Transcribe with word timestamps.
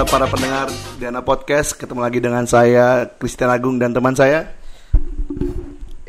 uh, 0.00 0.08
para 0.08 0.24
pendengar 0.24 0.72
Dana 0.96 1.20
Podcast. 1.20 1.76
Ketemu 1.76 2.00
lagi 2.00 2.18
dengan 2.24 2.44
saya 2.48 3.04
Christian 3.20 3.52
Agung 3.52 3.76
dan 3.76 3.92
teman 3.92 4.16
saya. 4.16 4.48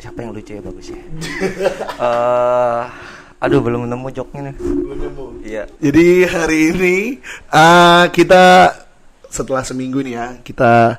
Siapa 0.00 0.24
yang 0.24 0.32
lucu 0.32 0.56
ya 0.56 0.62
bagus 0.64 0.88
ya? 0.88 1.02
Eh, 2.02 2.82
aduh 3.38 3.60
belum 3.60 3.86
nemu 3.86 4.08
joknya 4.10 4.50
nih. 4.50 4.56
Iya. 5.44 5.62
Jadi 5.78 6.06
hari 6.26 6.58
ini 6.74 6.96
uh, 7.52 8.08
kita 8.10 8.74
setelah 9.28 9.62
seminggu 9.62 10.00
nih 10.02 10.14
ya 10.18 10.26
kita 10.40 10.98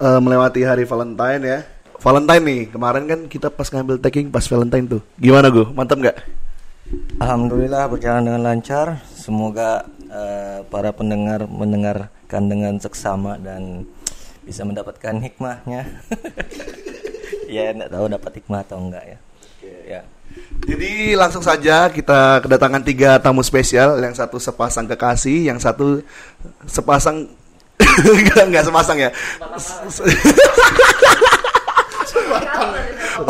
uh, 0.00 0.20
melewati 0.22 0.64
hari 0.64 0.88
Valentine 0.88 1.42
ya. 1.44 1.58
Valentine 2.00 2.42
nih 2.42 2.62
kemarin 2.72 3.04
kan 3.04 3.20
kita 3.28 3.52
pas 3.52 3.68
ngambil 3.68 4.00
tagging 4.00 4.32
pas 4.32 4.42
Valentine 4.48 4.86
tuh. 4.98 5.02
Gimana 5.20 5.52
gue? 5.52 5.66
Mantap 5.76 6.00
nggak? 6.00 6.16
Alhamdulillah 7.20 7.84
berjalan 7.86 8.24
dengan 8.26 8.42
lancar. 8.42 9.04
Semoga 9.12 9.84
eh, 10.10 10.58
para 10.66 10.90
pendengar 10.90 11.46
mendengarkan 11.46 12.42
dengan 12.50 12.74
seksama 12.82 13.38
dan 13.38 13.86
bisa 14.42 14.66
mendapatkan 14.66 15.16
hikmahnya. 15.22 15.86
ya 17.54 17.70
enggak 17.70 17.90
tahu 17.94 18.06
dapat 18.10 18.32
hikmah 18.42 18.60
atau 18.66 18.78
enggak 18.82 19.04
ya. 19.06 19.18
Ya. 19.86 20.00
Jadi 20.66 21.18
langsung 21.18 21.42
saja 21.42 21.90
kita 21.90 22.42
kedatangan 22.42 22.82
tiga 22.82 23.18
tamu 23.22 23.42
spesial. 23.42 23.98
Yang 24.02 24.22
satu 24.22 24.36
sepasang 24.38 24.86
kekasih, 24.90 25.50
yang 25.50 25.58
satu 25.58 26.02
sepasang 26.66 27.30
enggak 28.18 28.44
enggak 28.46 28.64
sepasang 28.66 28.98
ya. 28.98 29.10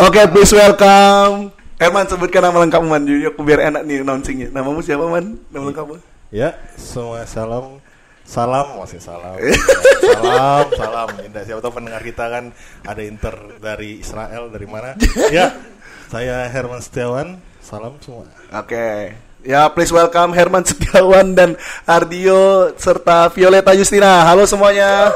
Oke, 0.00 0.22
please 0.30 0.54
welcome 0.54 1.50
Herman 1.80 2.04
sebutkan 2.04 2.44
nama 2.44 2.60
lengkap 2.60 2.82
Man. 2.84 3.08
Yuk 3.08 3.40
biar 3.40 3.72
enak 3.72 3.88
nih 3.88 4.04
announcingnya. 4.04 4.52
Namamu 4.52 4.84
siapa 4.84 5.08
Man? 5.08 5.40
Nama 5.48 5.64
lengkapmu? 5.64 6.09
Ya, 6.30 6.54
semua 6.78 7.26
salam. 7.26 7.82
Salam 8.22 8.78
masih 8.78 9.02
salam. 9.02 9.34
Salam 10.14 10.66
salam. 10.78 11.08
Indah. 11.26 11.42
Siapa 11.42 11.58
tahu 11.58 11.82
pendengar 11.82 12.06
kita 12.06 12.30
kan 12.30 12.54
ada 12.86 13.02
inter 13.02 13.34
dari 13.58 13.98
Israel 13.98 14.46
dari 14.46 14.66
mana? 14.70 14.94
Ya 15.34 15.58
saya 16.06 16.46
Herman 16.46 16.78
Setiawan. 16.78 17.42
Salam 17.58 17.98
semua. 17.98 18.30
Oke. 18.54 19.10
Ya, 19.42 19.66
please 19.74 19.90
welcome 19.90 20.30
Herman 20.30 20.62
Setiawan 20.62 21.34
dan 21.34 21.58
Ardio 21.82 22.78
serta 22.78 23.26
Violeta 23.34 23.74
Justina. 23.74 24.22
Halo 24.22 24.46
semuanya. 24.46 25.10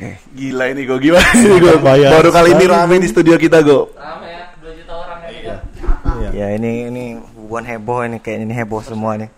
Eh, 0.00 0.16
gila 0.32 0.72
ini 0.72 0.88
gue 0.88 0.98
gimana 1.04 1.28
ini 1.36 1.56
gue 1.60 1.76
Bayar 1.84 2.16
baru 2.16 2.32
kali 2.32 2.56
ini 2.56 2.64
rame 2.64 2.96
di 2.96 3.12
studio 3.12 3.36
kita 3.36 3.60
gue. 3.60 3.92
Rame 3.92 4.28
ya, 4.32 4.44
2 4.56 4.72
juta 4.80 4.92
orang 4.96 5.20
ya. 5.28 5.56
Iya. 6.16 6.28
Ya 6.32 6.46
ini 6.56 6.88
ini 6.88 7.04
bukan 7.54 7.70
heboh 7.70 8.02
ini 8.02 8.18
kayak 8.18 8.50
ini 8.50 8.50
heboh 8.50 8.82
semua 8.82 9.14
nih. 9.14 9.30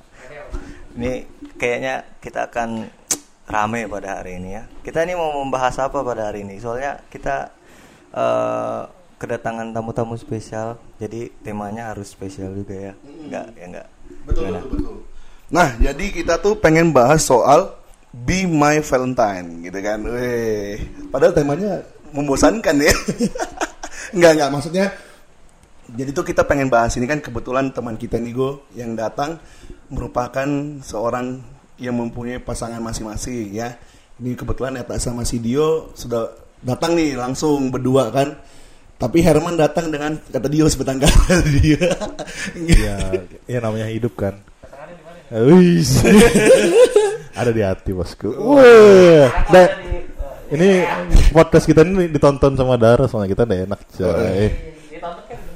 Ini 0.97 1.29
kayaknya 1.61 2.17
kita 2.25 2.49
akan 2.49 2.89
rame 3.45 3.85
pada 3.93 4.17
hari 4.25 4.41
ini 4.41 4.57
ya. 4.57 4.65
Kita 4.81 5.05
ini 5.05 5.13
mau 5.13 5.37
membahas 5.37 5.77
apa 5.85 6.01
pada 6.01 6.33
hari 6.33 6.41
ini? 6.41 6.57
Soalnya 6.57 6.97
kita 7.13 7.53
eh, 8.17 8.89
kedatangan 9.21 9.69
tamu-tamu 9.77 10.17
spesial, 10.17 10.81
jadi 10.97 11.29
temanya 11.45 11.93
harus 11.93 12.09
spesial 12.09 12.57
juga 12.57 12.73
ya. 12.73 12.93
Enggak 13.05 13.53
ya 13.53 13.65
enggak. 13.69 13.87
Gimana? 14.33 14.61
Nah, 15.53 15.69
jadi 15.77 16.05
kita 16.09 16.41
tuh 16.41 16.57
pengen 16.57 16.97
bahas 16.97 17.21
soal 17.21 17.77
Be 18.17 18.49
My 18.49 18.81
Valentine 18.81 19.61
gitu 19.61 19.79
kan. 19.85 20.01
Weh, 20.09 20.81
padahal 21.13 21.37
temanya 21.37 21.85
membosankan 22.17 22.81
ya. 22.81 22.97
enggak 24.17 24.33
enggak 24.41 24.51
maksudnya 24.57 24.89
jadi 25.95 26.11
tuh 26.11 26.27
kita 26.27 26.43
pengen 26.43 26.67
bahas 26.67 26.97
ini 26.99 27.07
kan 27.07 27.23
kebetulan 27.23 27.71
teman 27.71 27.95
kita 27.95 28.19
Nigo 28.19 28.67
yang 28.75 28.99
datang 28.99 29.39
merupakan 29.87 30.49
seorang 30.83 31.39
yang 31.79 31.95
mempunyai 31.95 32.43
pasangan 32.43 32.83
masing-masing 32.83 33.55
ya. 33.55 33.79
Ini 34.17 34.33
kebetulan 34.33 34.81
Eta 34.81 34.97
sama 34.97 35.29
si 35.29 35.39
Dio 35.39 35.93
sudah 35.93 36.33
datang 36.65 36.97
nih 36.97 37.15
langsung 37.15 37.69
berdua 37.69 38.09
kan. 38.11 38.35
Tapi 38.97 39.21
Herman 39.21 39.61
datang 39.61 39.93
dengan 39.93 40.17
kata 40.17 40.49
Dio 40.49 40.65
sebatang 40.73 41.05
kata 41.05 41.45
dia. 41.61 41.93
ya 42.57 42.97
ya 43.45 43.59
namanya 43.61 43.93
hidup 43.93 44.17
kan 44.17 44.41
ada 47.35 47.51
di 47.51 47.63
hati 47.63 47.91
bosku 47.91 48.31
Wah, 48.31 49.27
ini 50.55 50.87
podcast 51.35 51.67
kita 51.67 51.83
ini 51.83 52.07
ditonton 52.07 52.55
sama 52.55 52.79
Dara 52.79 53.11
soalnya 53.11 53.35
kita 53.35 53.43
udah 53.43 53.59
enak 53.67 53.81
coy 53.99 54.76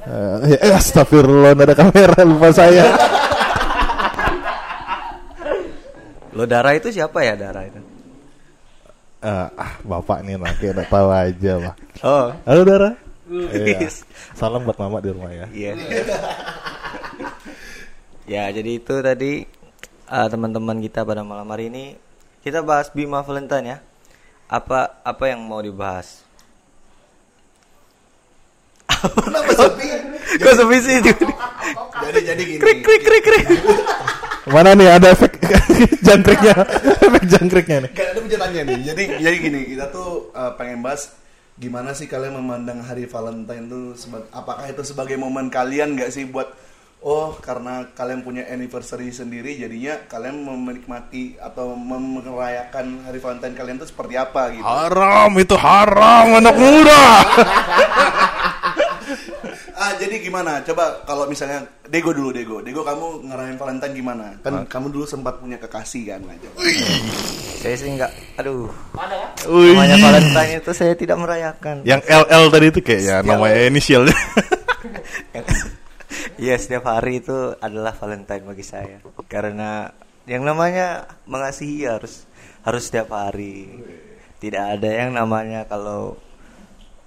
Bener. 0.00 0.56
Eh, 0.56 0.72
astagfirullah 0.72 1.52
ada 1.52 1.74
kamera 1.74 2.24
lupa 2.24 2.48
saya 2.50 2.84
Lo 6.32 6.46
Dara 6.46 6.72
itu 6.72 6.88
siapa 6.88 7.20
ya 7.20 7.34
Dara 7.34 7.66
itu? 7.66 7.80
Eh, 9.20 9.46
ah 9.52 9.72
bapak 9.84 10.24
nih 10.24 10.40
nanti 10.40 10.72
udah 10.72 10.86
tahu 10.86 11.08
aja 11.12 11.52
pak 11.60 11.74
Oh, 12.00 12.32
halo 12.46 12.62
Dara 12.64 12.90
Iya. 13.30 13.86
Wis. 13.86 14.02
salam 14.34 14.64
buat 14.64 14.74
mama 14.74 14.98
di 14.98 15.10
rumah 15.12 15.30
ya 15.30 15.46
Iya. 15.52 15.72
ya, 18.26 18.44
jadi 18.50 18.70
itu 18.74 18.94
tadi 18.98 19.46
uh, 20.06 20.26
teman-teman 20.26 20.82
kita 20.82 21.06
pada 21.06 21.22
malam 21.22 21.46
hari 21.46 21.70
ini 21.70 21.94
kita 22.40 22.64
bahas 22.64 22.90
Bima 22.90 23.20
Valentine 23.20 23.66
ya. 23.68 23.78
Apa 24.48 24.98
apa 25.04 25.24
yang 25.30 25.46
mau 25.46 25.62
dibahas? 25.62 26.26
Kenapa 29.00 29.52
sepi? 29.56 29.86
Kok 30.44 30.54
sepi 30.56 30.76
sih? 30.84 30.96
Jadi 31.00 32.20
jadi 32.20 32.42
gini. 32.42 32.60
krik 32.60 32.78
krik 32.82 33.02
krik 33.06 33.22
krik. 33.22 33.46
mana 34.50 34.72
nih 34.74 34.88
ada 34.88 35.12
efek 35.14 35.36
jangkriknya 36.06 36.64
efek 37.06 37.24
jangkriknya 37.28 37.76
nih 37.86 37.90
Gak 37.92 38.08
ada 38.16 38.20
pertanyaannya 38.24 38.62
nih. 38.66 38.78
Jadi 38.82 39.02
jadi 39.22 39.36
gini, 39.38 39.60
kita 39.68 39.86
tuh 39.94 40.34
uh, 40.34 40.52
pengen 40.58 40.82
bahas 40.82 41.14
gimana 41.60 41.92
sih 41.92 42.08
kalian 42.08 42.40
memandang 42.40 42.80
hari 42.80 43.04
Valentine 43.04 43.68
tuh 43.68 43.92
apakah 44.32 44.64
itu 44.64 44.80
sebagai 44.80 45.20
momen 45.20 45.52
kalian 45.52 45.92
nggak 45.92 46.08
sih 46.08 46.24
buat 46.24 46.48
oh 47.04 47.36
karena 47.36 47.92
kalian 47.92 48.24
punya 48.24 48.48
anniversary 48.48 49.12
sendiri 49.12 49.60
jadinya 49.60 50.00
kalian 50.08 50.40
menikmati 50.40 51.36
atau 51.36 51.76
merayakan 51.76 53.04
hari 53.04 53.20
Valentine 53.20 53.52
kalian 53.52 53.76
tuh 53.76 53.92
seperti 53.92 54.16
apa 54.16 54.56
gitu. 54.56 54.64
haram 54.64 55.36
itu 55.36 55.52
haram 55.60 56.40
anak 56.40 56.56
muda 56.56 57.04
Ah, 59.80 59.96
jadi 59.96 60.20
gimana? 60.20 60.60
Coba 60.60 61.00
kalau 61.02 61.24
misalnya 61.24 61.64
Dego 61.88 62.12
dulu 62.12 62.30
Dego. 62.30 62.60
Dego 62.60 62.84
kamu 62.84 63.24
ngerayain 63.24 63.56
Valentine 63.56 63.94
gimana? 63.96 64.36
Kan 64.38 64.68
kamu 64.68 64.92
dulu 64.92 65.08
sempat 65.08 65.40
punya 65.40 65.56
kekasih 65.56 66.04
kan 66.06 66.20
aja. 66.26 66.48
Saya 67.56 67.74
sih 67.74 67.88
enggak. 67.88 68.12
Aduh. 68.36 68.68
Ada 68.92 69.16
ya? 69.16 69.28
Namanya 69.48 69.96
Valentine 69.98 70.52
itu 70.60 70.70
saya 70.70 70.92
tidak 70.92 71.16
merayakan. 71.16 71.80
yang 71.82 72.04
LL 72.04 72.44
tadi 72.46 72.66
itu 72.68 72.80
kayak 72.80 73.00
ya 73.00 73.16
Setiap- 73.18 73.24
namanya 73.26 73.60
inisialnya 73.64 74.16
Iya 76.36 76.56
setiap 76.56 76.84
hari 76.84 77.20
itu 77.20 77.36
adalah 77.56 77.92
Valentine 77.92 78.44
bagi 78.44 78.64
saya 78.64 79.00
karena 79.28 79.92
yang 80.24 80.40
namanya 80.40 81.04
mengasihi 81.24 81.84
harus 81.84 82.24
harus 82.60 82.82
setiap 82.82 83.12
hari 83.12 83.68
tidak 84.36 84.76
ada 84.76 84.88
yang 84.88 85.12
namanya 85.12 85.64
kalau 85.64 86.16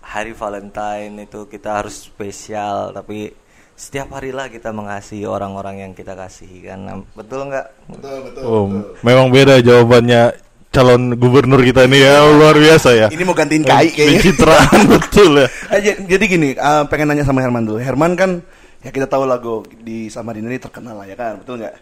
hari 0.03 0.35
Valentine 0.35 1.23
itu 1.23 1.47
kita 1.47 1.79
harus 1.79 2.05
spesial 2.05 2.91
tapi 2.91 3.31
setiap 3.73 4.13
harilah 4.13 4.47
kita 4.47 4.69
mengasihi 4.69 5.25
orang-orang 5.25 5.81
yang 5.81 5.91
kita 5.91 6.13
kasihi 6.13 6.67
kan 6.67 7.07
betul 7.15 7.47
nggak 7.47 7.67
Betul, 7.89 8.17
betul. 8.27 8.43
oh, 8.43 8.65
memang 9.01 9.31
beda 9.31 9.57
jawabannya 9.59 10.35
calon 10.69 11.13
gubernur 11.15 11.61
kita 11.61 11.85
ini 11.85 12.01
ya 12.01 12.21
luar 12.27 12.53
biasa 12.53 12.89
ya 12.93 13.07
Ini 13.09 13.23
mau 13.23 13.33
gantiin 13.33 13.61
KAI 13.61 13.89
kayaknya. 13.89 14.19
pencitraan 14.19 14.79
betul 14.97 15.31
ya 15.37 15.47
jadi 16.11 16.23
gini, 16.25 16.49
eh, 16.53 16.83
pengen 16.89 17.07
nanya 17.09 17.23
sama 17.23 17.41
Herman 17.41 17.61
dulu. 17.63 17.77
Herman 17.77 18.13
kan 18.13 18.41
ya 18.81 18.89
kita 18.89 19.05
tahu 19.05 19.23
lagu 19.23 19.61
di 19.79 20.09
Samarinda 20.09 20.49
ini 20.49 20.57
terkenal 20.57 20.97
lah 20.97 21.05
ya 21.05 21.13
kan, 21.13 21.37
betul 21.39 21.61
nggak? 21.61 21.75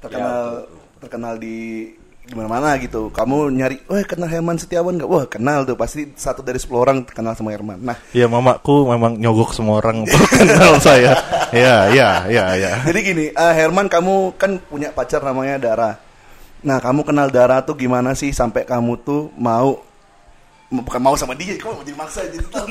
Terkenal 0.00 0.64
terkenal 0.96 1.34
di 1.36 1.56
di 2.28 2.36
mana-mana 2.36 2.76
gitu. 2.76 3.08
Kamu 3.08 3.48
nyari, 3.48 3.80
wah 3.88 4.04
kenal 4.04 4.28
Herman 4.28 4.60
Setiawan 4.60 5.00
nggak? 5.00 5.08
Wah 5.08 5.24
kenal 5.24 5.64
tuh, 5.64 5.80
pasti 5.80 6.12
satu 6.12 6.44
dari 6.44 6.60
10 6.60 6.76
orang 6.76 6.96
kenal 7.08 7.32
sama 7.32 7.56
Herman. 7.56 7.80
Nah, 7.80 7.96
ya 8.12 8.28
mamaku 8.28 8.92
memang 8.92 9.16
nyogok 9.16 9.56
semua 9.56 9.80
orang 9.80 10.04
kenal 10.36 10.76
saya 10.76 11.16
ya 11.48 11.88
ya 11.88 12.28
ya 12.28 12.44
ya 12.60 12.72
jadi 12.84 13.00
gini, 13.00 13.24
eh, 13.32 13.52
Herman 13.56 13.88
kamu 13.88 14.36
kan 14.36 14.60
punya 14.60 14.92
pacar 14.92 15.24
namanya 15.24 15.56
Dara. 15.56 15.90
Nah, 16.60 16.76
kamu 16.84 17.08
kenal 17.08 17.32
Dara 17.32 17.64
tuh 17.64 17.80
gimana 17.80 18.12
sih 18.12 18.28
sampai 18.36 18.68
kamu 18.68 19.00
tuh 19.00 19.32
mau 19.40 19.87
bukan 20.70 21.00
mau 21.00 21.14
sama 21.14 21.32
dia, 21.32 21.56
kamu 21.56 21.72
mau 21.72 21.82
jadi 21.82 21.96
maksa 21.96 22.20
jadi 22.24 22.44
tahu 22.46 22.68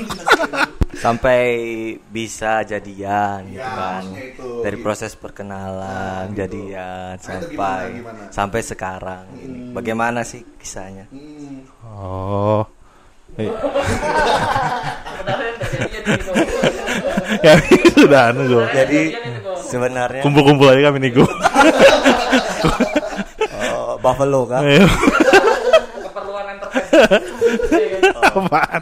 sampai 1.04 1.42
bisa 2.08 2.62
jadian 2.64 3.46
gitu 3.48 3.58
Ya, 3.58 3.66
kan 3.68 4.02
maksudnya 4.04 4.24
itu, 4.28 4.50
dari 4.62 4.76
gitu. 4.76 4.84
proses 4.84 5.12
perkenalan 5.14 5.82
Nah, 6.24 6.26
gitu. 6.28 6.38
jadian 6.40 6.78
Nah, 7.10 7.14
itu 7.14 7.24
sampai 7.24 7.50
gimana, 7.50 7.90
gimana? 7.92 8.22
sampai 8.30 8.62
sekarang 8.64 9.26
ini. 9.36 9.70
bagaimana 9.72 10.22
sih 10.22 10.42
kisahnya 10.56 11.06
Hmm. 11.10 11.66
oh 11.84 12.64
Eh, 13.38 13.46
gitu. 13.46 13.68
ya 17.46 17.54
sudah 17.94 18.22
anu 18.28 18.42
gue 18.48 18.66
jadi 18.72 19.02
sebenarnya 19.60 20.22
kumpul-kumpul 20.22 20.68
aja 20.68 20.90
kami 20.90 20.98
nih 21.00 21.12
gue 21.14 21.28
oh, 23.68 23.94
Buffalo 24.00 24.46
kan? 24.46 24.62
keperluan 24.64 26.46
entertainment 26.50 27.24
Apaan? 28.24 28.82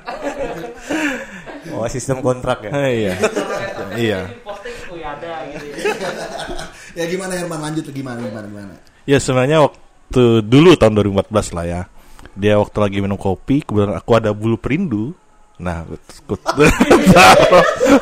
Oh, 1.75 1.87
sistem 1.91 2.23
kontrak 2.23 2.63
ya. 2.67 2.71
iya. 2.87 3.13
Iya. 3.95 4.19
posting 4.43 4.75
tuh 4.87 4.95
ya 4.99 5.15
ada 5.15 5.31
gitu 5.51 5.65
ya 6.95 7.03
gimana 7.11 7.33
Herman 7.35 7.59
lanjut 7.59 7.83
gimana 7.91 8.19
gimana 8.23 8.47
gimana 8.47 8.75
Ya 9.05 9.21
sebenarnya 9.21 9.61
waktu 9.61 10.41
dulu 10.41 10.73
tahun 10.73 10.97
2014 10.97 11.53
lah 11.53 11.65
ya. 11.69 11.81
Dia 12.33 12.57
waktu 12.57 12.77
lagi 12.81 12.97
minum 13.05 13.21
kopi, 13.21 13.61
kebetulan 13.61 13.93
aku 13.93 14.11
ada 14.17 14.33
bulu 14.33 14.57
perindu. 14.57 15.13
Nah, 15.61 15.85
aku. 15.85 16.35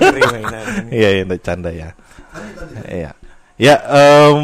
Ngeri 0.00 0.22
mainan. 0.30 0.64
Iya, 0.88 1.08
iya, 1.20 1.36
canda 1.42 1.74
ya. 1.74 1.90
Iya. 2.86 3.12
Ya, 3.60 3.76
em, 3.76 4.40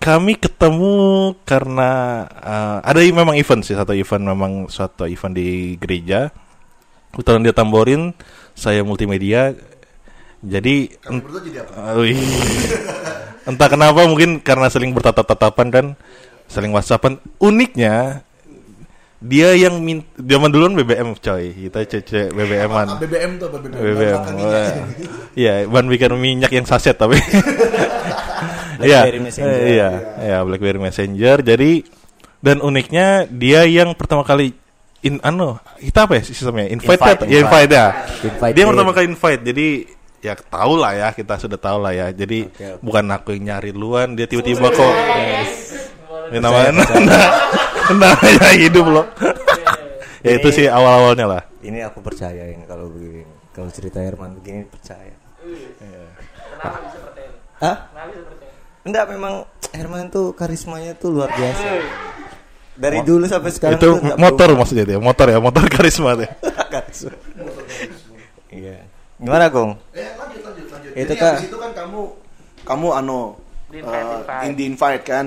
kami 0.00 0.32
ketemu 0.40 1.36
karena 1.44 2.24
eh, 2.40 2.78
ada 2.88 3.00
memang 3.04 3.36
event 3.36 3.60
sih 3.60 3.76
satu 3.76 3.92
event 3.92 4.32
memang 4.32 4.64
suatu 4.72 5.04
event 5.04 5.36
di 5.36 5.76
gereja. 5.76 6.32
Kebetulan 7.12 7.44
dia 7.44 7.52
tamborin, 7.52 8.16
saya 8.56 8.80
multimedia. 8.80 9.52
Jadi 10.40 10.88
jadi 10.88 11.60
apa 11.68 12.00
Uh. 12.00 12.16
Entah 13.44 13.68
kenapa 13.68 14.08
mungkin 14.08 14.40
karena 14.40 14.72
saling 14.72 14.96
bertatap-tatapan 14.96 15.68
kan, 15.68 15.86
saling 16.48 16.72
whatsappan. 16.72 17.20
Uniknya 17.44 18.24
dia 19.20 19.52
yang 19.52 19.84
min 19.84 20.00
zaman 20.16 20.48
duluan 20.48 20.72
BBM 20.72 21.12
coy, 21.20 21.52
kita 21.68 21.84
cece 21.84 22.32
BBM-an. 22.32 22.88
Ah, 22.88 22.96
BBM 22.96 23.36
tuh 23.36 23.52
apa 23.52 23.56
BBM 23.60 23.84
BBM. 23.84 24.84
Iya, 25.36 25.54
bahan 25.68 25.86
bakar 25.92 26.16
minyak 26.16 26.48
yang 26.48 26.64
saset 26.64 26.96
tapi. 26.96 27.20
Iya. 28.80 29.00
Blackberry 29.04 29.20
Messenger. 29.20 29.60
Iya, 29.60 29.90
iya 30.20 30.38
BlackBerry 30.42 30.80
Messenger. 30.80 31.36
Jadi 31.44 31.72
dan 32.40 32.56
uniknya 32.60 33.28
dia 33.28 33.68
yang 33.68 33.92
pertama 33.92 34.24
kali 34.24 34.56
in 35.00 35.16
ano, 35.20 35.60
kita 35.80 36.04
apa 36.08 36.20
ya 36.20 36.22
sistemnya? 36.24 36.68
Invite, 36.68 37.00
Invite, 37.00 37.20
ya, 37.24 37.28
ya, 37.28 37.38
invite 37.44 37.72
ya. 37.72 37.86
Invite 38.24 38.54
dia 38.56 38.64
in. 38.64 38.68
pertama 38.72 38.90
kali 38.92 39.06
invite. 39.08 39.42
Jadi 39.44 39.66
ya 40.20 40.32
tahu 40.36 40.72
lah 40.76 40.92
ya, 40.92 41.08
kita 41.12 41.34
sudah 41.40 41.56
tahu 41.56 41.78
lah 41.80 41.92
ya. 41.92 42.06
Jadi 42.12 42.48
Oke, 42.48 42.64
oke. 42.76 42.82
bukan 42.84 43.04
aku 43.08 43.28
yang 43.36 43.44
nyari 43.52 43.70
duluan, 43.72 44.12
dia 44.12 44.28
tiba-tiba 44.28 44.68
kok 44.68 44.92
ini 46.30 46.38
Percaya, 46.38 46.70
namanya 46.70 46.70
namanya 47.90 48.48
hidup 48.54 48.86
loh. 48.86 49.06
ya 50.26 50.36
itu 50.36 50.48
sih 50.52 50.66
awal-awalnya 50.68 51.26
lah. 51.26 51.42
Ini 51.60 51.88
aku 51.88 51.98
percaya 52.00 52.46
yang 52.52 52.62
kalau 52.64 52.86
begini, 52.92 53.24
kalau 53.50 53.68
cerita 53.72 53.98
Herman 53.98 54.36
begini 54.38 54.62
percaya. 54.64 55.10
kenapa 56.60 56.78
bisa 56.86 56.98
percaya 57.00 57.30
Hah? 57.60 57.76
kenapa 57.88 58.08
bisa 58.12 58.22
percaya 58.28 58.39
Enggak, 58.80 59.04
memang 59.08 59.44
Herman 59.70 60.08
tuh 60.08 60.32
karismanya 60.32 60.92
tuh 60.94 61.12
luar 61.12 61.30
biasa. 61.30 61.66
Dari 62.74 63.04
dulu 63.04 63.28
sampai 63.28 63.52
sekarang 63.52 63.76
itu 63.76 63.84
tuh 63.86 63.94
motor 64.16 64.48
maksudnya 64.56 64.84
dia, 64.86 64.98
motor 64.98 65.28
ya, 65.28 65.36
motor 65.36 65.68
karisma 65.68 66.16
dia. 66.16 66.32
berubah. 66.32 66.64
Karisma. 66.80 67.12
Iya. 68.48 68.76
Gimana, 69.16 69.46
Gong? 69.46 69.76
Eh, 69.92 70.10
lanjut 70.16 70.40
lanjut 70.40 70.66
lanjut. 70.66 70.92
Itu 70.96 71.12
Jadi 71.12 71.20
kan- 71.20 71.38
itu 71.44 71.56
kan 71.56 71.70
kamu 71.76 72.00
kamu 72.62 72.88
ano 72.94 73.18
Di 73.68 73.78
invite, 73.78 73.94
eh, 73.94 74.16
invite. 74.16 74.42
in 74.42 74.52
di 74.54 74.64
invite 74.66 75.04
kan. 75.04 75.26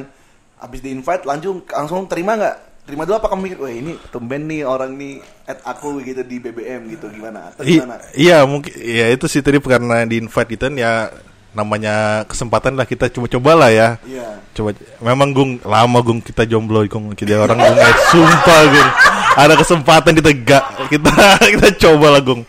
Abis 0.58 0.80
di 0.80 0.90
invite 0.92 1.24
langsung 1.24 1.62
langsung 1.64 2.02
terima 2.08 2.34
nggak? 2.34 2.56
Terima 2.84 3.06
dulu 3.06 3.16
apa 3.16 3.28
kamu 3.30 3.42
mikir, 3.46 3.58
wah 3.60 3.72
ini 3.72 3.96
tumben 4.10 4.44
nih 4.44 4.66
orang 4.66 4.92
nih 4.94 5.20
at 5.46 5.62
aku 5.64 6.02
gitu 6.02 6.20
di 6.20 6.36
BBM 6.38 6.90
gitu 6.90 7.08
gimana? 7.08 7.48
Atau 7.48 7.64
I- 7.64 7.80
gimana? 7.80 7.96
iya 8.12 8.44
mungkin 8.44 8.76
ya 8.76 9.08
itu 9.08 9.24
sih 9.26 9.40
tadi 9.40 9.56
karena 9.58 10.04
di 10.04 10.20
invite 10.20 10.52
itu 10.52 10.64
kan 10.64 10.76
ya 10.76 11.08
namanya 11.54 12.26
kesempatan 12.26 12.74
lah 12.74 12.86
kita 12.90 13.08
coba-coba 13.14 13.66
lah 13.66 13.70
ya. 13.70 13.90
Iya. 14.06 14.42
coba 14.54 14.74
memang 15.02 15.34
gung 15.34 15.52
lama 15.66 15.98
gung 16.02 16.22
kita 16.22 16.46
jomblo 16.46 16.86
gung 16.86 17.14
kita 17.14 17.38
orang 17.42 17.58
gung 17.58 17.78
eh, 17.78 17.96
sumpah 18.10 18.62
gung. 18.70 18.90
Ada 19.34 19.54
kesempatan 19.58 20.12
kita 20.18 20.30
gak. 20.46 20.66
Kita 20.90 21.14
kita 21.58 21.68
coba 21.88 22.18
lah 22.18 22.22
gung. 22.22 22.42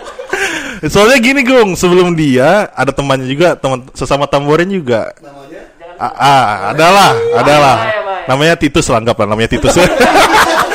Soalnya 0.92 1.16
gini 1.20 1.40
gung 1.44 1.76
sebelum 1.76 2.12
dia 2.12 2.68
ada 2.72 2.92
temannya 2.92 3.28
juga 3.28 3.56
teman 3.56 3.88
sesama 3.96 4.28
tamborin 4.28 4.68
juga. 4.68 5.12
Namanya? 5.20 5.62
ah, 6.00 6.12
ah 6.16 6.46
adalah 6.72 7.12
adalah. 7.36 7.76
Bahaya. 7.80 8.02
namanya 8.24 8.54
Titus 8.56 8.88
lah 8.88 9.04
anggap 9.04 9.16
lah 9.20 9.26
namanya 9.32 9.50
Titus. 9.52 9.76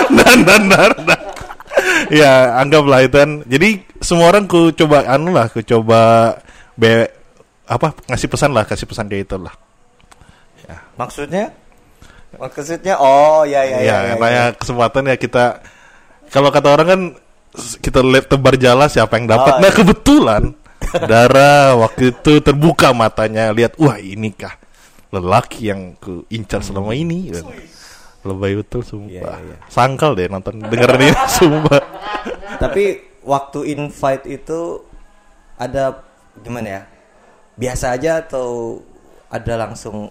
Dan 0.10 0.42
dan 0.42 0.66
dan 0.70 0.94
dan. 1.06 1.22
ya 2.10 2.58
anggaplah 2.58 3.06
itu 3.06 3.14
kan. 3.14 3.46
Jadi 3.46 3.86
semua 4.02 4.34
orang 4.34 4.50
ku 4.50 4.74
coba 4.74 5.06
anu 5.06 5.30
lah 5.30 5.46
ku 5.54 5.62
coba 5.62 6.34
be 6.74 7.19
apa 7.70 7.94
ngasih 8.10 8.28
pesan 8.28 8.52
lah 8.52 8.66
kasih 8.66 8.90
pesan 8.90 9.06
dia 9.06 9.22
itu 9.22 9.38
lah 9.38 9.54
Maksudnya? 11.00 11.56
Maksudnya 12.36 13.00
oh 13.00 13.42
ya 13.48 13.66
ya 13.66 13.80
ya, 13.82 13.98
ya. 14.06 14.16
ya, 14.20 14.28
ya. 14.30 14.46
kesempatan 14.54 15.10
ya 15.10 15.16
kita 15.18 15.64
kalau 16.30 16.54
kata 16.54 16.68
orang 16.70 16.88
kan 16.88 17.02
kita 17.82 18.06
lihat 18.06 18.30
tebar 18.30 18.54
jala 18.54 18.86
siapa 18.86 19.18
yang 19.18 19.26
dapat 19.32 19.58
Oh, 19.58 19.62
nah 19.64 19.72
iya. 19.72 19.78
kebetulan 19.82 20.44
Dara 21.10 21.74
waktu 21.74 22.14
itu 22.14 22.38
terbuka 22.44 22.94
matanya 22.94 23.50
lihat 23.50 23.74
wah 23.82 23.98
ini 23.98 24.30
kah 24.36 24.54
lelaki 25.10 25.74
yang 25.74 25.98
ku 25.98 26.22
incar 26.30 26.62
selama 26.62 26.94
ini 26.94 27.34
Dan 27.34 27.50
lebay 28.22 28.62
betul 28.62 28.86
sumpah 28.86 29.10
Iya, 29.10 29.24
iya, 29.26 29.38
iya. 29.42 29.58
sangkal 29.66 30.14
deh 30.14 30.30
nonton 30.30 30.62
dengerin 30.70 31.10
ini 31.10 31.16
sumpah 31.42 31.82
Tapi 32.62 32.84
waktu 33.26 33.74
invite 33.74 34.26
itu 34.30 34.86
ada 35.58 36.06
gimana 36.46 36.68
ya? 36.70 36.82
Biasa 37.60 37.92
aja 37.92 38.24
atau 38.24 38.80
ada 39.28 39.54
langsung 39.60 40.10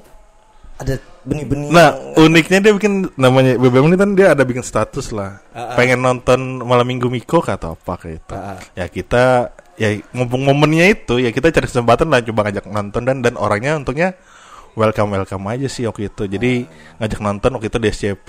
ada 0.78 0.94
benih-benih 1.26 1.74
Nah, 1.74 1.90
yang- 1.90 2.30
uniknya 2.30 2.58
dia 2.62 2.72
bikin 2.72 3.10
namanya 3.18 3.58
BBM 3.58 3.90
ini 3.90 3.96
kan 3.98 4.10
dia 4.14 4.30
ada 4.30 4.46
bikin 4.46 4.62
status 4.62 5.10
lah. 5.10 5.42
Ah, 5.50 5.74
ah. 5.74 5.76
Pengen 5.76 5.98
nonton 5.98 6.38
malam 6.62 6.86
minggu 6.86 7.10
Miko 7.10 7.42
atau 7.42 7.74
apa 7.74 7.98
kayak 7.98 8.14
itu. 8.22 8.34
Ah, 8.36 8.54
ah. 8.54 8.58
Ya 8.76 8.86
kita 8.86 9.50
ya 9.74 9.88
mumpung 10.12 10.46
momennya 10.46 10.86
itu 10.86 11.18
ya 11.18 11.30
kita 11.30 11.50
cari 11.50 11.66
kesempatan 11.66 12.10
lah 12.10 12.22
coba 12.22 12.46
ngajak 12.46 12.66
nonton 12.68 13.02
dan 13.02 13.22
dan 13.22 13.34
orangnya 13.34 13.74
untungnya 13.74 14.14
welcome 14.74 15.10
welcome 15.10 15.42
aja 15.50 15.66
sih 15.66 15.82
waktu 15.82 16.14
itu. 16.14 16.30
Jadi 16.30 16.52
ngajak 17.02 17.18
nonton 17.18 17.50
waktu 17.58 17.66
itu 17.66 17.78
di 17.80 17.88
SCP 17.90 18.28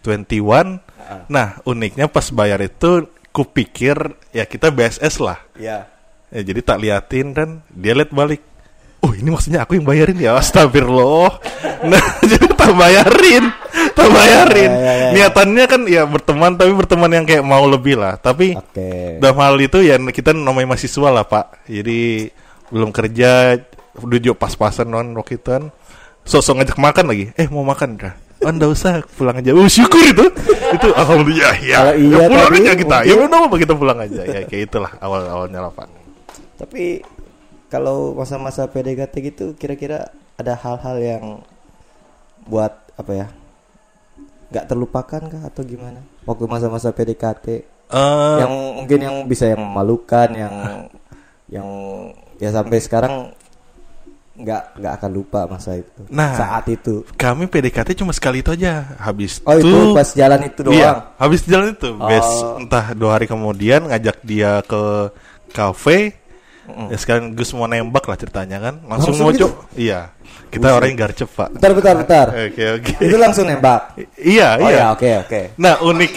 21. 0.00 0.80
Ah. 0.96 1.28
Nah, 1.28 1.60
uniknya 1.64 2.08
pas 2.08 2.32
bayar 2.32 2.64
itu 2.64 3.08
kupikir 3.28 3.96
ya 4.30 4.46
kita 4.46 4.70
BSS 4.70 5.20
lah. 5.20 5.36
ya. 5.58 5.90
Ya, 6.32 6.40
jadi 6.40 6.60
tak 6.64 6.78
liatin 6.80 7.36
dan 7.36 7.48
dia 7.72 7.92
lihat 7.92 8.10
balik. 8.14 8.42
Oh 9.04 9.12
ini 9.12 9.28
maksudnya 9.28 9.68
aku 9.68 9.76
yang 9.76 9.84
bayarin 9.84 10.16
ya? 10.16 10.40
Astagfirullah. 10.40 11.32
Nah 11.84 12.00
jadi 12.32 12.48
tak 12.56 12.72
bayarin. 12.72 13.44
Tak 13.92 14.08
bayarin. 14.08 14.72
Ya, 14.72 14.80
ya, 14.80 14.80
ya, 14.80 14.94
ya. 14.96 15.08
Niatannya 15.12 15.64
kan 15.68 15.80
ya 15.84 16.02
berteman 16.08 16.56
Tapi 16.56 16.72
berteman 16.72 17.12
yang 17.12 17.28
kayak 17.28 17.44
mau 17.44 17.60
lebih 17.68 18.00
lah. 18.00 18.16
Tapi 18.16 18.56
Oke. 18.56 19.20
dalam 19.20 19.36
hal 19.36 19.60
itu 19.60 19.84
ya 19.84 20.00
kita 20.00 20.32
namanya 20.32 20.72
mahasiswa 20.72 21.12
lah 21.12 21.28
pak. 21.28 21.68
Jadi 21.68 22.32
belum 22.72 22.88
kerja 22.88 23.60
Duduk 23.94 24.40
pas-pasan 24.40 24.88
non 24.88 25.12
waktu 25.12 25.36
itu 25.36 25.44
kan. 25.52 25.68
Sosok 26.24 26.64
ngajak 26.64 26.80
makan 26.80 27.04
lagi. 27.12 27.36
Eh 27.36 27.52
mau 27.52 27.68
makan 27.68 28.00
dah 28.00 28.16
Oh 28.40 28.48
enggak 28.48 28.72
usah 28.72 29.04
pulang 29.12 29.36
aja. 29.36 29.52
Oh 29.52 29.68
syukur 29.68 30.00
itu. 30.00 30.24
Itu 30.72 30.88
Alhamdulillah 30.96 31.56
ya, 31.60 31.78
Kalau 31.84 31.92
iya 32.00 32.16
ya 32.16 32.26
pulang 32.32 32.48
tadi 32.48 32.58
aja 32.64 32.72
kita. 32.80 32.96
Ya 33.04 33.12
mungkin- 33.12 33.28
udah 33.28 33.40
apa 33.44 33.56
kita 33.60 33.72
pulang 33.76 33.98
aja. 34.00 34.20
Ya 34.24 34.40
kayak 34.48 34.62
itulah 34.72 34.92
awal-awalnya 35.04 35.68
lah 35.68 35.72
pak 35.76 36.03
Tapi 36.64 37.04
kalau 37.68 38.14
masa-masa 38.14 38.64
PDKT 38.64 39.14
gitu 39.22 39.44
kira-kira 39.52 40.08
ada 40.34 40.56
hal-hal 40.56 40.96
yang 40.98 41.24
buat 42.44 42.72
apa 42.94 43.12
ya? 43.14 43.28
nggak 44.46 44.64
terlupakan 44.66 45.20
kah 45.20 45.42
atau 45.44 45.62
gimana? 45.62 46.00
Waktu 46.24 46.44
masa-masa 46.46 46.88
PDKT 46.88 47.46
Eh, 47.84 48.36
yang 48.40 48.52
mungkin 48.74 48.96
yang 48.98 49.16
bisa 49.24 49.44
yang 49.44 49.60
memalukan 49.60 50.32
yang 50.32 50.54
yang 51.46 51.68
ya 52.38 52.48
sampai 52.48 52.80
sekarang 52.80 53.28
nggak 54.34 54.80
nggak 54.80 54.92
akan 54.98 55.10
lupa 55.12 55.44
masa 55.46 55.76
itu 55.76 56.00
Nah. 56.08 56.32
saat 56.34 56.64
itu 56.66 57.04
kami 57.14 57.44
PDKT 57.44 57.94
cuma 57.94 58.10
sekali 58.10 58.40
itu 58.40 58.50
aja 58.50 58.98
habis 58.98 59.38
oh 59.44 59.54
itu 59.54 59.92
pas 59.92 60.10
jalan 60.10 60.40
itu 60.42 60.60
doang 60.64 60.74
iya 60.74 60.90
habis 61.14 61.44
jalan 61.44 61.70
itu 61.70 61.92
Oh. 61.92 62.08
bes 62.08 62.28
entah 62.58 62.86
dua 62.94 63.10
hari 63.14 63.28
kemudian 63.28 63.84
ngajak 63.84 64.16
dia 64.22 64.58
ke 64.64 65.12
kafe 65.52 66.16
ya 66.64 66.96
sekarang 66.96 67.32
Gus 67.32 67.52
mau 67.52 67.64
nembak 67.64 68.04
lah 68.04 68.16
ceritanya 68.16 68.58
kan? 68.58 68.74
Langsung, 68.84 69.12
Langsung 69.12 69.26
mau 69.26 69.32
gitu? 69.32 69.48
iya. 69.74 70.10
Kita 70.48 70.70
orang 70.70 70.94
yang 70.94 71.00
garcep 71.00 71.28
pak. 71.28 71.48
Bentar 71.52 71.70
bentar 71.74 71.94
bentar. 71.98 72.26
Oke 72.30 72.64
oke. 72.78 72.92
Itu 73.02 73.16
langsung 73.18 73.44
nembak? 73.44 73.98
Iya 74.14 74.48
oh 74.56 74.68
iya. 74.68 74.78
ya 74.78 74.86
oke 74.94 75.10
oke. 75.26 75.40
Nah 75.58 75.74
unik 75.82 76.12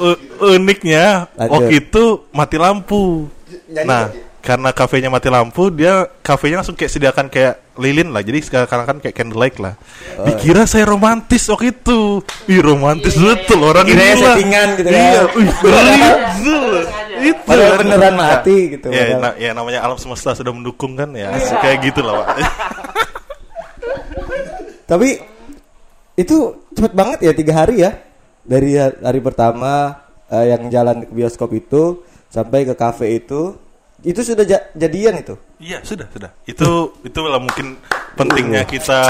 u- 0.00 0.20
uniknya 0.50 1.04
Lanjut. 1.36 1.52
waktu 1.52 1.72
itu 1.78 2.04
mati 2.32 2.56
lampu. 2.56 3.28
Nah 3.70 4.08
karena 4.44 4.70
kafenya 4.70 5.08
mati 5.08 5.26
lampu 5.26 5.66
dia 5.68 6.04
kafenya 6.20 6.60
langsung 6.60 6.76
kayak 6.76 6.92
sediakan 6.92 7.26
kayak 7.26 7.64
lilin 7.74 8.12
lah 8.12 8.20
jadi 8.20 8.38
sekarang 8.38 8.84
kan 8.86 8.98
kayak 9.00 9.14
candlelight 9.14 9.56
lah 9.56 9.74
Oh. 10.14 10.22
dikira 10.22 10.62
saya 10.62 10.86
romantis 10.86 11.42
waktu 11.44 11.72
itu 11.72 12.20
ih 12.46 12.60
romantis 12.60 13.16
betul 13.16 13.64
orang 13.64 13.82
Kira 13.82 13.98
ya 13.98 14.14
gila. 14.14 14.26
settingan 14.30 14.68
gitu 14.76 14.86
kan. 14.86 15.00
iya 15.02 15.20
betul. 15.26 16.74
itu 17.16 17.40
Padahal 17.42 17.72
kan. 17.72 17.80
beneran 17.82 18.14
mati 18.14 18.56
gitu, 18.70 18.86
ya, 18.88 19.04
na- 19.16 19.36
ya 19.36 19.50
namanya 19.50 19.80
alam 19.80 19.96
semesta 19.96 20.30
sudah 20.32 20.52
mendukung 20.52 20.92
kan 20.92 21.10
ya 21.10 21.32
kayak 21.58 21.82
gitu 21.82 22.00
lah 22.00 22.22
pak 22.22 22.36
tapi 24.84 25.18
itu 26.14 26.36
cepet 26.70 26.92
banget 26.92 27.18
ya 27.22 27.32
tiga 27.32 27.52
hari 27.56 27.80
ya 27.80 27.90
dari 28.40 28.76
ha- 28.76 28.94
hari 29.00 29.18
pertama 29.18 29.98
eh, 30.28 30.52
yang 30.52 30.68
jalan 30.68 31.02
ke 31.02 31.12
bioskop 31.12 31.50
itu 31.50 32.04
sampai 32.28 32.62
ke 32.62 32.74
kafe 32.74 33.18
itu 33.18 33.56
itu 34.04 34.20
sudah 34.20 34.44
ja- 34.44 34.68
jadian 34.72 35.16
itu 35.18 35.34
Iya 35.56 35.80
sudah 35.80 36.04
sudah. 36.12 36.30
Itu 36.44 36.68
itu 37.08 37.20
lah 37.24 37.40
mungkin 37.40 37.80
pentingnya 38.14 38.62
kita 38.62 39.00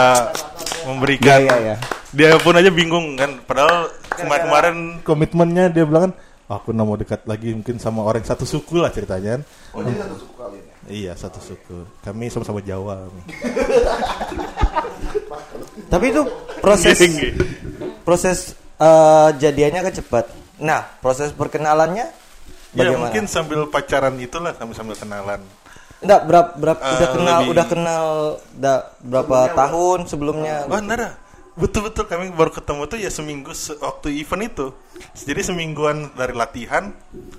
memberikan. 0.87 1.43
ya 1.43 1.75
ya 1.75 1.77
Dia 2.15 2.39
pun 2.39 2.55
aja 2.55 2.71
bingung 2.71 3.19
kan. 3.19 3.43
Padahal 3.43 3.91
kemarin 4.15 4.43
kemarin 4.47 4.77
komitmennya 5.03 5.65
dia 5.69 5.83
bilang 5.83 6.09
kan, 6.09 6.13
aku 6.47 6.71
nggak 6.71 6.87
mau 6.87 6.95
dekat 6.95 7.21
lagi 7.27 7.51
mungkin 7.51 7.77
sama 7.77 8.07
orang 8.07 8.23
satu 8.23 8.47
suku 8.47 8.79
lah 8.79 8.89
ceritanya. 8.89 9.37
kan. 9.37 9.43
Oh, 9.75 9.83
jadi 9.83 9.99
satu 9.99 10.15
suku 10.17 10.33
kalian 10.39 10.63
ya? 10.63 10.75
Iya 10.87 11.13
satu 11.19 11.41
suku. 11.43 11.77
Kami 12.01 12.31
sama-sama 12.31 12.63
Jawa. 12.63 13.03
tapi 15.91 16.11
itu 16.11 16.23
proses 16.59 16.97
proses 18.03 18.39
eh, 18.79 19.29
jadiannya 19.35 19.81
kan 19.83 19.95
cepat 19.95 20.25
nah 20.55 20.87
proses 20.99 21.35
perkenalannya 21.35 22.07
Ya 22.75 22.79
bagaimana 22.85 23.01
mungkin 23.01 23.25
sambil 23.25 23.61
pacaran 23.67 24.19
itulah 24.19 24.53
sambil 24.53 24.75
sambil 24.75 24.95
kenalan. 24.95 25.41
Enggak 25.99 26.21
berapa 26.23 26.51
berapa 26.55 26.81
Eh, 26.81 26.93
udah 26.93 27.09
kenal 27.09 27.39
lebih- 27.39 27.51
udah 27.51 27.67
kenal 27.67 28.05
da, 28.53 28.75
berapa 29.01 29.37
tahun 29.49 29.99
sebelumnya 30.05 30.67
Oh 30.67 30.77
nara 30.79 31.17
betul-betul 31.55 32.05
kami 32.05 32.29
baru 32.29 32.51
ketemu 32.51 32.83
tuh 32.85 32.99
ya 32.99 33.07
seminggu 33.09 33.55
se- 33.55 33.79
waktu 33.79 34.11
event 34.17 34.43
itu. 34.45 34.67
Jadi 35.15 35.41
semingguan 35.41 36.11
dari 36.13 36.35
latihan 36.35 36.91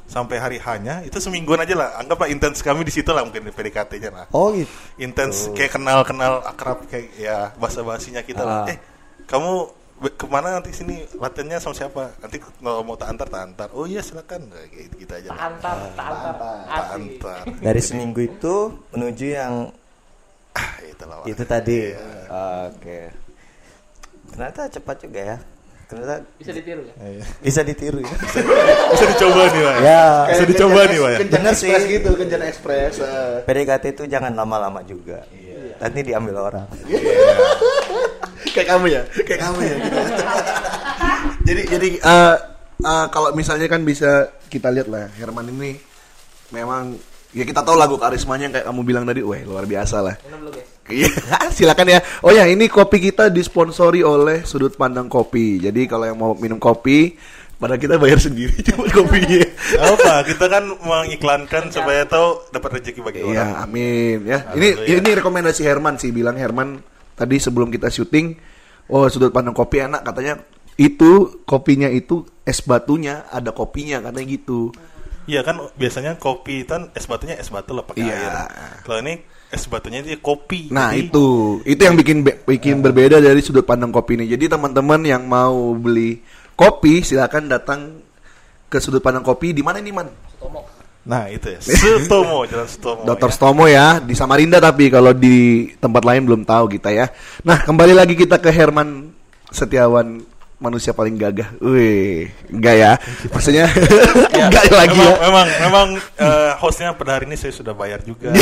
sampai 0.06 0.40
hari 0.40 0.58
hanya 0.58 1.04
itu 1.04 1.20
semingguan 1.20 1.60
aja 1.60 1.76
lah. 1.76 2.00
Anggaplah 2.00 2.26
intens 2.26 2.60
kami 2.60 2.82
di 2.82 2.92
situ 2.92 3.12
lah 3.12 3.22
mungkin 3.22 3.44
PDKT-nya 3.46 4.10
lah. 4.10 4.26
oh 4.32 4.50
gitu 4.50 4.72
intens 4.98 5.52
kayak 5.52 5.76
kenal 5.76 6.00
kenal 6.02 6.40
akrab 6.42 6.88
kayak 6.88 7.12
ya 7.14 7.52
bahasa 7.54 7.84
bahasinya 7.84 8.24
kita 8.24 8.40
lah. 8.40 8.64
Ah. 8.64 8.72
eh 8.72 8.80
kamu 9.26 9.68
ke 9.96 10.26
mana 10.26 10.48
nanti 10.54 10.70
sini 10.70 11.08
latihannya 11.14 11.56
sama 11.58 11.72
siapa 11.74 12.04
nanti 12.20 12.36
kalau 12.38 12.84
mau 12.84 12.94
tak 12.94 13.16
antar 13.16 13.28
tak 13.28 13.42
antar 13.44 13.68
oh 13.72 13.84
iya 13.84 14.00
silakan 14.00 14.44
kayak 14.52 14.92
gitu 14.94 15.14
aja 15.14 15.30
lah. 15.30 15.40
Antar, 15.48 15.76
tak 15.90 16.06
antar. 16.06 16.56
tak 16.66 16.86
antar 16.92 17.42
dari 17.60 17.80
seminggu 17.80 18.20
itu 18.22 18.56
menuju 18.92 19.26
yang 19.30 19.54
ah 20.52 20.72
itu 21.24 21.44
tadi 21.44 21.92
Iya. 21.92 22.08
oke 22.68 23.00
ternyata 24.28 24.62
cepat 24.70 24.98
juga 25.00 25.22
ya 25.26 25.38
ternyata 25.86 26.18
Bisa 26.36 26.52
ditiru 26.52 26.82
ya? 26.82 26.94
Iya. 27.00 27.24
bisa 27.40 27.62
ditiru 27.62 28.00
ya 28.02 28.16
bisa 28.90 29.06
dicoba 29.08 29.44
nih 29.48 29.62
Wak. 29.62 29.78
ya 29.80 30.04
bisa 30.28 30.44
dicoba 30.46 30.80
nih 30.84 31.00
Wak, 31.00 31.10
ya 31.10 31.18
Kencan 31.22 31.40
Bener 31.40 31.54
sih. 31.54 31.70
ekspres 31.70 31.84
gitu, 31.88 32.10
kencan 32.16 32.42
ekspres. 32.44 32.96
eh. 33.00 33.36
PDKT 33.44 33.84
itu 33.94 34.04
jangan 34.06 34.34
lama-lama 34.34 34.82
juga 34.82 35.24
nanti 35.78 36.00
diambil 36.02 36.36
orang 36.42 36.68
kayak 38.56 38.68
kamu 38.72 38.86
ya, 38.88 39.02
kayak 39.28 39.42
kamu 39.44 39.60
ya. 39.60 39.76
gitu. 39.84 40.00
jadi 41.52 41.62
jadi 41.76 41.90
eh, 42.00 42.36
eh, 42.80 43.06
kalau 43.12 43.36
misalnya 43.36 43.68
kan 43.68 43.84
bisa 43.84 44.32
kita 44.48 44.72
lihat 44.72 44.88
lah 44.88 45.12
Herman 45.20 45.52
ini 45.52 45.76
memang 46.56 46.96
ya 47.36 47.44
kita 47.44 47.68
tahu 47.68 47.76
lagu 47.76 48.00
karismanya 48.00 48.48
kayak 48.48 48.66
kamu 48.72 48.82
bilang 48.88 49.04
tadi, 49.04 49.20
wah 49.20 49.36
luar 49.44 49.68
biasa 49.68 50.00
lah. 50.00 50.16
Iya, 50.86 51.10
silakan 51.50 51.98
ya. 51.98 52.00
Oh 52.22 52.30
ya, 52.30 52.46
ini 52.46 52.70
kopi 52.70 53.02
kita 53.10 53.34
disponsori 53.34 54.06
oleh 54.06 54.46
Sudut 54.46 54.78
Pandang 54.78 55.10
Kopi. 55.10 55.58
Jadi 55.58 55.90
kalau 55.90 56.06
yang 56.06 56.14
mau 56.14 56.38
minum 56.38 56.62
kopi, 56.62 57.18
pada 57.58 57.74
kita 57.82 57.98
bayar 57.98 58.22
sendiri 58.22 58.54
cuma 58.70 58.86
kopinya. 58.94 59.42
Apa 59.82 60.22
kita 60.28 60.46
kan 60.46 60.70
mengiklankan 60.70 61.74
supaya 61.74 62.06
tahu 62.06 62.54
dapat 62.54 62.80
rezeki 62.80 63.02
bagi 63.02 63.20
orang 63.26 63.34
Iya, 63.34 63.46
amin 63.66 64.18
ya. 64.30 64.40
Ini 64.54 64.68
ini 65.02 65.10
rekomendasi 65.18 65.66
Herman 65.66 65.98
sih 65.98 66.14
bilang 66.14 66.38
Herman 66.38 66.78
tadi 67.16 67.40
sebelum 67.40 67.72
kita 67.72 67.88
syuting, 67.88 68.36
oh 68.92 69.08
sudut 69.08 69.32
pandang 69.32 69.56
kopi 69.56 69.82
enak 69.82 70.04
katanya 70.04 70.44
itu 70.76 71.42
kopinya 71.48 71.88
itu 71.88 72.28
es 72.44 72.60
batunya 72.60 73.24
ada 73.32 73.56
kopinya 73.56 74.04
katanya 74.04 74.28
gitu. 74.28 74.76
Iya 75.26 75.42
kan 75.42 75.58
biasanya 75.74 76.22
kopi 76.22 76.68
kan 76.70 76.94
es 76.94 77.10
batunya 77.10 77.40
es 77.40 77.50
batu 77.50 77.74
lah 77.74 77.82
pakai 77.82 78.06
Iya. 78.06 78.14
air. 78.14 78.34
Kalau 78.86 79.00
ini 79.02 79.14
es 79.50 79.66
batunya 79.66 80.06
dia 80.06 80.22
kopi. 80.22 80.70
Nah 80.70 80.94
Jadi- 80.94 81.10
itu 81.10 81.26
itu 81.66 81.82
yang 81.82 81.98
bikin 81.98 82.22
be- 82.22 82.44
bikin 82.46 82.84
berbeda 82.84 83.18
dari 83.18 83.42
sudut 83.42 83.66
pandang 83.66 83.90
kopi 83.90 84.20
ini. 84.22 84.30
Jadi 84.30 84.52
teman-teman 84.52 85.02
yang 85.02 85.26
mau 85.26 85.74
beli 85.74 86.22
kopi 86.54 87.02
silakan 87.02 87.50
datang 87.50 88.06
ke 88.70 88.78
sudut 88.78 89.02
pandang 89.02 89.26
kopi 89.26 89.50
di 89.50 89.64
mana 89.66 89.82
ini 89.82 89.90
man? 89.90 90.12
Sutomo. 90.30 90.62
Nah 91.06 91.30
itu 91.30 91.54
ya. 91.54 91.60
Sutomo 92.02 92.44
jalan 92.50 92.68
Sutomo. 92.68 93.02
Dr. 93.06 93.30
ya. 93.30 93.34
Stomo 93.34 93.64
ya 93.70 93.88
di 94.02 94.14
Samarinda 94.18 94.58
tapi 94.58 94.90
kalau 94.90 95.14
di 95.14 95.70
tempat 95.78 96.02
lain 96.02 96.26
belum 96.26 96.42
tahu 96.44 96.66
kita 96.78 96.90
ya. 96.92 97.06
Nah 97.46 97.62
kembali 97.62 97.94
lagi 97.94 98.18
kita 98.18 98.42
ke 98.42 98.50
Herman 98.50 99.14
Setiawan 99.54 100.26
manusia 100.58 100.96
paling 100.98 101.14
gagah. 101.20 101.54
Wih, 101.62 102.32
enggak 102.50 102.76
ya? 102.76 102.92
Maksudnya 103.30 103.70
Ya, 104.36 104.48
enggak 104.50 104.64
lagi 104.74 104.98
memang, 104.98 105.14
ya. 105.14 105.18
Memang, 105.30 105.48
memang 105.62 105.88
eh, 106.18 106.52
hostnya 106.60 106.92
pada 106.98 107.20
hari 107.20 107.30
ini 107.30 107.38
saya 107.38 107.54
sudah 107.54 107.78
bayar 107.78 108.02
juga. 108.02 108.34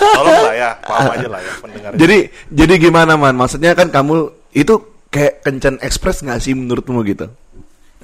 Tolong 0.00 0.40
lah 0.50 0.54
ya, 0.56 0.70
paham 0.80 1.10
aja 1.14 1.28
lah 1.28 1.40
ya 1.44 1.52
pendengar. 1.60 1.90
Jadi 2.00 2.18
jadi 2.50 2.74
gimana 2.80 3.14
man? 3.20 3.36
Maksudnya 3.36 3.76
kan 3.76 3.92
kamu 3.92 4.32
itu 4.56 4.74
kayak 5.12 5.46
kencan 5.46 5.78
ekspres 5.78 6.24
nggak 6.26 6.40
sih 6.42 6.56
menurutmu 6.56 7.04
gitu? 7.06 7.30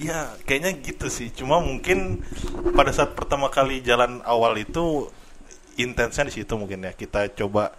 Ya, 0.00 0.32
kayaknya 0.48 0.72
gitu 0.80 1.12
sih. 1.12 1.28
Cuma 1.28 1.60
mungkin 1.60 2.24
pada 2.72 2.88
saat 2.88 3.12
pertama 3.12 3.52
kali 3.52 3.84
jalan 3.84 4.24
awal 4.24 4.56
itu 4.56 5.12
intensnya 5.76 6.24
di 6.24 6.40
situ 6.40 6.56
mungkin 6.56 6.88
ya. 6.88 6.96
Kita 6.96 7.28
coba 7.36 7.76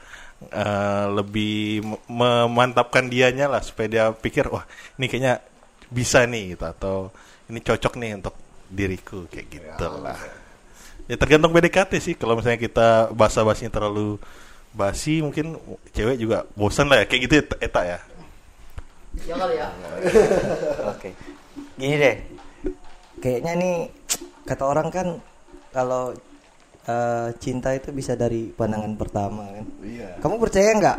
eh, 0.53 1.05
lebih 1.09 1.81
me- 1.81 2.01
memantapkan 2.05 3.09
dianya 3.09 3.49
lah 3.49 3.65
supaya 3.65 3.87
dia 3.89 4.05
pikir 4.13 4.53
wah 4.53 4.65
ini 5.01 5.09
kayaknya 5.09 5.41
bisa 5.89 6.21
nih 6.29 6.53
gitu 6.55 6.65
atau 6.69 6.95
ini 7.49 7.59
cocok 7.59 7.93
nih 7.97 8.11
untuk 8.21 8.35
diriku 8.69 9.25
kayak 9.25 9.47
gitu 9.49 9.85
lah. 10.05 10.17
Ya 11.09 11.17
tergantung 11.17 11.49
PDKT 11.51 11.91
sih. 11.97 12.13
Kalau 12.13 12.37
misalnya 12.37 12.61
kita 12.61 13.09
basa-basinya 13.17 13.73
terlalu 13.73 14.21
basi 14.71 15.25
mungkin 15.25 15.57
cewek 15.91 16.21
juga 16.21 16.45
bosan 16.53 16.85
lah 16.87 17.01
ya 17.03 17.05
kayak 17.09 17.21
gitu 17.27 17.33
ya, 17.41 17.43
eta 17.59 17.81
ya. 17.83 17.99
Ya 19.25 19.35
kali 19.35 19.55
ya. 19.57 19.67
Oke. 20.95 21.09
Gini 21.77 21.95
deh. 21.97 22.15
Kayaknya 23.21 23.53
nih 23.57 23.75
kata 24.43 24.63
orang 24.65 24.87
kan 24.89 25.07
kalau 25.69 26.11
eh, 26.83 27.29
cinta 27.37 27.71
itu 27.71 27.93
bisa 27.93 28.17
dari 28.17 28.49
pandangan 28.49 28.93
pertama 28.97 29.45
kan. 29.47 29.65
Iya. 29.85 30.17
Kamu 30.19 30.35
percaya 30.41 30.69
nggak 30.75 30.97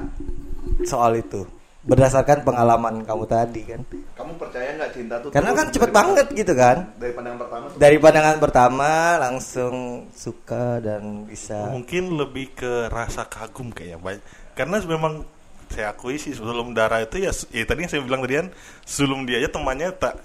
soal 0.87 1.19
itu? 1.19 1.43
Berdasarkan 1.83 2.47
pengalaman 2.47 3.03
kamu 3.03 3.25
tadi 3.27 3.67
kan. 3.67 3.83
Kamu 4.15 4.39
percaya 4.39 4.71
nggak 4.79 4.93
cinta 4.95 5.19
tuh? 5.19 5.35
Karena 5.35 5.51
kan 5.51 5.67
cepet 5.67 5.91
dari- 5.91 5.99
banget 5.99 6.27
gitu 6.31 6.53
kan. 6.55 6.77
Dari 6.95 7.11
pandangan 7.11 7.39
pertama. 7.43 7.67
Dari 7.75 7.97
pandangan 7.99 8.39
pertama 8.39 8.91
langsung 9.19 9.75
suka 10.15 10.79
dan 10.79 11.27
bisa 11.27 11.75
mungkin 11.75 12.15
lebih 12.15 12.55
ke 12.55 12.87
rasa 12.87 13.27
kagum 13.27 13.75
kayaknya 13.75 13.99
Bay- 13.99 14.23
karena 14.55 14.79
memang 14.87 15.27
saya 15.73 15.91
akui 15.91 16.21
sih 16.21 16.37
sebelum 16.37 16.71
darah 16.77 17.01
itu 17.03 17.17
ya, 17.19 17.33
ya 17.51 17.65
tadi 17.65 17.83
yang 17.83 17.91
saya 17.91 18.05
bilang 18.05 18.21
tadi 18.23 18.35
kan 18.45 18.49
sebelum 18.85 19.25
dia 19.25 19.41
aja 19.41 19.49
temannya 19.51 19.89
tak 19.97 20.21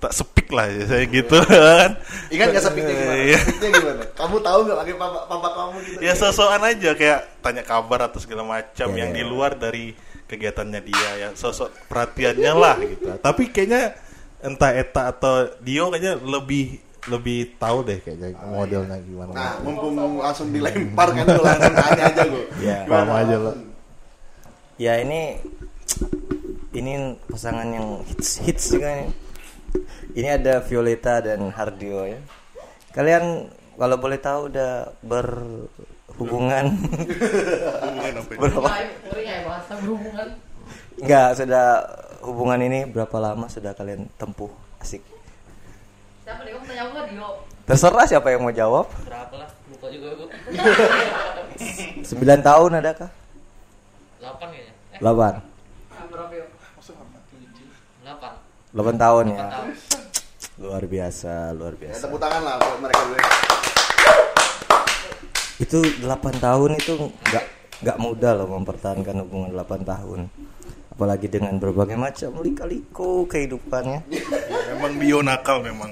tak 0.00 0.12
sepik 0.16 0.48
lah 0.50 0.64
ya, 0.66 0.82
saya 0.88 1.04
gitu 1.04 1.36
kan 1.44 1.90
Ingat 2.32 2.46
nggak 2.50 2.64
sepiknya 2.64 2.94
gimana? 2.96 3.20
Iya. 3.20 3.38
Sepiknya 3.38 3.70
gimana? 3.76 4.02
Kamu 4.16 4.36
tahu 4.40 4.58
nggak 4.64 4.78
pakai 4.80 4.94
papa, 4.96 5.18
papa 5.28 5.48
kamu 5.52 5.76
gitu? 5.84 5.98
ya 6.00 6.12
sosokan 6.16 6.62
aja 6.64 6.90
kayak 6.96 7.20
tanya 7.38 7.62
kabar 7.62 8.00
atau 8.08 8.18
segala 8.18 8.42
macam 8.42 8.88
Ya, 8.90 8.96
yang 8.96 9.10
ya. 9.12 9.16
di 9.20 9.24
luar 9.24 9.54
dari 9.54 9.92
kegiatannya 10.24 10.80
dia 10.80 11.10
ya 11.18 11.28
sosok 11.34 11.68
perhatiannya 11.86 12.52
lah 12.54 12.76
gitu 12.78 13.10
tapi 13.18 13.50
kayaknya 13.50 13.98
entah 14.40 14.70
Eta 14.72 15.10
atau 15.10 15.50
Dio 15.58 15.90
kayaknya 15.90 16.16
lebih 16.16 16.78
lebih 17.08 17.58
tahu 17.58 17.82
deh 17.82 17.98
kayaknya 17.98 18.38
modelnya 18.40 18.96
gimana 19.02 19.30
Nah, 19.34 19.52
mumpung 19.60 19.96
langsung 20.16 20.48
dilempar 20.48 21.10
kan 21.12 21.26
langsung 21.26 21.74
tanya 21.74 22.02
aja 22.14 22.22
gue. 22.24 22.44
Paham 22.86 23.10
aja 23.10 23.36
lo 23.36 23.52
ya 24.78 24.96
ini 24.96 25.36
ini 26.70 26.92
pasangan 27.26 27.68
yang 27.68 27.86
hits 28.06 28.40
hits 28.40 28.64
juga 28.72 29.02
nih. 29.02 29.10
Ini 30.16 30.28
ada 30.40 30.60
Violeta 30.64 31.22
dan 31.22 31.50
Hardio 31.54 32.06
ya. 32.06 32.20
Kalian 32.90 33.46
kalau 33.78 33.96
boleh 33.96 34.18
tahu 34.18 34.50
udah 34.50 34.90
berhubungan 35.00 36.74
berapa? 38.34 38.70
Ya 39.20 39.46
bahasa 39.46 39.72
berhubungan. 39.78 40.28
Enggak, 41.00 41.28
sudah 41.38 41.66
hubungan 42.26 42.60
ini 42.60 42.84
berapa 42.84 43.16
lama 43.16 43.46
sudah 43.48 43.72
kalian 43.72 44.10
tempuh? 44.20 44.50
Asik. 44.82 45.00
Siapa 46.26 46.42
nih? 46.44 46.52
Tanya 46.66 46.82
aku 46.90 46.98
Dio. 47.08 47.28
Terserah 47.64 48.06
siapa 48.06 48.28
yang 48.34 48.42
mau 48.42 48.50
jawab. 48.50 48.90
Berapa 49.06 49.34
lah? 49.46 49.50
Lupa 49.70 49.86
juga 49.94 50.08
aku. 50.18 50.26
9 52.02 52.42
tahun 52.42 52.70
adakah? 52.82 53.10
8 54.18 54.50
kayaknya. 54.50 54.74
Eh, 54.94 54.98
8. 54.98 55.38
berapa 56.10 56.32
yuk? 56.34 56.49
8. 58.70 58.76
8 58.76 58.96
tahun 58.96 59.24
ya. 59.28 59.38
8 59.38 59.50
tahun. 59.50 59.68
Luar 60.60 60.84
biasa, 60.84 61.34
luar 61.52 61.72
Ya, 61.74 61.80
biasa. 61.88 62.00
tepuk 62.04 62.20
tangan 62.20 62.42
lah 62.42 62.54
buat 62.56 62.78
mereka 62.78 63.00
dulu. 63.02 63.18
itu 65.60 65.78
8 66.00 66.08
tahun 66.40 66.70
itu 66.74 66.92
nggak 67.12 67.44
nggak 67.80 67.98
mudah 67.98 68.32
loh 68.32 68.48
mempertahankan 68.50 69.24
hubungan 69.24 69.52
8 69.52 69.84
tahun 69.84 70.20
apalagi 70.90 71.28
dengan 71.28 71.56
berbagai 71.56 71.96
macam 71.96 72.36
lika-liku 72.40 73.24
kehidupannya. 73.24 74.04
Memang 74.68 74.92
Dio 75.00 75.24
nakal 75.24 75.64
memang. 75.64 75.88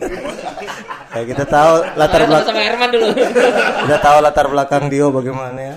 Kayak 1.09 1.27
kita 1.33 1.45
tahu 1.49 1.75
latar 1.97 2.29
belakang 2.29 2.53
sama 2.53 2.61
Herman 2.61 2.89
dulu. 2.93 3.09
Udah 3.89 3.99
tahu 4.05 4.17
latar 4.21 4.47
belakang 4.49 4.93
Dio 4.93 5.09
bagaimana 5.09 5.57
ya. 5.57 5.77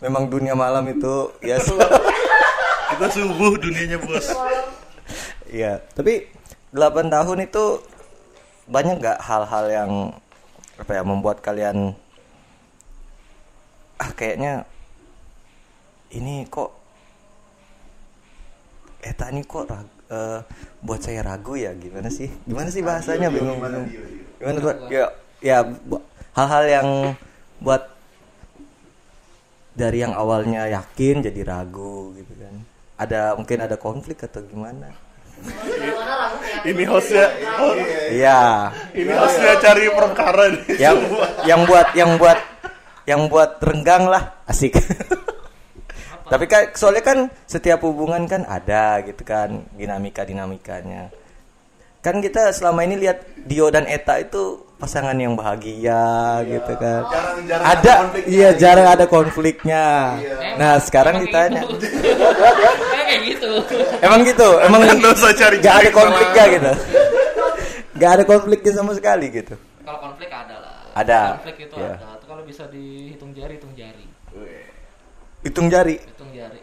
Memang 0.00 0.32
dunia 0.32 0.56
malam 0.56 0.88
itu 0.88 1.28
ya 1.44 1.60
Kita 2.96 3.06
subuh 3.12 3.52
dunianya 3.60 4.00
bos. 4.00 4.32
Iya, 5.54 5.78
tapi 5.94 6.26
8 6.74 7.14
tahun 7.14 7.46
itu 7.46 7.78
banyak 8.66 8.98
nggak 8.98 9.22
hal-hal 9.22 9.64
yang 9.70 9.90
apa 10.74 10.90
ya 10.98 11.02
membuat 11.06 11.38
kalian 11.38 11.94
ah 14.02 14.10
kayaknya 14.18 14.66
ini 16.10 16.42
kok 16.50 16.74
Eta 19.04 19.30
ini 19.30 19.44
kok 19.46 19.68
rag- 19.68 20.00
eh, 20.10 20.40
buat 20.82 20.98
saya 20.98 21.20
ragu 21.22 21.54
ya 21.54 21.70
gimana 21.76 22.08
sih? 22.08 22.32
Gimana 22.48 22.72
sih 22.72 22.80
bahasanya 22.82 23.28
bingung. 23.30 23.60
bingung 23.60 23.86
gimana 24.40 24.58
buat 24.58 24.78
ya 24.90 25.06
ya 25.38 25.58
hal-hal 26.34 26.64
yang 26.66 26.88
buat 27.62 27.94
dari 29.76 30.02
yang 30.02 30.16
awalnya 30.16 30.66
yakin 30.66 31.20
jadi 31.22 31.40
ragu 31.46 32.16
gitu 32.18 32.32
kan. 32.42 32.54
Ada 32.98 33.36
mungkin 33.38 33.58
ada 33.60 33.76
konflik 33.78 34.24
atau 34.24 34.40
gimana? 34.42 34.88
Mana 34.88 34.96
ragu? 34.96 35.03
Ini 36.64 36.84
hostnya, 36.88 37.28
Iya. 38.08 38.72
Ini 38.96 39.12
hostnya 39.12 39.52
cari 39.60 39.84
perkara 39.92 40.44
nih. 40.48 40.62
yang 40.80 40.96
yang 41.44 41.60
buat 41.68 41.88
yang 41.92 42.10
buat 42.16 42.38
yang 43.04 43.20
buat 43.28 43.60
renggang 43.60 44.08
lah 44.08 44.40
asik. 44.48 44.80
Tapi 46.24 46.44
kan 46.48 46.72
soalnya 46.72 47.04
kan 47.04 47.18
setiap 47.44 47.84
hubungan 47.84 48.24
kan 48.24 48.48
ada 48.48 49.04
gitu 49.04 49.20
kan 49.28 49.68
dinamika 49.76 50.24
dinamikanya 50.24 51.12
kan 52.04 52.20
kita 52.20 52.52
selama 52.52 52.84
ini 52.84 53.00
lihat 53.00 53.24
Dio 53.48 53.72
dan 53.72 53.88
Eta 53.88 54.20
itu 54.20 54.60
pasangan 54.84 55.16
yang 55.16 55.32
bahagia 55.32 56.04
gitu 56.44 56.72
kan 56.76 57.02
Jarang-jarang 57.08 57.64
ada 57.66 57.92
konfliknya. 57.98 58.28
iya 58.28 58.50
jarang 58.52 58.86
ada 58.86 59.04
konfliknya 59.08 59.84
nah 60.54 60.72
sekarang 60.78 61.14
Emang 61.16 61.24
ditanya 61.24 61.62
kayak 61.64 61.72
gitu. 61.72 61.90
Emang 62.94 63.06
kayak 63.06 63.20
gitu. 63.24 63.50
emang 64.04 64.20
gitu 64.22 64.48
emang 64.60 64.80
Nggak 64.94 65.12
usah 65.14 65.32
cari 65.32 65.56
nggak 65.58 65.74
ada 65.74 65.90
konfliknya 65.90 66.42
sama- 66.42 66.52
gitu 66.52 66.72
nggak 67.94 68.10
ada 68.10 68.24
konfliknya 68.24 68.72
sama 68.72 68.90
sekali 68.92 69.26
gitu 69.30 69.54
Kalau 69.80 69.98
konflik 70.00 70.28
ada 70.28 70.56
lah. 70.58 70.74
Ada. 70.94 71.20
Konflik 71.36 71.56
itu 71.62 71.74
Iya. 71.76 71.94
ada. 71.94 72.08
Itu 72.14 72.24
kalau 72.24 72.42
bisa 72.42 72.64
dihitung 72.66 73.30
jari, 73.32 73.54
hitung 73.54 73.74
jari. 73.74 74.04
hitung 75.42 75.66
jari 75.68 75.96
Hitung 76.00 76.30
jari. 76.32 76.60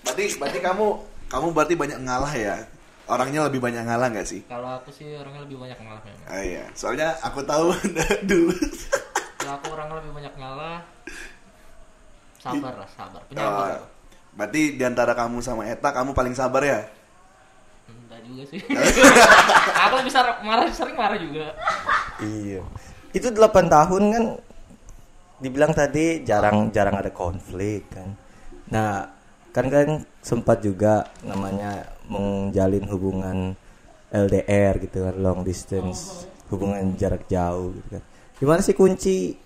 Berarti 0.00 0.24
berarti 0.36 0.58
kamu 0.60 0.86
kamu 1.26 1.46
berarti 1.50 1.74
banyak 1.74 1.98
ngalah 2.00 2.32
ya. 2.32 2.56
Orangnya 3.04 3.44
lebih 3.48 3.60
banyak 3.60 3.84
ngalah 3.84 4.08
nggak 4.08 4.24
sih? 4.24 4.40
Kalau 4.48 4.80
aku 4.80 4.88
sih 4.88 5.12
orangnya 5.12 5.44
lebih 5.44 5.60
banyak 5.60 5.76
ngalah 5.76 6.00
memang. 6.00 6.24
Ah 6.24 6.40
iya, 6.40 6.64
soalnya 6.72 7.12
aku 7.20 7.44
tahu 7.44 7.76
dulu. 8.30 8.56
Kalau 9.36 9.52
aku 9.60 9.66
orangnya 9.76 10.00
lebih 10.00 10.12
banyak 10.16 10.34
ngalah. 10.40 10.78
Sabar 12.40 12.74
lah, 12.76 12.88
sabar. 12.92 13.20
Oh, 13.20 13.28
Penyabar. 13.28 13.68
aku. 13.80 13.86
berarti 14.34 14.62
di 14.74 14.82
antara 14.82 15.14
kamu 15.14 15.38
sama 15.38 15.62
Eta 15.64 15.94
kamu 15.94 16.10
paling 16.10 16.34
sabar 16.34 16.62
ya? 16.64 16.80
Enggak 17.86 18.20
juga 18.24 18.42
sih. 18.50 18.60
aku 19.84 19.94
bisa 20.02 20.18
marah 20.42 20.66
sering 20.72 20.96
marah 20.96 21.18
juga. 21.20 21.54
Iya. 22.18 22.60
Itu 23.14 23.30
8 23.30 23.68
tahun 23.70 24.02
kan 24.10 24.24
dibilang 25.38 25.70
tadi 25.70 26.24
jarang 26.26 26.72
jarang 26.74 26.98
ada 26.98 27.14
konflik 27.14 27.86
kan. 27.94 28.16
Nah, 28.72 29.06
kan 29.54 29.70
kan 29.70 30.02
sempat 30.18 30.66
juga 30.66 31.06
namanya 31.22 31.94
menjalin 32.10 32.90
hubungan 32.90 33.38
LDR 34.10 34.82
gitu 34.82 35.06
kan, 35.06 35.14
long 35.14 35.46
distance, 35.46 36.26
hubungan 36.50 36.98
jarak 36.98 37.30
jauh 37.30 37.70
gitu 37.78 37.88
kan. 37.98 38.02
Gimana 38.34 38.60
sih 38.66 38.74
kunci 38.74 39.38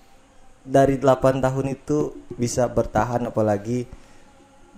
dari 0.65 0.97
8 0.97 1.45
tahun 1.45 1.67
itu 1.77 2.25
bisa 2.37 2.69
bertahan 2.73 3.29
apalagi 3.29 3.85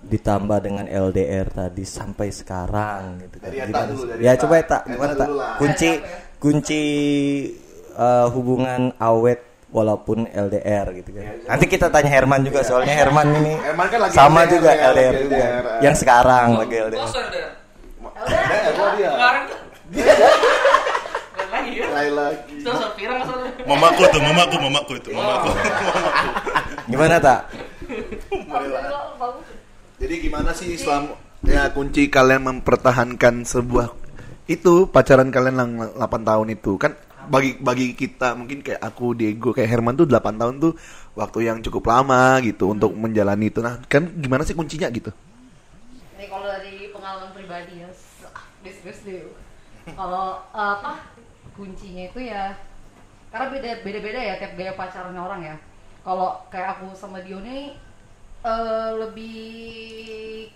ditambah 0.01 0.59
dengan 0.65 0.87
LDR 0.89 1.47
tadi 1.53 1.85
sampai 1.87 2.29
sekarang 2.35 3.23
gitu 3.27 3.37
kan. 3.39 3.51
Dari 3.53 3.71
Gimana 3.71 3.87
dulu, 3.87 4.03
dari 4.11 4.23
ya 4.27 4.33
coba 4.35 4.55
Eta, 4.59 4.79
Eta 4.83 4.91
gimana 4.91 5.13
Tak? 5.15 5.29
Kunci 5.61 5.91
kunci 6.41 6.83
eh, 7.95 8.27
hubungan 8.33 8.97
awet 8.97 9.50
walaupun 9.71 10.27
LDR 10.31 10.87
gitu 10.99 11.11
kan. 11.15 11.25
Nanti 11.47 11.65
kita 11.71 11.87
tanya 11.91 12.11
Herman 12.11 12.43
juga 12.43 12.61
soalnya 12.67 12.95
Herman 12.95 13.27
ini 13.39 13.55
Herman 13.59 13.87
kan 13.87 13.99
lagi 14.03 14.15
sama 14.15 14.43
LDR, 14.47 14.53
juga 14.55 14.71
ya, 14.71 14.91
LDR 14.91 15.13
lagi 15.15 15.23
juga. 15.23 15.37
LDR. 15.39 15.81
Yang 15.83 15.95
sekarang 16.03 16.49
lagi 16.59 16.77
LDR. 16.77 17.01
Bosor 17.01 17.25
deh. 17.31 17.47
Eh, 18.21 18.73
gua 18.77 18.89
dia. 18.99 19.11
Lagi 21.51 21.73
ya. 21.75 21.87
Lain 21.91 22.13
lagi. 22.15 22.55
Mamaku 23.67 24.03
tuh, 24.11 24.21
mamaku, 24.23 24.57
mamaku 24.59 24.93
itu, 24.99 25.11
mamaku. 25.15 25.51
Gimana 26.91 27.17
tak? 27.23 27.41
Jadi 30.01 30.15
gimana 30.17 30.51
sih 30.57 30.75
Islam 30.75 31.13
ya 31.45 31.69
kunci 31.73 32.09
kalian 32.09 32.45
mempertahankan 32.45 33.49
sebuah 33.49 33.93
itu 34.51 34.89
pacaran 34.91 35.31
kalian 35.31 35.57
yang 35.57 35.73
8 35.97 36.27
tahun 36.27 36.49
itu 36.53 36.75
kan 36.77 36.93
bagi 37.31 37.55
bagi 37.63 37.95
kita 37.95 38.35
mungkin 38.35 38.59
kayak 38.59 38.83
aku 38.83 39.15
Diego 39.15 39.55
kayak 39.55 39.71
Herman 39.71 39.95
tuh 39.95 40.03
8 40.11 40.35
tahun 40.35 40.55
tuh 40.59 40.73
waktu 41.15 41.47
yang 41.47 41.63
cukup 41.63 41.87
lama 41.87 42.43
gitu 42.43 42.75
untuk 42.75 42.91
menjalani 42.91 43.55
itu 43.55 43.63
nah 43.63 43.79
kan 43.87 44.11
gimana 44.19 44.43
sih 44.43 44.59
kuncinya 44.59 44.91
gitu 44.91 45.15
Ini 46.19 46.27
kalau 46.29 46.45
dari 46.51 46.93
pengalaman 46.93 47.33
pribadi 47.33 47.81
ya, 47.81 47.89
bisnis 48.61 49.01
deh. 49.09 49.25
Kalau 49.89 50.45
eh, 50.53 50.73
apa 50.77 51.01
kuncinya 51.57 52.13
itu 52.13 52.21
ya, 52.29 52.53
karena 53.33 53.47
beda 53.49 53.71
beda 53.81 53.99
beda 54.05 54.21
ya 54.21 54.35
tiap 54.37 54.53
gaya 54.53 54.77
pacarannya 54.77 55.17
orang 55.17 55.41
ya. 55.41 55.57
Kalau 56.05 56.45
kayak 56.53 56.77
aku 56.77 56.93
sama 56.93 57.25
Dio 57.25 57.41
nih 57.41 57.73
eh, 58.41 58.91
lebih 58.97 59.41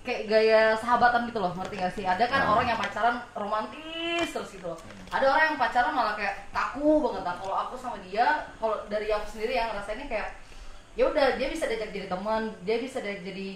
kayak 0.05 0.25
gaya 0.29 0.63
sahabatan 0.77 1.29
gitu 1.29 1.41
loh, 1.41 1.53
ngerti 1.57 1.75
gak 1.81 1.95
sih? 1.97 2.05
Ada 2.05 2.29
kan 2.29 2.45
orang 2.45 2.69
yang 2.69 2.79
pacaran 2.81 3.17
romantis 3.33 4.29
terus 4.29 4.51
gitu 4.53 4.69
loh. 4.69 4.79
Ada 5.09 5.25
orang 5.33 5.45
yang 5.53 5.59
pacaran 5.61 5.93
malah 5.97 6.15
kayak 6.17 6.49
kaku 6.53 7.01
banget. 7.01 7.23
Nah, 7.25 7.37
kalau 7.41 7.57
aku 7.57 7.75
sama 7.77 7.97
dia, 8.05 8.49
kalau 8.61 8.77
dari 8.89 9.09
aku 9.09 9.25
sendiri 9.25 9.57
yang 9.57 9.73
ngerasainnya 9.73 10.09
kayak 10.09 10.29
ya 10.95 11.11
udah 11.11 11.35
dia 11.41 11.49
bisa 11.51 11.67
diajak 11.67 11.91
jadi 11.91 12.07
teman, 12.07 12.53
dia 12.63 12.77
bisa 12.79 13.01
diajak 13.01 13.25
jadi 13.27 13.49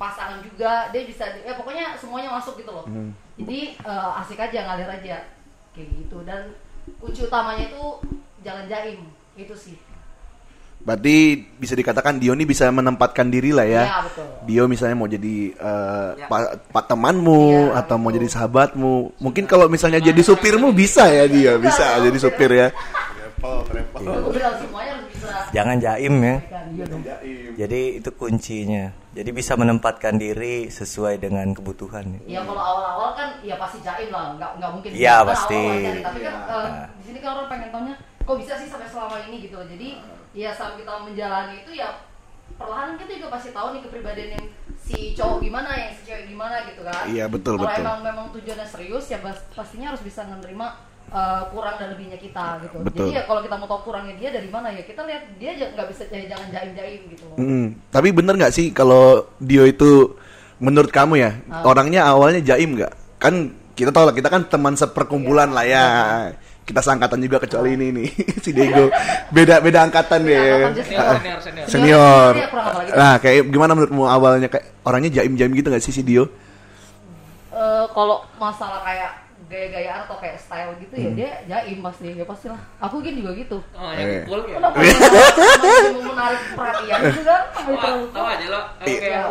pasangan 0.00 0.42
juga 0.42 0.90
dia 0.90 1.06
bisa 1.06 1.30
ya 1.46 1.54
pokoknya 1.54 1.94
semuanya 1.94 2.30
masuk 2.34 2.58
gitu 2.62 2.70
loh. 2.70 2.86
Jadi 3.38 3.74
eh, 3.78 4.20
asik 4.22 4.38
aja 4.38 4.58
ngalir 4.66 4.90
aja. 4.90 5.18
Kayak 5.74 5.88
gitu. 5.98 6.18
Dan 6.22 6.54
kunci 6.98 7.26
utamanya 7.26 7.70
itu 7.70 7.82
jangan 8.42 8.66
jaim. 8.70 9.02
Itu 9.34 9.54
sih 9.54 9.91
berarti 10.82 11.16
bisa 11.54 11.72
dikatakan 11.72 12.18
Dio 12.18 12.32
ini 12.32 12.42
bisa 12.42 12.66
menempatkan 12.68 13.26
diri 13.26 13.50
lah 13.50 13.62
ya 13.62 13.84
Iya, 13.84 13.98
betul. 14.02 14.26
Dio 14.42 14.62
misalnya 14.66 14.96
mau 14.96 15.06
jadi 15.06 15.36
eh, 15.50 16.08
Ya. 16.16 16.26
pa- 16.26 16.58
pa- 16.58 16.82
temanmu 16.84 17.70
Iya, 17.70 17.78
atau 17.78 17.96
mau 17.96 18.08
betul. 18.08 18.18
jadi 18.18 18.28
sahabatmu 18.30 18.94
mungkin 19.16 19.44
kalau 19.46 19.66
misalnya 19.66 20.00
jadi 20.00 20.18
supirmu 20.20 20.70
bisa 20.72 21.06
ya 21.06 21.24
dia 21.24 21.54
bisa 21.56 21.98
jadi 21.98 22.18
supir 22.18 22.50
ya 22.50 22.68
Jangan 25.52 25.76
jaim 25.76 26.14
ya. 26.18 26.36
iya 26.72 26.86
Jadi 27.58 27.80
itu 27.98 28.10
kuncinya. 28.12 28.88
Jadi 29.12 29.30
bisa 29.30 29.52
menempatkan 29.54 30.16
diri 30.16 30.66
sesuai 30.68 31.18
dengan 31.18 31.52
kebutuhan. 31.52 32.22
ya 32.24 32.40
kalau 32.40 32.56
awal-awal 32.56 33.12
kan 33.12 33.28
ya 33.40 33.54
pasti 33.56 33.78
jaim 33.80 34.08
lah 34.08 34.32
nggak 34.34 34.50
nggak 34.56 34.70
mungkin 34.72 34.90
Iya, 34.90 35.16
pasti. 35.22 35.58
awal-awal 35.58 35.84
kan. 35.84 36.02
tapi 36.02 36.18
kan 36.18 36.32
Iya. 36.32 36.54
eh, 36.56 36.70
di 36.96 37.04
sini 37.04 37.18
kan 37.20 37.30
orang 37.34 37.48
pengen 37.48 37.68
taunya 37.68 37.94
kok 38.22 38.36
bisa 38.38 38.52
sih 38.56 38.66
sampai 38.66 38.88
selama 38.88 39.16
ini 39.26 39.36
gitu 39.42 39.58
jadi 39.60 39.88
ya 40.32 40.50
saat 40.50 40.74
kita 40.74 40.92
menjalani 41.00 41.60
itu 41.60 41.72
ya 41.74 41.88
perlahan 42.52 42.96
kita 42.96 43.12
juga 43.16 43.28
pasti 43.30 43.50
tahu 43.50 43.72
nih 43.72 43.82
kepribadian 43.82 44.30
yang 44.32 44.46
si 44.76 45.12
cowok 45.12 45.38
gimana 45.40 45.70
yang 45.72 45.92
si 45.92 46.02
cewek 46.04 46.24
gimana 46.26 46.56
gitu 46.64 46.82
kan 46.82 47.04
Iya, 47.06 47.24
betul, 47.26 47.54
kalau 47.54 47.64
betul. 47.66 47.82
emang 47.82 47.98
memang 48.02 48.26
tujuannya 48.30 48.66
serius 48.66 49.06
ya 49.06 49.18
pastinya 49.50 49.86
harus 49.88 50.02
bisa 50.02 50.20
menerima 50.22 50.66
eh, 51.08 51.42
kurang 51.48 51.76
dan 51.76 51.88
lebihnya 51.90 52.16
kita 52.16 52.46
gitu 52.62 52.76
Betul. 52.82 52.98
jadi 53.04 53.12
ya 53.14 53.22
kalau 53.24 53.40
kita 53.40 53.54
mau 53.54 53.68
tahu 53.68 53.80
kurangnya 53.86 54.14
dia 54.16 54.30
dari 54.30 54.48
mana 54.48 54.68
ya 54.68 54.82
kita 54.82 55.00
lihat 55.02 55.22
dia 55.36 55.50
nggak 55.54 55.86
bisa 55.86 56.02
ya, 56.06 56.24
jangan 56.26 56.48
jaim 56.50 56.70
jaim 56.72 57.00
gitu 57.06 57.24
loh 57.26 57.36
Mm, 57.36 57.66
tapi 57.88 58.08
bener 58.10 58.34
nggak 58.36 58.52
sih 58.52 58.66
kalau 58.70 59.04
Dio 59.38 59.64
itu 59.64 60.16
menurut 60.58 60.88
kamu 60.88 61.14
ya 61.18 61.30
Ah. 61.48 61.64
orangnya 61.64 62.06
awalnya 62.06 62.40
jaim 62.40 62.74
nggak? 62.74 62.92
Kan 63.18 63.34
kita 63.72 63.90
tahu 63.90 64.04
lah 64.04 64.14
kita 64.14 64.28
kan 64.28 64.46
teman 64.46 64.72
seperkumpulan 64.72 65.48
Iya. 65.48 65.54
lah 65.54 65.64
ya. 65.64 65.86
Kita 66.62 66.78
seangkatan 66.78 67.18
juga 67.18 67.42
kecuali 67.42 67.74
ini 67.74 67.90
nih 67.90 68.08
si 68.44 68.54
Diego 68.54 68.86
beda 69.28 69.58
beda 69.58 69.82
angkatan 69.82 70.22
deh. 70.22 70.70
Senior, 70.78 71.02
Ah, 71.02 71.18
senior, 71.18 71.38
senior. 71.42 71.66
Senior. 71.66 72.32
Lagi? 72.38 72.90
Nah 72.94 73.14
kayak 73.18 73.50
gimana 73.50 73.72
menurutmu 73.74 74.06
awalnya 74.06 74.46
kayak 74.46 74.70
orangnya 74.82 75.10
jaim 75.20 75.34
jaim 75.34 75.50
gitu 75.52 75.68
nggak 75.68 75.82
sih 75.82 75.90
si 75.90 76.02
Dio? 76.02 76.30
Eh, 77.52 77.84
kalau 77.90 78.22
masalah 78.38 78.80
kayak 78.80 79.10
gaya-gayaan 79.52 80.00
atau 80.02 80.16
kayak 80.16 80.40
style 80.40 80.72
gitu 80.80 80.94
ya 80.96 81.10
dia 81.12 81.30
jaim 81.44 81.78
pasti 81.78 82.08
ya 82.10 82.24
pastilah 82.24 82.56
aku 82.80 82.98
gini 82.98 83.20
juga 83.20 83.32
gitu 83.36 83.58
Oh, 83.72 83.92
Eh. 83.92 84.00
yang 84.00 84.24
cool 84.24 84.40
kayak. 84.42 84.56
kenapa 84.56 84.76
ya? 84.82 84.94
mau 85.92 86.02
menarik 86.08 86.40
perhatian 86.56 86.98
gitu 87.04 87.22
kan 87.22 87.42
Tahu 87.52 88.00
tahu 88.16 88.26
aja 88.26 88.46
lo. 88.48 88.60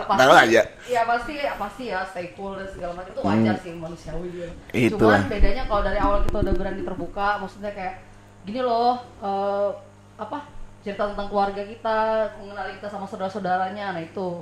Tahu 0.08 0.32
aja. 0.38 0.62
Ya 0.86 1.02
pasti 1.04 1.34
ya 1.36 1.54
pasti 1.56 1.84
ya 1.88 2.00
stay 2.06 2.32
cool 2.34 2.54
dan 2.54 2.68
segala 2.68 2.92
macam 2.94 3.12
itu 3.12 3.22
wajar 3.22 3.56
sih 3.58 3.72
manusiawi 3.74 4.28
dia. 4.30 4.50
Cuman 4.88 5.26
bedanya 5.26 5.64
kalau 5.66 5.82
dari 5.82 5.98
awal 5.98 6.20
kita 6.22 6.38
udah 6.40 6.54
berani 6.54 6.82
terbuka, 6.82 7.28
maksudnya 7.38 7.72
kayak 7.72 7.96
gini 8.42 8.62
loh, 8.62 9.02
eh, 9.20 9.70
apa 10.16 10.46
cerita 10.82 11.06
tentang 11.08 11.28
keluarga 11.28 11.62
kita, 11.62 11.98
mengenali 12.38 12.78
kita 12.78 12.88
sama 12.88 13.06
saudara-saudaranya, 13.06 13.92
nah 13.92 14.02
itu 14.02 14.42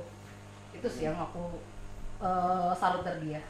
itu 0.72 0.88
sih 0.88 1.04
yang 1.04 1.16
aku 1.16 1.60
eh, 2.20 2.72
salut 2.74 3.02
dari 3.02 3.30
dia. 3.30 3.42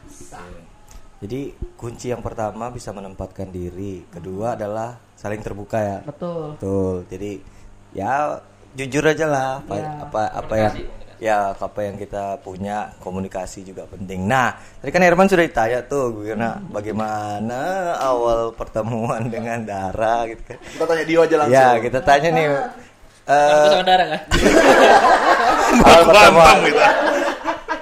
Jadi 1.19 1.51
kunci 1.75 2.10
yang 2.10 2.23
pertama 2.23 2.71
bisa 2.71 2.95
menempatkan 2.95 3.51
diri, 3.51 4.08
kedua 4.08 4.55
adalah 4.55 4.95
saling 5.13 5.43
terbuka 5.43 5.77
ya. 5.77 5.97
Betul. 6.01 6.55
Betul. 6.55 6.95
Jadi 7.12 7.32
ya 7.91 8.39
jujur 8.71 9.03
aja 9.03 9.25
lah 9.25 9.47
apa 9.60 9.73
Ya. 9.75 9.89
apa 9.99 10.21
apa 10.32 10.53
yang 10.55 10.73
ya 11.19 11.38
apa 11.51 11.79
yang 11.84 11.99
kita 11.99 12.39
punya 12.39 12.95
komunikasi 13.03 13.67
juga 13.67 13.84
penting. 13.84 14.23
Nah, 14.23 14.55
tadi 14.79 14.88
kan 14.89 15.03
Herman 15.03 15.27
sudah 15.27 15.43
ditanya 15.43 15.84
tuh 15.84 16.23
karena 16.23 16.55
bagaimana 16.71 17.60
awal 17.99 18.55
pertemuan 18.55 19.27
dengan 19.27 19.60
Dara 19.67 20.23
gitu 20.23 20.39
kan. 20.47 20.55
Kita 20.55 20.84
tanya 20.88 21.03
Dio 21.03 21.19
aja 21.19 21.36
langsung. 21.36 21.60
Ya, 21.60 21.69
kita 21.84 21.99
tanya 21.99 22.29
nih 22.32 22.45
eh 23.27 23.67
sama 23.67 23.84
Dara 23.84 24.05
kan. 24.08 24.21
pertemuan 25.84 26.55
gitu. 26.63 26.79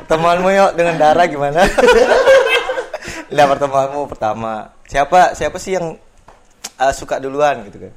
pertemuanmu 0.01 0.49
yuk 0.49 0.71
dengan 0.73 0.95
Dara 0.97 1.23
gimana? 1.29 1.61
Lah 3.29 3.45
pertemuanmu 3.45 4.07
pertama. 4.07 4.71
Siapa 4.83 5.33
siapa 5.33 5.57
sih 5.57 5.75
yang 5.75 5.95
eh, 6.75 6.93
suka 6.93 7.17
duluan 7.17 7.67
gitu 7.67 7.77
kan? 7.81 7.93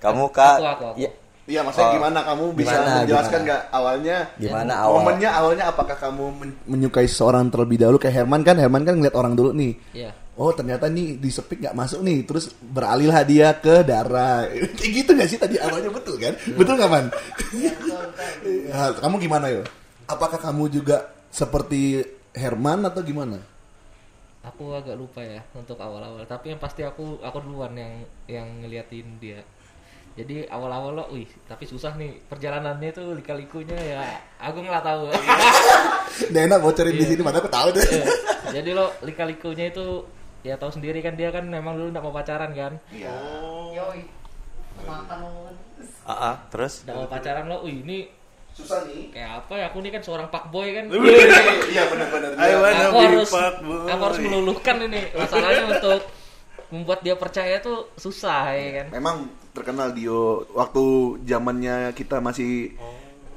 Kamu 0.00 0.30
Kak? 0.30 0.56
Aku, 0.56 0.66
aku, 0.66 0.84
aku. 0.92 0.98
Ya, 0.98 1.10
Iya, 1.50 1.66
maksudnya 1.66 1.90
Oh. 1.90 1.96
gimana 1.98 2.18
kamu 2.22 2.44
bisa 2.54 2.70
Gimana, 2.70 2.92
menjelaskan 3.02 3.30
gimana? 3.32 3.42
nggak 3.42 3.62
awalnya? 3.74 4.16
Gimana 4.38 4.72
awal? 4.78 4.94
Momennya 4.94 5.30
awalnya 5.34 5.64
apakah 5.66 5.96
kamu 5.98 6.24
men- 6.30 6.58
menyukai 6.62 7.10
seseorang 7.10 7.50
terlebih 7.50 7.74
dahulu 7.74 7.98
kayak 7.98 8.22
Herman 8.22 8.46
kan? 8.46 8.54
Herman 8.54 8.86
kan 8.86 8.94
ngeliat 8.94 9.18
orang 9.18 9.34
dulu 9.34 9.50
nih. 9.50 9.74
Iya. 9.90 10.14
Oh 10.38 10.54
ternyata 10.54 10.86
nih 10.86 11.18
di 11.18 11.26
sepik 11.26 11.58
nggak 11.58 11.74
masuk 11.74 12.00
nih, 12.00 12.22
terus 12.22 12.54
beralihlah 12.54 13.26
dia 13.26 13.50
ke 13.52 13.82
darah. 13.82 14.46
Kayak 14.78 14.92
gitu 14.94 15.10
nggak 15.10 15.26
sih 15.28 15.38
tadi 15.42 15.58
awalnya 15.58 15.90
betul 15.90 16.14
kan? 16.16 16.32
Betul 16.54 16.74
nggak 16.78 16.90
man? 16.90 17.04
Ya, 18.70 18.94
kamu 18.96 19.18
gimana 19.18 19.46
yo? 19.50 19.62
Apakah 20.06 20.38
kamu 20.38 20.70
juga 20.70 21.02
seperti 21.28 22.02
Herman 22.30 22.86
atau 22.86 23.02
gimana? 23.02 23.42
Aku 24.40 24.72
agak 24.72 24.96
lupa 24.96 25.20
ya 25.20 25.44
untuk 25.52 25.76
awal-awal, 25.76 26.24
tapi 26.24 26.56
yang 26.56 26.60
pasti 26.60 26.80
aku 26.80 27.20
aku 27.20 27.44
duluan 27.44 27.76
yang 27.76 27.92
yang 28.24 28.48
ngeliatin 28.64 29.20
dia. 29.20 29.44
Jadi 30.16 30.48
awal-awal 30.48 30.96
lo, 30.96 31.04
wih, 31.12 31.28
tapi 31.44 31.68
susah 31.68 31.94
nih 31.94 32.18
perjalanannya 32.26 32.90
tuh 32.90 33.14
lika-likunya 33.14 33.76
ya. 33.76 34.00
Aku 34.40 34.64
nggak 34.64 34.82
tahu. 34.82 35.12
Nggak 36.34 36.44
enak 36.50 36.60
bocorin 36.60 36.96
di 36.98 37.06
sini, 37.06 37.22
padahal 37.22 37.42
aku 37.46 37.52
tahu 37.52 37.68
deh. 37.72 37.86
Iya. 37.86 38.06
Jadi 38.60 38.70
lo 38.74 38.86
lika-likunya 39.06 39.70
itu 39.70 40.04
ya 40.42 40.56
tahu 40.56 40.72
sendiri 40.72 41.04
kan 41.04 41.14
dia 41.14 41.30
kan 41.30 41.44
memang 41.46 41.76
dulu 41.78 41.94
nggak 41.94 42.04
mau 42.04 42.12
pacaran 42.12 42.50
kan. 42.52 42.72
Yoi. 42.92 44.02
Makan 44.84 45.18
omongan. 45.24 45.54
Ah, 46.04 46.12
ah, 46.12 46.34
terus? 46.50 46.82
Nggak 46.84 46.96
mau 46.96 47.08
pacaran 47.08 47.44
lo, 47.46 47.62
wih 47.64 47.80
ini 47.80 47.98
Susah 48.60 48.80
nih. 48.84 49.10
kayak 49.10 49.30
apa 49.38 49.52
ya? 49.54 49.64
Aku 49.66 49.76
ini 49.78 49.90
kan 49.90 50.00
seorang 50.00 50.28
fuckboy 50.28 50.68
kan. 50.70 50.84
Iya 51.72 51.82
benar-benar. 51.86 52.30
I 52.34 52.50
wanna 52.54 52.82
aku 52.84 52.96
harus 53.00 53.30
aku 53.86 54.02
harus 54.04 54.18
meluluhkan 54.20 54.76
ini 54.82 55.00
masalahnya 55.12 55.64
untuk 55.70 56.00
membuat 56.68 57.00
dia 57.00 57.14
percaya 57.14 57.58
tuh 57.58 57.90
susah 57.94 58.52
ya 58.52 58.68
kan 58.76 58.86
Memang 58.92 59.16
terkenal 59.50 59.90
Dio 59.90 60.22
waktu 60.50 60.82
zamannya 61.24 61.90
kita 61.92 62.18
masih 62.18 62.78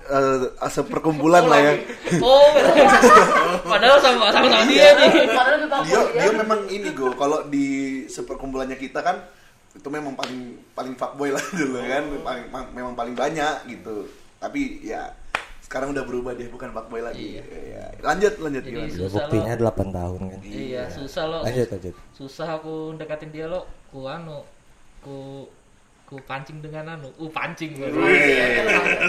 eh 0.04 0.40
seperkumpulan 0.68 1.42
lah 1.44 1.60
ya. 1.60 1.74
oh 2.22 2.52
padahal 3.72 3.98
sama 3.98 4.30
sama 4.30 4.52
sama 4.52 4.68
dia 4.68 4.92
nih 4.94 5.10
Dio. 5.82 6.02
Dio 6.12 6.32
memang 6.36 6.60
ini 6.68 6.90
go 6.92 7.10
kalau 7.14 7.48
di 7.48 7.66
seperkumpulannya 8.06 8.76
kita 8.76 9.00
kan 9.00 9.18
itu 9.74 9.88
memang 9.88 10.14
paling 10.14 10.40
paling 10.72 10.94
fuckboy 10.94 11.34
lah 11.34 11.42
dulu 11.50 11.82
kan 11.82 12.04
paling 12.22 12.46
ma- 12.52 12.72
memang 12.72 12.94
paling 12.94 13.16
banyak 13.18 13.66
gitu 13.68 14.06
tapi 14.44 14.84
ya 14.84 15.16
sekarang 15.64 15.96
udah 15.96 16.04
berubah 16.04 16.36
dia 16.36 16.52
bukan 16.52 16.76
fuckboy 16.76 17.00
lagi. 17.00 17.40
Ya. 17.40 17.88
lanjut 18.04 18.36
lanjut 18.44 18.62
Jadi 18.68 18.76
gimana? 18.76 18.92
Ya 18.92 19.00
Susah 19.00 19.24
buktinya 19.26 19.54
lo. 19.56 19.72
8 19.72 19.98
tahun 19.98 20.22
kan. 20.28 20.40
iya 20.44 20.84
susah 20.92 21.24
lo. 21.32 21.40
Lanjut 21.48 21.68
lanjut. 21.72 21.96
susah 22.12 22.48
aku 22.60 22.74
deketin 23.00 23.32
dia 23.32 23.48
lo. 23.48 23.64
Ku 23.88 24.04
anu 24.06 24.44
ku 25.00 25.48
ku 26.04 26.20
pancing 26.28 26.60
dengan 26.60 27.00
anu. 27.00 27.10
Uh 27.16 27.32
pancing 27.32 27.80
gue 27.80 27.90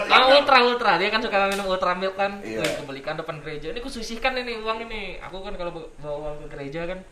ah 0.09 0.23
ultra 0.31 0.63
ultra. 0.63 0.97
Dia 0.97 1.11
kan 1.11 1.21
suka 1.21 1.51
minum 1.51 1.67
ultra 1.67 1.93
milk 1.99 2.15
kan. 2.15 2.39
Iya. 2.41 2.87
Depan 2.87 3.43
gereja. 3.43 3.75
Ini 3.75 3.83
ku 3.83 3.91
sisihkan 3.91 4.39
ini 4.39 4.63
uang 4.63 4.87
ini. 4.87 5.19
Aku 5.19 5.43
kan 5.43 5.59
kalau 5.59 5.75
bawa 5.75 6.17
uang 6.23 6.47
ke 6.47 6.55
gereja 6.55 6.87
kan 6.87 7.03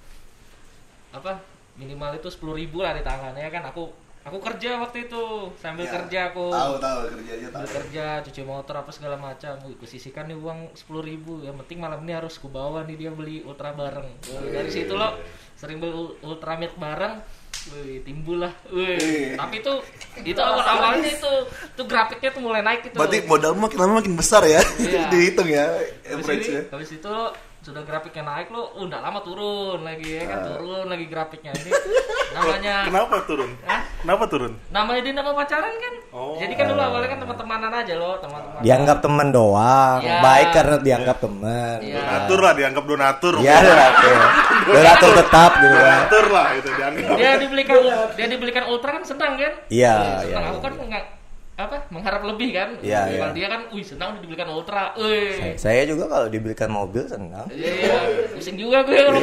apa 1.13 1.45
minimal 1.77 2.17
itu 2.17 2.33
sepuluh 2.33 2.57
ribu 2.57 2.81
lah 2.81 2.95
di 2.95 3.03
tangannya 3.03 3.51
kan. 3.51 3.69
Aku 3.69 3.91
aku 4.23 4.39
kerja 4.41 4.79
waktu 4.79 5.07
itu 5.07 5.23
sambil 5.57 5.83
Ya, 5.83 5.93
kerja 5.93 6.19
aku. 6.29 6.45
tahu 6.49 6.75
tahu 6.79 6.99
kerjanya 7.11 7.49
tahu 7.49 7.59
sambil 7.59 7.71
kerja 7.77 8.05
cuci 8.23 8.43
motor 8.43 8.75
apa 8.77 8.91
segala 8.91 9.17
macam. 9.17 9.59
Wih, 9.63 9.75
ku 9.75 9.85
sisihkan 9.85 10.27
nih 10.27 10.37
uang 10.37 10.73
sepuluh 10.73 11.03
ribu. 11.03 11.41
Yang 11.41 11.57
penting 11.61 11.79
malam 11.79 12.01
ini 12.01 12.13
harus 12.13 12.37
ku 12.37 12.47
bawa 12.47 12.83
nih 12.83 12.97
dia 12.97 13.11
beli 13.11 13.43
ultra 13.43 13.73
bareng. 13.73 14.07
Wih, 14.25 14.51
dari 14.51 14.71
situ 14.71 14.93
lo 14.93 15.19
sering 15.55 15.79
beli 15.79 15.93
ul- 15.93 16.17
ultra 16.23 16.55
milk 16.55 16.75
bareng. 16.77 17.19
Wih, 17.69 18.03
timbul 18.03 18.43
lah. 18.43 18.55
Wih, 18.69 19.35
tapi 19.35 19.59
itu 19.59 19.73
itu 20.25 20.39
awal 20.39 20.63
awalnya 20.63 21.07
itu 21.09 21.33
itu 21.69 21.83
grafiknya 21.83 22.31
tuh 22.31 22.43
mulai 22.43 22.59
naik 22.59 22.81
gitu. 22.85 22.99
berarti 22.99 23.23
modalmu 23.23 23.67
makin 23.67 23.79
lama 23.79 23.93
makin 23.99 24.15
besar 24.15 24.43
ya. 24.43 24.59
Iya. 24.79 25.07
dihitung 25.13 25.47
ya 25.47 25.67
average 26.05 26.47
ya 26.47 26.63
habis 26.69 26.91
itu 26.91 27.15
sudah 27.63 27.83
grafiknya 27.83 28.27
naik 28.27 28.51
lo 28.51 28.75
udah 28.77 28.99
lama 28.99 29.23
turun 29.23 29.81
lagi 29.81 30.19
ya 30.19 30.27
kan 30.27 30.39
turun 30.45 30.87
lagi 30.87 31.07
grafiknya 31.07 31.55
ini 31.55 31.71
namanya 32.35 32.75
Kenapa 32.89 33.23
turun? 33.23 33.51
Hah? 33.63 33.81
Kenapa 34.03 34.25
turun? 34.27 34.53
namanya 34.69 35.01
dia 35.01 35.15
nama 35.15 35.31
pacaran 35.31 35.71
kan 35.73 35.95
Oh. 36.11 36.37
jadi 36.37 36.53
kan 36.53 36.67
dulu 36.69 36.83
awalnya 36.83 37.09
kan 37.09 37.21
teman-temanan 37.23 37.73
aja 37.73 37.95
lo 37.95 38.19
teman-teman 38.19 38.61
Dianggap 38.61 38.99
teman 39.01 39.29
doang. 39.31 39.99
Ya. 40.03 40.21
Baik 40.21 40.49
karena 40.53 40.77
dianggap 40.77 41.17
teman. 41.19 41.77
Iya. 41.81 41.97
Donatur 41.97 42.39
lah, 42.39 42.53
dianggap 42.53 42.85
donatur. 42.85 43.35
Iya, 43.41 43.57
donatur. 43.59 44.17
Donatur 44.77 45.11
tetap 45.17 45.51
gitu 45.57 45.73
kan. 45.73 45.89
Donatur 45.89 46.27
lah 46.29 46.47
itu 46.53 46.69
dianggap. 46.69 47.15
dia 47.17 47.31
dibelikan 47.39 47.77
dia 48.13 48.27
dibelikan 48.29 48.65
ultra 48.67 48.91
kan 48.93 49.03
senang 49.03 49.33
kan 49.35 49.53
Iya, 49.67 49.95
iya, 50.29 50.37
aku 50.37 50.53
iya. 50.53 50.61
kan 50.61 50.73
nggak 50.77 51.05
apa 51.63 51.77
mengharap 51.89 52.23
lebih 52.27 52.51
kan 52.51 52.69
Iya, 52.81 53.07
Kalau 53.19 53.31
iya. 53.31 53.37
dia 53.37 53.47
kan 53.47 53.61
wih 53.71 53.85
senang 53.85 54.17
udah 54.17 54.23
dibelikan 54.23 54.49
ultra 54.51 54.91
wih 54.97 55.55
Saya 55.55 55.83
juga 55.85 56.05
kalau 56.11 56.27
dibelikan 56.27 56.71
mobil 56.71 57.05
senang. 57.07 57.47
Iya, 57.49 58.31
pusing 58.35 58.57
juga 58.57 58.83
gue 58.83 58.99
kalau 58.99 59.21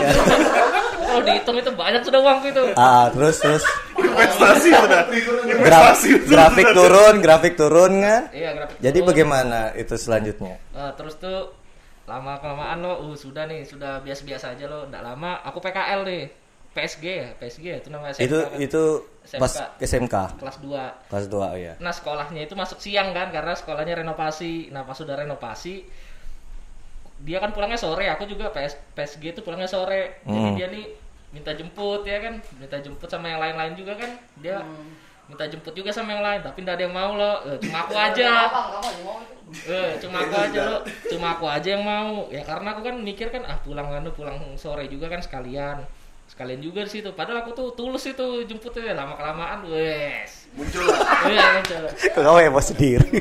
kalau 1.00 1.22
dihitung 1.26 1.58
itu 1.58 1.72
banyak 1.74 2.02
sudah 2.06 2.20
uangku 2.22 2.48
itu. 2.50 2.64
Ah, 2.78 3.10
terus 3.10 3.38
terus 3.42 3.64
Investasi 4.00 4.70
sudah. 4.72 5.04
Investasi 5.48 6.10
grafik 6.26 6.68
turun, 6.72 7.16
grafik 7.20 7.54
turun 7.56 7.92
kan? 8.00 8.22
Iya, 8.32 8.50
grafik. 8.56 8.76
Jadi 8.80 8.98
turun. 9.00 9.10
bagaimana 9.12 9.60
itu 9.76 9.96
selanjutnya? 9.96 10.56
Eh, 10.72 10.92
terus 10.96 11.16
tuh 11.18 11.52
lama 12.06 12.42
kelamaan 12.42 12.78
lo, 12.82 12.94
uh, 13.06 13.16
sudah 13.16 13.46
nih, 13.46 13.66
sudah 13.66 14.02
biasa-biasa 14.02 14.58
aja 14.58 14.66
lo. 14.66 14.88
Nggak 14.90 15.04
lama, 15.04 15.40
aku 15.46 15.60
PKL 15.60 16.02
nih. 16.06 16.24
PSG 16.70 17.04
ya, 17.06 17.30
PSG 17.42 17.66
ya, 17.66 17.78
itu 17.82 17.90
namanya 17.90 18.14
Itu 18.22 18.38
kan. 18.46 18.62
itu 18.62 18.84
pas 19.38 19.54
SMK. 19.78 19.78
SMK 19.78 20.16
kelas 20.42 20.58
2. 20.58 21.12
kelas 21.14 21.26
2 21.30 21.38
oh 21.38 21.54
ya. 21.54 21.74
Nah, 21.78 21.94
sekolahnya 21.94 22.42
itu 22.42 22.58
masuk 22.58 22.82
siang 22.82 23.14
kan 23.14 23.30
karena 23.30 23.54
sekolahnya 23.54 24.02
renovasi. 24.02 24.74
Nah, 24.74 24.82
pas 24.82 24.98
sudah 24.98 25.14
renovasi 25.14 25.86
dia 27.20 27.38
kan 27.44 27.52
pulangnya 27.52 27.76
sore, 27.76 28.08
aku 28.08 28.24
juga 28.24 28.48
PS, 28.50 28.80
PSG 28.96 29.36
itu 29.36 29.42
pulangnya 29.44 29.68
sore. 29.68 30.24
Jadi 30.24 30.40
Hmm. 30.40 30.56
dia 30.56 30.68
nih 30.72 30.86
minta 31.30 31.52
jemput 31.52 32.02
ya 32.08 32.18
kan, 32.24 32.40
minta 32.58 32.80
jemput 32.80 33.12
sama 33.12 33.28
yang 33.28 33.44
lain-lain 33.44 33.76
juga 33.76 34.00
kan. 34.00 34.12
Dia 34.40 34.64
minta 35.28 35.46
jemput 35.46 35.76
juga 35.76 35.92
sama 35.92 36.16
yang 36.16 36.24
lain, 36.24 36.40
tapi 36.42 36.64
nggak 36.64 36.76
ada 36.80 36.84
yang 36.88 36.96
mau 36.96 37.12
lo. 37.14 37.34
Eh, 37.46 37.58
cuma 37.62 37.86
aku 37.86 37.94
aja. 37.94 38.48
Apa 38.48 38.60
kamu 38.72 38.88
aja 38.88 39.02
mau 39.04 39.18
itu? 39.20 39.36
Eh, 39.68 39.92
cuma 40.00 40.18
aku 40.24 40.36
aja 40.40 40.60
lo, 40.64 40.78
cuma 41.12 41.28
aku 41.36 41.46
aja 41.46 41.70
yang 41.76 41.84
mau. 41.84 42.12
Ya 42.32 42.42
karena 42.42 42.68
aku 42.72 42.82
kan 42.88 42.96
mikir 42.98 43.28
kan 43.30 43.44
ah 43.46 43.60
pulang 43.60 43.92
kan 43.92 44.08
pulang 44.16 44.38
sore 44.56 44.88
juga 44.88 45.12
kan 45.12 45.20
sekalian. 45.20 45.84
Sekalian 46.40 46.64
juga 46.64 46.88
di 46.88 46.92
situ. 46.96 47.12
Padahal 47.12 47.44
aku 47.44 47.52
tuh 47.52 47.68
tulus 47.76 48.08
itu 48.08 48.24
jemputnya 48.48 48.96
lama 48.96 49.20
kelamaan 49.20 49.60
wes. 49.68 50.48
muncul 50.56 50.88
lah 50.88 51.28
Iya, 51.28 51.44
muncul. 51.60 51.84
Kamu 52.16 52.40
heboh 52.40 52.64
sendiri? 52.64 53.12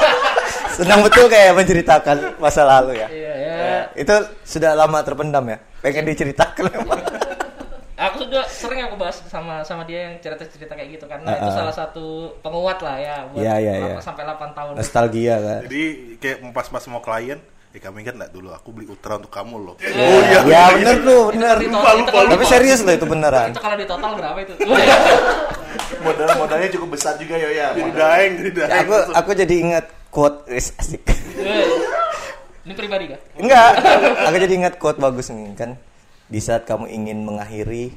Senang 0.80 1.04
betul 1.04 1.28
kayak 1.28 1.52
menceritakan 1.52 2.40
masa 2.40 2.64
lalu 2.64 3.04
ya. 3.04 3.08
Iya, 3.12 3.32
ya. 3.36 3.52
Itu 3.92 4.16
sudah 4.48 4.72
lama 4.72 4.96
terpendam 5.04 5.44
ya. 5.44 5.60
Pengen 5.84 6.08
diceritakan 6.08 6.72
emang. 6.72 7.00
Aku 8.08 8.24
sudah 8.24 8.46
sering 8.48 8.80
aku 8.80 8.94
bahas 8.94 9.18
sama 9.26 9.60
sama 9.60 9.82
dia 9.82 10.06
yang 10.06 10.16
cerita-cerita 10.22 10.72
kayak 10.72 10.96
gitu 10.96 11.04
karena 11.04 11.34
itu 11.34 11.44
Ah, 11.44 11.52
ah. 11.52 11.56
salah 11.60 11.74
satu 11.74 12.30
penguat 12.40 12.78
lah 12.78 12.94
ya 12.96 13.26
buat 13.28 13.42
Iya, 13.42 13.54
iya, 13.58 13.72
iya. 13.76 13.94
sampai 14.00 14.22
8 14.24 14.54
tahun. 14.56 14.72
Nostalgia 14.78 15.34
kan. 15.36 15.60
Jadi 15.66 15.82
kayak 16.16 16.36
pas 16.54 16.64
pas 16.70 16.84
mau 16.86 17.02
klien, 17.02 17.42
di 17.78 17.86
kami 17.86 18.02
kan 18.02 18.18
enggak 18.18 18.34
dulu 18.34 18.50
aku 18.50 18.74
beli 18.74 18.90
Ultra 18.90 19.22
untuk 19.22 19.30
kamu 19.30 19.54
loh. 19.62 19.74
Oh 19.78 20.20
iya. 20.26 20.42
Ya 20.42 20.62
bener 20.74 20.96
tuh, 20.98 21.30
bener. 21.30 21.56
Itu- 21.62 21.70
Lupa, 21.70 21.90
lupa, 21.94 22.10
kalau- 22.10 22.30
Tapi 22.34 22.44
serius 22.44 22.80
loh 22.82 22.90
itu 22.90 23.06
beneran. 23.06 23.48
itu 23.48 23.62
kalau 23.62 23.76
di 23.78 23.86
total 23.86 24.10
berapa 24.18 24.38
itu 24.42 24.52
Modal 25.98 26.30
modalnya 26.34 26.68
cukup 26.70 26.88
besar 26.94 27.14
juga 27.14 27.34
yo 27.34 27.48
ya. 27.48 27.70
Jadi 27.70 27.82
Modal- 27.84 28.02
daeng, 28.02 28.32
jadi 28.36 28.50
Ya, 28.50 28.58
daeng. 28.58 28.82
aku 28.82 28.94
aku 29.14 29.30
jadi 29.36 29.54
ingat 29.56 29.84
quote 30.10 30.38
wis 30.48 30.74
asik. 30.74 31.02
ini 32.60 32.74
pribadi 32.74 33.04
kan 33.08 33.20
Enggak, 33.38 33.70
aku 34.26 34.36
jadi 34.38 34.54
ingat 34.58 34.74
quote 34.76 34.98
bagus 34.98 35.30
nih 35.30 35.54
kan. 35.54 35.78
Di 36.26 36.40
saat 36.42 36.66
kamu 36.66 36.90
ingin 36.90 37.22
mengakhiri, 37.22 37.94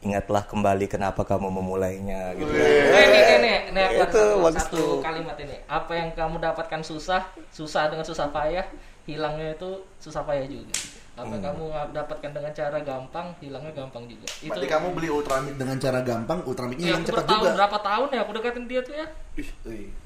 ingatlah 0.00 0.44
kembali 0.44 0.86
kenapa 0.86 1.24
kamu 1.24 1.48
memulainya 1.50 2.36
gitu. 2.36 2.46
kan. 2.46 2.62
Eh, 2.62 3.02
ini 3.02 3.18
ini 3.18 3.32
ini, 3.32 3.52
ini 3.72 3.80
apa, 3.80 4.04
Itu 4.06 4.22
satu, 4.52 4.76
tuh. 4.76 4.92
kalimat 5.00 5.34
ini 5.36 5.56
apa 5.66 5.92
yang 5.92 6.12
kamu 6.12 6.36
dapatkan 6.38 6.80
susah 6.80 7.24
susah 7.48 7.88
dengan 7.88 8.04
susah 8.04 8.28
payah 8.28 8.68
hilangnya 9.04 9.52
itu 9.52 9.70
susah 9.96 10.22
payah 10.22 10.44
juga 10.44 10.74
apa 11.12 11.28
Hmm. 11.28 11.44
kamu 11.44 11.64
dapatkan 11.92 12.30
dengan 12.32 12.48
cara 12.50 12.78
gampang 12.80 13.36
hilangnya 13.36 13.72
gampang 13.74 14.04
juga 14.06 14.24
itu 14.38 14.48
Berarti 14.48 14.64
kamu 14.66 14.86
beli 14.92 15.08
Ultramid 15.08 15.54
dengan 15.54 15.76
cara 15.76 16.00
gampang, 16.00 16.40
Ultramidnya 16.42 16.82
ya, 16.82 16.90
hilang 16.90 17.04
cepat 17.04 17.24
juga. 17.26 17.50
berapa 17.52 17.78
tahun 17.78 18.08
ya 18.08 18.20
aku 18.20 18.32
deketin 18.32 18.64
dia 18.64 18.80
tuh 18.80 18.94
ya. 18.94 19.06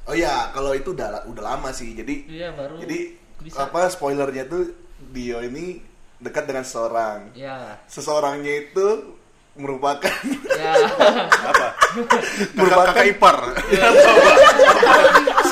Oh 0.03 0.13
iya, 0.13 0.51
kalau 0.51 0.73
itu 0.73 0.91
udah 0.91 1.23
udah 1.25 1.43
lama 1.47 1.71
sih. 1.71 1.95
Jadi 1.95 2.27
iya 2.29 2.51
baru 2.51 2.75
jadi 2.77 3.15
bisa 3.39 3.65
apa 3.65 3.87
spoilernya 3.87 4.45
tuh 4.47 4.75
Dio 5.07 5.39
ini 5.41 5.79
dekat 6.19 6.43
dengan 6.45 6.65
seseorang. 6.65 7.31
ya 7.33 7.79
Seseorangnya 7.87 8.67
itu 8.67 8.87
merupakan 9.55 10.11
ya 10.51 10.73
Apa? 11.55 11.67
Merupakan- 12.59 12.87
Kakak 12.91 13.07
ipar. 13.09 13.37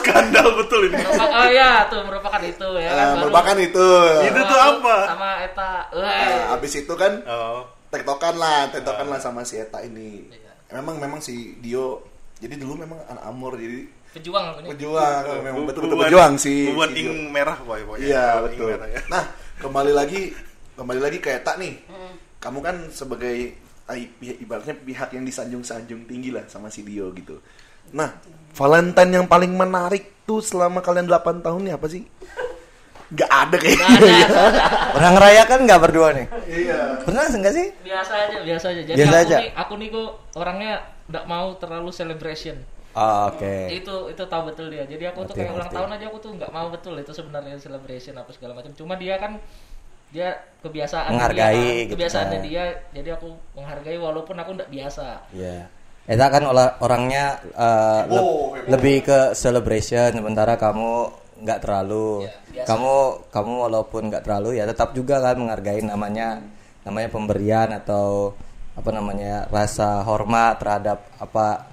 Skandal 0.04 0.48
betul 0.54 0.80
ini. 0.84 0.94
merupakan 0.94 1.28
oh 1.34 1.48
ya 1.48 1.70
tuh 1.86 2.00
merupakan 2.02 2.40
itu 2.40 2.68
ya 2.76 2.90
kan 2.90 2.96
eh, 2.96 3.06
baru- 3.08 3.20
merupakan 3.24 3.56
itu. 3.58 3.88
Itu 4.22 4.40
tuh 4.42 4.58
apa? 4.60 4.96
sama 5.08 5.30
Eta 5.40 5.72
Nah, 5.90 6.12
eh. 6.12 6.54
abis 6.54 6.72
itu 6.78 6.94
kan 6.94 7.12
Oh. 7.24 7.64
tektokan 7.88 8.34
lah, 8.34 8.68
tektokan 8.68 9.06
lah 9.06 9.18
sama 9.18 9.40
si 9.42 9.56
Eta 9.56 9.80
ini. 9.80 10.28
Iya. 10.28 10.52
Memang 10.74 10.96
memang 10.96 11.18
si 11.18 11.34
Dio 11.56 12.04
jadi 12.36 12.54
dulu 12.54 12.76
memang 12.76 12.98
anak 13.06 13.24
amor 13.24 13.54
jadi 13.54 13.86
pejuang 14.12 14.62
pejuang, 14.64 15.22
memang 15.40 15.58
Bu- 15.60 15.68
betul-betul 15.68 15.98
pejuang 16.00 16.32
si. 16.36 16.68
bubuan 16.68 16.86
si 16.88 16.94
Dio. 16.96 17.08
ing 17.08 17.18
merah 17.30 17.58
boy 17.58 17.82
boy. 17.82 17.98
Iya 17.98 18.42
betul. 18.42 18.70
merah, 18.70 18.88
ya. 18.88 19.00
Nah 19.08 19.24
kembali 19.56 19.90
lagi 19.90 20.30
kembali 20.74 21.00
lagi 21.00 21.18
ke 21.18 21.30
Eta 21.32 21.56
nih. 21.56 21.74
Hmm. 21.86 22.14
Kamu 22.38 22.58
kan 22.60 22.90
sebagai 22.90 23.56
ibaratnya 24.16 24.74
pihak 24.76 25.12
yang 25.12 25.24
disanjung-sanjung 25.24 26.04
tinggi 26.04 26.28
lah 26.28 26.44
sama 26.46 26.68
si 26.68 26.82
Dio 26.82 27.12
gitu. 27.12 27.36
Nah 27.92 28.10
Valentine 28.54 29.10
yang 29.12 29.26
paling 29.26 29.50
menarik 29.50 30.14
tuh 30.22 30.38
selama 30.38 30.78
kalian 30.78 31.04
8 31.04 31.42
tahun 31.42 31.60
nih 31.60 31.74
apa 31.74 31.86
sih? 31.86 32.06
Gak 33.10 33.28
ada 33.28 33.56
kayaknya. 33.56 33.86
Pernah 34.90 35.10
ngerayakan 35.12 35.58
nggak 35.66 35.80
berdua 35.80 36.08
nih? 36.12 36.26
Iya. 36.46 36.78
Pernah 37.02 37.22
enggak 37.28 37.52
sih? 37.52 37.66
biasa 37.84 38.12
aja 38.16 38.36
biasa 38.40 38.66
aja 38.70 38.82
jadi 38.84 38.96
Biasa 38.96 39.12
aku 39.12 39.20
aja. 39.20 39.36
nih 39.36 39.50
aku 39.54 39.72
nih 39.76 39.88
kok 39.90 40.08
orangnya 40.34 40.72
nggak 41.04 41.24
mau 41.26 41.46
terlalu 41.56 41.90
celebration 41.90 42.56
Oh, 42.94 43.26
Oke. 43.26 43.74
itu 43.74 43.90
itu 44.06 44.22
tahu 44.22 44.42
betul 44.46 44.70
dia 44.70 44.86
jadi 44.86 45.10
aku 45.10 45.26
tuh 45.26 45.34
Ngerti, 45.34 45.40
kayak 45.42 45.52
ulang 45.52 45.66
tahun 45.68 45.90
aja 45.90 46.04
aku 46.06 46.18
tuh 46.22 46.30
nggak 46.32 46.46
mau 46.48 46.70
betul 46.70 46.94
itu 46.94 47.10
sebenarnya 47.10 47.58
celebration 47.58 48.14
apa 48.14 48.30
segala 48.30 48.54
macam 48.54 48.70
cuma 48.70 48.94
dia 48.94 49.18
kan 49.18 49.42
dia 50.08 50.30
kebiasaan 50.62 51.10
Menghargai 51.10 51.42
dia, 51.50 51.58
kan, 51.58 51.74
gitu 51.82 51.92
kebiasaannya 51.98 52.38
kan. 52.38 52.46
dia 52.46 52.64
jadi 52.94 53.08
aku 53.12 53.28
menghargai 53.52 53.98
walaupun 53.98 54.38
aku 54.38 54.50
nggak 54.54 54.70
biasa 54.70 55.26
Iya. 55.34 55.66
Eta 56.04 56.28
kan 56.28 56.44
olah- 56.44 56.76
orangnya 56.78 57.24
eh, 57.48 58.02
leb- 58.06 58.20
Heboh, 58.20 58.54
heboh. 58.54 58.68
lebih 58.68 58.96
ke 59.02 59.18
celebration 59.34 60.12
sementara 60.12 60.54
kamu 60.54 61.08
nggak 61.40 61.60
terlalu. 61.60 62.24
Ya, 62.24 62.32
biasa. 62.54 62.66
kamu 62.66 62.94
kamu 63.30 63.52
walaupun 63.62 64.02
nggak 64.06 64.22
terlalu 64.22 64.50
ya 64.54 64.64
tetap 64.64 64.92
juga 64.92 65.18
kan 65.18 65.34
menghargai 65.34 65.80
namanya 65.80 66.44
namanya 66.82 67.08
pemberian 67.08 67.72
atau 67.74 68.36
apa 68.74 68.90
namanya 68.90 69.48
rasa 69.48 70.02
hormat 70.02 70.58
terhadap 70.58 71.08
apa 71.16 71.66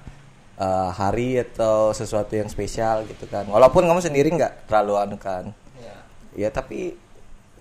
eh, 0.54 0.90
hari 0.92 1.36
atau 1.38 1.92
sesuatu 1.92 2.32
yang 2.32 2.48
spesial 2.48 3.04
gitu 3.04 3.26
kan. 3.26 3.44
Walaupun 3.46 3.84
kamu 3.84 4.00
sendiri 4.00 4.32
nggak 4.32 4.64
terlalu 4.64 4.94
anu 4.96 5.16
kan. 5.16 5.52
ya 5.76 5.96
Ya 6.34 6.48
tapi 6.48 6.96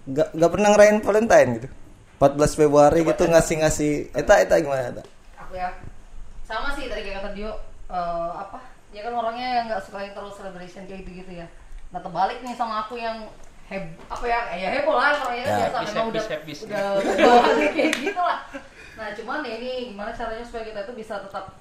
nggak 0.04 0.34
nggak 0.34 0.50
pernah 0.50 0.70
ngerayain 0.72 1.00
Valentine 1.00 1.50
gitu. 1.58 1.68
14 2.18 2.54
Februari 2.56 3.02
gitu 3.04 3.24
ngasih-ngasih 3.26 3.92
eta 4.14 4.40
eta 4.40 4.56
gimana 4.56 4.88
eta? 4.90 5.04
aku 5.36 5.54
ya 5.54 5.74
sama 6.52 6.70
sih 6.70 6.86
tadi 6.86 7.02
kayak 7.02 7.24
kata 7.24 7.30
Dio 7.32 7.52
eh, 7.88 8.32
apa 8.34 8.60
dia 8.92 9.02
kan 9.02 9.14
orangnya 9.16 9.48
yang 9.56 9.66
nggak 9.72 9.80
suka 9.80 10.04
yang 10.04 10.12
terlalu 10.12 10.36
celebration 10.36 10.84
kayak 10.84 11.00
gitu 11.08 11.24
gitu 11.24 11.32
ya. 11.40 11.48
Nah 11.90 12.00
terbalik 12.00 12.44
nih 12.44 12.52
sama 12.52 12.84
aku 12.84 13.00
yang 13.00 13.24
heb 13.66 13.88
apa 14.06 14.26
ya 14.28 14.40
ya 14.52 14.68
heboh 14.70 15.00
lah 15.00 15.16
orangnya 15.16 15.46
Ya. 15.48 15.56
biasa 15.64 15.78
memang 15.88 16.08
udah 16.12 16.24
habis. 16.28 16.58
udah 16.68 16.84
bawaannya 17.00 17.70
kayak 17.80 17.92
gitu 17.96 18.20
lah. 18.20 18.40
Nah 19.00 19.08
cuman 19.16 19.40
ya 19.42 19.54
ini 19.58 19.72
gimana 19.90 20.12
caranya 20.12 20.44
supaya 20.44 20.68
kita 20.68 20.80
itu 20.84 20.94
bisa 20.94 21.24
tetap 21.24 21.56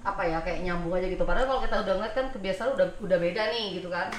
apa 0.00 0.22
ya 0.24 0.38
kayak 0.40 0.60
nyambung 0.60 0.92
aja 0.92 1.08
gitu. 1.08 1.24
Padahal 1.24 1.48
kalau 1.48 1.60
kita 1.64 1.76
udah 1.80 1.94
ngeliat 1.96 2.14
kan 2.14 2.26
kebiasaan 2.28 2.70
udah 2.76 2.86
udah 3.00 3.18
beda 3.18 3.42
nih 3.48 3.80
gitu 3.80 3.88
kan. 3.88 4.12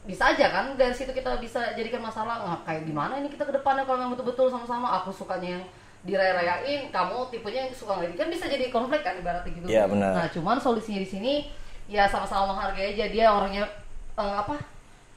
Bisa 0.00 0.32
aja 0.32 0.46
kan 0.48 0.72
dari 0.80 0.96
situ 0.96 1.12
kita 1.12 1.36
bisa 1.36 1.76
jadikan 1.76 2.00
masalah 2.00 2.40
nggak 2.40 2.60
kayak 2.64 2.82
gimana 2.88 3.20
ini 3.20 3.28
kita 3.28 3.44
ke 3.44 3.52
depannya 3.52 3.84
kalau 3.84 4.00
memang 4.00 4.16
betul-betul 4.16 4.48
sama-sama? 4.48 5.04
Aku 5.04 5.12
sukanya 5.12 5.60
yang 5.60 5.64
diraya-rayain 6.02 6.88
kamu 6.88 7.28
tipenya 7.28 7.60
yang 7.62 7.72
suka 7.72 7.92
nggak 7.94 8.16
kan 8.16 8.28
bisa 8.28 8.44
jadi 8.46 8.68
konflik 8.68 9.00
kan 9.00 9.14
ibaratnya 9.14 9.52
gitu 9.52 9.66
Iya, 9.66 9.84
benar. 9.84 10.12
nah 10.14 10.26
cuman 10.26 10.56
solusinya 10.56 10.96
di 10.98 11.08
sini 11.08 11.32
ya 11.86 12.04
sama-sama 12.04 12.50
menghargai 12.50 12.94
aja 12.94 13.06
dia 13.06 13.26
orangnya 13.28 13.68
eh, 14.14 14.34
apa 14.36 14.56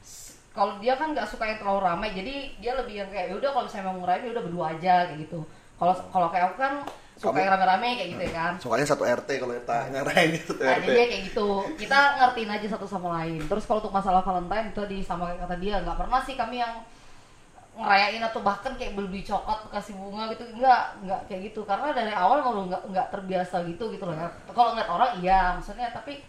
s- 0.01 0.35
kalau 0.49 0.75
dia 0.77 0.93
kan 0.93 1.11
nggak 1.11 1.23
suka 1.23 1.45
yang 1.45 1.57
terlalu 1.57 1.81
ramai 1.81 2.11
jadi 2.11 2.33
dia 2.57 2.73
lebih 2.73 2.95
yang 2.97 3.07
kayak 3.07 3.31
yaudah 3.31 3.49
kalau 3.49 3.63
misalnya 3.63 3.85
mau 3.85 3.97
ngerayain 3.97 4.23
ya 4.23 4.31
udah 4.31 4.43
berdua 4.43 4.65
aja 4.71 4.93
kayak 5.07 5.19
gitu 5.21 5.39
kalau 5.75 5.93
kalau 6.09 6.27
kayak 6.27 6.45
aku 6.47 6.57
kan 6.59 6.73
suka 7.13 7.29
Kamu- 7.29 7.39
yang 7.39 7.51
rame-rame 7.53 7.87
kayak 7.93 8.09
gitu 8.11 8.21
ya 8.23 8.33
kan 8.33 8.53
Sukanya 8.57 8.85
satu 8.85 9.03
RT 9.05 9.29
kalau 9.37 9.53
Eta 9.53 9.79
ngarahin 9.87 10.31
itu 10.33 10.49
satu 10.49 10.59
Nah, 10.59 10.73
RT. 10.73 10.83
jadi 10.83 10.97
ya 10.97 11.05
kayak 11.07 11.23
gitu. 11.25 11.47
Kita 11.77 11.99
ngertiin 12.17 12.49
aja 12.49 12.67
satu 12.69 12.85
sama 12.85 13.07
lain. 13.15 13.37
Terus 13.39 13.63
kalau 13.63 13.79
untuk 13.79 13.93
masalah 13.93 14.19
Valentine 14.19 14.67
itu 14.67 14.81
di 14.83 14.97
sama 14.99 15.29
kayak 15.29 15.39
kata 15.39 15.55
dia 15.57 15.75
nggak 15.79 15.93
pernah 15.95 16.19
sih 16.19 16.33
kami 16.33 16.57
yang 16.59 16.73
ngerayain 17.73 18.21
atau 18.21 18.45
bahkan 18.45 18.77
kayak 18.77 18.93
beli 18.93 19.25
coklat 19.25 19.65
kasih 19.73 19.97
bunga 19.97 20.29
gitu 20.29 20.45
enggak 20.53 20.93
enggak 21.01 21.21
kayak 21.25 21.41
gitu. 21.49 21.65
Karena 21.65 21.89
dari 21.89 22.13
awal 22.13 22.45
kalau 22.45 22.69
nggak 22.69 22.81
nggak 22.93 23.07
terbiasa 23.09 23.65
gitu 23.65 23.89
gitu 23.89 24.05
loh. 24.05 24.13
Kalau 24.53 24.77
ngeliat 24.77 24.89
orang 24.89 25.11
iya 25.25 25.57
maksudnya 25.57 25.89
tapi 25.89 26.21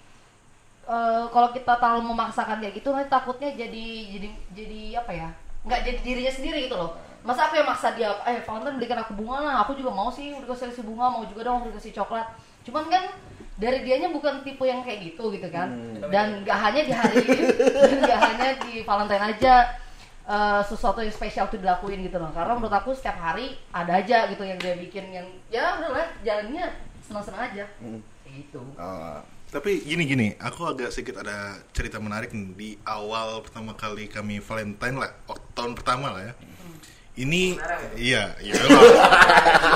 eh, 0.88 1.24
kalau 1.28 1.48
kita 1.52 1.76
terlalu 1.76 2.16
memaksakan 2.16 2.64
kayak 2.64 2.74
gitu 2.80 2.88
nanti 2.96 3.12
takutnya 3.12 3.52
jadi 3.52 3.87
jadi 4.16 4.28
jadi 4.57 4.80
apa 5.04 5.12
ya 5.12 5.28
nggak 5.64 5.80
jadi 5.85 5.98
dirinya 6.00 6.33
sendiri 6.33 6.59
gitu 6.68 6.76
loh. 6.80 6.96
Masa 7.24 7.48
aku 7.48 7.57
yang 7.57 7.68
maksa 7.68 7.92
dia 7.96 8.12
eh 8.24 8.40
Valentine 8.44 8.76
belikan 8.80 9.00
aku 9.00 9.12
bunga 9.16 9.38
lah 9.44 9.54
aku 9.64 9.76
juga 9.76 9.92
mau 9.92 10.09
sih 10.09 10.33
udah 10.33 10.48
kasih 10.48 10.85
bunga 10.85 11.12
mau 11.12 11.24
juga 11.28 11.44
dong 11.44 11.68
udah 11.68 11.76
kasih 11.76 11.92
coklat. 11.92 12.24
Cuman 12.64 12.88
kan 12.88 13.04
dari 13.54 13.87
dianya 13.87 14.09
bukan 14.11 14.40
tipe 14.42 14.64
yang 14.64 14.80
kayak 14.80 15.12
gitu 15.12 15.28
gitu 15.28 15.48
kan. 15.52 15.68
Dan 16.09 16.40
nggak 16.40 16.57
hanya 16.57 16.80
di 16.88 16.92
hari 16.92 17.20
dan 17.20 18.00
nggak 18.09 18.20
hanya 18.33 18.48
di 18.64 18.72
Valentine 18.80 19.24
aja 19.28 19.83
eh, 20.28 20.62
sesuatu 20.66 21.00
yang 21.00 21.14
spesial 21.14 21.46
tuh 21.48 21.60
dilakuin 21.60 22.04
gitu 22.04 22.16
loh. 22.20 22.30
Karena 22.32 22.56
menurut 22.56 22.74
aku 22.74 22.92
setiap 22.96 23.16
hari 23.20 23.56
ada 23.72 24.00
aja 24.00 24.28
gitu 24.32 24.42
yang 24.44 24.58
dia 24.60 24.74
bikin 24.76 25.04
yang 25.12 25.26
ya 25.48 25.78
udahlah 25.80 26.08
jalannya 26.24 26.66
senang-senang 27.04 27.42
aja. 27.52 27.64
Kayak 28.24 28.34
gitu. 28.40 28.60
Ah, 28.80 29.20
Tapi 29.54 29.87
gini 29.87 30.02
gini, 30.02 30.28
aku 30.42 30.66
agak 30.66 30.90
sedikit 30.90 31.22
ada 31.22 31.62
cerita 31.70 32.02
menarik 32.02 32.34
nih. 32.34 32.46
Di 32.58 32.70
awal 32.82 33.38
pertama 33.46 33.70
kali 33.78 34.10
kami 34.10 34.42
Valentine 34.42 34.98
lah, 34.98 35.14
tahun 35.54 35.78
pertama 35.78 36.10
lah 36.10 36.22
ya. 36.26 36.34
Ini 37.14 37.54
iya, 37.94 38.34
iya 38.42 38.54
lah. 38.58 38.82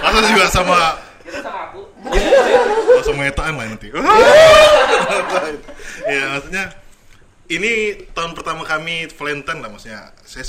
Masa 0.02 0.20
juga 0.34 0.46
sama 0.50 0.98
itu 1.28 1.40
sama 1.44 1.61
aku. 1.70 1.80
Oh, 2.98 3.02
sama 3.04 3.30
etaan 3.30 3.54
lah 3.54 3.66
nanti. 3.68 3.88
Iya, 6.08 6.24
maksudnya 6.34 6.64
ini 7.48 7.72
tahun 8.12 8.32
pertama 8.32 8.62
kami 8.62 9.08
Valentine 9.08 9.61
lah 9.61 9.70
maksudnya. 9.72 10.12
Saya 10.22 10.44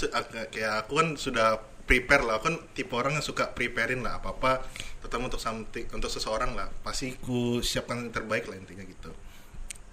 kayak 0.51 0.85
aku 0.85 0.93
kan 0.99 1.07
sudah 1.15 1.57
prepare 1.87 2.21
lah, 2.21 2.37
aku 2.37 2.53
kan 2.53 2.57
tipe 2.71 2.93
orang 2.93 3.17
yang 3.17 3.25
suka 3.25 3.49
preparein 3.49 4.05
lah 4.05 4.21
apa-apa 4.21 4.61
terutama 4.99 5.31
untuk 5.31 5.41
something 5.41 5.87
untuk 5.89 6.11
seseorang 6.11 6.53
lah. 6.53 6.67
Pasti 6.83 7.15
ku 7.17 7.59
siapkan 7.59 7.97
yang 7.97 8.11
terbaik 8.11 8.45
lah 8.45 8.59
intinya 8.59 8.83
gitu. 8.83 9.09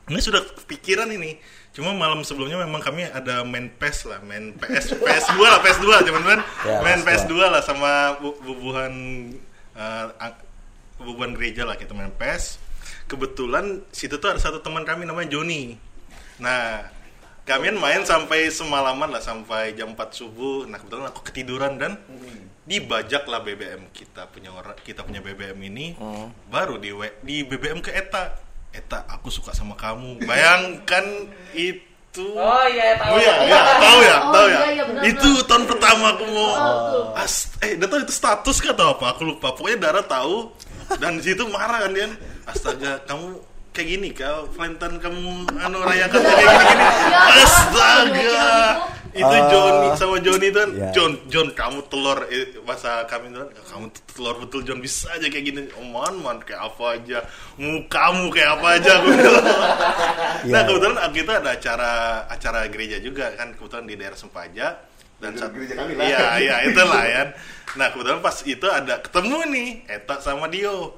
Ini 0.07 0.23
sudah 0.23 0.39
pikiran 0.67 1.11
ini. 1.11 1.35
Cuma 1.75 1.91
malam 1.91 2.23
sebelumnya 2.23 2.59
memang 2.59 2.79
kami 2.79 3.03
ada 3.05 3.43
main 3.43 3.67
PES 3.69 4.07
lah, 4.07 4.21
main 4.23 4.55
PS 4.55 4.95
PS2 5.03 5.39
lah, 5.41 5.59
PS2 5.59 5.87
teman-teman. 6.07 6.41
Ya, 6.63 6.79
main 6.79 7.01
PS2. 7.03 7.27
PS2 7.27 7.33
lah 7.51 7.63
sama 7.63 8.15
bu- 8.19 8.39
bubuhan 8.39 8.93
ang- 10.17 10.41
bubuhan 10.97 11.35
gereja 11.35 11.67
lah 11.67 11.75
kita 11.75 11.91
main 11.91 12.11
PES. 12.11 12.63
Kebetulan 13.07 13.83
situ 13.91 14.19
tuh 14.19 14.31
ada 14.31 14.39
satu 14.39 14.63
teman 14.63 14.87
kami 14.87 15.07
namanya 15.07 15.31
Joni. 15.33 15.75
Nah, 16.39 16.87
kami 17.47 17.71
main 17.73 18.03
sampai 18.03 18.51
semalaman 18.51 19.09
lah 19.09 19.23
sampai 19.23 19.73
jam 19.73 19.89
4 19.89 20.03
subuh. 20.11 20.67
Nah, 20.67 20.77
kebetulan 20.77 21.07
aku 21.07 21.21
ketiduran 21.23 21.79
dan 21.79 21.95
dibajak 22.63 23.23
lah 23.25 23.39
BBM 23.39 23.87
kita 23.91 24.27
punya 24.27 24.51
orang 24.51 24.75
kita 24.77 25.01
punya 25.01 25.23
BBM 25.23 25.55
ini 25.65 25.95
baru 26.47 26.75
di 26.77 26.91
W- 26.91 27.23
di 27.23 27.41
BBM 27.41 27.79
ke 27.79 27.95
Eta 27.95 28.35
Eta 28.69 29.07
aku 29.07 29.31
suka 29.31 29.55
sama 29.55 29.73
kamu 29.73 30.19
bayangkan 30.21 31.07
itu 31.57 32.27
Oh 32.35 32.65
iya, 32.67 32.97
tahu. 32.97 33.13
Oh 33.13 33.19
iya, 33.19 33.35
iya, 33.41 33.61
tahu 33.77 33.99
ya, 34.01 34.17
Oh, 34.19 34.33
tahu 34.33 34.47
iya, 34.47 34.57
ya. 34.57 34.61
iya, 34.73 34.85
benar, 34.85 35.03
itu 35.05 35.31
benar. 35.31 35.47
tahun 35.47 35.65
pertama 35.67 36.05
aku 36.11 36.25
mau 36.27 36.49
betul. 36.49 37.03
As- 37.15 37.53
eh, 37.61 37.71
udah 37.77 37.87
tahu 37.87 38.01
itu 38.03 38.15
status 38.17 38.57
kah 38.57 38.73
atau 38.73 38.87
apa? 38.91 39.05
Aku 39.13 39.23
lupa. 39.23 39.53
Pokoknya 39.53 39.79
Dara 39.79 40.01
tahu 40.01 40.49
dan 40.97 41.21
di 41.21 41.23
situ 41.23 41.45
marah 41.47 41.85
kan 41.85 41.93
dia. 41.93 42.09
Astaga, 42.43 43.05
kamu 43.05 43.37
kayak 43.77 43.89
gini 43.91 44.09
kau 44.11 44.49
Valentine 44.51 44.97
kamu 44.97 45.21
anu 45.55 45.79
rayakan 45.79 46.17
kayak 46.19 46.41
gini 46.41 46.65
gini. 46.65 46.85
Ya, 47.07 47.21
Astaga. 47.39 48.49
Itu 49.13 49.25
Ah. 49.29 49.49
Joni 49.49 49.89
sama 49.95 50.17
Joni 50.19 50.47
itu 50.47 50.59
kan 50.59 50.71
Iya. 50.71 50.89
John 50.93 51.13
John 51.27 51.49
kamu 51.51 51.79
telur 51.87 52.25
eh, 52.27 52.53
bahasa 52.61 53.05
kami 53.07 53.29
itu 53.29 53.39
kan 53.39 53.49
kamu 53.67 53.85
tuh 53.89 54.03
telur 54.11 54.37
betul 54.39 54.61
John 54.63 54.77
bisa 54.79 55.09
aja 55.11 55.25
kayak 55.27 55.41
gini 55.43 55.61
oh 55.73 55.87
man 55.87 56.15
man 56.19 56.37
kayak 56.39 56.61
apa 56.63 56.85
aja 56.95 57.19
mukamu 57.57 58.29
kayak 58.29 58.51
apa 58.55 58.67
aja 58.75 58.91
aku 58.95 59.09
bilang. 59.11 59.45
nah 60.45 60.61
Iya. 60.61 60.61
kebetulan 60.63 60.97
kita 61.11 61.33
ada 61.35 61.51
acara 61.51 61.93
acara 62.27 62.61
gereja 62.67 62.97
juga 62.99 63.33
kan 63.33 63.53
kebetulan 63.53 63.85
di 63.85 63.95
daerah 63.95 64.17
Sempaja 64.17 64.67
dan 65.17 65.33
Gereja- 65.33 65.39
saat 65.39 65.53
gereja 65.55 65.75
kami 65.75 65.93
lah. 65.95 66.05
iya 66.05 66.21
iya 66.37 66.57
itulah 66.67 67.03
ya 67.03 67.23
nah 67.73 67.87
kebetulan 67.89 68.21
pas 68.21 68.37
itu 68.39 68.67
ada 68.67 68.95
ketemu 69.01 69.39
nih 69.49 69.69
Eta 69.89 70.15
sama 70.19 70.45
Dio 70.47 70.93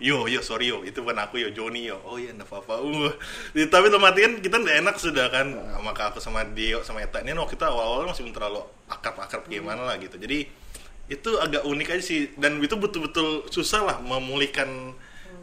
Yo, 0.00 0.26
yo, 0.26 0.40
sorry 0.40 0.72
yo, 0.72 0.82
itu 0.82 0.98
bukan 1.04 1.20
aku 1.20 1.38
yo, 1.38 1.48
Joni 1.52 1.86
yo. 1.86 2.00
Oh 2.02 2.18
iya, 2.18 2.32
enggak 2.32 2.48
apa-apa. 2.48 2.80
Uh. 2.82 3.12
Tapi 3.54 3.84
otomatis 3.92 4.18
kan 4.18 4.34
kita 4.40 4.56
nggak 4.58 4.76
enak 4.82 4.96
sudah 4.98 5.26
kan, 5.30 5.46
maka 5.84 6.10
aku 6.10 6.18
sama 6.18 6.42
Dio 6.48 6.82
sama 6.82 7.04
Eta 7.04 7.22
ini 7.22 7.36
waktu 7.38 7.54
kita 7.54 7.70
awal-awal 7.70 8.10
masih 8.10 8.26
belum 8.26 8.34
terlalu 8.34 8.60
akrab-akrab 8.90 9.46
gimana 9.46 9.86
lah 9.86 10.00
gitu. 10.02 10.18
Jadi 10.18 10.48
itu 11.06 11.30
agak 11.38 11.62
unik 11.68 11.88
aja 11.92 12.02
sih, 12.02 12.34
dan 12.40 12.58
itu 12.58 12.74
betul-betul 12.74 13.46
susah 13.52 13.80
lah 13.84 13.96
memulihkan 14.02 14.96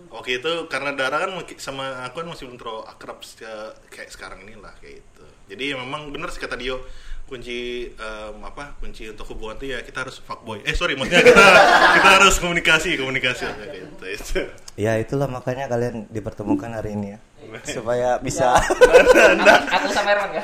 Oke 0.09 0.41
itu 0.41 0.65
karena 0.73 0.97
Dara 0.97 1.21
kan 1.21 1.37
sama 1.61 2.01
aku 2.09 2.25
kan 2.25 2.33
masih 2.33 2.49
belum 2.49 2.57
terlalu 2.57 2.81
akrab 2.89 3.21
kayak 3.93 4.09
sekarang 4.09 4.41
ini 4.41 4.57
lah 4.57 4.73
kayak 4.81 5.05
itu. 5.05 5.25
Jadi 5.53 5.77
memang 5.77 6.09
benar 6.09 6.33
sih 6.33 6.41
kata 6.41 6.57
Dio 6.57 6.81
kunci 7.29 7.85
em, 7.93 8.35
apa 8.41 8.73
kunci 8.81 9.05
untuk 9.05 9.29
hubungan 9.29 9.53
tuh 9.55 9.69
ya 9.69 9.85
kita 9.85 10.01
harus 10.01 10.17
fuckboy. 10.19 10.65
Eh 10.65 10.73
sorry 10.73 10.97
maksudnya 10.97 11.21
kita 11.21 11.45
kita 12.01 12.09
harus 12.17 12.35
komunikasi 12.41 12.97
komunikasi 12.97 13.45
kayak 13.45 13.69
gitu. 13.77 14.03
itu. 14.09 14.39
Ya 14.73 14.97
itulah 14.97 15.29
makanya 15.29 15.69
kalian 15.69 16.09
dipertemukan 16.09 16.73
hari 16.73 16.97
ini 16.97 17.13
ya. 17.13 17.19
Supaya 17.65 18.17
bisa 18.17 18.57
Aku 19.77 19.87
sama 19.93 20.09
Erwan 20.09 20.33
ya. 20.33 20.43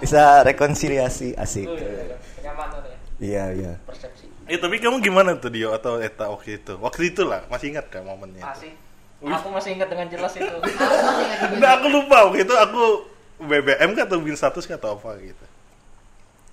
bisa 0.00 0.44
rekonsiliasi 0.44 1.36
asik. 1.36 1.68
Oh, 1.68 1.76
iya, 1.76 1.88
iya. 1.88 2.16
Ya, 2.40 2.52
Iya, 3.20 3.44
iya. 3.52 3.72
persepsi. 3.84 4.24
Eh 4.48 4.56
tapi 4.56 4.80
kamu 4.80 5.04
gimana 5.04 5.36
tuh 5.36 5.52
Dio 5.52 5.70
atau 5.72 6.00
Eta 6.00 6.28
waktu 6.28 6.58
itu? 6.58 6.74
Waktu 6.80 7.12
itu 7.12 7.22
lah 7.24 7.44
masih 7.48 7.76
ingat 7.76 7.92
kan 7.92 8.04
momennya? 8.04 8.40
itu? 8.40 8.48
Masih. 8.48 8.72
Aku 9.20 9.52
masih 9.52 9.76
ingat 9.76 9.88
dengan 9.92 10.08
jelas 10.08 10.32
itu. 10.32 10.48
Aku. 10.48 11.54
Nah 11.60 11.70
aku 11.76 11.86
lupa 11.92 12.16
waktu 12.28 12.48
itu 12.48 12.54
aku 12.56 12.84
BBM 13.40 13.90
kah 13.96 14.04
atau 14.04 14.18
bin 14.20 14.36
status 14.36 14.64
kah 14.68 14.76
atau 14.76 15.00
apa 15.00 15.16
gitu. 15.20 15.44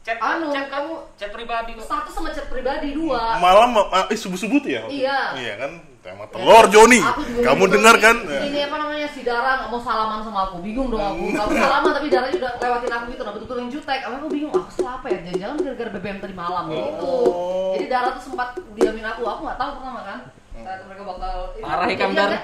Chat, 0.07 0.23
Anu, 0.23 0.55
chat 0.55 0.71
kamu 0.71 0.93
chat 1.19 1.29
pribadi 1.35 1.75
kok. 1.75 1.83
status 1.83 2.11
sama 2.15 2.31
chat 2.31 2.47
pribadi 2.47 2.95
dua. 2.95 3.43
Malam 3.43 3.75
ah, 3.91 4.07
eh 4.07 4.15
subuh 4.15 4.39
subuh 4.39 4.63
tuh 4.63 4.71
ya? 4.71 4.87
Iya. 4.87 5.19
Iya 5.35 5.53
kan 5.59 5.71
emang 6.07 6.29
telur 6.31 6.65
Joni. 6.71 7.03
Aku 7.03 7.21
juga 7.27 7.51
Kamu 7.51 7.63
dengar 7.67 7.95
kan? 7.99 8.15
Ini 8.23 8.59
apa 8.71 8.75
namanya 8.79 9.07
si 9.11 9.21
Dara 9.27 9.59
nggak 9.59 9.69
mau 9.71 9.81
salaman 9.83 10.23
sama 10.23 10.39
aku, 10.47 10.63
bingung 10.63 10.87
dong 10.87 11.03
aku. 11.03 11.35
Kamu 11.35 11.51
salaman 11.59 11.91
tapi 11.91 12.07
Dara 12.07 12.27
udah 12.31 12.51
lewatin 12.55 12.91
aku 12.95 13.05
gitu, 13.11 13.21
nah 13.27 13.31
betul-betul 13.35 13.57
yang 13.59 13.71
jutek. 13.71 13.99
Aku 14.07 14.13
aku 14.15 14.27
bingung, 14.31 14.53
aku 14.55 14.71
salah 14.71 14.93
apa 15.03 15.07
ya? 15.11 15.19
Jangan-jangan 15.27 15.55
gara-gara 15.59 15.89
BBM 15.99 16.17
tadi 16.23 16.35
malam 16.35 16.63
gitu. 16.71 17.03
Oh. 17.03 17.71
Jadi 17.75 17.85
Dara 17.91 18.09
tuh 18.15 18.23
sempat 18.23 18.55
diamin 18.75 19.05
aku, 19.05 19.21
aku 19.27 19.41
nggak 19.43 19.59
tahu 19.59 19.71
pertama 19.79 20.01
kan. 20.07 20.19
Saat 20.63 20.81
mereka 20.89 21.03
bakal 21.05 21.35
Parah, 21.61 21.85
jadian 21.89 22.11
Dar. 22.13 22.29
kan? 22.29 22.31
Ya? 22.31 22.39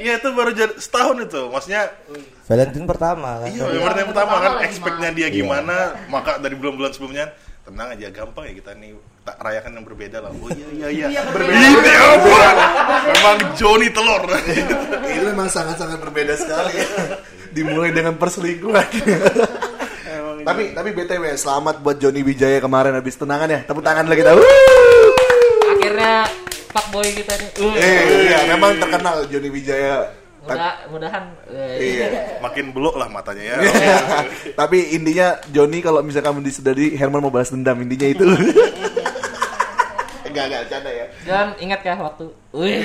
Iya 0.00 0.12
itu 0.20 0.28
baru 0.32 0.50
jadi 0.52 0.74
setahun 0.76 1.16
itu. 1.24 1.42
Maksudnya 1.48 1.82
Valentine 2.44 2.86
pertama 2.88 3.28
kan. 3.44 3.48
iya 3.48 3.64
Iya, 3.64 3.76
yang 3.80 3.84
pertama 3.88 4.00
kan 4.04 4.06
pertama 4.12 4.34
lagi, 4.36 4.66
expectnya 4.68 5.10
dia 5.16 5.28
gimana, 5.32 5.76
maka 6.12 6.36
dari 6.40 6.54
bulan-bulan 6.56 6.92
sebelumnya 6.92 7.32
tenang 7.64 7.88
aja 7.94 8.08
gampang 8.10 8.44
ya 8.50 8.54
kita 8.56 8.72
nih 8.74 8.90
tak 9.22 9.36
rayakan 9.38 9.70
yang 9.78 9.84
berbeda 9.86 10.18
lah. 10.24 10.30
Oh 10.32 10.48
iya 10.50 10.68
iya 10.72 10.88
iya. 10.88 11.06
Iya, 11.12 11.22
berbeda. 11.30 11.56
Ini 11.56 11.92
apa? 11.94 12.38
Memang 13.06 13.38
Joni 13.56 13.88
telur. 13.92 14.22
itu 15.06 15.22
memang 15.24 15.48
sangat-sangat 15.48 15.98
berbeda 16.00 16.34
sekali 16.36 16.72
ya. 16.80 16.88
Dimulai 17.54 17.90
dengan 17.92 18.16
perselingkuhan. 18.16 18.88
tapi 20.40 20.72
tapi 20.72 20.88
BTW 20.96 21.36
selamat 21.36 21.84
buat 21.84 22.00
Joni 22.00 22.24
Wijaya 22.24 22.58
kemarin 22.64 22.96
habis 22.96 23.14
tenangan 23.14 23.48
ya. 23.48 23.60
Tepuk 23.64 23.84
tangan 23.84 24.08
lagi 24.08 24.24
kita. 24.24 24.32
Akhirnya 26.00 26.24
Pak 26.72 26.86
Boy 26.96 27.08
kita 27.12 27.34
nih. 27.36 27.50
Uh, 27.60 27.74
Eh, 27.76 28.00
iya, 28.24 28.38
memang 28.48 28.72
terkenal 28.80 29.28
Joni 29.28 29.52
Wijaya. 29.52 30.08
Mudah 30.40 30.72
mudahan 30.88 31.24
eh, 31.52 31.76
Iya. 31.76 32.08
Makin 32.40 32.72
belok 32.72 32.96
lah 32.96 33.12
matanya 33.12 33.52
ya. 33.52 33.56
Tapi 34.64 34.96
intinya 34.96 35.36
Joni 35.52 35.84
kalau 35.84 36.00
misalnya 36.00 36.32
kamu 36.32 36.40
disedari 36.40 36.96
Herman 36.96 37.20
mau 37.20 37.28
balas 37.28 37.52
dendam 37.52 37.76
intinya 37.84 38.08
itu. 38.08 38.24
enggak 40.24 40.44
enggak 40.48 40.62
canda 40.72 40.88
ya. 40.88 41.06
Dan 41.28 41.46
ingat 41.60 41.80
ya 41.84 41.94
waktu. 42.00 42.32
Wih. 42.56 42.80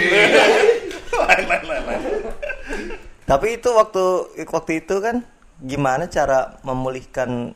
Tapi 3.23 3.47
itu 3.56 3.69
waktu 3.71 4.04
waktu 4.43 4.71
itu 4.84 4.95
kan 4.99 5.23
gimana 5.63 6.12
cara 6.12 6.60
memulihkan 6.67 7.56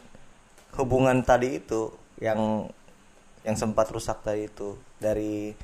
hubungan 0.80 1.20
tadi 1.20 1.60
itu 1.60 1.92
yang 2.24 2.72
yang 3.44 3.60
sempat 3.60 3.92
rusak 3.92 4.24
tadi 4.24 4.48
itu 4.48 4.80
dari 5.00 5.56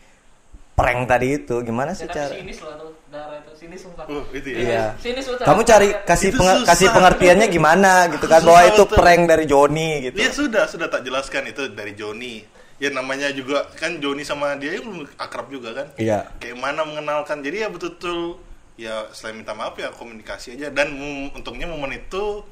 prank 0.75 1.07
tadi 1.07 1.39
itu 1.39 1.55
gimana 1.63 1.95
sih 1.95 2.03
Ya, 2.07 2.15
cara? 2.27 2.35
sinis 2.35 2.59
loh 2.59 2.75
tuh 2.75 2.91
darah 3.07 3.39
itu 3.39 3.51
sinis 3.55 3.79
sumpah. 3.79 4.03
Uh, 4.11 4.23
itu 4.35 4.47
ya. 4.51 4.59
Iya. 4.59 4.85
Sinis. 4.99 5.23
Kamu 5.39 5.61
cari 5.63 5.89
kasih 6.03 6.29
susah. 6.35 6.67
kasih 6.67 6.87
pengertiannya 6.91 7.47
gimana 7.47 8.11
gitu 8.11 8.27
kan 8.27 8.43
Susah 8.43 8.47
bahwa 8.51 8.61
itu 8.67 8.83
betul. 8.83 8.97
prank 8.99 9.21
dari 9.23 9.45
Joni 9.47 9.89
gitu. 10.11 10.15
Ya 10.19 10.29
sudah, 10.35 10.63
sudah 10.67 10.87
tak 10.91 11.07
jelaskan 11.07 11.47
itu 11.47 11.71
dari 11.71 11.95
Joni. 11.95 12.43
Ya 12.75 12.91
namanya 12.91 13.31
juga 13.31 13.71
kan 13.79 14.03
Joni 14.03 14.27
sama 14.27 14.59
dia 14.59 14.75
belum 14.83 15.07
akrab 15.15 15.47
juga 15.47 15.71
kan. 15.71 15.87
Iya. 15.95 16.27
Kayak 16.43 16.59
mana 16.59 16.83
mengenalkan. 16.83 17.39
Jadi 17.39 17.63
ya 17.63 17.71
betul-betul 17.71 18.43
ya 18.75 19.07
selain 19.15 19.39
minta 19.39 19.55
maaf 19.55 19.79
ya 19.79 19.87
komunikasi 19.95 20.59
aja 20.59 20.67
dan 20.67 20.91
untungnya 21.31 21.63
momen 21.71 21.95
itu 21.95 22.43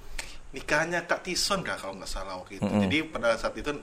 nikahnya 0.55 1.03
Kak 1.03 1.27
Tison 1.27 1.59
kah 1.59 1.75
kalau 1.75 1.99
nggak 1.99 2.07
salah 2.07 2.39
waktu 2.39 2.63
itu. 2.63 2.63
Mm-mm. 2.63 2.87
Jadi 2.87 2.97
pada 3.11 3.35
saat 3.35 3.51
itu 3.59 3.75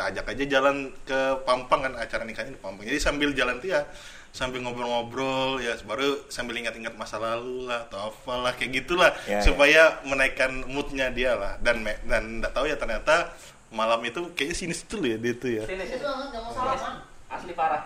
tak 0.00 0.06
ajak 0.10 0.32
aja 0.32 0.44
jalan 0.50 0.76
ke 1.02 1.20
Pampang 1.44 1.80
kan 1.82 1.92
acara 1.94 2.24
nikahnya 2.24 2.56
di 2.56 2.58
Pampang. 2.58 2.80
Jadi 2.82 2.96
sambil 2.98 3.30
jalan 3.30 3.60
tuh 3.60 3.68
ya 3.68 3.84
sambil 4.30 4.62
ngobrol-ngobrol 4.62 5.58
ya 5.58 5.76
baru 5.82 6.24
sambil 6.26 6.56
ingat-ingat 6.56 6.94
masa 6.94 7.18
lalu 7.18 7.66
lah 7.66 7.84
atau 7.84 8.08
apalah 8.08 8.54
kayak 8.54 8.80
gitulah 8.80 9.10
Ya, 9.26 9.36
ya. 9.36 9.42
supaya 9.42 9.82
menaikkan 10.02 10.64
moodnya 10.64 11.10
dia 11.10 11.34
lah 11.34 11.58
dan 11.58 11.82
me- 11.82 11.98
dan 12.04 12.38
nggak 12.38 12.50
tahu 12.50 12.64
ya 12.64 12.74
ternyata 12.74 13.34
malam 13.70 13.98
itu 14.00 14.30
kayaknya 14.32 14.54
sinis 14.56 14.80
tuh 14.84 15.02
ya 15.02 15.14
dia 15.14 15.34
tuh 15.34 15.50
ya 15.52 15.64
Sinis. 15.64 15.90
Itu 15.90 16.06
banget 16.06 16.26
nggak 16.30 16.42
mau 16.42 16.52
salaman. 16.54 16.94
Asli 17.28 17.52
parah. 17.52 17.82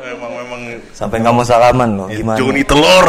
memang 0.00 0.32
memang 0.36 0.60
Sampai 0.90 1.18
nggak 1.20 1.30
mau 1.32 1.42
salaman 1.44 1.90
loh 1.92 2.06
ya, 2.08 2.16
gimana? 2.16 2.38
Joni 2.38 2.62
telur 2.62 3.06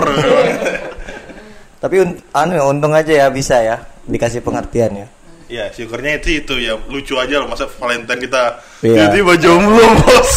Tapi 1.81 1.95
un- 1.99 2.17
anu 2.31 2.51
ya 2.51 2.63
untung 2.65 2.93
aja 2.93 3.13
ya 3.15 3.27
bisa 3.29 3.61
ya 3.61 3.77
dikasih 4.03 4.41
pengertian 4.41 4.91
ya. 4.95 5.07
Ya 5.45 5.69
syukurnya 5.69 6.17
itu 6.17 6.41
itu 6.41 6.53
ya 6.57 6.73
lucu 6.89 7.13
aja 7.15 7.37
loh 7.37 7.47
masa 7.47 7.69
Valentine 7.69 8.17
kita 8.17 8.43
Iya. 8.81 9.09
jadi 9.13 9.19
jomblo 9.39 9.85
bos 10.01 10.31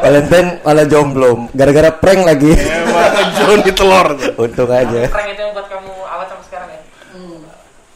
Valentine 0.00 0.60
malah 0.60 0.84
jomblo 0.84 1.48
gara-gara 1.52 1.88
prank 1.92 2.22
lagi. 2.22 2.52
emang 2.52 3.32
Joni 3.34 3.72
telur 3.72 4.06
tuh 4.14 4.32
untung 4.38 4.70
aja. 4.70 5.08
Prank 5.08 5.28
itu 5.28 5.40
yang 5.40 5.52
buat 5.52 5.66
kamu 5.66 5.92
awet 6.04 6.26
sampai 6.28 6.44
sekarang 6.46 6.68
ya. 6.70 6.80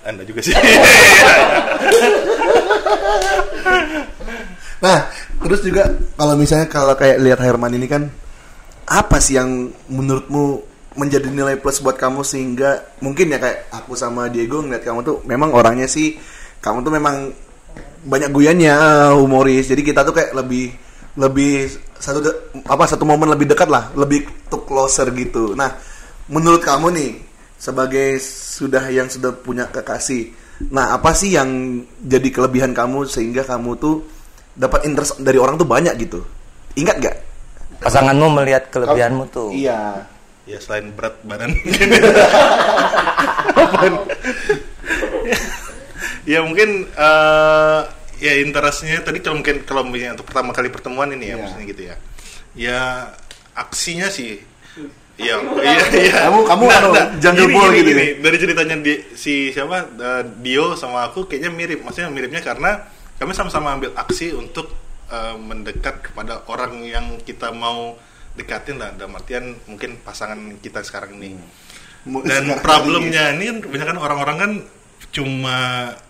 anda 0.05 0.23
juga 0.25 0.41
sih 0.41 0.55
Nah, 4.79 5.11
terus 5.43 5.61
juga 5.61 5.91
kalau 6.15 6.39
misalnya 6.39 6.71
kalau 6.71 6.95
kayak 6.95 7.19
lihat 7.19 7.43
Herman 7.43 7.75
ini 7.75 7.91
kan 7.91 8.07
apa 8.87 9.19
sih 9.19 9.35
yang 9.35 9.69
menurutmu 9.91 10.63
menjadi 10.99 11.31
nilai 11.31 11.55
plus 11.63 11.79
buat 11.79 11.95
kamu 11.95 12.27
sehingga 12.27 12.99
mungkin 12.99 13.31
ya 13.31 13.39
kayak 13.39 13.71
aku 13.71 13.95
sama 13.95 14.27
Diego 14.27 14.59
ngeliat 14.59 14.83
kamu 14.83 15.01
tuh 15.07 15.17
memang 15.23 15.55
orangnya 15.55 15.87
sih 15.87 16.19
kamu 16.59 16.83
tuh 16.83 16.91
memang 16.91 17.31
banyak 18.03 18.31
guyannya 18.35 18.75
humoris. 19.15 19.71
Jadi 19.71 19.83
kita 19.87 20.03
tuh 20.03 20.11
kayak 20.11 20.35
lebih 20.35 20.75
lebih 21.19 21.71
satu 21.99 22.19
de- 22.19 22.39
apa 22.67 22.85
satu 22.87 23.07
momen 23.07 23.31
lebih 23.31 23.47
dekat 23.47 23.71
lah 23.71 23.95
lebih 23.95 24.27
tuh 24.51 24.67
closer 24.67 25.07
gitu. 25.15 25.55
Nah 25.55 25.79
menurut 26.27 26.63
kamu 26.67 26.91
nih 26.95 27.11
sebagai 27.59 28.19
sudah 28.23 28.91
yang 28.91 29.07
sudah 29.11 29.35
punya 29.35 29.67
kekasih 29.67 30.31
nah 30.75 30.91
apa 30.91 31.15
sih 31.15 31.39
yang 31.39 31.83
jadi 32.03 32.35
kelebihan 32.35 32.75
kamu 32.75 33.07
sehingga 33.07 33.47
kamu 33.47 33.79
tuh 33.79 34.03
dapat 34.59 34.91
interest 34.91 35.23
dari 35.23 35.39
orang 35.39 35.55
tuh 35.55 35.67
banyak 35.71 35.95
gitu? 36.03 36.19
Ingat 36.75 36.97
nggak? 36.99 37.17
Pasanganmu 37.79 38.27
melihat 38.35 38.67
kelebihanmu 38.75 39.31
tuh. 39.31 39.55
iya 39.55 40.03
ya 40.49 40.59
selain 40.59 40.91
berat 40.91 41.21
badan 41.23 41.53
ya 46.25 46.41
mungkin 46.45 46.89
eh, 46.89 47.81
ya 48.19 48.33
interestnya 48.43 49.01
tadi 49.01 49.21
kalau 49.21 49.41
mungkin 49.41 49.63
kalau 49.65 49.83
misalnya 49.85 50.19
untuk 50.19 50.29
pertama 50.29 50.51
kali 50.53 50.69
pertemuan 50.69 51.13
ini 51.13 51.27
ya 51.27 51.29
Iya. 51.31 51.39
maksudnya 51.39 51.67
gitu 51.67 51.83
ya 51.85 51.97
ya 52.55 52.81
aksinya 53.55 54.09
sih 54.09 54.41
Iya, 55.19 55.35
iya, 55.59 55.83
iya. 55.99 56.31
Kamu- 56.31 56.47
kamu 56.47 56.65
anu, 56.71 56.91
jungle 57.19 57.51
gini, 57.51 57.55
ball 57.59 57.75
gitu 57.75 57.91
gini. 57.91 58.05
ya? 58.07 58.23
Dari 58.23 58.37
ceritanya 58.39 58.77
di, 58.79 58.95
si 59.19 59.51
siapa 59.51 59.91
eh, 59.91 60.23
Dio 60.39 60.79
sama 60.79 61.11
aku 61.11 61.27
kayaknya 61.27 61.51
mirip. 61.51 61.83
Maksudnya 61.83 62.07
miripnya 62.07 62.39
karena 62.39 62.87
kami 63.19 63.35
sama-sama 63.35 63.75
ambil 63.75 63.91
aksi 63.99 64.31
untuk 64.31 64.71
eh, 65.11 65.35
mendekat 65.35 66.07
kepada 66.07 66.47
orang 66.47 66.87
yang 66.87 67.19
kita 67.19 67.51
mau 67.51 67.99
dekatin 68.39 68.79
lah. 68.79 68.95
Dalam 68.95 69.19
artian 69.19 69.59
mungkin 69.67 69.99
pasangan 70.01 70.39
kita 70.63 70.87
sekarang 70.87 71.19
ini. 71.19 71.35
Mu- 72.07 72.23
Dan 72.23 72.47
sekarang 72.47 72.63
problemnya 72.63 73.35
ini 73.35 73.45
kan 73.51 73.59
kebanyakan 73.67 73.99
orang-orang 73.99 74.37
kan 74.39 74.53
cuma 75.09 75.57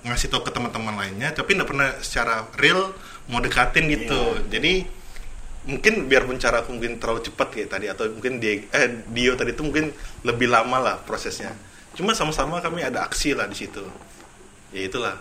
ngasih 0.05 0.29
tahu 0.29 0.45
ke 0.45 0.53
teman-teman 0.53 0.95
lainnya, 0.95 1.33
tapi 1.33 1.57
nggak 1.57 1.69
pernah 1.69 1.89
secara 2.05 2.45
real 2.61 2.93
mau 3.33 3.41
dekatin 3.41 3.89
gitu. 3.89 4.45
Jadi 4.53 4.85
mungkin 5.69 6.09
biarpun 6.09 6.41
cara 6.41 6.65
aku 6.65 6.73
mungkin 6.73 6.97
terlalu 6.97 7.29
cepat 7.29 7.49
kayak 7.53 7.69
tadi 7.69 7.87
atau 7.93 8.09
mungkin 8.09 8.41
dia 8.41 8.65
eh 8.73 8.89
Dio 9.13 9.37
tadi 9.37 9.53
itu 9.53 9.61
mungkin 9.61 9.93
lebih 10.25 10.49
lama 10.49 10.77
lah 10.81 10.97
prosesnya. 11.05 11.53
Cuma 11.93 12.17
sama-sama 12.17 12.61
kami 12.65 12.85
ada 12.85 13.05
aksi 13.05 13.37
lah 13.37 13.45
di 13.49 13.57
situ. 13.57 13.85
Ya 14.73 14.89
itulah 14.89 15.17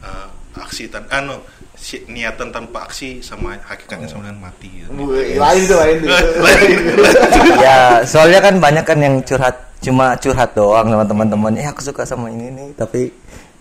eh, 0.00 0.26
aksi 0.56 0.86
tan 0.86 1.06
anu 1.08 1.38
si- 1.74 2.04
niatan 2.06 2.50
tanpa 2.50 2.84
aksi 2.84 3.20
sama 3.20 3.56
hakikatnya 3.60 4.06
sama 4.06 4.28
dengan 4.28 4.50
mati. 4.50 4.68
gitu. 4.68 4.90
Wih, 4.92 5.36
lain 5.36 5.62
tuh 5.64 5.76
lain 5.76 5.96
tuh. 6.00 6.08
Lain. 6.44 6.78
ya 7.64 7.78
soalnya 8.04 8.40
kan 8.40 8.54
banyak 8.58 8.84
kan 8.84 8.98
yang 8.98 9.16
curhat 9.22 9.56
cuma 9.80 10.12
curhat 10.16 10.52
doang 10.52 10.86
sama 10.86 11.04
teman-teman 11.04 11.56
eh 11.56 11.64
aku 11.64 11.80
suka 11.80 12.04
sama 12.04 12.28
ini 12.28 12.52
nih 12.52 12.68
tapi 12.76 13.08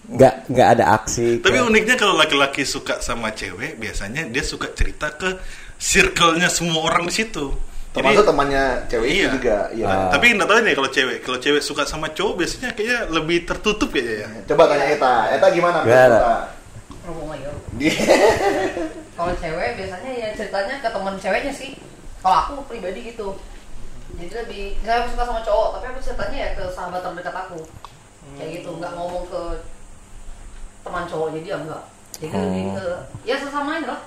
nggak 0.10 0.52
nggak 0.52 0.68
ada 0.74 0.86
aksi 0.98 1.40
Tapi 1.40 1.54
Kayak- 1.54 1.70
uniknya 1.70 1.96
kalau 1.96 2.18
laki-laki 2.18 2.66
suka 2.66 2.98
sama 3.00 3.30
cewek, 3.32 3.78
biasanya 3.78 4.26
dia 4.26 4.42
suka 4.42 4.68
cerita 4.74 5.14
ke 5.14 5.38
circle-nya 5.78 6.50
semua 6.50 6.82
orang 6.84 7.08
di 7.08 7.14
situ. 7.14 7.54
Termasuk 7.90 8.22
temannya 8.22 8.64
cewek 8.86 9.08
itu 9.10 9.18
Iya. 9.18 9.30
juga. 9.34 9.58
Iya. 9.74 9.86
Ah. 9.90 10.10
Tapi 10.14 10.26
nggak 10.38 10.48
tahu 10.48 10.60
nih 10.62 10.76
kalau 10.78 10.90
cewek, 10.94 11.18
kalau 11.26 11.40
cewek 11.42 11.62
suka 11.66 11.84
sama 11.90 12.08
cowok 12.14 12.34
biasanya 12.38 12.70
kayaknya 12.78 13.00
lebih 13.10 13.38
tertutup 13.50 13.90
kayaknya 13.90 14.16
ya. 14.22 14.28
Coba 14.54 14.70
tanya 14.70 14.86
Eta. 14.94 15.14
Eta 15.34 15.48
gimana? 15.50 15.82
Gak 15.82 16.04
ada. 16.14 16.20
Eta? 16.22 16.60
kalau 19.18 19.34
cewek 19.36 19.80
biasanya 19.80 20.12
ya 20.12 20.28
ceritanya 20.36 20.76
ke 20.84 20.90
teman 20.92 21.16
ceweknya 21.16 21.54
sih 21.54 21.80
kalau 22.20 22.38
aku 22.44 22.54
pribadi 22.68 23.16
gitu 23.16 23.40
jadi 24.20 24.44
lebih 24.44 24.64
saya 24.84 25.08
suka 25.08 25.24
sama 25.24 25.42
cowok 25.44 25.80
tapi 25.80 25.86
aku 25.96 26.00
ceritanya 26.04 26.38
ya 26.38 26.50
ke 26.60 26.64
sahabat 26.76 27.00
terdekat 27.04 27.36
aku 27.36 27.60
kayak 28.36 28.50
gitu 28.60 28.70
nggak 28.76 28.92
ngomong 28.96 29.24
ke 29.32 29.44
teman 30.84 31.04
cowok 31.08 31.28
jadi 31.40 31.48
ya 31.48 31.58
enggak 31.64 31.84
jadi 32.20 32.36
lebih 32.36 32.64
ke 32.76 32.86
ya 33.24 33.36
sesama 33.40 33.80
aja 33.80 33.88
lah 33.96 34.02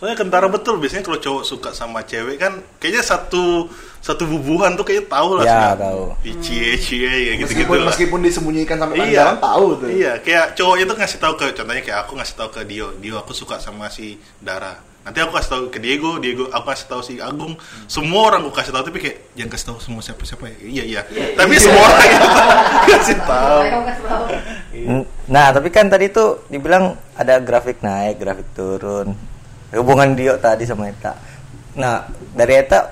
Soalnya 0.00 0.16
kentara 0.16 0.48
betul 0.48 0.80
biasanya 0.80 1.04
kalau 1.04 1.20
cowok 1.20 1.44
suka 1.44 1.70
sama 1.76 2.00
cewek 2.00 2.40
kan 2.40 2.56
kayaknya 2.80 3.04
satu 3.04 3.68
satu 4.00 4.24
bubuhan 4.24 4.72
tuh 4.72 4.88
kayaknya 4.88 5.12
tahu 5.12 5.36
lah. 5.36 5.44
Ya, 5.44 5.52
semua. 5.52 5.76
tahu. 5.76 6.02
Cie 6.40 6.72
cie 6.80 7.04
ya 7.04 7.32
gitu 7.36 7.52
gitu. 7.52 7.68
meskipun 7.68 7.78
meskipun 7.84 8.18
disembunyikan 8.24 8.80
sampai 8.80 8.96
Iya, 8.96 9.12
iya. 9.12 9.24
tahu 9.36 9.66
tuh. 9.76 9.88
Iya, 9.92 10.12
kayak 10.24 10.56
cowoknya 10.56 10.84
tuh 10.88 10.96
ngasih 10.96 11.18
tahu 11.20 11.32
ke 11.36 11.46
contohnya 11.52 11.82
kayak 11.84 11.98
aku 12.08 12.12
ngasih 12.16 12.32
tahu 12.32 12.48
ke 12.48 12.60
Dio, 12.64 12.96
Dio 12.96 13.20
aku 13.20 13.36
suka 13.36 13.60
sama 13.60 13.92
si 13.92 14.16
Dara. 14.40 14.72
Nanti 15.00 15.16
aku 15.20 15.36
kasih 15.36 15.48
tahu 15.52 15.62
ke 15.68 15.78
Diego, 15.80 16.16
Diego 16.16 16.48
aku 16.48 16.64
kasih 16.72 16.86
tahu 16.88 17.00
si 17.04 17.20
Agung. 17.20 17.60
Semua 17.84 18.32
orang 18.32 18.40
aku 18.48 18.56
kasih 18.56 18.72
tahu 18.72 18.88
tapi 18.88 19.04
kayak 19.04 19.36
jangan 19.36 19.50
kasih 19.52 19.66
tahu 19.68 19.78
semua 19.84 20.00
siapa 20.00 20.22
siapa 20.24 20.44
ya. 20.48 20.56
Iya 20.64 20.84
iya. 20.96 21.00
Tapi 21.36 21.60
semua 21.60 21.80
orang 21.84 22.00
itu 22.08 22.28
kasih 22.96 23.16
tahu. 23.20 23.60
Nah, 25.28 25.46
tapi 25.52 25.68
kan 25.68 25.92
tadi 25.92 26.08
tuh 26.08 26.44
dibilang 26.48 26.96
ada 27.12 27.36
grafik 27.36 27.84
naik, 27.84 28.16
grafik 28.16 28.48
turun. 28.56 29.12
Hubungan 29.72 30.12
Dio 30.12 30.34
tadi 30.36 30.64
sama 30.64 30.86
Eta. 30.86 31.14
Nah, 31.74 32.02
dari 32.32 32.58
Eta 32.58 32.90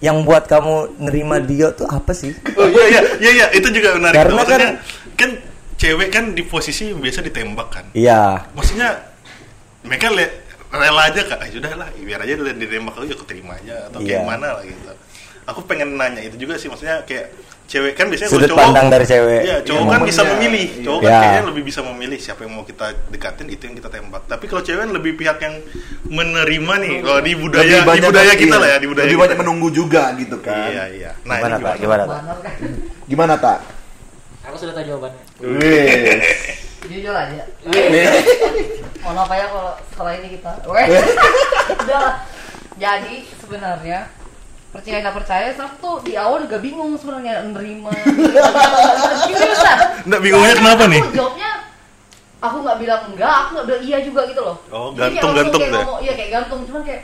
yang 0.00 0.24
buat 0.24 0.48
kamu 0.48 0.96
nerima 0.98 1.36
Dio 1.38 1.70
tuh 1.70 1.84
apa 1.84 2.10
sih? 2.10 2.32
Oh 2.56 2.64
iya 2.64 2.86
iya 2.88 3.00
iya 3.20 3.30
iya 3.30 3.46
itu 3.52 3.68
juga 3.68 3.92
menarik. 3.94 4.16
Karena 4.16 4.34
Maksudnya 4.34 4.60
kan- 4.60 4.76
kan, 5.14 5.30
cewek 5.76 6.08
kan 6.08 6.24
di 6.32 6.42
posisi 6.42 6.88
yang 6.88 6.98
biasa 6.98 7.20
ditembak 7.20 7.68
kan. 7.68 7.84
Iya. 7.92 8.48
Maksudnya 8.52 8.96
mereka 9.80 10.08
le- 10.08 10.40
rela 10.70 11.02
aja 11.04 11.20
kak, 11.20 11.36
ah, 11.36 11.48
sudah 11.50 11.72
lah 11.74 11.88
biar 11.94 12.20
aja 12.20 12.32
dia 12.32 12.54
ditembak 12.54 12.94
aku 12.94 13.04
ya 13.04 13.12
aku 13.12 13.26
terima 13.26 13.52
aja 13.54 13.90
atau 13.90 14.00
kayak 14.00 14.22
Iya. 14.22 14.28
mana 14.28 14.48
lah 14.56 14.64
gitu. 14.64 14.80
Aku 15.44 15.60
pengen 15.64 15.98
nanya 15.98 16.22
itu 16.22 16.36
juga 16.38 16.56
sih 16.56 16.68
maksudnya 16.68 17.04
kayak 17.04 17.32
cewek 17.70 17.94
kan 17.94 18.10
biasanya 18.10 18.30
Sudut 18.34 18.50
cowok 18.50 18.58
pandang 18.58 18.86
dari 18.90 19.06
cewek. 19.06 19.40
Iya, 19.46 19.56
cowok 19.62 19.82
Iya, 19.86 19.92
kan 19.94 20.00
bisa 20.02 20.22
memilih. 20.26 20.66
Iya. 20.66 20.82
Cowok 20.82 20.98
kan 20.98 21.06
Iya. 21.06 21.20
kayaknya 21.22 21.44
lebih 21.46 21.62
bisa 21.62 21.80
memilih 21.86 22.18
siapa 22.18 22.40
yang 22.42 22.52
mau 22.58 22.64
kita 22.66 22.86
dekatin 23.14 23.46
itu 23.46 23.62
yang 23.70 23.76
kita 23.78 23.88
tembak. 23.88 24.22
Tapi 24.26 24.44
kalau 24.50 24.62
cewek 24.66 24.80
kan 24.82 24.90
lebih 24.90 25.12
pihak 25.14 25.38
yang 25.38 25.54
menerima 26.10 26.72
nih. 26.82 26.94
Kalau 27.06 27.20
di 27.22 27.32
budaya 27.38 27.62
Lebih 27.62 27.94
di 27.94 28.02
budaya 28.10 28.32
kan, 28.34 28.42
kita 28.42 28.56
iya. 28.58 28.62
lah 28.62 28.68
ya, 28.68 28.78
di 28.82 28.88
budaya 28.90 29.04
Lebih 29.06 29.16
kita. 29.16 29.24
banyak 29.30 29.38
menunggu 29.38 29.68
juga 29.70 30.02
gitu 30.18 30.36
kan. 30.42 30.68
Iya, 30.74 30.84
iya. 30.90 31.10
Nah, 31.22 31.36
Gimana, 31.38 31.54
ini 31.54 31.62
Pak? 31.62 31.74
Gimana, 31.78 32.02
kan 32.10 32.22
Gimana 33.06 33.34
tak? 33.38 33.58
Aku 34.50 34.56
sudah 34.58 34.74
tahu 34.74 34.84
jawabannya. 34.90 35.22
Wih. 35.38 36.18
jujur 36.90 37.14
aja 37.14 37.44
mohon 39.04 39.14
maaf 39.14 39.30
ya 39.30 39.46
kalau 39.46 39.72
setelah 39.94 40.12
ini 40.16 40.28
kita 40.34 40.50
jadi 42.82 43.14
sebenarnya 43.38 43.98
percaya 44.70 44.98
nggak 45.00 45.16
percaya 45.16 45.48
saya 45.50 45.68
tuh 45.76 45.98
di 46.00 46.14
awal 46.14 46.38
juga 46.40 46.58
bingung 46.58 46.94
sebenarnya 46.94 47.42
nerima 47.44 47.90
Nggak, 50.00 50.20
bingungnya 50.20 50.30
Soalnya 50.46 50.56
kenapa 50.56 50.84
nih? 50.86 51.02
jawabnya 51.10 51.50
aku 52.40 52.56
nggak 52.60 52.78
bilang 52.78 53.00
enggak 53.06 53.34
aku 53.36 53.50
nggak 53.52 53.66
bilang 53.66 53.82
iya 53.84 53.98
juga 54.00 54.20
gitu 54.24 54.40
loh 54.40 54.56
Oh, 54.68 54.88
Jadi 54.90 54.96
kayak 54.96 55.10
gantung- 55.12 55.28
langsung 55.28 55.36
gantung 55.36 55.60
kayak 55.60 55.70
deh. 55.70 55.80
ngomong, 55.80 55.98
iya 56.00 56.12
kayak 56.14 56.30
gantung 56.32 56.60
cuman 56.64 56.82
kayak 56.82 57.02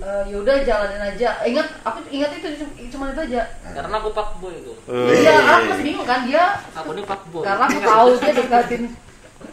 eh, 0.00 0.22
yaudah 0.26 0.56
jalanin 0.58 1.02
aja 1.04 1.28
ingat 1.44 1.66
aku 1.80 1.98
ingat 2.08 2.30
itu 2.32 2.46
cuma 2.90 3.04
itu 3.08 3.20
aja 3.22 3.40
Karena 3.62 3.94
aku 3.94 4.08
fuckboy 4.10 4.54
itu. 4.56 4.72
Eh. 4.82 5.22
iya 5.22 5.32
aku 5.38 5.64
masih 5.70 5.84
bingung 5.86 6.02
kan 6.04 6.20
dia 6.24 6.44
Aku 6.74 6.88
ini 6.90 7.02
fuckboy. 7.02 7.42
karena 7.42 7.62
aku 7.62 7.78
tahu 7.78 8.08
dia 8.16 8.32
dekatin 8.34 8.82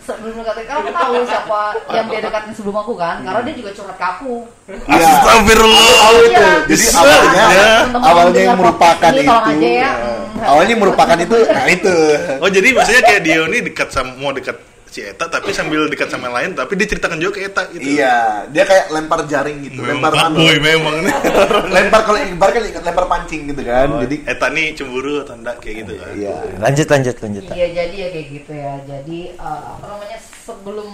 sebelum 0.10 0.34
dekatin 0.42 0.66
karena 0.66 0.80
aku 0.82 0.90
tahu 0.92 1.14
siapa 1.24 1.62
yang 1.94 2.06
dia 2.10 2.20
dekatin 2.20 2.54
sebelum 2.54 2.76
aku 2.78 2.94
kan 2.98 3.16
karena 3.22 3.42
dia 3.46 3.56
juga 3.56 3.72
curhat 3.72 3.98
ke 3.98 4.06
aku 4.08 4.36
Iya. 4.70 5.02
Astagfirullah. 5.02 5.90
Tahu 5.98 6.18
itu. 6.20 6.30
Iya. 6.30 6.50
Jadi 6.62 6.70
Bisa, 6.70 6.98
awalnya 7.02 7.42
ya. 7.50 7.70
Teman-teman 7.90 8.06
awalnya 8.06 8.42
yang 8.42 8.58
merupakan 8.58 9.12
itu. 9.12 9.32
ya. 9.66 9.92
Awalnya 10.40 10.76
merupakan 10.78 11.18
itu 11.18 11.38
nah 11.46 11.66
itu. 11.68 11.96
Oh 12.40 12.50
jadi 12.50 12.68
maksudnya 12.72 13.02
kayak 13.02 13.22
Dio 13.22 13.44
ini 13.50 13.60
dekat 13.66 13.90
sama 13.90 14.12
mau 14.16 14.30
dekat 14.30 14.58
si 14.90 15.06
Eta 15.06 15.30
tapi 15.30 15.54
sambil 15.54 15.86
dekat 15.86 16.10
sama 16.10 16.28
yang 16.28 16.36
lain 16.36 16.52
tapi 16.58 16.74
dia 16.74 16.90
ceritakan 16.90 17.22
juga 17.22 17.38
ke 17.38 17.42
Eta 17.46 17.64
gitu. 17.70 17.86
Iya, 17.96 18.50
dia 18.50 18.64
kayak 18.66 18.90
lempar 18.90 19.22
jaring 19.24 19.58
gitu, 19.62 19.80
Memang 19.80 20.02
lempar 20.02 20.12
anu. 20.18 20.42
fuckboy 20.42 20.58
memang 20.58 20.96
lempar 21.78 22.02
kalau 22.04 22.20
ibar 22.20 22.50
kan 22.50 22.62
ikat 22.66 22.84
lempar 22.84 23.06
pancing 23.06 23.42
gitu 23.48 23.62
kan. 23.62 23.88
Oh, 23.88 24.02
Jadi 24.02 24.16
Eta 24.26 24.48
nih 24.50 24.68
cemburu 24.74 25.22
atau 25.22 25.38
enggak 25.38 25.62
kayak 25.62 25.76
gitu 25.86 25.94
kan. 25.96 26.14
iya. 26.18 26.36
Lanjut 26.58 26.88
lanjut 26.90 27.16
lanjut. 27.22 27.44
Iya 27.50 27.68
jadi 27.70 27.96
ya 27.96 28.08
kayak 28.10 28.28
gitu 28.34 28.52
ya 28.52 28.74
jadi 28.84 29.20
eh, 29.38 29.62
apa 29.70 29.86
namanya 29.86 30.18
sebelum 30.20 30.90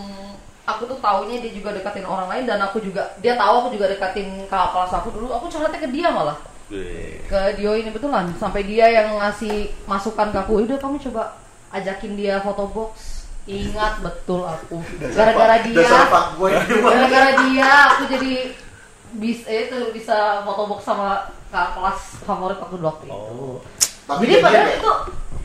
aku 0.65 0.81
tuh 0.89 0.97
taunya 0.99 1.37
dia 1.39 1.51
juga 1.53 1.69
dekatin 1.71 2.03
orang 2.03 2.27
lain 2.27 2.43
dan 2.43 2.59
aku 2.59 2.81
juga 2.81 3.13
dia 3.21 3.37
tahu 3.37 3.53
aku 3.63 3.69
juga 3.79 3.85
dekatin 3.87 4.43
kakak 4.49 4.69
kelas 4.73 4.91
aku 4.97 5.09
dulu 5.13 5.27
aku 5.29 5.45
curhatnya 5.47 5.79
ke 5.79 5.89
dia 5.93 6.09
malah 6.09 6.35
ke 7.29 7.39
Dio 7.55 7.77
ini 7.77 7.93
betulan 7.93 8.33
sampai 8.35 8.65
dia 8.65 8.89
yang 8.89 9.13
ngasih 9.21 9.69
masukan 9.85 10.33
ke 10.33 10.37
aku 10.41 10.65
udah 10.65 10.81
kamu 10.81 10.97
coba 10.97 11.37
ajakin 11.69 12.17
dia 12.17 12.41
foto 12.41 12.65
box 12.65 13.14
ingat 13.45 14.01
betul 14.01 14.41
aku. 14.41 14.81
Gara-gara 15.13 15.61
dia. 15.61 15.85
gara-gara 16.81 17.31
dia 17.45 17.69
aku 17.93 18.03
jadi 18.09 18.33
bisa 19.15 19.47
itu 19.47 19.77
bisa 19.93 20.43
foto 20.43 20.67
box 20.67 20.83
sama 20.83 21.23
kakak 21.47 21.71
kelas 21.77 21.99
favorit 22.25 22.57
aku 22.59 22.75
dulu 22.75 22.87
waktu 22.89 23.05
itu. 23.07 23.47
Tapi 24.05 24.21
jadi 24.21 24.33
dia- 24.33 24.43
padahal 24.43 24.65
dia- 24.65 24.77
itu 24.77 24.91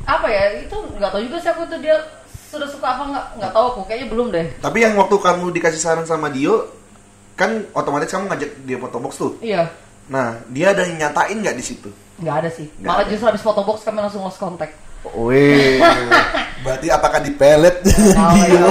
apa 0.01 0.27
ya 0.27 0.45
itu 0.59 0.77
nggak 0.97 1.11
tahu 1.13 1.23
juga 1.23 1.37
sih 1.39 1.51
aku 1.51 1.63
tuh 1.69 1.79
dia 1.79 1.97
sudah 2.51 2.67
suka 2.67 2.87
apa 2.89 3.03
nggak 3.07 3.27
nggak 3.39 3.53
tahu 3.53 3.65
aku 3.69 3.81
kayaknya 3.87 4.09
belum 4.11 4.27
deh. 4.33 4.47
Tapi 4.59 4.79
yang 4.81 4.95
waktu 4.97 5.17
kamu 5.17 5.45
dikasih 5.55 5.79
saran 5.79 6.03
sama 6.03 6.29
Dio, 6.29 6.67
kan 7.37 7.63
otomatis 7.71 8.11
kamu 8.11 8.27
ngajak 8.27 8.51
dia 8.65 8.77
foto 8.77 8.97
box 8.99 9.13
tuh. 9.17 9.33
iya. 9.39 9.71
Nah, 10.11 10.43
dia 10.51 10.75
ada 10.75 10.83
yang 10.83 10.99
nyatain 10.99 11.39
nggak 11.39 11.55
di 11.55 11.63
situ? 11.63 11.87
nggak 12.19 12.37
ada 12.37 12.51
sih. 12.51 12.67
Nggak 12.77 12.91
malah 12.91 13.01
ada. 13.01 13.11
justru 13.15 13.27
habis 13.31 13.41
foto 13.41 13.63
box 13.63 13.81
kami 13.81 14.03
langsung 14.03 14.21
lost 14.21 14.37
contact 14.37 14.75
Wih. 15.03 15.81
Berarti 16.61 16.87
apakah 16.93 17.21
di 17.21 17.33
pelet? 17.33 17.77
Ya. 17.85 18.69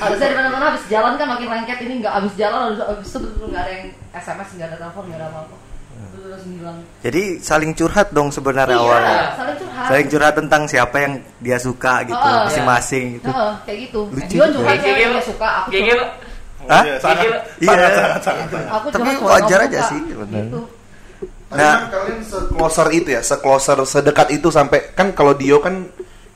harusnya 0.00 0.32
di 0.32 0.36
mana-mana 0.36 0.64
habis 0.72 0.84
jalan 0.88 1.12
kan 1.20 1.28
makin 1.28 1.44
lengket 1.46 1.78
ini 1.84 2.00
nggak 2.00 2.14
habis 2.16 2.32
jalan 2.32 2.72
habis, 2.72 2.80
habis 2.80 3.08
itu 3.12 3.44
nggak 3.44 3.60
ada 3.60 3.70
yang 3.70 3.84
SMS 4.16 4.48
nggak 4.56 4.68
ada 4.72 4.76
telepon 4.80 5.02
nggak 5.04 5.18
ada 5.20 5.26
apa-apa 5.28 5.56
hilang 6.40 6.78
Jadi 7.04 7.22
saling 7.38 7.72
curhat 7.76 8.08
dong 8.08 8.32
sebenarnya 8.32 8.72
iya 8.72 8.80
awalnya. 8.82 9.18
saling 9.36 9.56
curhat 9.60 9.84
Saling 9.84 10.06
curhat 10.08 10.34
tentang 10.36 10.62
siapa 10.64 10.96
yang 11.00 11.12
dia 11.36 11.58
suka 11.60 11.94
gitu, 12.04 12.16
Oh, 12.16 12.40
masing-masing 12.48 13.04
gitu. 13.20 13.28
Heeh, 13.28 13.52
kayak 13.64 13.78
gitu 13.84 14.00
Lucu 14.08 14.24
dia 14.24 14.40
juga. 14.40 14.56
curhat 14.56 14.72
Gigi 14.72 14.84
cewek 14.84 15.00
yang 15.00 15.12
lo. 15.12 15.16
dia 15.16 15.24
suka 15.28 15.48
aku 15.52 15.68
Hah? 16.60 16.84
Iya, 16.84 16.94
sangat, 17.00 17.24
Iya. 17.56 17.68
sangat, 17.68 17.90
sangat, 17.92 18.46
sangat. 18.48 18.68
aku 18.70 18.86
Tapi 18.92 19.10
wajar 19.20 19.58
aja 19.64 19.80
sih, 19.88 20.00
bener. 20.06 20.44
Gitu. 20.48 20.60
Nah, 21.50 21.58
Nah. 21.58 21.78
kalian 21.90 22.22
se-closer 22.22 22.86
itu 22.94 23.08
ya, 23.10 23.22
se-closer 23.26 23.78
sedekat 23.82 24.30
itu 24.30 24.54
sampai 24.54 24.94
kan 24.94 25.10
kalau 25.10 25.34
Dio 25.34 25.58
kan 25.58 25.90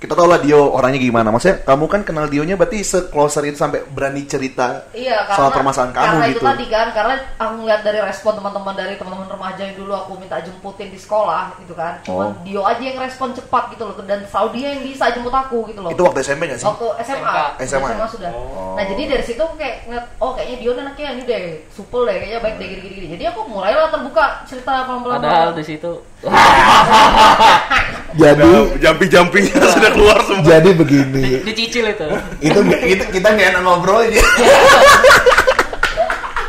kita 0.04 0.12
tahu 0.12 0.28
lah 0.28 0.36
Dio 0.36 0.60
orangnya 0.68 1.00
gimana. 1.00 1.32
Maksudnya 1.32 1.64
kamu 1.64 1.84
kan 1.88 2.00
kenal 2.04 2.28
Dionya 2.28 2.60
berarti 2.60 2.84
se-closer 2.84 3.40
itu 3.48 3.56
sampai 3.56 3.80
berani 3.88 4.28
cerita 4.28 4.84
Iya, 4.92 5.24
karena, 5.24 5.36
soal 5.40 5.50
permasalahan 5.56 5.92
kamu 5.96 6.04
karena 6.04 6.26
gitu. 6.28 6.36
itu 6.36 6.44
tadi 6.44 6.66
kan, 6.68 6.86
karena 6.92 7.14
aku 7.40 7.52
ngeliat 7.64 7.80
dari 7.80 8.00
respon 8.04 8.32
teman-teman 8.36 8.74
dari 8.76 8.94
teman-teman 9.00 9.28
remaja 9.32 9.62
yang 9.64 9.76
dulu 9.80 9.92
aku 9.96 10.12
minta 10.20 10.36
jemputin 10.44 10.92
di 10.92 11.00
sekolah 11.00 11.56
gitu 11.64 11.72
kan. 11.72 12.04
Cuman 12.04 12.22
Oh. 12.24 12.32
Dio 12.44 12.60
aja 12.60 12.80
yang 12.80 13.00
respon 13.00 13.32
cepat 13.32 13.72
gitu 13.72 13.88
loh 13.88 13.96
dan 14.04 14.20
selalu 14.28 14.48
dia 14.60 14.66
yang 14.76 14.82
bisa 14.84 15.08
jemput 15.08 15.32
aku 15.32 15.58
gitu 15.72 15.80
loh. 15.80 15.90
Itu 15.90 16.04
waktu 16.04 16.20
SMP 16.20 16.52
gak 16.52 16.60
sih? 16.60 16.68
Waktu 16.68 16.86
SMA, 17.00 17.32
SMA. 17.64 17.88
SMA 17.88 18.06
sudah. 18.06 18.30
Nah 18.76 18.84
jadi 18.84 19.02
dari 19.08 19.24
situ 19.24 19.40
aku 19.40 19.56
kayak 19.56 19.88
ngeliat, 19.88 20.06
oh 20.20 20.36
kayaknya 20.36 20.56
Dio 20.60 20.70
anaknya 20.74 21.08
ini 21.16 21.22
deh, 21.24 21.42
supel 21.72 22.04
deh, 22.04 22.16
kayaknya 22.20 22.40
baik 22.44 22.54
deh 22.60 22.68
gini-gini. 22.68 23.06
Jadi 23.16 23.24
aku 23.32 23.40
mulailah 23.48 23.88
terbuka 23.88 24.44
cerita 24.44 24.84
pelan-pelan. 24.84 25.16
Padahal 25.20 25.50
di 25.56 25.64
situ 25.64 25.92
Jadi 28.14 28.78
Jampi-jampinya 28.78 29.58
sudah 29.74 29.90
keluar 29.90 30.18
semua. 30.22 30.46
jadi 30.46 30.70
begini. 30.70 31.42
dicicil 31.42 31.90
itu. 31.90 32.06
itu 32.38 32.58
itu 32.94 33.02
kita 33.10 33.26
nggak 33.34 33.46
enak 33.58 33.62
ngobrol 33.62 34.06
aja. 34.06 34.22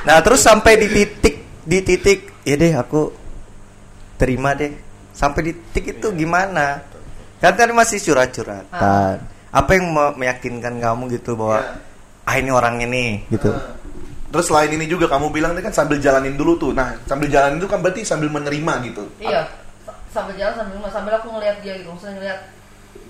Nah 0.05 0.21
terus 0.21 0.45
sampai 0.45 0.78
di 0.78 0.86
titik 0.93 1.36
di 1.65 1.82
titik 1.82 2.45
ya 2.45 2.53
deh 2.53 2.78
aku 2.78 3.09
terima 4.21 4.53
deh 4.53 4.69
sampai 5.09 5.49
di 5.49 5.51
titik 5.73 5.97
itu 5.97 6.13
gimana? 6.13 6.86
Kan 7.41 7.57
tadi 7.57 7.73
masih 7.73 7.97
curhat-curhatan. 7.97 9.26
Apa 9.49 9.69
yang 9.73 9.89
me- 9.89 10.13
meyakinkan 10.13 10.78
kamu 10.78 11.17
gitu 11.17 11.34
bahwa 11.34 11.82
ah 12.21 12.36
ini 12.38 12.53
orangnya 12.53 12.86
nih 12.86 13.26
gitu. 13.34 13.49
Terus 14.30 14.45
selain 14.45 14.69
ini 14.69 14.86
juga 14.86 15.09
kamu 15.09 15.34
bilang 15.34 15.57
tadi 15.57 15.65
kan 15.65 15.73
sambil 15.73 15.97
jalanin 15.97 16.38
dulu 16.38 16.53
tuh. 16.61 16.71
Nah, 16.78 17.01
sambil 17.09 17.26
jalanin 17.26 17.57
itu 17.57 17.65
kan 17.65 17.82
berarti 17.82 18.05
sambil 18.05 18.30
menerima 18.30 18.73
gitu. 18.86 19.09
Iya, 19.17 19.47
sambil 20.16 20.39
jalan 20.39 20.55
sambil 20.55 20.80
sambil 20.88 21.13
aku 21.20 21.28
ngeliat 21.36 21.59
dia 21.59 21.76
gitu, 21.76 21.91
maksudnya 21.91 22.16
ngeliat 22.16 22.39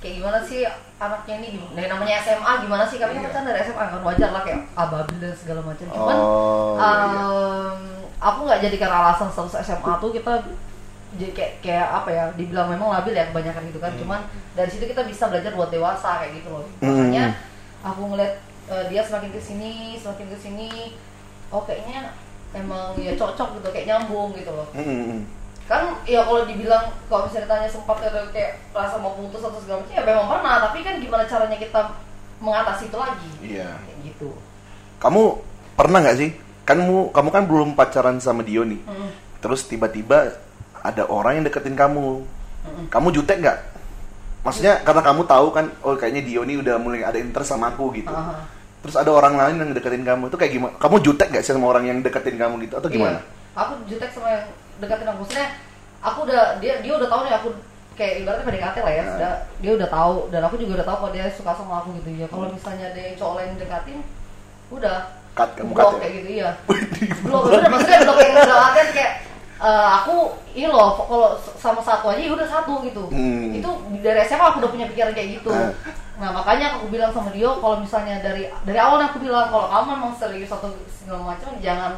kayak 0.01 0.14
gimana 0.18 0.38
sih 0.41 0.66
anaknya 0.97 1.34
ini 1.38 1.47
gimana? 1.53 1.72
Nah, 1.78 1.86
namanya 1.93 2.16
SMA 2.26 2.51
gimana 2.66 2.84
sih? 2.89 2.97
Kami 2.97 3.14
kan 3.14 3.30
pacaran 3.30 3.45
dari 3.45 3.62
SMA 3.62 3.86
kan 3.86 4.01
wajar 4.01 4.30
lah 4.34 4.41
kayak 4.41 4.60
ababil 4.74 5.18
dan 5.22 5.34
segala 5.38 5.62
macam. 5.62 5.86
Cuman 5.93 6.18
Oh, 6.18 6.74
iya, 6.82 6.93
em, 6.97 7.80
aku 8.18 8.39
nggak 8.49 8.62
jadikan 8.66 8.89
alasan 8.89 9.30
status 9.30 9.62
SMA 9.62 9.93
tuh 10.01 10.10
kita 10.10 10.34
jadi 11.16 11.32
kayak 11.32 11.53
kayak 11.62 11.88
apa 12.01 12.10
ya? 12.10 12.24
Dibilang 12.34 12.68
memang 12.74 12.89
labil 12.89 13.14
ya 13.14 13.30
kebanyakan 13.30 13.70
gitu 13.70 13.80
kan. 13.80 13.93
Cuman 13.93 14.20
dari 14.58 14.70
situ 14.74 14.89
kita 14.89 15.06
bisa 15.06 15.30
belajar 15.30 15.53
buat 15.53 15.70
dewasa 15.70 16.26
kayak 16.26 16.41
gitu 16.41 16.49
loh. 16.49 16.66
Makanya 16.82 17.38
aku 17.86 18.01
ngeliat 18.10 18.34
eh, 18.66 18.86
dia 18.89 19.06
semakin 19.06 19.30
ke 19.30 19.41
sini, 19.41 19.93
semakin 20.01 20.26
ke 20.34 20.38
sini, 20.41 20.70
oh 21.53 21.62
kayaknya 21.62 22.10
emang 22.56 22.95
ya 22.97 23.14
cocok 23.20 23.60
gitu, 23.60 23.68
kayak 23.70 23.86
nyambung 23.91 24.32
gitu 24.32 24.47
loh 24.47 24.64
Mm-mm. 24.72 25.28
Kan 25.66 25.97
ya 26.05 26.22
kalau 26.22 26.45
dibilang 26.45 26.93
kalau 27.09 27.26
misalnya 27.26 27.49
ditanya 27.49 27.70
sempat 27.74 27.97
ada 28.05 28.22
kayak 28.30 28.61
rasa 28.70 29.01
mau 29.01 29.18
putus 29.18 29.41
atau 29.41 29.57
segala 29.57 29.82
macam 29.82 29.97
ya 29.97 30.03
memang 30.05 30.28
pernah 30.30 30.55
tapi 30.61 30.78
kan 30.86 31.01
gimana 31.01 31.26
caranya 31.26 31.57
kita 31.57 31.82
mengatasi 32.38 32.84
itu 32.93 32.97
lagi 32.99 33.30
Iya. 33.41 33.70
kayak 33.82 33.99
gitu 34.05 34.30
Kamu 34.95 35.22
pernah 35.76 35.99
nggak 36.01 36.18
sih? 36.18 36.32
Kan 36.63 36.82
kamu 36.82 37.11
kamu 37.13 37.30
kan 37.30 37.43
belum 37.45 37.70
pacaran 37.76 38.18
sama 38.18 38.41
Dio 38.41 38.63
nih. 38.63 38.80
Mm. 38.80 39.09
Terus 39.43 39.68
tiba-tiba 39.68 40.34
ada 40.82 41.03
orang 41.05 41.38
yang 41.41 41.45
deketin 41.45 41.78
kamu. 41.78 42.26
Kamu 42.89 43.07
jutek 43.13 43.43
nggak? 43.43 43.59
Maksudnya 44.41 44.82
karena 44.82 45.01
kamu 45.03 45.22
tahu 45.26 45.47
kan, 45.53 45.70
oh 45.86 45.93
kayaknya 45.93 46.26
Dio 46.26 46.41
nih 46.41 46.61
udah 46.61 46.80
mulai 46.80 47.01
ada 47.05 47.18
interest 47.18 47.53
sama 47.53 47.74
aku 47.76 47.93
gitu. 47.93 48.09
Aha. 48.09 48.45
Terus 48.82 48.95
ada 48.97 49.11
orang 49.13 49.36
lain 49.38 49.61
yang 49.61 49.72
deketin 49.74 50.05
kamu 50.05 50.30
itu 50.30 50.38
kayak 50.38 50.53
gimana? 50.53 50.74
Kamu 50.78 50.95
jutek 51.01 51.28
gak 51.34 51.43
sih 51.43 51.53
sama 51.53 51.68
orang 51.70 51.86
yang 51.86 51.97
deketin 52.01 52.38
kamu 52.38 52.53
gitu 52.66 52.78
atau 52.78 52.89
gimana? 52.89 53.20
Iya. 53.22 53.34
aku 53.55 53.74
jutek 53.88 54.09
sama 54.11 54.28
yang 54.32 54.45
deketin 54.78 55.07
aku 55.07 55.19
maksudnya 55.21 55.47
aku 55.99 56.19
udah 56.23 56.41
dia 56.57 56.73
dia 56.80 56.93
udah 56.93 57.07
tahu 57.07 57.21
nih 57.23 57.34
aku 57.34 57.47
kayak 57.93 58.13
ibaratnya 58.19 58.43
PDKT 58.45 58.78
lah 58.78 58.91
ya 58.91 58.99
Nah. 58.99 59.11
sudah 59.11 59.32
dia 59.57 59.71
udah 59.73 59.89
tahu 59.89 60.15
dan 60.28 60.41
aku 60.41 60.55
juga 60.57 60.71
udah 60.76 60.86
tahu 60.86 60.97
kalau 60.99 61.11
dia 61.11 61.26
suka 61.30 61.51
sama 61.51 61.73
aku 61.80 61.89
gitu 61.95 62.09
ya 62.13 62.28
kalau 62.28 62.47
misalnya 62.47 62.86
ada 62.88 62.99
yang 63.01 63.15
cowok 63.15 63.34
lain 63.36 63.51
deketin 63.55 63.99
udah 64.69 64.97
Cut, 65.32 65.51
kamu 65.53 65.71
cut 65.71 65.84
ya? 65.86 65.99
kayak 65.99 66.13
gitu 66.13 66.30
iya 66.34 66.49
blok 67.23 67.41
bener 67.45 67.67
maksudnya 67.67 67.99
blok 68.03 68.17
yang 68.17 68.32
udah 68.41 68.57
latihan 68.61 68.89
kayak 68.89 69.11
eh, 69.57 69.89
aku 69.97 70.15
ini 70.51 70.67
loh 70.67 70.91
kalau 70.97 71.30
sama 71.55 71.80
satu 71.80 72.05
aja 72.09 72.19
ya 72.19 72.32
udah 72.32 72.47
satu 72.49 72.73
gitu 72.82 73.03
Hmm. 73.11 73.51
itu 73.51 73.69
dari 73.99 74.19
SMA 74.23 74.45
aku 74.45 74.57
udah 74.59 74.71
punya 74.71 74.88
pikiran 74.88 75.11
kayak 75.11 75.30
gitu 75.36 75.51
Ah. 75.51 75.71
nah 76.15 76.30
makanya 76.32 76.76
aku 76.76 76.88
bilang 76.88 77.11
sama 77.11 77.28
Dio 77.30 77.59
kalau 77.59 77.78
misalnya 77.78 78.19
dari 78.19 78.47
dari 78.63 78.80
awal 78.80 78.99
aku 79.01 79.19
bilang 79.19 79.47
kalau 79.47 79.67
kamu 79.67 79.86
memang 79.93 80.13
serius 80.15 80.47
atau 80.47 80.71
segala 80.89 81.21
macam 81.26 81.51
jangan 81.57 81.91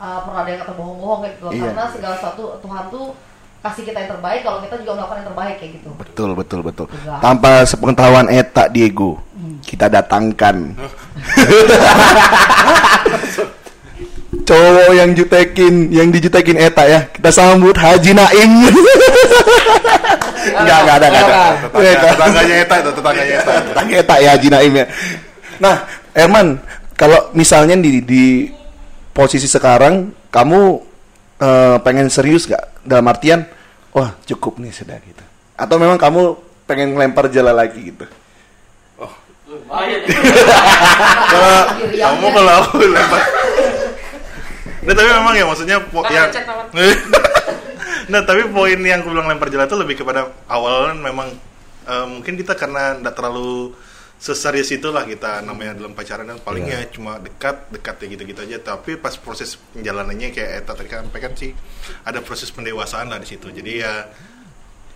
uh, 0.00 0.18
pernah 0.24 0.40
ada 0.44 0.50
yang 0.52 0.60
kata 0.64 0.72
bohong-bohong 0.76 1.20
kayak 1.24 1.32
gitu 1.36 1.44
loh. 1.44 1.52
Iya. 1.52 1.64
karena 1.72 1.84
segala 1.92 2.14
sesuatu 2.20 2.44
Tuhan 2.62 2.84
tuh 2.92 3.06
kasih 3.64 3.82
kita 3.82 3.98
yang 3.98 4.10
terbaik 4.14 4.40
kalau 4.46 4.58
kita 4.62 4.74
juga 4.78 4.92
melakukan 4.94 5.18
yang 5.18 5.28
terbaik 5.34 5.54
kayak 5.58 5.72
gitu 5.80 5.88
Betul, 5.98 6.30
betul, 6.38 6.60
betul. 6.62 6.86
Enggak. 6.86 7.18
Tanpa 7.18 7.50
sepengetahuan 7.66 8.26
Eta 8.30 8.70
Diego, 8.70 9.18
kita 9.66 9.90
datangkan 9.90 10.76
cowok 14.46 14.90
yang 14.94 15.10
jutekin, 15.18 15.90
yang 15.90 16.08
dijutekin 16.14 16.56
Eta 16.56 16.86
ya. 16.86 17.00
Kita 17.10 17.34
sambut 17.34 17.74
Haji 17.74 18.14
Naim. 18.14 18.50
Enggak, 20.46 20.78
enggak 20.86 20.96
ada, 21.02 21.06
enggak 21.10 21.24
ada. 21.26 21.58
Tetangga, 21.58 22.06
tetangganya 22.14 22.54
Eta 22.62 22.74
itu, 22.78 22.90
tetangganya 22.94 23.34
Eta. 23.42 23.52
Tetangga 23.66 23.94
Eta 23.98 24.14
ya 24.22 24.30
Haji 24.38 24.48
Naim 24.54 24.72
ya. 24.78 24.86
Nah, 25.58 25.74
Herman, 26.14 26.46
kalau 26.94 27.20
misalnya 27.34 27.74
di 27.76 27.98
di 28.06 28.24
posisi 29.16 29.48
sekarang 29.48 30.12
kamu 30.28 30.60
eh, 31.40 31.76
pengen 31.80 32.12
serius 32.12 32.44
gak? 32.44 32.84
Dalam 32.84 33.08
artian, 33.08 33.48
wah 33.96 34.12
cukup 34.28 34.60
nih 34.60 34.76
sudah 34.76 35.00
gitu. 35.00 35.24
Atau 35.56 35.80
memang 35.80 35.96
kamu 35.96 36.36
pengen 36.68 36.92
ngelempar 36.92 37.32
jala 37.32 37.56
lagi 37.56 37.80
gitu? 37.80 38.04
Kalau 39.46 39.86
Diri 41.78 42.02
yang 42.02 42.18
kamu 42.18 42.26
kalau 42.34 42.52
aku 42.66 42.82
lempar. 42.82 43.22
Nah, 44.86 44.94
tapi 44.94 45.08
memang 45.10 45.34
ya 45.34 45.44
maksudnya 45.46 45.78
po- 45.82 46.06
yang. 46.06 46.30
Nah, 48.06 48.20
tapi 48.28 48.46
poin 48.50 48.78
yang 48.78 49.02
aku 49.02 49.10
bilang 49.14 49.30
lempar 49.30 49.50
jala 49.50 49.66
itu 49.66 49.78
lebih 49.78 50.02
kepada 50.02 50.30
awal 50.50 50.92
kan 50.92 50.98
memang 50.98 51.28
eh, 51.86 52.06
mungkin 52.06 52.34
kita 52.38 52.58
karena 52.58 52.98
tidak 52.98 53.14
terlalu 53.18 53.74
seserius 54.16 54.72
itulah 54.72 55.04
kita 55.04 55.44
namanya 55.44 55.76
dalam 55.76 55.92
pacaran 55.92 56.24
kan 56.24 56.40
paling 56.40 56.64
ya 56.72 56.80
cuma 56.88 57.20
dekat 57.20 57.68
dekat 57.68 57.96
ya 58.00 58.06
gitu-gitu 58.16 58.40
aja. 58.48 58.58
Tapi 58.74 58.96
pas 58.96 59.12
proses 59.20 59.60
penjalanannya 59.76 60.32
kayak 60.32 60.64
Eta 60.64 60.72
tadi 60.72 60.88
kan 60.88 61.04
sampaikan 61.08 61.32
sih 61.36 61.52
ada 62.08 62.24
proses 62.24 62.48
pendewasaan 62.48 63.12
lah 63.12 63.20
di 63.20 63.28
situ. 63.28 63.52
Jadi 63.52 63.72
ya 63.84 64.08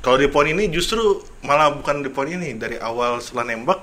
kalau 0.00 0.16
di 0.16 0.32
poin 0.32 0.48
ini 0.48 0.72
justru 0.72 1.20
malah 1.44 1.76
bukan 1.76 2.00
di 2.00 2.08
poin 2.08 2.32
ini 2.32 2.56
dari 2.56 2.80
awal 2.80 3.20
setelah 3.20 3.52
nembak 3.52 3.80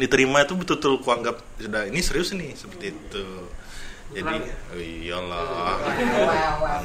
diterima 0.00 0.44
itu 0.44 0.56
betul-betul 0.56 1.00
kuanggap 1.04 1.40
sudah 1.60 1.88
ini 1.88 2.00
serius 2.00 2.32
nih 2.32 2.56
seperti 2.56 2.96
itu. 2.96 3.26
Jadi 4.16 4.36
oh 4.72 4.80
iyalah. 4.80 5.76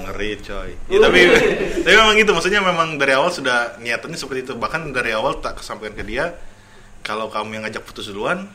Ngeri 0.03 0.32
coy. 0.43 0.72
Ya, 0.91 0.99
tapi 0.99 1.19
tapi 1.88 1.95
memang 1.95 2.15
gitu 2.19 2.32
maksudnya 2.36 2.59
memang 2.59 2.99
dari 2.99 3.15
awal 3.15 3.32
sudah 3.32 3.80
niatannya 3.80 4.19
seperti 4.19 4.51
itu. 4.51 4.53
Bahkan 4.59 4.91
dari 4.91 5.15
awal 5.15 5.39
tak 5.39 5.63
kesampaikan 5.63 5.95
ke 5.95 6.03
dia 6.03 6.36
kalau 7.02 7.28
kamu 7.30 7.58
yang 7.60 7.64
ngajak 7.68 7.84
putus 7.86 8.10
duluan 8.10 8.45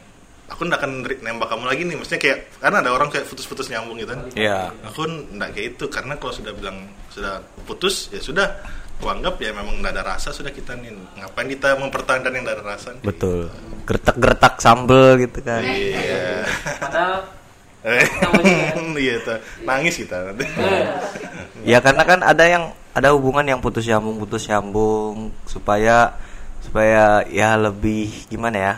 aku 0.46 0.62
nggak 0.66 0.78
akan 0.78 0.92
nembak 1.22 1.48
kamu 1.50 1.64
lagi 1.66 1.82
nih. 1.86 1.96
Maksudnya 1.98 2.20
kayak 2.22 2.38
karena 2.62 2.76
ada 2.82 2.90
orang 2.94 3.08
kayak 3.10 3.26
putus-putus 3.26 3.66
nyambung 3.70 3.98
gitu 3.98 4.14
kan. 4.14 4.20
Iya. 4.34 4.70
aku 4.86 5.02
nggak 5.34 5.50
kayak 5.54 5.66
itu. 5.76 5.84
Karena 5.90 6.14
kalau 6.18 6.32
sudah 6.34 6.52
bilang 6.54 6.78
sudah 7.10 7.42
putus 7.66 8.10
ya 8.14 8.20
sudah. 8.22 8.48
Kuanggap 8.96 9.36
ya 9.44 9.52
memang 9.52 9.84
nggak 9.84 9.92
ada 9.92 10.16
rasa 10.16 10.32
sudah 10.32 10.48
kita 10.48 10.72
nih. 10.80 10.88
Ngapain 11.20 11.48
kita 11.52 11.76
mempertahankan 11.76 12.32
yang 12.32 12.42
nggak 12.48 12.56
ada 12.62 12.64
rasa 12.64 12.96
Betul. 13.04 13.52
Gertak-gertak 13.84 14.56
sambel 14.56 15.20
gitu 15.20 15.38
kan. 15.44 15.60
iya. 15.60 16.48
Padahal 16.80 17.20
iya 18.96 19.14
nangis 19.68 20.00
kita. 20.00 20.16
Nanti 20.32 20.48
Ya 21.66 21.78
karena 21.84 22.02
kan 22.08 22.24
ada 22.24 22.44
yang 22.48 22.72
ada 22.96 23.12
hubungan 23.12 23.44
yang 23.44 23.60
putus 23.60 23.84
nyambung 23.84 24.16
putus 24.16 24.48
nyambung. 24.48 25.28
Supaya 25.44 26.16
supaya 26.66 27.22
ya 27.30 27.54
lebih 27.54 28.10
gimana 28.26 28.58
ya? 28.58 28.74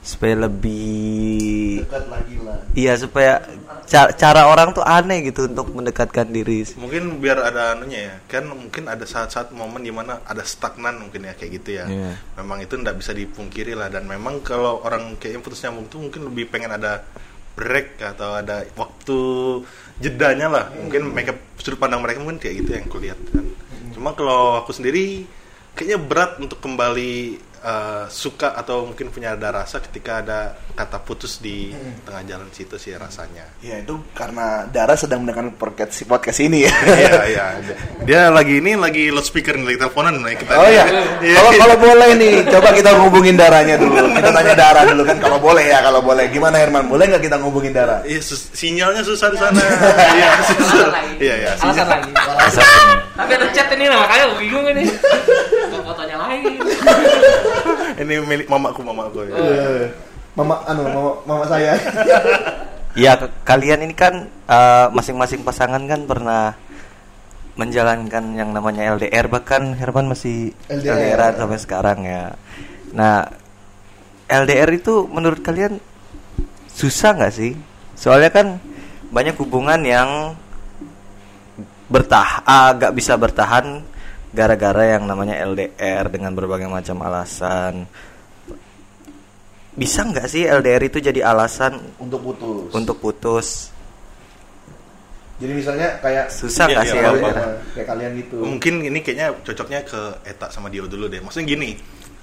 Supaya 0.00 0.36
lebih 0.36 1.80
Dekat 1.80 2.04
lagi 2.12 2.36
lah. 2.44 2.60
iya 2.76 2.92
supaya 2.92 3.40
ca- 3.84 4.12
cara 4.12 4.44
orang 4.44 4.76
tuh 4.76 4.84
aneh 4.84 5.24
gitu 5.24 5.48
untuk 5.48 5.72
mendekatkan 5.72 6.28
diri. 6.28 6.64
Mungkin 6.76 7.20
biar 7.20 7.40
ada 7.40 7.72
anunya 7.72 8.12
ya. 8.12 8.16
Kan 8.28 8.48
mungkin 8.48 8.84
ada 8.84 9.04
saat-saat 9.04 9.48
momen 9.52 9.80
di 9.80 9.88
mana 9.88 10.20
ada 10.24 10.44
stagnan 10.44 11.00
mungkin 11.00 11.24
ya 11.24 11.32
kayak 11.32 11.52
gitu 11.56 11.80
ya. 11.80 11.84
Iya. 11.88 12.12
memang 12.36 12.60
itu 12.60 12.76
nggak 12.76 12.96
bisa 13.00 13.12
dipungkiri 13.12 13.72
lah. 13.72 13.88
Dan 13.88 14.04
memang 14.04 14.44
kalau 14.44 14.84
orang 14.84 15.16
kayak 15.16 15.40
yang 15.40 15.42
putus 15.42 15.64
nyambung 15.64 15.88
tuh 15.88 16.00
mungkin 16.00 16.28
lebih 16.28 16.52
pengen 16.52 16.76
ada 16.76 17.00
break 17.56 17.96
atau 18.02 18.36
ada 18.36 18.60
waktu 18.76 19.18
jedanya 19.96 20.52
lah. 20.52 20.64
Mungkin 20.68 21.16
mereka 21.16 21.32
sudut 21.56 21.80
pandang 21.80 22.04
mereka 22.04 22.20
mungkin 22.20 22.36
kayak 22.36 22.60
gitu 22.60 22.70
yang 22.76 22.86
kulihat 22.88 23.16
kan 23.32 23.44
cuma 23.94 24.10
kalau 24.12 24.58
aku 24.58 24.74
sendiri 24.74 25.22
kayaknya 25.74 25.98
berat 26.00 26.32
untuk 26.38 26.58
kembali 26.62 27.38
eh, 27.64 28.04
suka 28.12 28.52
atau 28.52 28.84
mungkin 28.84 29.08
punya 29.08 29.32
ada 29.32 29.48
rasa 29.50 29.80
ketika 29.80 30.20
ada 30.20 30.38
kata 30.74 31.00
putus 31.00 31.38
di 31.38 31.72
tengah 32.04 32.22
jalan 32.28 32.48
situ 32.52 32.76
sih 32.76 32.92
rasanya. 32.92 33.48
Ya 33.64 33.80
itu 33.80 33.96
karena 34.12 34.68
Dara 34.68 34.92
sedang 34.94 35.24
mendengarkan 35.24 35.56
podcast 35.56 36.04
podcast 36.04 36.44
ini 36.44 36.68
ya. 36.68 36.72
Iya 37.04 37.22
iya. 37.26 37.44
Dia 38.04 38.20
lagi 38.28 38.60
ini 38.60 38.76
lagi 38.76 39.08
loudspeaker 39.08 39.56
nih, 39.56 39.64
lagi 39.64 39.78
teleponan 39.80 40.20
nih 40.20 40.36
kita. 40.36 40.52
Oh 40.54 40.68
ya, 40.68 40.84
kalau 41.22 41.50
kalau 41.56 41.76
boleh 41.80 42.10
nih, 42.18 42.34
coba 42.52 42.68
kita 42.74 42.90
hubungin 43.00 43.34
darahnya 43.34 43.80
dulu. 43.80 43.96
Kita 44.12 44.30
tanya 44.30 44.54
darah 44.54 44.84
dulu 44.84 45.02
kan 45.06 45.16
kalau 45.18 45.38
boleh 45.40 45.64
ya, 45.64 45.78
kalau 45.80 46.00
boleh. 46.04 46.28
Gimana 46.28 46.60
Herman? 46.60 46.84
Boleh 46.90 47.08
nggak 47.08 47.22
kita 47.24 47.36
ngubungin 47.40 47.72
darah? 47.72 48.02
Iya, 48.04 48.20
sus- 48.20 48.50
sinyalnya 48.52 49.00
susah 49.06 49.30
di 49.32 49.38
sana. 49.38 49.62
Iya, 50.12 50.28
susah. 50.52 50.74
Alasan 50.74 50.90
lagi. 50.92 51.14
Iya, 51.22 51.34
iya. 51.40 51.50
Alasan 51.56 51.86
lagi. 51.88 52.10
Tapi 53.14 53.30
ada 53.38 53.46
chat 53.54 53.68
ini 53.70 53.86
lah, 53.86 53.98
makanya 54.02 54.24
aku 54.26 54.36
bingung 54.42 54.66
ini. 54.74 54.84
Kok 55.70 55.82
fotonya 55.86 56.16
lain. 56.18 56.42
Ini 58.02 58.14
milik 58.24 58.46
mamaku, 58.50 58.80
mamaku. 58.82 59.30
Ya. 59.30 59.34
Eh, 59.36 59.84
Mama, 60.34 60.58
anu, 60.66 60.82
mama, 60.90 61.12
mama 61.26 61.44
saya. 61.46 61.78
Ya 62.94 63.18
kalian 63.42 63.82
ini 63.82 63.90
kan 63.90 64.30
eh, 64.46 64.86
masing-masing 64.94 65.42
pasangan 65.42 65.82
kan 65.82 66.06
pernah 66.06 66.54
menjalankan 67.58 68.38
yang 68.38 68.54
namanya 68.54 68.94
LDR 68.94 69.26
bahkan 69.26 69.74
Herman 69.74 70.06
masih 70.14 70.54
LDR. 70.70 71.18
LDR 71.18 71.34
sampai 71.34 71.58
sekarang 71.58 71.98
ya. 72.06 72.38
Nah 72.94 73.26
LDR 74.30 74.70
itu 74.78 75.10
menurut 75.10 75.42
kalian 75.42 75.82
susah 76.70 77.18
nggak 77.18 77.34
sih? 77.34 77.58
Soalnya 77.98 78.30
kan 78.30 78.62
banyak 79.10 79.34
hubungan 79.42 79.82
yang 79.82 80.38
bertah 81.90 82.46
agak 82.46 82.94
bisa 82.94 83.18
bertahan 83.18 83.82
gara-gara 84.34 84.98
yang 84.98 85.06
namanya 85.06 85.38
LDR 85.40 86.10
dengan 86.10 86.34
berbagai 86.34 86.66
macam 86.66 86.98
alasan. 87.06 87.86
Bisa 89.74 90.02
nggak 90.06 90.26
sih 90.26 90.46
LDR 90.46 90.86
itu 90.86 91.02
jadi 91.02 91.26
alasan 91.26 91.78
Untuk 91.98 92.22
putus. 92.22 92.70
untuk 92.70 92.96
putus? 92.98 93.48
Jadi 95.34 95.50
misalnya 95.50 95.98
kayak 95.98 96.30
Susah 96.30 96.70
Iya, 96.70 96.74
nggak 96.78 96.84
iya, 96.86 96.92
sih. 96.94 96.98
LDR? 97.02 97.50
kayak 97.74 97.86
kalian 97.90 98.12
gitu. 98.22 98.36
Mungkin 98.38 98.74
ini 98.86 98.98
kayaknya 99.02 99.34
cocoknya 99.42 99.80
ke 99.82 100.00
Eta 100.30 100.46
sama 100.50 100.70
Dio 100.70 100.86
dulu 100.86 101.10
deh. 101.10 101.18
Maksudnya 101.18 101.46
gini, 101.58 101.74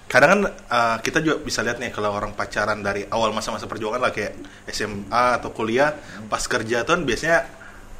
kadang 0.07 0.30
kan 0.32 0.41
uh, 0.47 0.97
kita 1.03 1.20
juga 1.20 1.43
bisa 1.43 1.59
lihat 1.59 1.76
nih 1.84 1.91
kalau 1.91 2.16
orang 2.16 2.32
pacaran 2.36 2.80
dari 2.80 3.03
awal 3.12 3.36
masa-masa 3.36 3.68
perjuangan 3.68 3.99
lah 3.99 4.16
kayak 4.16 4.32
SMA 4.72 5.26
atau 5.43 5.51
kuliah, 5.51 5.91
pas 6.32 6.43
kerja 6.47 6.88
tuh 6.88 6.95
kan 6.95 7.03
biasanya 7.03 7.38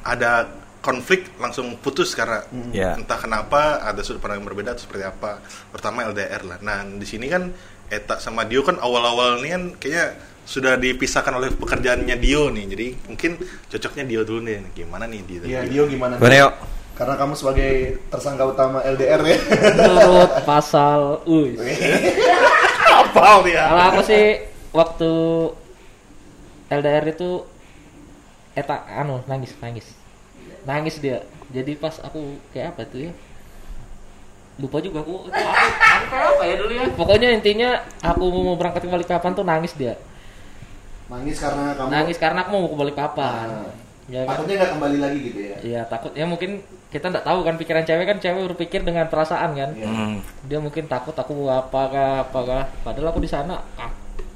ada 0.00 0.48
konflik 0.82 1.30
langsung 1.38 1.78
putus 1.78 2.12
karena 2.12 2.42
Ya. 2.74 2.98
entah 2.98 3.16
kenapa 3.16 3.80
ada 3.80 4.02
sudut 4.02 4.18
pandang 4.18 4.42
yang 4.42 4.48
berbeda 4.50 4.74
atau 4.74 4.82
seperti 4.82 5.06
apa. 5.06 5.38
Pertama 5.70 6.02
LDR 6.10 6.42
lah. 6.42 6.58
Nah 6.60 6.82
di 6.84 7.06
sini 7.06 7.30
kan 7.30 7.54
Eta 7.86 8.18
sama 8.18 8.42
Dio 8.42 8.66
kan 8.66 8.82
awal-awal 8.82 9.38
ini 9.40 9.48
kan 9.52 9.62
kayaknya 9.78 10.06
sudah 10.42 10.74
dipisahkan 10.74 11.38
oleh 11.38 11.54
pekerjaannya 11.54 12.16
Dio 12.18 12.50
nih. 12.50 12.64
Jadi 12.66 12.86
mungkin 13.06 13.38
cocoknya 13.70 14.04
Dio 14.04 14.20
dulu 14.26 14.40
nih. 14.42 14.74
Gimana 14.74 15.06
nih 15.06 15.20
Dio? 15.22 15.40
Iya, 15.46 15.62
Dio 15.64 15.86
gimana? 15.86 16.18
Gimana 16.18 16.36
yuk? 16.50 16.52
Karena 16.92 17.14
kamu 17.16 17.32
sebagai 17.38 17.72
tersangka 18.10 18.44
utama 18.44 18.82
LDR 18.84 19.22
ya. 19.24 19.38
Menurut 19.70 20.32
pasal, 20.44 21.22
uy. 21.24 21.56
Apa 23.00 23.40
dia? 23.46 23.64
Kalau 23.70 23.84
aku 23.94 24.00
sih 24.04 24.24
waktu 24.72 25.10
LDR 26.68 27.04
itu 27.06 27.44
eta 28.52 28.84
anu 28.88 29.24
nangis 29.24 29.52
nangis 29.60 29.84
nangis 30.62 30.98
dia. 30.98 31.22
Jadi 31.50 31.76
pas 31.76 31.98
aku 31.98 32.38
kayak 32.50 32.76
apa 32.76 32.86
tuh 32.86 33.08
ya? 33.08 33.12
Lupa 34.60 34.78
juga 34.78 35.00
aku. 35.00 35.28
Itu 35.28 35.32
aku, 35.32 35.48
aku 35.48 36.06
kayak 36.08 36.26
apa 36.36 36.42
ya 36.44 36.54
dulu 36.60 36.72
ya? 36.72 36.84
Pokoknya 36.92 37.28
intinya 37.32 37.70
aku 38.00 38.24
mau 38.28 38.56
berangkat 38.56 38.84
ke 38.84 38.90
Balikpapan 38.90 39.32
tuh 39.32 39.44
nangis 39.44 39.72
dia. 39.74 39.94
Nangis 41.08 41.36
karena 41.40 41.76
kamu? 41.76 41.88
Nangis 41.88 42.16
karena 42.16 42.38
aku 42.44 42.50
mau 42.56 42.68
ke 42.68 42.76
Balikpapan 42.78 43.46
Ah. 43.48 43.72
ya 44.10 44.26
kan? 44.26 44.34
Takutnya 44.36 44.54
nggak 44.60 44.70
kembali 44.76 44.98
lagi 44.98 45.18
gitu 45.24 45.40
ya. 45.40 45.56
ya 45.62 45.80
takut. 45.86 46.12
Ya 46.12 46.24
mungkin 46.26 46.60
kita 46.92 47.08
nggak 47.08 47.24
tahu 47.24 47.38
kan 47.46 47.54
pikiran 47.56 47.84
cewek 47.88 48.04
kan 48.04 48.18
cewek 48.20 48.42
berpikir 48.52 48.80
dengan 48.84 49.06
perasaan 49.08 49.56
kan. 49.56 49.70
Iya. 49.72 49.86
Hmm. 49.88 50.16
dia 50.44 50.58
mungkin 50.60 50.84
takut 50.90 51.16
aku 51.16 51.48
apakah 51.48 52.28
apakah 52.28 52.68
padahal 52.84 53.14
aku 53.14 53.20
di 53.24 53.30
sana 53.30 53.62
ah, 53.78 53.88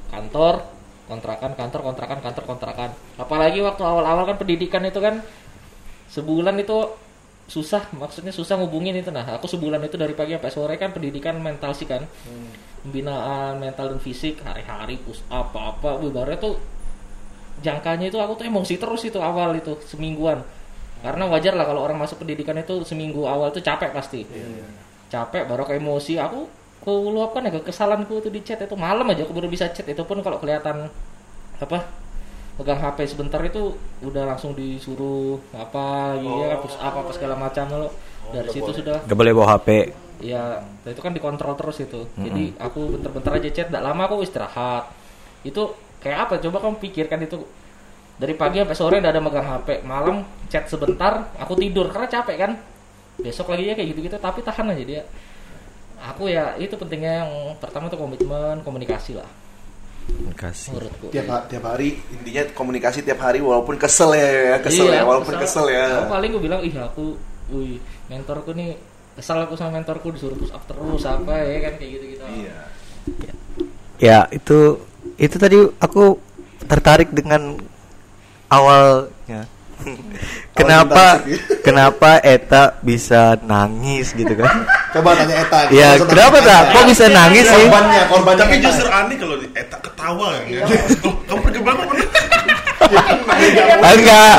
kantor 0.08 0.64
kontrakan 1.06 1.52
kantor 1.54 1.80
kontrakan 1.92 2.18
kantor 2.24 2.44
kontrakan. 2.46 2.90
Apalagi 3.20 3.60
waktu 3.62 3.82
awal-awal 3.84 4.24
kan 4.26 4.36
pendidikan 4.40 4.82
itu 4.86 4.98
kan 4.98 5.20
sebulan 6.10 6.56
itu 6.60 6.78
susah 7.46 7.94
maksudnya 7.94 8.34
susah 8.34 8.58
ngubungin 8.58 8.98
itu. 8.98 9.14
Nah 9.14 9.22
aku 9.38 9.46
sebulan 9.46 9.78
itu 9.86 9.94
dari 9.94 10.14
pagi 10.18 10.34
sampai 10.34 10.50
sore 10.50 10.74
kan 10.76 10.90
pendidikan 10.90 11.38
mental 11.38 11.72
sih 11.72 11.86
kan. 11.86 12.02
Pembinaan 12.82 13.58
mental 13.58 13.94
dan 13.94 14.00
fisik 14.02 14.42
hari-hari 14.42 14.98
push 15.02 15.22
up 15.30 15.54
apa-apa. 15.54 16.02
Ibaratnya 16.02 16.38
tuh 16.42 16.54
jangkanya 17.62 18.10
itu 18.10 18.18
aku 18.18 18.42
tuh 18.42 18.46
emosi 18.50 18.74
terus 18.76 19.02
itu 19.06 19.18
awal 19.22 19.54
itu 19.54 19.78
semingguan. 19.86 20.42
Karena 21.02 21.28
wajar 21.30 21.54
lah 21.54 21.66
kalau 21.68 21.86
orang 21.86 22.02
masuk 22.02 22.26
pendidikan 22.26 22.58
itu 22.58 22.82
seminggu 22.82 23.22
awal 23.26 23.54
tuh 23.54 23.62
capek 23.62 23.94
pasti. 23.94 24.26
Capek 25.06 25.46
baru 25.46 25.62
ke 25.66 25.78
emosi. 25.78 26.18
Aku 26.18 26.50
aku 26.82 26.92
luapkan 27.10 27.46
ya 27.46 27.54
kekesalanku 27.54 28.22
tuh 28.26 28.30
di 28.30 28.42
chat 28.42 28.58
itu. 28.58 28.74
Malam 28.74 29.06
aja 29.10 29.22
aku 29.22 29.34
baru 29.34 29.46
bisa 29.46 29.70
chat. 29.70 29.86
Itu 29.86 30.02
pun 30.02 30.18
kalau 30.22 30.42
kelihatan 30.42 30.90
apa 31.56 32.05
pegang 32.56 32.80
HP 32.80 32.98
sebentar 33.04 33.40
itu 33.44 33.76
udah 34.00 34.24
langsung 34.32 34.56
disuruh 34.56 35.36
apa 35.52 36.16
lagi 36.16 36.24
ya 36.24 36.46
kan 36.56 36.58
push 36.64 36.76
up 36.80 36.94
apa 36.96 37.10
segala 37.12 37.34
macam 37.36 37.64
lo. 37.68 37.88
Dari 38.32 38.48
situ 38.50 38.70
sudah. 38.72 39.04
Gak 39.06 39.14
boleh 39.16 39.32
bawa 39.36 39.60
HP. 39.60 39.68
ya 40.16 40.64
itu 40.88 40.96
kan 41.04 41.12
dikontrol 41.12 41.52
terus 41.60 41.76
itu. 41.84 42.08
Jadi 42.16 42.56
aku 42.56 42.96
bentar-bentar 42.96 43.36
aja 43.36 43.52
chat 43.52 43.68
tidak 43.68 43.84
lama 43.84 44.02
aku 44.08 44.24
istirahat. 44.24 44.88
Itu 45.44 45.76
kayak 46.00 46.18
apa? 46.26 46.34
Coba 46.40 46.64
kamu 46.64 46.80
pikirkan 46.80 47.20
itu. 47.28 47.44
Dari 48.16 48.32
pagi 48.32 48.64
sampai 48.64 48.72
sore 48.72 48.96
tidak 48.96 49.12
ada 49.12 49.20
megang 49.20 49.44
HP 49.44 49.84
malam 49.84 50.24
chat 50.48 50.64
sebentar 50.72 51.28
aku 51.36 51.52
tidur. 51.60 51.92
Karena 51.92 52.08
capek 52.08 52.36
kan? 52.40 52.52
Besok 53.20 53.52
lagi 53.52 53.68
ya 53.68 53.74
kayak 53.76 53.88
gitu-gitu 53.92 54.16
tapi 54.16 54.40
tahan 54.40 54.72
aja 54.72 54.84
dia. 54.88 55.02
Aku 56.16 56.32
ya 56.32 56.56
itu 56.56 56.72
pentingnya 56.80 57.28
yang 57.28 57.30
pertama 57.60 57.92
tuh 57.92 58.00
komitmen 58.00 58.64
komunikasi 58.64 59.20
lah 59.20 59.28
Kasih. 60.36 60.76
menurutku 60.76 61.06
Tiap 61.08 61.26
ha- 61.32 61.44
tiap 61.48 61.64
hari 61.64 61.96
intinya 62.12 62.44
komunikasi 62.52 63.00
tiap 63.00 63.24
hari 63.24 63.40
walaupun 63.40 63.80
kesel 63.80 64.12
ya, 64.12 64.28
ya 64.54 64.58
kesel 64.60 64.86
ya, 64.92 65.00
Iya, 65.00 65.02
walaupun 65.08 65.34
kesel 65.40 65.66
ya. 65.72 66.04
Aku 66.04 66.12
paling 66.12 66.30
gue 66.36 66.42
bilang, 66.44 66.60
ih 66.60 66.74
aku, 66.76 67.16
wih 67.50 67.80
mentorku 68.12 68.52
nih 68.52 68.76
kesal 69.16 69.40
aku 69.40 69.56
sama 69.56 69.80
mentorku 69.80 70.12
disuruh 70.12 70.36
push 70.36 70.52
up 70.52 70.60
terus 70.68 71.02
apa 71.08 71.40
ya 71.40 71.58
kan 71.64 71.72
kayak 71.80 71.90
gitu-gitu. 71.96 72.24
Iya. 72.28 72.56
Ya 73.96 74.18
itu 74.28 74.76
itu 75.16 75.36
tadi 75.40 75.56
aku 75.80 76.20
tertarik 76.68 77.08
dengan 77.16 77.56
awalnya. 78.52 79.48
kenapa 80.58 81.20
kenapa 81.60 82.18
Eta 82.20 82.80
bisa 82.80 83.36
nangis 83.42 84.12
gitu 84.12 84.32
kan? 84.34 84.64
Coba 84.96 85.12
tanya 85.14 85.36
Eta. 85.40 85.58
Ya, 85.68 86.00
kenapa 86.00 86.40
tak? 86.40 86.72
Kok 86.72 86.84
bisa 86.88 87.04
nangis 87.06 87.44
sih? 87.44 87.66
Korbannya, 87.68 88.02
korbannya. 88.08 88.40
Tapi 88.40 88.54
justru 88.58 88.88
aneh 88.88 89.16
kalau 89.16 89.36
di 89.36 89.48
Eta 89.52 89.76
ketawa 89.78 90.26
kan. 90.32 90.44
ya. 90.48 90.62
Oh, 91.04 91.14
kamu 91.26 91.40
pergi 91.44 91.60
menit? 91.60 92.08
Ah, 93.76 93.92
Enggak. 93.92 94.36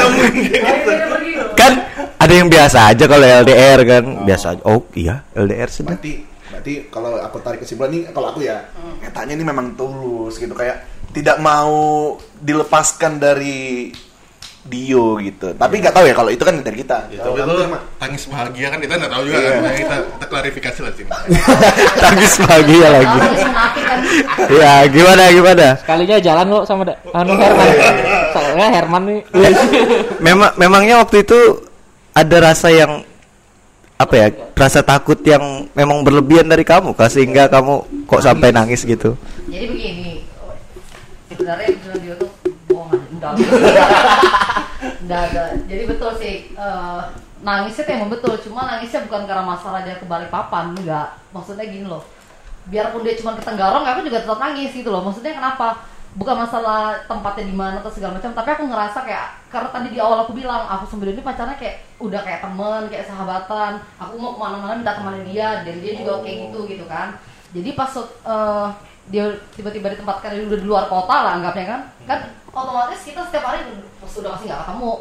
Kan 1.53 1.71
ada 2.17 2.33
yang 2.33 2.49
biasa 2.49 2.77
aja 2.91 3.03
kalau 3.05 3.25
LDR 3.25 3.79
kan. 3.83 4.03
Biasa 4.25 4.45
aja. 4.57 4.61
Oh 4.65 4.81
iya, 4.93 5.21
LDR 5.33 5.69
sudah. 5.69 5.93
berarti 5.93 6.13
berarti 6.47 6.73
kalau 6.89 7.21
aku 7.21 7.38
tarik 7.39 7.61
kesimpulan 7.61 7.91
nih 7.93 8.01
kalau 8.09 8.33
aku 8.33 8.41
ya 8.41 8.57
Etanya 8.99 9.38
ini 9.38 9.45
memang 9.45 9.77
tulus 9.77 10.41
gitu 10.41 10.57
kayak 10.57 10.81
tidak 11.13 11.38
mau 11.38 12.13
dilepaskan 12.41 13.21
dari 13.21 13.93
Dio 14.68 15.15
gitu. 15.18 15.51
Tapi 15.51 15.80
nggak 15.80 15.91
tahu 15.91 16.05
ya 16.05 16.13
kalau 16.13 16.28
itu 16.28 16.43
kan 16.43 16.55
dari 16.59 16.78
kita. 16.78 16.97
Ya, 17.07 17.20
tapi 17.22 17.39
itu 17.39 17.55
tangis 17.95 18.24
bahagia 18.26 18.68
kan 18.68 18.80
kita 18.80 18.93
nggak 18.95 19.11
tahu 19.11 19.24
juga 19.24 19.38
Iya. 19.38 19.49
kan. 19.49 19.74
Kita, 19.74 19.95
kita 20.05 20.26
klarifikasi 20.28 20.80
lah 20.80 20.91
sini. 20.91 21.09
Tangis 22.03 22.34
bahagia 22.39 22.88
lagi. 22.89 23.18
Kan 23.18 23.99
Ya, 24.49 24.74
gimana 24.86 25.22
gimana? 25.30 25.68
Sekalinya 25.78 26.18
jalan 26.20 26.45
lo 26.47 26.59
sama 26.61 26.84
da- 26.84 26.99
anu 27.11 27.34
Herman. 27.34 27.68
Soalnya 28.30 28.68
Herman 28.70 29.01
nih. 29.05 29.20
Memang 30.20 30.51
memangnya 30.55 30.95
waktu 30.99 31.22
itu 31.22 31.39
ada 32.11 32.38
rasa 32.43 32.68
yang 32.70 33.01
apa 33.95 34.13
ya? 34.13 34.28
Rasa 34.53 34.82
takut 34.82 35.18
yang 35.22 35.65
memang 35.72 36.01
berlebihan 36.01 36.45
dari 36.45 36.61
kamu 36.61 36.93
kah 36.93 37.07
sehingga 37.07 37.47
kamu 37.47 37.82
kok 38.05 38.22
sampai 38.22 38.49
nangis 38.49 38.82
gitu? 38.82 39.18
jadi 39.47 39.63
begini 39.65 40.22
sebenarnya 41.30 41.68
dia 41.97 42.13
tuh 42.15 42.30
bohongan 42.68 42.99
enggak 45.07 45.23
enggak 45.31 45.49
jadi 45.71 45.83
betul 45.87 46.11
sih 46.19 46.35
eh, 46.51 47.01
nangisnya 47.37 47.85
tuh 47.85 47.93
emang 47.93 48.09
betul. 48.09 48.33
Cuma 48.41 48.65
nangisnya 48.65 49.05
bukan 49.05 49.29
karena 49.29 49.45
masalah 49.45 49.85
dia 49.85 49.95
kebalik 50.01 50.29
papan 50.33 50.73
enggak 50.73 51.15
maksudnya 51.31 51.65
gini 51.69 51.85
loh. 51.87 52.03
Biarpun 52.67 53.05
dia 53.05 53.15
cuma 53.15 53.37
ke 53.37 53.45
Tenggarong 53.45 53.85
aku 53.87 54.03
juga 54.03 54.19
tetap 54.25 54.41
nangis 54.41 54.73
gitu 54.73 54.89
loh. 54.91 55.05
Maksudnya 55.05 55.37
kenapa? 55.37 55.79
Bukan 56.17 56.33
masalah 56.33 56.97
tempatnya 57.05 57.45
di 57.45 57.53
mana 57.53 57.77
atau 57.77 57.93
segala 57.93 58.17
macam 58.17 58.33
tapi 58.33 58.49
aku 58.49 58.63
ngerasa 58.65 59.05
kayak 59.05 59.27
karena 59.53 59.69
tadi 59.69 59.87
di 59.93 59.99
awal 60.01 60.25
aku 60.25 60.33
bilang 60.33 60.65
aku 60.65 60.97
dia 60.97 61.13
ini 61.13 61.21
pacarnya 61.21 61.53
kayak 61.61 61.77
udah 62.01 62.21
kayak 62.25 62.41
temen 62.41 62.81
kayak 62.89 63.05
sahabatan. 63.05 63.71
Aku 64.01 64.17
mau 64.17 64.33
ke 64.33 64.39
mana-mana 64.41 64.73
minta 64.81 64.97
temenin 64.97 65.29
dia 65.29 65.61
dan 65.61 65.77
dia 65.77 65.93
juga 65.93 66.25
kayak 66.25 66.37
gitu 66.49 66.59
gitu 66.65 66.85
kan. 66.89 67.13
Jadi 67.53 67.69
pas 67.77 67.91
eh, 68.01 68.67
dia 69.07 69.23
tiba-tiba 69.53 69.93
ditempatkan 69.93 70.35
di- 70.35 70.49
udah 70.49 70.59
di 70.59 70.67
luar 70.67 70.89
kota 70.89 71.15
lah 71.21 71.31
anggapnya 71.37 71.65
kan. 71.69 71.81
Kan 72.09 72.19
otomatis 72.57 72.99
kita 73.05 73.21
setiap 73.29 73.53
hari 73.53 73.61
sudah 74.07 74.33
pasti 74.33 74.49
nggak 74.49 74.61
ketemu. 74.65 74.93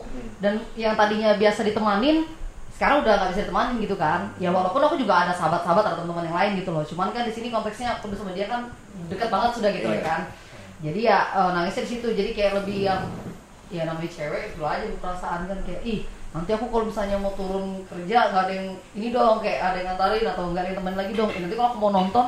Dan 0.43 0.55
yang 0.77 0.95
tadinya 0.99 1.31
biasa 1.41 1.61
ditemanin 1.65 2.29
sekarang 2.77 3.01
udah 3.01 3.13
nggak 3.17 3.31
bisa 3.33 3.43
ditemanin 3.49 3.75
gitu 3.81 3.97
kan. 3.97 4.29
Ya 4.37 4.53
walaupun 4.53 4.83
aku 4.85 5.01
juga 5.01 5.25
ada 5.25 5.33
sahabat-sahabat 5.33 5.85
atau 5.85 6.05
teman-teman 6.05 6.29
yang 6.29 6.37
lain 6.37 6.51
gitu 6.61 6.71
loh. 6.77 6.85
Cuman 6.85 7.09
kan 7.17 7.25
di 7.25 7.33
sini 7.33 7.49
konteksnya 7.49 7.97
aku 7.97 8.13
sama 8.13 8.37
dia 8.37 8.47
kan 8.47 8.69
dekat 9.09 9.33
banget 9.33 9.51
sudah 9.57 9.71
gitu 9.73 9.89
ya 9.89 10.03
kan. 10.05 10.21
Jadi 10.85 11.01
ya 11.09 11.19
eh, 11.33 11.51
nangisnya 11.57 11.83
di 11.89 11.91
situ. 11.97 12.09
Jadi 12.13 12.31
kayak 12.37 12.53
lebih 12.63 12.85
yang 12.85 13.03
ya 13.73 13.83
namanya 13.83 14.11
cewek 14.13 14.55
itu 14.55 14.63
aja 14.63 14.87
perasaan 15.03 15.51
kan 15.51 15.59
kayak 15.67 15.83
ih 15.83 16.07
nanti 16.31 16.55
aku 16.55 16.71
kalau 16.71 16.87
misalnya 16.87 17.19
mau 17.19 17.35
turun 17.35 17.83
kerja 17.91 18.31
nggak 18.31 18.43
ada 18.47 18.53
yang 18.55 18.69
ini 18.95 19.09
dong 19.11 19.43
kayak 19.43 19.59
ada 19.59 19.77
yang 19.83 19.89
ngantarin 19.91 20.27
atau 20.31 20.43
nggak 20.53 20.63
ada 20.63 20.69
yang 20.71 20.79
temen 20.79 20.95
lagi 20.95 21.13
dong. 21.17 21.31
Eh, 21.33 21.41
nanti 21.43 21.55
kalau 21.57 21.69
aku 21.73 21.79
mau 21.81 21.93
nonton 21.97 22.27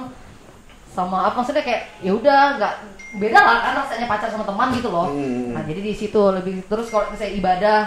sama 0.92 1.30
apa 1.30 1.40
maksudnya 1.40 1.64
kayak 1.64 1.82
ya 2.00 2.12
udah 2.16 2.58
nggak 2.58 2.74
beda 3.16 3.40
lah 3.40 3.56
kan 3.64 3.72
rasanya 3.80 4.04
pacar 4.04 4.28
sama 4.28 4.44
teman 4.44 4.68
gitu 4.76 4.92
loh. 4.92 5.08
Hmm. 5.08 5.56
nah 5.56 5.64
jadi 5.64 5.80
di 5.80 5.94
situ 5.96 6.20
lebih 6.20 6.60
terus 6.68 6.92
kalau 6.92 7.08
misalnya 7.08 7.34
ibadah 7.40 7.78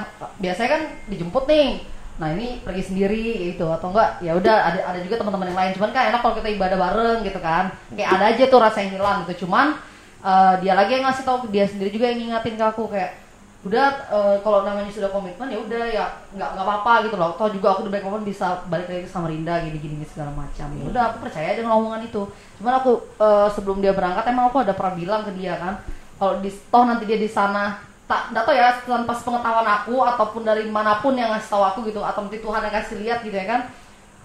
biasanya 0.41 0.69
kan 0.69 0.81
dijemput 1.09 1.45
nih. 1.45 1.69
Nah 2.17 2.27
ini 2.37 2.61
pergi 2.61 2.83
sendiri 2.85 3.53
gitu 3.53 3.69
atau 3.69 3.93
enggak 3.93 4.21
ya 4.21 4.33
udah 4.37 4.55
ada 4.61 4.79
ada 4.93 4.99
juga 5.05 5.21
teman-teman 5.21 5.53
yang 5.53 5.59
lain. 5.61 5.71
Cuman 5.77 5.89
kan 5.93 6.03
enak 6.09 6.19
kalau 6.25 6.35
kita 6.41 6.49
ibadah 6.57 6.77
bareng 6.77 7.19
gitu 7.21 7.39
kan. 7.41 7.69
Kayak 7.93 8.09
ada 8.17 8.25
aja 8.33 8.43
tuh 8.49 8.59
rasa 8.61 8.77
yang 8.81 8.91
hilang 8.97 9.17
gitu. 9.25 9.45
Cuman 9.45 9.77
eh, 10.25 10.53
dia 10.65 10.73
lagi 10.73 10.91
yang 10.97 11.05
ngasih 11.05 11.23
tahu 11.25 11.37
dia 11.53 11.65
sendiri 11.69 11.93
juga 11.93 12.09
yang 12.09 12.19
ngingatin 12.25 12.57
ke 12.57 12.65
aku 12.65 12.89
kayak 12.89 13.20
udah 13.61 13.85
eh, 14.09 14.35
kalau 14.41 14.65
namanya 14.65 14.89
sudah 14.89 15.13
komitmen 15.13 15.45
ya 15.53 15.61
udah 15.61 15.83
ya 15.85 16.05
nggak 16.33 16.49
nggak 16.57 16.65
apa-apa 16.65 16.93
gitu 17.05 17.15
loh. 17.21 17.37
Toh 17.37 17.49
juga 17.53 17.77
aku 17.77 17.85
udah 17.85 17.93
baik 17.93 18.03
komitmen 18.09 18.25
bisa 18.25 18.65
balik 18.65 18.89
lagi 18.89 19.05
ke 19.05 19.09
Samarinda 19.13 19.61
gini 19.61 19.77
gini 19.77 20.05
segala 20.09 20.33
macam. 20.33 20.67
Ya 20.73 20.85
udah 20.89 21.03
aku 21.13 21.17
percaya 21.29 21.53
dengan 21.53 21.77
omongan 21.77 22.09
itu. 22.09 22.25
Cuman 22.57 22.73
aku 22.81 22.91
eh, 23.21 23.47
sebelum 23.53 23.77
dia 23.77 23.93
berangkat 23.93 24.25
emang 24.33 24.49
aku 24.49 24.65
ada 24.65 24.73
pernah 24.73 24.97
bilang 24.97 25.21
ke 25.21 25.31
dia 25.37 25.61
kan 25.61 25.77
kalau 26.21 26.37
di 26.37 26.53
toh 26.53 26.85
nanti 26.85 27.09
dia 27.09 27.17
di 27.17 27.25
sana 27.25 27.81
tak 28.05 28.29
nggak 28.29 28.43
tahu 28.45 28.53
ya 28.53 28.69
tanpa 28.85 29.13
pengetahuan 29.17 29.65
aku 29.65 29.95
ataupun 30.05 30.41
dari 30.45 30.69
mana 30.69 31.01
pun 31.01 31.17
yang 31.17 31.33
ngasih 31.33 31.49
tahu 31.49 31.63
aku 31.65 31.79
gitu 31.89 32.05
atau 32.05 32.27
nanti 32.27 32.37
Tuhan 32.37 32.61
yang 32.61 32.75
kasih 32.77 32.95
lihat 33.01 33.19
gitu 33.25 33.33
ya 33.33 33.47
kan 33.49 33.61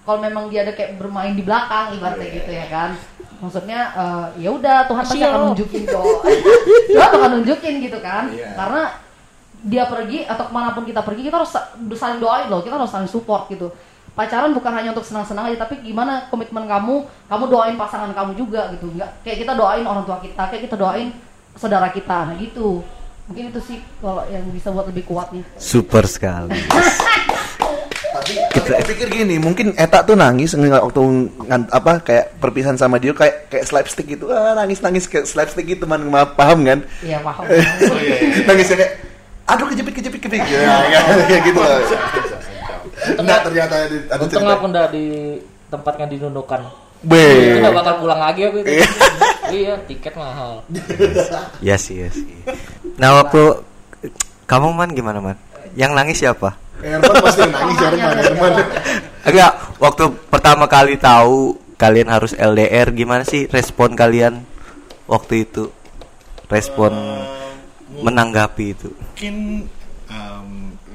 kalau 0.04 0.18
memang 0.20 0.52
dia 0.52 0.62
ada 0.62 0.76
kayak 0.76 1.00
bermain 1.00 1.32
di 1.32 1.40
belakang 1.40 1.96
ibaratnya 1.96 2.28
gitu 2.30 2.50
ya 2.52 2.66
kan. 2.68 2.90
Maksudnya 3.36 3.80
eh, 3.96 4.26
ya 4.44 4.50
udah 4.52 4.88
Tuhan 4.88 5.04
pasti 5.04 5.20
akan 5.24 5.40
nunjukin 5.52 5.82
kok. 5.88 6.04
Tuhan 6.96 7.10
akan 7.16 7.30
nunjukin 7.40 7.74
gitu 7.84 7.98
kan. 8.00 8.32
Iya. 8.32 8.48
karena 8.56 8.82
dia 9.66 9.82
pergi 9.84 10.22
atau 10.22 10.46
ke 10.46 10.52
mana 10.52 10.70
pun 10.70 10.86
kita 10.86 11.02
pergi 11.02 11.22
kita 11.24 11.36
harus 11.36 11.50
sa- 11.50 11.74
saling 11.74 12.22
doain 12.22 12.46
loh 12.46 12.62
kita 12.62 12.78
harus 12.78 12.86
saling 12.86 13.06
support 13.06 13.46
gitu 13.48 13.74
pacaran 14.12 14.54
bukan 14.54 14.72
hanya 14.72 14.90
untuk 14.90 15.02
senang-senang 15.02 15.50
aja 15.50 15.60
tapi 15.60 15.82
gimana 15.82 16.30
komitmen 16.30 16.64
kamu 16.64 16.94
kamu 17.26 17.44
doain 17.46 17.74
pasangan 17.74 18.10
kamu 18.10 18.32
juga 18.32 18.70
gitu 18.70 18.88
nggak 18.88 19.20
kayak 19.20 19.42
kita 19.42 19.52
doain 19.52 19.82
orang 19.82 20.06
tua 20.06 20.22
kita 20.22 20.42
kayak 20.46 20.62
kita 20.64 20.76
doain 20.76 21.10
saudara 21.52 21.90
kita 21.90 22.24
nah 22.24 22.34
gitu 22.34 22.80
mungkin 23.26 23.50
itu 23.50 23.60
sih 23.60 23.78
kalau 23.98 24.22
yang 24.24 24.46
bisa 24.48 24.70
buat 24.70 24.86
lebih 24.86 25.02
kuatnya 25.02 25.42
Super 25.56 26.06
sekali. 26.06 26.54
Tapi 28.16 28.32
aku 28.72 28.88
pikir 28.88 29.06
gini, 29.12 29.36
mungkin 29.36 29.76
Eta 29.76 30.00
tuh 30.00 30.16
nangis 30.16 30.50
nggak 30.50 30.82
waktu 30.82 31.02
ngan- 31.44 31.70
apa 31.70 32.00
kayak 32.00 32.40
perpisahan 32.40 32.74
sama 32.74 32.96
dia 32.96 33.12
kayak 33.12 33.46
kayak 33.46 33.62
slapstick 33.62 34.08
gitu. 34.08 34.26
Ah, 34.26 34.56
nangis 34.56 34.80
nangis 34.80 35.04
kayak 35.04 35.28
slapstick 35.28 35.68
gitu 35.68 35.84
man 35.84 36.02
Ma- 36.02 36.26
paham 36.26 36.64
kan? 36.64 36.80
iya 37.04 37.20
paham 37.20 37.44
Nangisnya 38.48 38.76
kayak 38.76 38.92
aduh 39.46 39.66
kejepit 39.68 39.92
kejepit 39.94 40.20
kejepit 40.20 40.42
ya, 40.44 40.74
kayak- 40.84 41.06
kayak 41.24 41.42
gitu 41.44 41.60
lah. 41.60 41.78
Enggak 43.14 43.38
ternyata 43.42 43.74
ada, 43.78 43.86
ada 43.86 44.18
Untung 44.18 44.42
cerita. 44.42 44.54
aku 44.54 44.64
ndak 44.66 44.86
ditempatkan 44.90 46.06
di 46.08 46.16
Nunukan. 46.16 46.62
Be. 47.00 47.22
Itu 47.22 47.58
nggak 47.60 47.74
bakal 47.76 47.94
pulang 48.00 48.18
lagi 48.18 48.40
aku 48.42 48.56
itu. 48.60 48.72
Iya. 48.72 48.88
iya, 49.52 49.74
tiket 49.84 50.14
mahal. 50.16 50.64
Ya 51.60 51.76
sih, 51.76 52.02
ya 52.02 52.10
sih. 52.10 52.26
Nah, 52.96 53.22
waktu 53.22 53.62
kamu 54.44 54.68
man 54.72 54.90
gimana 54.90 55.18
man? 55.20 55.36
Yang 55.76 55.92
nangis 55.92 56.18
siapa? 56.18 56.56
Herman 56.76 57.14
pasti 57.20 57.46
nangis 57.46 57.78
Herman, 57.78 58.16
Herman. 58.16 58.52
Enggak, 59.22 59.52
waktu 59.78 60.02
pertama 60.26 60.66
kali 60.66 60.96
tahu 60.96 61.54
kalian 61.76 62.08
harus 62.08 62.32
LDR 62.32 62.90
gimana 62.90 63.22
sih 63.22 63.46
respon 63.46 63.94
kalian 63.94 64.42
waktu 65.06 65.46
itu? 65.46 65.70
Respon 66.48 66.90
menanggapi 67.90 68.64
itu. 68.74 68.90
mungkin 68.90 69.36
em, 70.10 70.48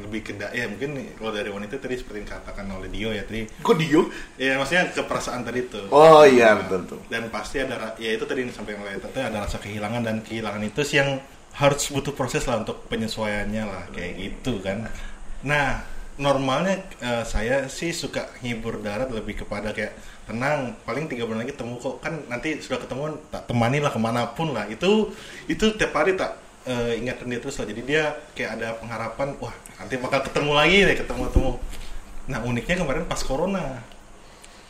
lebih 0.03 0.21
ke 0.27 0.31
ya 0.51 0.67
mungkin 0.67 0.91
kalau 1.15 1.31
dari 1.31 1.47
wanita 1.47 1.79
tadi 1.79 1.95
seperti 1.95 2.23
yang 2.23 2.29
katakan 2.29 2.67
oleh 2.67 2.91
Dio 2.91 3.15
ya 3.15 3.23
tadi 3.23 3.47
Kok 3.47 3.75
Dio? 3.79 4.11
ya 4.35 4.59
maksudnya 4.59 4.91
keperasaan 4.91 5.47
tadi 5.47 5.71
itu 5.71 5.81
Oh 5.87 6.27
iya 6.27 6.59
betul 6.59 6.83
tuh. 6.83 6.99
dan 7.07 7.31
pasti 7.31 7.63
ada 7.63 7.95
ya 7.95 8.11
itu 8.11 8.23
tadi 8.27 8.43
yang 8.43 8.51
disampaikan 8.51 8.83
oleh 8.83 8.99
Tete 8.99 9.23
ada 9.23 9.47
rasa 9.47 9.55
kehilangan 9.63 10.01
dan 10.03 10.19
kehilangan 10.19 10.59
itu 10.67 10.83
sih 10.83 10.99
yang 10.99 11.23
harus 11.51 11.91
butuh 11.91 12.15
proses 12.15 12.43
lah 12.47 12.59
untuk 12.63 12.87
penyesuaiannya 12.87 13.63
lah 13.67 13.83
kayak 13.91 14.11
gitu 14.19 14.59
kan 14.63 14.87
nah 15.43 15.83
normalnya 16.19 16.75
eh, 16.99 17.23
saya 17.23 17.71
sih 17.71 17.95
suka 17.95 18.35
hibur 18.43 18.83
darat 18.83 19.11
lebih 19.11 19.43
kepada 19.43 19.71
kayak 19.71 19.95
tenang 20.27 20.75
paling 20.83 21.07
tiga 21.11 21.23
bulan 21.27 21.43
lagi 21.43 21.55
temu 21.55 21.75
kok 21.75 21.99
kan 21.99 22.19
nanti 22.27 22.59
sudah 22.59 22.79
ketemu 22.79 23.15
tak 23.31 23.47
temani 23.47 23.79
lah 23.83 23.91
ke 23.91 23.99
mana 23.99 24.27
pun 24.31 24.53
lah 24.55 24.67
itu 24.67 25.11
itu 25.47 25.75
tiap 25.75 25.91
hari 25.91 26.15
tak 26.15 26.35
eh, 26.63 26.99
ingatkan 26.99 27.27
dia 27.27 27.39
terus 27.39 27.57
lah. 27.57 27.65
Jadi 27.65 27.81
dia 27.81 28.03
kayak 28.33 28.51
ada 28.59 28.67
pengharapan 28.77 29.33
wah 29.37 29.53
nanti 29.77 29.95
bakal 29.97 30.21
ketemu 30.23 30.51
lagi 30.53 30.77
deh 30.83 30.95
ketemu 30.97 31.21
ketemu. 31.29 31.51
Nah 32.29 32.39
uniknya 32.41 32.75
kemarin 32.77 33.03
pas 33.05 33.21
corona. 33.21 33.81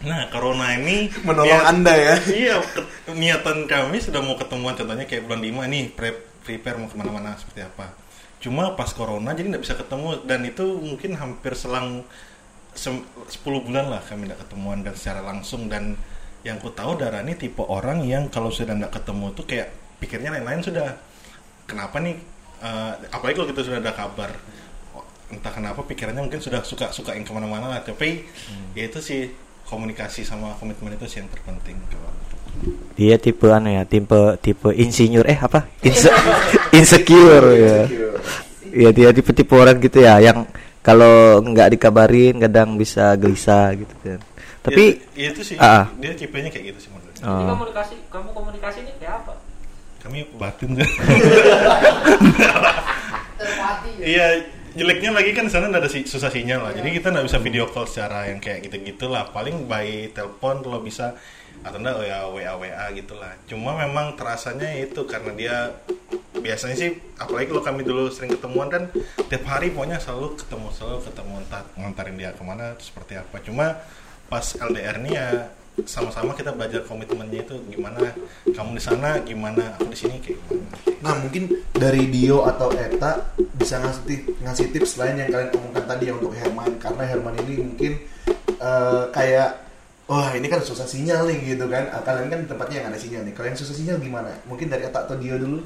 Nah 0.01 0.25
corona 0.33 0.73
ini 0.73 1.13
Menolong 1.21 1.45
ya- 1.51 1.67
Anda 1.69 1.93
ya. 1.93 2.15
iya 2.47 2.55
niatan 3.07 3.69
kami 3.69 4.01
sudah 4.01 4.19
mau 4.19 4.33
ketemuan 4.33 4.73
contohnya 4.73 5.05
kayak 5.05 5.29
bulan 5.29 5.41
5 5.41 5.71
nih 5.71 5.83
pre 5.93 6.09
prepare 6.41 6.81
mau 6.81 6.89
ke 6.89 6.97
mana-mana 6.97 7.37
seperti 7.37 7.61
apa. 7.61 7.93
Cuma 8.41 8.73
pas 8.73 8.89
corona 8.89 9.37
jadi 9.37 9.53
nggak 9.53 9.61
bisa 9.61 9.77
ketemu 9.77 10.25
dan 10.25 10.41
itu 10.41 10.65
mungkin 10.81 11.13
hampir 11.13 11.53
selang 11.53 12.01
sem- 12.73 13.05
10 13.29 13.61
bulan 13.61 13.93
lah 13.93 14.01
kami 14.01 14.25
tidak 14.25 14.41
ketemuan 14.47 14.81
dan 14.81 14.97
secara 14.97 15.21
langsung. 15.21 15.69
Dan 15.69 15.93
yang 16.41 16.57
ku 16.57 16.73
tahu 16.73 16.97
Dara 16.97 17.21
ini 17.21 17.37
tipe 17.37 17.61
orang 17.61 18.01
yang 18.01 18.25
kalau 18.33 18.49
sudah 18.49 18.73
nggak 18.73 18.97
ketemu 18.97 19.25
tuh 19.37 19.45
kayak 19.45 19.69
pikirnya 20.01 20.33
lain-lain 20.33 20.65
sudah 20.65 20.97
kenapa 21.71 22.03
nih 22.03 22.19
eh, 22.59 22.93
apalagi 23.09 23.35
kalau 23.39 23.49
kita 23.49 23.61
sudah 23.63 23.79
ada 23.79 23.93
kabar 23.95 24.31
entah 25.31 25.53
kenapa 25.55 25.79
pikirannya 25.87 26.27
mungkin 26.27 26.43
sudah 26.43 26.59
suka 26.61 26.91
suka 26.91 27.15
yang 27.15 27.23
ke 27.23 27.31
mana-mana 27.31 27.71
lah 27.71 27.79
tapi 27.79 28.27
ya 28.75 28.83
itu 28.83 28.99
sih 28.99 29.31
komunikasi 29.63 30.27
sama 30.27 30.51
komitmen 30.59 30.99
itu 30.99 31.07
sih 31.07 31.23
yang 31.23 31.31
terpenting 31.31 31.79
kalau 31.87 32.11
Dia 32.99 33.15
tipe 33.15 33.47
anu 33.47 33.71
ya, 33.71 33.87
tipe 33.87 34.35
tipe 34.43 34.75
insinyur 34.75 35.23
eh 35.23 35.39
apa? 35.39 35.71
Inse- 35.87 36.11
insecure 36.75 37.47
ya. 37.55 37.87
Iya 38.71 38.89
dia 38.91 39.09
tipe-tipe 39.15 39.55
orang 39.55 39.79
gitu 39.79 40.03
ya 40.03 40.19
yang 40.19 40.43
kalau 40.83 41.39
nggak 41.39 41.79
dikabarin 41.79 42.43
kadang 42.43 42.75
bisa 42.75 43.15
gelisah 43.15 43.71
gitu 43.79 43.95
kan. 44.03 44.19
Tapi 44.61 44.99
ya, 45.15 45.23
ya 45.23 45.27
itu 45.31 45.41
sih 45.47 45.55
Ah, 45.55 45.65
ah. 45.65 45.85
dia 45.95 46.11
tipenya 46.11 46.51
kayak 46.51 46.75
gitu 46.75 46.79
sih. 46.85 46.89
Jadi 46.91 47.23
oh, 47.23 47.53
komunikasi, 47.55 47.95
kamu 48.11 48.29
komunikasi 48.35 48.77
ini 48.83 48.91
kayak 48.99 49.23
apa? 49.23 49.33
Kami 50.01 50.25
batin 50.35 50.73
terpati 53.37 53.91
iya 54.01 54.27
jeleknya 54.71 55.11
lagi 55.11 55.35
kan 55.35 55.45
di 55.47 55.51
sana 55.51 55.67
ada 55.67 55.91
si- 55.91 56.07
susah 56.07 56.31
sinyal 56.31 56.63
lah. 56.63 56.71
Jadi 56.71 56.95
kita 56.95 57.11
nggak 57.11 57.27
bisa 57.27 57.43
video 57.43 57.67
call 57.67 57.83
secara 57.91 58.31
yang 58.31 58.39
kayak 58.39 58.71
gitu 58.71 58.79
gitulah 58.95 59.27
paling 59.35 59.67
by 59.67 60.07
telepon 60.15 60.63
kalau 60.63 60.79
bisa 60.79 61.11
atau 61.61 61.77
enggak 61.77 62.07
ya 62.07 62.25
wa 62.25 62.41
wa 62.57 62.87
gitulah 62.95 63.37
cuma 63.45 63.77
memang 63.77 64.17
terasanya 64.17 64.71
itu 64.81 65.05
karena 65.05 65.31
dia 65.37 65.55
biasanya 66.33 66.73
sih 66.73 66.97
apalagi 67.21 67.53
kalau 67.53 67.61
kami 67.61 67.85
dulu 67.85 68.09
sering 68.09 68.33
ketemuan 68.33 68.71
kan 68.71 68.89
tiap 69.29 69.43
hari 69.45 69.69
pokoknya 69.69 70.01
selalu 70.01 70.39
ketemu 70.41 70.67
selalu 70.73 70.97
ketemu 71.05 71.33
entah 71.45 71.61
ngantarin 71.77 72.15
dia 72.17 72.31
ke 72.33 72.41
mana 72.41 72.73
seperti 72.81 73.13
apa. 73.19 73.37
Cuma 73.45 73.77
pas 74.31 74.45
LDR 74.57 75.03
nih 75.03 75.13
ya 75.13 75.27
sama-sama 75.87 76.35
kita 76.35 76.51
belajar 76.51 76.83
komitmennya 76.83 77.47
itu 77.47 77.55
gimana 77.71 78.11
kamu 78.51 78.75
di 78.75 78.83
sana 78.83 79.17
gimana 79.23 79.79
aku 79.79 79.87
di 79.89 79.97
sini 79.97 80.19
kayak 80.19 80.37
gimana. 80.43 80.67
Nah 80.99 81.13
mungkin 81.23 81.43
dari 81.71 82.11
Dio 82.11 82.43
atau 82.43 82.69
Eta 82.75 83.33
bisa 83.55 83.79
ngasih 83.79 84.03
ti- 84.03 84.25
ngasih 84.43 84.65
tips 84.75 84.99
lain 84.99 85.23
yang 85.23 85.29
kalian 85.31 85.49
omongkan 85.57 85.85
tadi 85.87 86.11
ya 86.11 86.13
untuk 86.19 86.35
Herman. 86.35 86.75
Karena 86.77 87.03
Herman 87.07 87.35
ini 87.47 87.53
mungkin 87.63 87.91
eh, 88.59 89.03
kayak 89.15 89.49
wah 90.11 90.35
ini 90.35 90.51
kan 90.51 90.59
susah 90.59 90.83
sinyal 90.85 91.25
nih 91.31 91.55
gitu 91.55 91.65
kan. 91.71 91.87
Ah, 91.95 92.03
kalian 92.03 92.27
kan 92.27 92.39
tempatnya 92.45 92.83
yang 92.83 92.87
ada 92.91 92.99
sinyal 92.99 93.23
nih. 93.23 93.33
Kalian 93.33 93.55
susah 93.55 93.73
sinyal 93.73 93.97
gimana? 94.03 94.29
Mungkin 94.45 94.67
dari 94.67 94.85
Eta 94.85 95.07
atau 95.07 95.15
Dio 95.15 95.39
dulu 95.39 95.63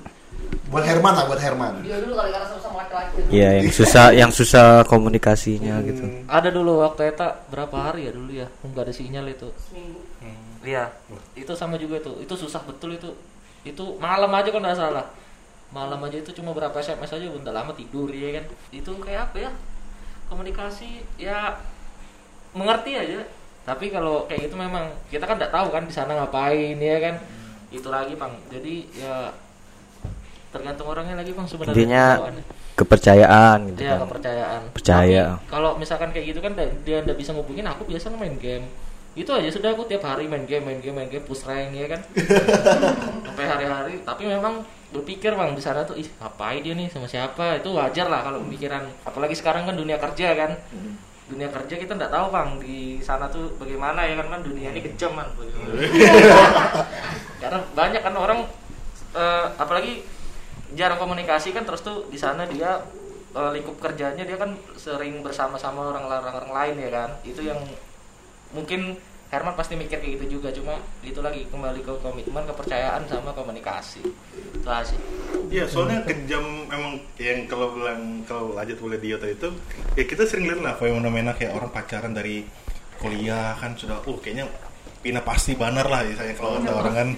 buat 0.69 0.83
Herman 0.83 1.13
lah 1.13 1.25
buat 1.29 1.41
Herman 1.41 1.81
dia 1.85 1.97
dulu 2.01 2.13
kali 2.17 2.29
karena 2.33 2.47
sama-sama 2.49 2.75
laki-laki 2.83 3.17
iya 3.29 3.49
yang 3.61 3.69
susah 3.71 4.05
yang 4.21 4.31
susah 4.33 4.83
komunikasinya 4.89 5.79
gitu. 5.85 6.03
Ada 6.25 6.49
dulu 6.51 6.81
waktu 6.83 7.13
eta 7.13 7.45
berapa 7.47 7.77
hari 7.91 8.09
ya 8.09 8.11
dulu 8.11 8.31
ya, 8.33 8.47
nggak 8.65 8.83
ada 8.89 8.93
sinyal 8.93 9.25
itu. 9.29 9.47
seminggu 9.61 10.01
Iya, 10.65 10.89
itu 11.37 11.53
sama 11.53 11.77
juga 11.77 12.01
itu. 12.01 12.25
Itu 12.25 12.33
susah 12.33 12.65
betul 12.65 12.97
itu. 12.97 13.13
Itu 13.61 14.01
malam 14.01 14.33
aja 14.33 14.49
kalau 14.49 14.65
nggak 14.65 14.73
salah. 14.81 15.05
Malam 15.69 16.01
aja 16.01 16.17
itu 16.17 16.33
cuma 16.33 16.57
berapa 16.57 16.73
SMS 16.81 17.13
aja 17.13 17.29
udah 17.29 17.53
lama 17.53 17.71
tidur 17.77 18.09
ya 18.09 18.41
kan. 18.41 18.45
Itu 18.73 18.97
kayak 18.97 19.29
apa 19.31 19.37
ya? 19.45 19.51
Komunikasi 20.25 21.05
ya 21.21 21.53
mengerti 22.57 22.97
aja. 22.97 23.21
tapi 23.65 23.89
kalau 23.89 24.29
kayak 24.29 24.45
gitu 24.45 24.61
memang 24.61 24.93
kita 25.09 25.25
kan 25.25 25.41
nggak 25.41 25.49
tahu 25.49 25.73
kan 25.73 25.89
di 25.89 25.89
sana 25.89 26.13
ngapain 26.13 26.77
ya 26.77 27.01
kan 27.01 27.17
itu 27.73 27.89
lagi 27.89 28.13
bang 28.13 28.29
jadi 28.53 28.75
ya 28.93 29.33
tergantung 30.55 30.87
orangnya 30.87 31.19
lagi 31.19 31.35
bang 31.35 31.43
sebenarnya 31.43 31.75
Intinya 31.75 32.05
kepercayaan 32.75 33.57
gitu 33.71 33.81
ya 33.83 33.95
kan. 33.95 33.99
kepercayaan. 34.07 34.61
Percaya. 34.71 35.23
Tapi 35.35 35.47
kalau 35.51 35.71
misalkan 35.75 36.09
kayak 36.15 36.25
gitu 36.31 36.39
kan 36.39 36.55
dia 36.55 37.03
nggak 37.03 37.17
bisa 37.19 37.35
ngubungin 37.35 37.67
aku 37.67 37.83
biasanya 37.83 38.15
main 38.15 38.39
game. 38.39 38.63
Itu 39.15 39.31
aja 39.31 39.47
sudah 39.47 39.71
aku 39.75 39.87
tiap 39.87 40.03
hari 40.03 40.27
main 40.27 40.43
game 40.43 40.63
main 40.63 40.79
game 40.79 40.95
main 40.95 41.07
game 41.11 41.23
push 41.23 41.43
rank 41.47 41.75
ya 41.75 41.87
kan. 41.91 42.01
Sampai 43.27 43.45
hari-hari 43.47 43.99
tapi 44.03 44.27
memang 44.27 44.63
berpikir 44.91 45.35
bang 45.35 45.51
di 45.51 45.63
sana 45.63 45.83
tuh 45.83 45.99
ih 45.99 46.07
ngapain 46.19 46.63
dia 46.63 46.71
nih 46.75 46.87
sama 46.87 47.07
siapa? 47.07 47.59
Itu 47.59 47.75
wajar 47.75 48.07
lah 48.07 48.23
kalau 48.23 48.43
pemikiran. 48.43 48.83
Apalagi 49.03 49.35
sekarang 49.35 49.67
kan 49.67 49.75
dunia 49.75 49.99
kerja 49.99 50.35
kan. 50.35 50.51
Dunia 51.25 51.49
kerja 51.49 51.73
kita 51.79 51.95
nggak 51.97 52.11
tahu 52.11 52.27
bang 52.29 52.49
di 52.61 52.99
sana 53.01 53.25
tuh 53.31 53.49
bagaimana 53.57 54.05
ya 54.05 54.13
kan 54.19 54.29
kan 54.29 54.41
dunia 54.45 54.69
ini 54.69 54.83
kejam 54.85 55.17
kan 55.17 55.25
karena 57.41 57.59
banyak 57.73 58.01
kan 58.05 58.13
orang 58.13 58.39
eh, 59.17 59.45
apalagi 59.57 60.05
jarang 60.75 60.99
komunikasi 60.99 61.55
kan 61.55 61.63
terus 61.63 61.81
tuh 61.81 62.05
di 62.11 62.19
sana 62.19 62.45
dia 62.45 62.83
eh, 63.33 63.49
lingkup 63.55 63.79
kerjanya 63.79 64.27
dia 64.27 64.37
kan 64.37 64.53
sering 64.75 65.23
bersama-sama 65.23 65.95
orang 65.95 66.05
orang 66.07 66.51
lain 66.51 66.75
ya 66.83 66.89
kan. 66.91 67.09
Itu 67.23 67.41
yang 67.41 67.59
mungkin 68.51 68.99
Herman 69.25 69.57
pasti 69.57 69.73
mikir 69.73 69.99
kayak 69.99 70.21
gitu 70.21 70.37
juga 70.37 70.53
cuma 70.53 70.77
itu 71.01 71.17
lagi 71.19 71.49
kembali 71.49 71.81
ke 71.81 71.93
komitmen 71.99 72.45
kepercayaan 72.45 73.09
sama 73.09 73.33
komunikasi. 73.33 74.05
Itu 74.53 74.69
aja. 74.69 74.85
Sih 74.93 74.99
Iya, 75.49 75.65
soalnya 75.69 76.01
kejam 76.05 76.69
emang 76.69 76.97
yang 77.21 77.45
kalau 77.45 77.73
bilang 77.77 78.25
kalau 78.25 78.57
lanjut 78.57 78.77
boleh 78.81 78.97
dia 78.97 79.17
tadi 79.17 79.37
itu 79.37 79.49
ya 79.93 80.03
kita 80.05 80.25
sering 80.25 80.49
lihat 80.49 80.61
lah 80.61 80.73
fenomena 80.77 81.37
kayak 81.37 81.53
orang 81.53 81.69
pacaran 81.69 82.13
dari 82.17 82.45
kuliah 82.97 83.53
kan 83.59 83.77
sudah 83.77 84.01
oh 84.07 84.17
kayaknya 84.17 84.49
pina 85.05 85.21
pasti 85.21 85.53
banar 85.53 85.85
lah 85.85 86.01
misalnya 86.01 86.33
kalau 86.33 86.57
kata 86.57 86.71
orang 86.73 86.95
kan. 86.97 87.09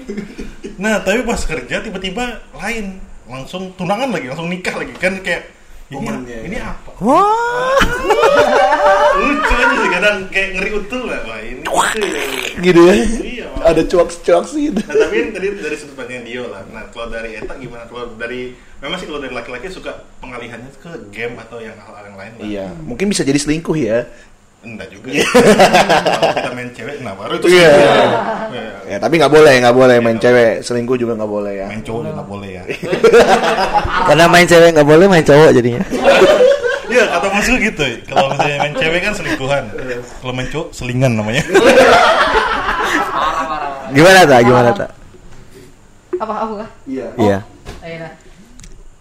Nah, 0.77 0.99
tapi 1.01 1.23
pas 1.23 1.39
kerja 1.39 1.79
tiba-tiba 1.79 2.43
lain, 2.51 2.99
langsung 3.27 3.71
tunangan 3.75 4.09
lagi, 4.11 4.25
langsung 4.31 4.47
nikah 4.47 4.75
lagi 4.79 4.93
kan 4.97 5.19
kayak 5.21 5.53
ini, 5.87 6.03
Momennya, 6.03 6.37
ini 6.43 6.57
ya. 6.59 6.75
apa? 6.75 6.91
Wah, 6.99 7.79
Lucu 9.23 9.53
aja 9.55 9.75
sih 9.79 9.89
kadang 9.95 10.17
kayak 10.27 10.49
ngeri 10.59 10.71
utuh 10.83 11.03
lah. 11.07 11.19
Wah, 11.23 11.39
ini 11.39 11.63
lucu 11.63 11.99
ya. 12.03 12.23
gitu 12.59 12.79
ya 12.83 12.93
Iya, 13.23 13.47
ada 13.63 13.81
cuak-cuak 13.87 14.45
sih 14.51 14.67
Nah 14.67 14.83
tapi 14.83 15.15
yang 15.15 15.31
tadi 15.31 15.47
dari 15.63 15.75
sudut 15.79 15.95
pandang 15.95 16.27
Dio 16.27 16.51
lah. 16.51 16.67
Nah 16.75 16.91
kalau 16.91 17.07
dari 17.07 17.39
Eta 17.39 17.55
gimana? 17.55 17.87
Kalau 17.87 18.19
dari 18.19 18.51
memang 18.83 18.97
sih 18.99 19.07
kalau 19.07 19.23
dari 19.23 19.33
laki-laki 19.33 19.71
suka 19.71 20.05
pengalihannya 20.19 20.69
ke 20.75 20.91
game 21.09 21.39
atau 21.39 21.57
yang 21.63 21.73
hal-hal 21.79 22.03
yang 22.03 22.17
lain 22.19 22.31
lah. 22.37 22.45
iya 22.45 22.67
mungkin 22.85 23.09
bisa 23.09 23.25
jadi 23.25 23.39
selingkuh 23.41 23.73
ya 23.73 24.05
Enggak 24.67 24.91
juga. 24.91 25.09
kalau 25.15 26.35
kita 26.35 26.51
main 26.51 26.69
cewek, 26.69 26.95
nah 26.99 27.13
baru 27.15 27.33
itu 27.39 27.45
Iya. 27.47 27.71
selingkuh. 27.71 28.19
Iya. 28.49 28.71
ya 28.85 28.97
tapi 28.99 29.13
nggak 29.15 29.31
boleh 29.31 29.53
nggak 29.57 29.75
boleh 29.75 29.97
main 29.97 30.17
cewek 30.17 30.59
selingkuh 30.59 30.95
juga 30.95 31.13
nggak 31.15 31.27
boleh 31.29 31.53
ya 31.55 31.67
Main 31.67 31.79
cowok 31.81 32.01
juga 32.01 32.13
nggak 32.13 32.29
boleh 32.29 32.49
ya. 32.51 32.63
karena 34.07 34.25
main 34.27 34.43
cewek 34.43 34.69
nggak 34.73 34.85
boleh 34.85 35.05
main 35.07 35.23
cowok 35.23 35.49
jadinya. 35.51 35.81
Iya 36.87 37.03
kata 37.05 37.27
Mas 37.29 37.43
Gu 37.45 37.59
gitu. 37.59 37.83
Kalau 38.05 38.31
misalnya 38.31 38.57
main 38.59 38.71
cewek 38.73 38.99
kan 39.01 39.11
selingkuhan. 39.11 39.63
Kalau 40.17 40.31
main 40.31 40.47
cowok 40.47 40.67
selingan 40.71 41.11
namanya. 41.13 41.43
Gimana 43.89 44.19
tak? 44.23 44.39
Gimana 44.41 44.71
tak? 44.73 44.89
apa 46.17 46.33
aku 46.35 46.53
kah 46.57 46.69
iya 46.83 47.07
Iya, 47.13 47.37
Ayo, 47.79 47.95
nah. 47.99 48.13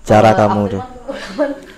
cara 0.05 0.31
Eh, 0.31 0.35
kamu 0.37 0.63
tuh. 0.69 0.83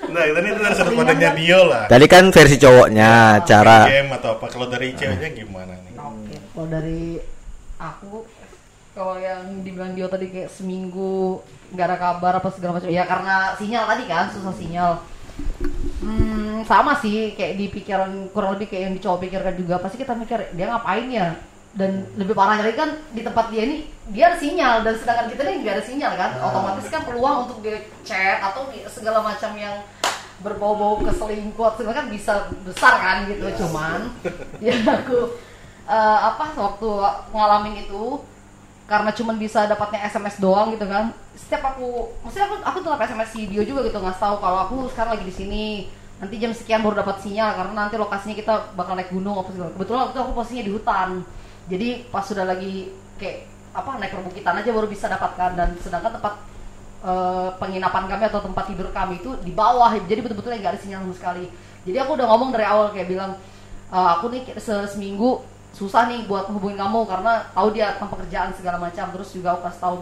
Nah 0.09 0.23
itu 0.25 0.35
dari 0.35 0.49
dari 0.53 0.75
sudut 0.75 0.95
pandangnya 0.97 1.31
Dio 1.37 1.61
lah. 1.69 1.85
Tadi 1.87 2.07
kan 2.09 2.25
versi 2.33 2.57
cowoknya, 2.57 3.45
cara 3.45 3.77
Main 3.85 3.93
game 3.93 4.11
atau 4.17 4.31
apa? 4.37 4.47
Kalau 4.49 4.67
dari 4.67 4.89
ceweknya 4.97 5.29
gimana 5.37 5.73
nih? 5.85 5.93
Oke, 6.01 6.37
kalau 6.55 6.69
dari 6.69 7.03
aku 7.79 8.27
kalau 8.99 9.15
yang 9.23 9.63
dibilang 9.63 9.95
Dio 9.95 10.11
tadi 10.11 10.27
kayak 10.33 10.51
seminggu 10.51 11.39
nggak 11.71 11.87
ada 11.87 11.99
kabar 12.01 12.33
apa 12.41 12.49
segala 12.51 12.81
macam 12.81 12.91
ya 12.91 13.05
karena 13.05 13.55
sinyal 13.55 13.85
tadi 13.87 14.05
kan 14.09 14.27
susah 14.33 14.55
sinyal 14.57 14.93
hmm, 16.03 16.67
sama 16.67 16.97
sih 16.99 17.37
kayak 17.39 17.55
di 17.61 17.67
pikiran 17.71 18.33
kurang 18.33 18.57
lebih 18.59 18.73
kayak 18.73 18.83
yang 18.91 18.95
dicoba 18.97 19.23
pikirkan 19.23 19.55
juga 19.55 19.79
pasti 19.79 20.01
kita 20.01 20.17
mikir 20.17 20.51
dia 20.57 20.67
ngapain 20.67 21.07
ya 21.13 21.37
dan 21.79 22.11
lebih 22.19 22.35
parahnya 22.35 22.67
lagi 22.67 22.75
kan 22.75 22.91
di 23.15 23.23
tempat 23.23 23.55
dia 23.55 23.63
ini 23.63 23.87
dia 24.11 24.35
ada 24.35 24.39
sinyal. 24.43 24.83
Dan 24.83 24.99
sedangkan 24.99 25.31
kita 25.31 25.47
ini 25.47 25.63
nggak 25.63 25.75
ada 25.79 25.85
sinyal 25.87 26.13
kan. 26.19 26.31
Otomatis 26.43 26.91
kan 26.91 27.07
peluang 27.07 27.47
untuk 27.47 27.63
dia 27.63 27.87
chat 28.03 28.43
atau 28.43 28.67
di- 28.75 28.83
segala 28.91 29.23
macam 29.23 29.55
yang 29.55 29.87
berbau-bau 30.43 30.99
keselingkuh 31.07 31.79
segala 31.79 32.03
kan 32.03 32.07
bisa 32.11 32.51
besar 32.67 32.99
kan 32.99 33.17
gitu. 33.31 33.47
Cuman 33.63 34.11
ya 34.65 34.75
aku 34.75 35.39
eh, 35.87 36.19
apa 36.27 36.51
waktu 36.59 36.91
ngalamin 37.31 37.87
itu 37.87 38.27
karena 38.91 39.15
cuman 39.15 39.37
bisa 39.39 39.71
dapatnya 39.71 40.03
SMS 40.11 40.43
doang 40.43 40.75
gitu 40.75 40.83
kan. 40.83 41.15
Setiap 41.39 41.79
aku 41.79 42.11
maksudnya 42.27 42.51
aku 42.51 42.57
aku 42.59 42.79
tetap 42.83 43.01
SMS 43.07 43.31
si 43.31 43.47
Dio 43.47 43.63
juga 43.63 43.87
gitu 43.87 44.03
nggak 44.03 44.19
tahu 44.19 44.43
kalau 44.43 44.67
aku 44.67 44.77
sekarang 44.91 45.15
lagi 45.15 45.31
di 45.31 45.35
sini. 45.47 45.65
Nanti 46.19 46.43
jam 46.43 46.51
sekian 46.51 46.83
baru 46.83 47.07
dapat 47.07 47.23
sinyal 47.23 47.55
karena 47.55 47.87
nanti 47.87 47.95
lokasinya 47.95 48.35
kita 48.35 48.75
bakal 48.75 48.99
naik 48.99 49.15
gunung 49.15 49.39
apa 49.39 49.55
segala. 49.55 49.71
Kebetulan 49.79 50.01
waktu 50.03 50.15
itu 50.19 50.23
aku 50.27 50.33
posisinya 50.35 50.65
di 50.67 50.75
hutan 50.75 51.11
jadi 51.69 52.09
pas 52.09 52.25
sudah 52.25 52.49
lagi 52.49 52.89
kayak 53.21 53.45
apa 53.77 54.01
naik 54.01 54.17
perbukitan 54.17 54.57
aja 54.59 54.71
baru 54.73 54.89
bisa 54.89 55.07
dapatkan. 55.07 55.51
Dan 55.55 55.69
sedangkan 55.79 56.17
tempat 56.19 56.35
eh, 57.05 57.49
penginapan 57.61 58.05
kami 58.09 58.25
atau 58.27 58.41
tempat 58.43 58.65
tidur 58.73 58.89
kami 58.91 59.21
itu 59.21 59.37
di 59.45 59.53
bawah. 59.53 59.93
Jadi 60.09 60.21
betul-betul 60.25 60.57
nggak 60.57 60.73
ada 60.75 60.81
sinyal 60.81 61.05
sama 61.05 61.15
sekali. 61.15 61.45
Jadi 61.87 61.97
aku 62.01 62.11
udah 62.19 62.27
ngomong 62.29 62.51
dari 62.51 62.67
awal 62.67 62.91
kayak 62.93 63.09
bilang 63.09 63.33
"Eh, 63.93 64.09
aku 64.19 64.33
nih 64.33 64.43
se- 64.59 64.89
seminggu 64.89 65.45
susah 65.77 66.09
nih 66.11 66.25
buat 66.27 66.49
hubungin 66.51 66.81
kamu 66.81 67.07
karena 67.07 67.45
tahu 67.55 67.69
dia 67.77 67.95
tentang 67.97 68.11
pekerjaan 68.17 68.51
segala 68.57 68.77
macam. 68.81 69.07
Terus 69.15 69.29
juga 69.37 69.55
aku 69.57 69.69
kasih 69.69 69.81
tahu 69.85 69.97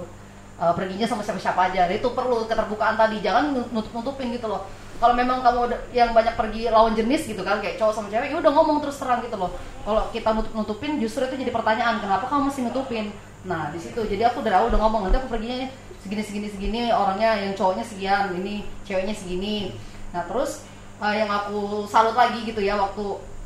eh, 0.63 0.73
perginya 0.79 1.07
sama 1.11 1.23
siapa-siapa 1.27 1.61
aja. 1.75 1.91
Dan 1.91 1.99
itu 1.99 2.09
perlu 2.15 2.47
keterbukaan 2.47 2.95
tadi. 2.97 3.21
Jangan 3.21 3.53
nutup-nutupin 3.75 4.33
gitu 4.33 4.47
loh 4.49 4.65
kalau 4.97 5.15
memang 5.15 5.41
kamu 5.41 5.59
udah- 5.69 5.83
yang 5.91 6.11
banyak 6.11 6.35
pergi 6.35 6.69
lawan 6.69 6.93
jenis 6.93 7.25
gitu 7.25 7.41
kan 7.41 7.61
kayak 7.61 7.77
cowok 7.77 7.93
sama 7.93 8.09
cewek 8.09 8.33
ya 8.33 8.37
udah 8.37 8.53
ngomong 8.53 8.79
terus 8.81 8.97
terang 8.97 9.21
gitu 9.21 9.37
loh. 9.37 9.53
Kalau 9.83 10.09
kita 10.11 10.29
nutup-nutupin 10.33 10.97
justru 10.97 11.25
itu 11.25 11.37
jadi 11.39 11.53
pertanyaan 11.53 12.01
kenapa 12.01 12.25
kamu 12.27 12.49
masih 12.49 12.63
nutupin? 12.65 13.13
Nah 13.45 13.71
di 13.71 13.79
situ 13.79 14.01
jadi 14.03 14.29
aku 14.29 14.41
dari 14.41 14.57
awal 14.57 14.69
udah 14.69 14.81
ngomong 14.81 15.01
nanti 15.07 15.17
aku 15.17 15.29
perginya 15.29 15.69
segini 16.01 16.23
segini 16.23 16.49
segini 16.49 16.81
orangnya 16.89 17.35
yang 17.37 17.53
cowoknya 17.53 17.83
sekian 17.83 18.35
ini 18.35 18.65
ceweknya 18.83 19.13
segini. 19.13 19.77
Nah 20.11 20.25
terus 20.25 20.65
eh, 20.99 21.15
yang 21.19 21.29
aku 21.29 21.85
salut 21.87 22.17
lagi 22.17 22.43
gitu 22.43 22.59
ya 22.59 22.75
waktu 22.75 23.05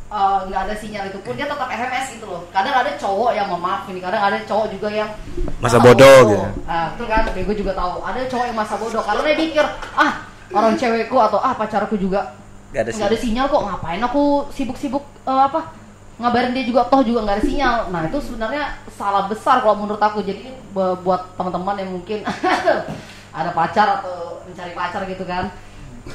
eh, 0.09 0.39
nggak 0.49 0.61
ada 0.65 0.75
sinyal 0.75 1.05
itu 1.07 1.19
pun 1.21 1.35
dia 1.35 1.45
tetap 1.45 1.67
SMS 1.67 2.15
gitu 2.15 2.27
loh. 2.27 2.47
Kadang 2.49 2.73
ada 2.73 2.95
cowok 2.95 3.31
yang 3.33 3.47
mau 3.47 3.59
maaf 3.59 3.85
ini 3.87 3.99
kadang 3.99 4.23
ada 4.23 4.39
cowok 4.43 4.71
juga 4.71 4.89
yang 4.89 5.11
Masa 5.61 5.77
bodoh 5.77 6.19
gitu. 6.25 6.41
ah 6.65 6.89
itu 6.97 7.05
kan? 7.05 7.29
Gue 7.29 7.53
juga 7.53 7.77
tahu. 7.77 8.01
Ada 8.01 8.25
cowok 8.25 8.45
yang 8.49 8.57
masa 8.57 8.75
bodoh 8.81 9.03
karena 9.05 9.21
dia 9.23 9.37
pikir 9.37 9.65
ah 9.93 10.13
orang 10.55 10.75
cewekku 10.77 11.17
atau 11.17 11.39
ah 11.41 11.55
pacarku 11.55 11.97
juga. 11.97 12.35
Gak 12.71 12.87
ada 12.87 12.91
nggak 12.95 13.09
ada 13.11 13.19
sinyal. 13.19 13.47
kok 13.51 13.63
ngapain 13.67 14.03
aku 14.03 14.47
sibuk-sibuk 14.55 15.03
eh, 15.27 15.43
apa 15.51 15.75
ngabarin 16.21 16.53
dia 16.53 16.69
juga 16.69 16.87
toh 16.87 17.03
juga 17.03 17.27
nggak 17.27 17.37
ada 17.41 17.45
sinyal. 17.45 17.77
Nah 17.91 18.01
itu 18.07 18.19
sebenarnya 18.23 18.79
salah 18.93 19.27
besar 19.27 19.63
kalau 19.65 19.79
menurut 19.83 20.03
aku. 20.03 20.23
Jadi 20.23 20.51
buat 20.75 21.35
teman-teman 21.35 21.77
yang 21.83 21.91
mungkin 21.91 22.23
ada 23.39 23.51
pacar 23.55 24.03
atau 24.03 24.43
mencari 24.47 24.75
pacar 24.75 25.07
gitu 25.07 25.23
kan 25.23 25.51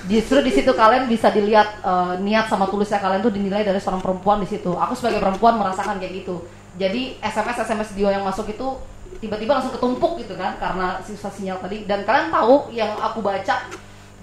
justru 0.10 0.42
di 0.42 0.52
situ 0.52 0.72
kalian 0.74 1.06
bisa 1.08 1.30
dilihat 1.30 1.82
eh, 1.82 2.14
niat 2.22 2.50
sama 2.50 2.68
tulisnya 2.68 3.00
kalian 3.00 3.22
tuh 3.22 3.34
dinilai 3.34 3.64
dari 3.64 3.80
seorang 3.80 4.02
perempuan 4.02 4.42
di 4.42 4.48
situ. 4.50 4.74
Aku 4.74 4.94
sebagai 4.98 5.22
perempuan 5.22 5.58
merasakan 5.58 6.02
kayak 6.02 6.26
gitu. 6.26 6.46
Jadi 6.76 7.22
sms 7.24 7.58
sms 7.64 7.90
Dio 7.96 8.12
yang 8.12 8.26
masuk 8.26 8.52
itu 8.52 8.68
tiba-tiba 9.24 9.56
langsung 9.56 9.72
ketumpuk 9.72 10.20
gitu 10.20 10.36
kan 10.36 10.60
karena 10.60 11.00
susah 11.06 11.32
sinyal 11.32 11.62
tadi. 11.64 11.88
Dan 11.88 12.04
kalian 12.04 12.30
tahu 12.34 12.74
yang 12.76 12.92
aku 13.00 13.24
baca 13.24 13.70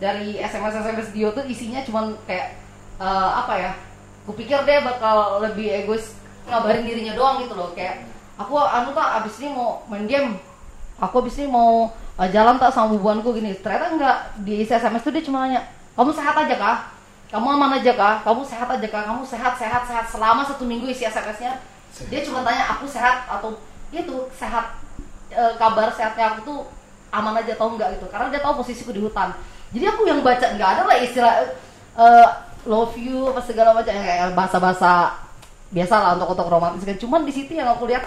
dari 0.03 0.43
sms 0.43 0.75
sms 0.83 1.09
Dio 1.15 1.31
tuh 1.31 1.47
isinya 1.47 1.79
cuman 1.87 2.11
kayak 2.27 2.59
eh, 2.99 3.31
apa 3.39 3.55
ya 3.55 3.71
kupikir 4.27 4.59
dia 4.67 4.83
bakal 4.83 5.39
lebih 5.43 5.71
egois 5.71 6.19
ngabarin 6.47 6.87
dirinya 6.87 7.15
doang 7.15 7.43
gitu 7.43 7.55
loh. 7.55 7.71
Kayak 7.75 8.07
aku 8.39 8.59
anu 8.59 8.91
tak 8.95 9.23
abis 9.23 9.43
ini 9.43 9.55
mau 9.55 9.83
main 9.87 10.07
game. 10.07 10.39
Aku 10.99 11.23
abis 11.23 11.43
ini 11.43 11.51
mau 11.51 11.91
uh, 11.91 12.29
jalan 12.31 12.59
tak 12.59 12.71
sama 12.71 12.95
bubuanku 12.95 13.35
gini. 13.35 13.55
Ternyata 13.59 13.95
enggak. 13.95 14.17
Di 14.43 14.63
isi 14.63 14.73
SMS 14.73 15.03
tuh 15.03 15.13
dia 15.15 15.23
cuma 15.23 15.47
nanya 15.47 15.67
kamu 15.93 16.11
sehat 16.15 16.35
aja 16.35 16.57
kah 16.57 16.79
kamu 17.29 17.49
aman 17.57 17.81
aja 17.81 17.93
kah 17.97 18.21
kamu 18.25 18.45
sehat 18.45 18.69
aja 18.69 18.89
kah 18.89 19.03
kamu 19.09 19.23
sehat 19.25 19.53
sehat 19.57 19.83
sehat 19.85 20.05
selama 20.09 20.45
satu 20.45 20.65
minggu 20.65 20.89
isi 20.89 21.05
SMS-nya 21.05 21.61
dia 22.09 22.21
cuma 22.25 22.41
tanya 22.45 22.65
aku 22.77 22.89
sehat 22.89 23.29
atau 23.29 23.57
itu 23.93 24.17
sehat 24.33 24.81
eh, 25.29 25.53
kabar 25.61 25.93
sehatnya 25.93 26.33
aku 26.33 26.41
tuh 26.45 26.59
aman 27.13 27.37
aja 27.37 27.53
atau 27.53 27.77
enggak? 27.77 28.01
gitu. 28.01 28.09
Karena 28.09 28.33
dia 28.33 28.41
tahu 28.41 28.65
posisiku 28.65 28.93
di 28.93 29.05
hutan 29.05 29.37
jadi 29.73 29.85
aku 29.93 30.05
yang 30.05 30.21
baca 30.21 30.47
nggak 30.53 30.71
ada 30.79 30.83
lah 30.87 30.97
istilah 31.01 31.35
eh, 31.97 32.29
love 32.69 32.95
you 33.01 33.29
apa 33.33 33.41
segala 33.43 33.75
macam 33.75 33.93
ya, 33.93 34.03
kayak 34.05 34.37
bahasa-bahasa 34.39 35.19
biasa 35.73 35.95
lah 35.99 36.11
untuk 36.21 36.37
untuk 36.37 36.49
romantis 36.53 36.85
kan 36.85 36.97
cuman 37.01 37.25
di 37.25 37.33
situ 37.33 37.57
yang 37.57 37.73
aku 37.73 37.89
lihat 37.89 38.05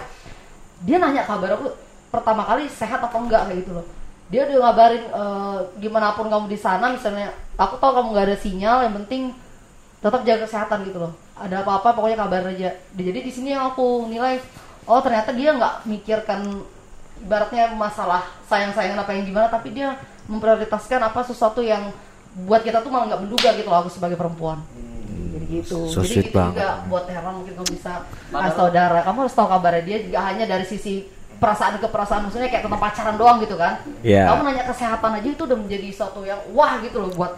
dia 0.86 0.96
nanya 1.02 1.26
kabar 1.26 1.58
aku 1.58 1.72
pertama 2.16 2.42
kali 2.48 2.64
sehat 2.70 3.00
apa 3.02 3.16
enggak? 3.16 3.44
kayak 3.48 3.58
gitu 3.64 3.72
loh. 3.76 3.86
Dia 4.26 4.42
udah 4.48 4.56
ngabarin 4.58 5.04
eh, 5.06 5.58
gimana 5.84 6.16
pun 6.16 6.26
kamu 6.26 6.46
di 6.50 6.58
sana 6.58 6.92
misalnya. 6.92 7.30
Aku 7.56 7.78
tahu 7.80 7.92
kamu 7.96 8.08
nggak 8.12 8.26
ada 8.32 8.36
sinyal 8.36 8.78
yang 8.88 8.94
penting 9.04 9.22
tetap 10.00 10.20
jaga 10.24 10.44
kesehatan 10.44 10.88
gitu 10.88 10.98
loh. 11.00 11.12
Ada 11.36 11.62
apa-apa 11.62 11.92
pokoknya 11.92 12.18
kabar 12.24 12.42
aja. 12.48 12.70
Jadi 12.96 13.20
di 13.20 13.32
sini 13.32 13.52
yang 13.52 13.72
aku 13.72 14.08
nilai 14.08 14.40
oh 14.88 15.00
ternyata 15.04 15.30
dia 15.36 15.52
nggak 15.52 15.84
mikirkan 15.84 16.64
ibaratnya 17.16 17.72
masalah 17.72 18.22
sayang-sayangan 18.44 19.02
apa 19.02 19.10
yang 19.16 19.24
gimana 19.24 19.48
tapi 19.48 19.72
dia 19.72 19.96
memprioritaskan 20.26 21.00
apa 21.00 21.20
sesuatu 21.22 21.60
yang 21.60 21.90
buat 22.38 22.60
kita 22.60 22.80
tuh 22.80 22.90
malah 22.90 23.08
nggak 23.08 23.22
menduga 23.22 23.48
gitu 23.52 23.66
loh 23.66 23.80
aku 23.80 23.90
sebagai 23.90 24.14
perempuan 24.14 24.60
jadi 25.32 25.46
gitu 25.54 25.86
So 25.86 26.00
jadi 26.00 26.12
sweet 26.12 26.26
gitu 26.26 26.36
banget. 26.36 26.52
juga 26.52 26.68
buat 26.86 27.04
Herman 27.06 27.34
mungkin 27.36 27.54
kamu 27.54 27.68
bisa 27.70 27.92
kasih 28.28 28.54
tau 28.54 28.68
Dara 28.68 29.00
kamu 29.00 29.18
harus 29.22 29.34
tahu 29.34 29.48
kabarnya 29.48 29.82
dia 29.82 29.98
juga 30.02 30.18
hanya 30.22 30.44
dari 30.44 30.64
sisi 30.64 30.94
perasaan 31.36 31.76
ke 31.76 31.86
perasaan 31.86 32.24
maksudnya 32.24 32.48
kayak 32.48 32.64
tentang 32.64 32.80
pacaran 32.80 33.16
doang 33.16 33.38
gitu 33.38 33.54
kan 33.54 33.80
Iya. 34.00 34.28
kamu 34.28 34.40
nanya 34.42 34.64
kesehatan 34.66 35.10
aja 35.14 35.28
itu 35.28 35.42
udah 35.42 35.58
menjadi 35.58 35.86
sesuatu 35.88 36.20
yang 36.22 36.40
wah 36.50 36.80
gitu 36.80 36.96
loh 36.98 37.10
buat 37.12 37.32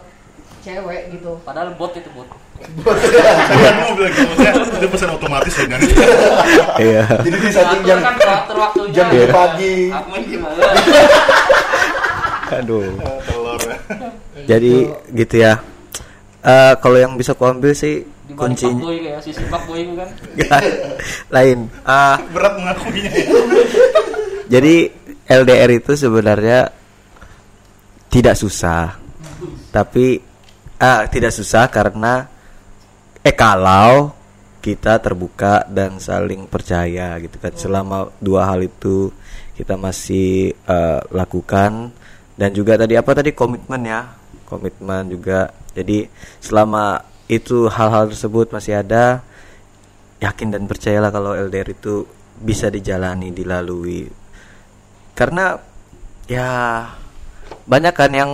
cewek 0.59 1.15
gitu 1.15 1.39
Padahal 1.43 1.71
bot 1.73 1.95
itu 1.95 2.11
bot. 2.11 2.27
Kan 2.59 3.73
mau 3.79 3.95
bilang 3.95 4.11
gitu, 4.11 4.27
maksudnya 4.27 4.51
itu 4.75 4.87
pesan 4.91 5.09
otomatis 5.15 5.55
ya 5.55 5.65
kan. 5.71 5.79
Iya. 6.75 7.03
Jadi 7.23 7.37
di 7.39 7.49
setting 7.49 7.81
jam 7.87 7.97
kan 8.03 8.15
jam 8.91 9.07
tujuh 9.07 9.31
pagi. 9.31 9.87
Aku 9.87 10.09
gimana? 10.27 10.59
Aduh. 12.49 12.85
Telur 13.27 13.61
ya. 13.61 13.77
Jadi 14.49 14.73
gitu 15.13 15.35
ya. 15.37 15.61
Eh 16.41 16.73
kalau 16.81 16.97
yang 16.97 17.13
bisa 17.19 17.37
kuambil 17.37 17.75
sih 17.75 18.03
kuncinya 18.33 18.85
kayak 18.85 19.25
itu 19.25 19.93
kan. 19.97 20.09
lain. 21.35 21.59
Ah, 21.83 22.17
Berat 22.33 22.53
mengakuinya 22.57 23.11
ya. 23.11 23.27
jadi 24.49 24.75
LDR 25.29 25.71
itu 25.77 25.93
sebenarnya 25.93 26.71
tidak 28.09 28.35
susah. 28.37 28.97
Tapi 29.69 30.17
ah 30.79 31.05
tidak 31.11 31.35
susah 31.35 31.69
karena 31.69 32.25
eh 33.21 33.35
kalau 33.35 34.15
kita 34.59 34.99
terbuka 34.99 35.63
dan 35.69 36.01
saling 36.01 36.47
percaya 36.49 37.19
gitu 37.21 37.37
kan. 37.37 37.53
Selama 37.53 38.09
dua 38.17 38.49
hal 38.49 38.65
itu 38.65 39.11
kita 39.53 39.75
masih 39.75 40.55
eh, 40.55 41.01
lakukan 41.11 41.91
dan 42.39 42.55
juga 42.55 42.79
tadi 42.79 42.95
apa 42.95 43.11
tadi 43.11 43.35
komitmen 43.35 43.83
ya. 43.83 44.07
Komitmen 44.47 45.11
juga. 45.11 45.51
Jadi 45.75 46.07
selama 46.39 47.03
itu 47.27 47.67
hal-hal 47.67 48.07
tersebut 48.09 48.55
masih 48.55 48.79
ada 48.79 49.21
yakin 50.23 50.55
dan 50.55 50.63
percayalah 50.65 51.11
kalau 51.11 51.35
LDR 51.35 51.75
itu 51.75 52.07
bisa 52.39 52.71
dijalani, 52.71 53.35
dilalui 53.35 54.07
karena 55.19 55.59
ya 56.31 56.47
banyak 57.67 57.91
kan 57.91 58.11
yang 58.15 58.31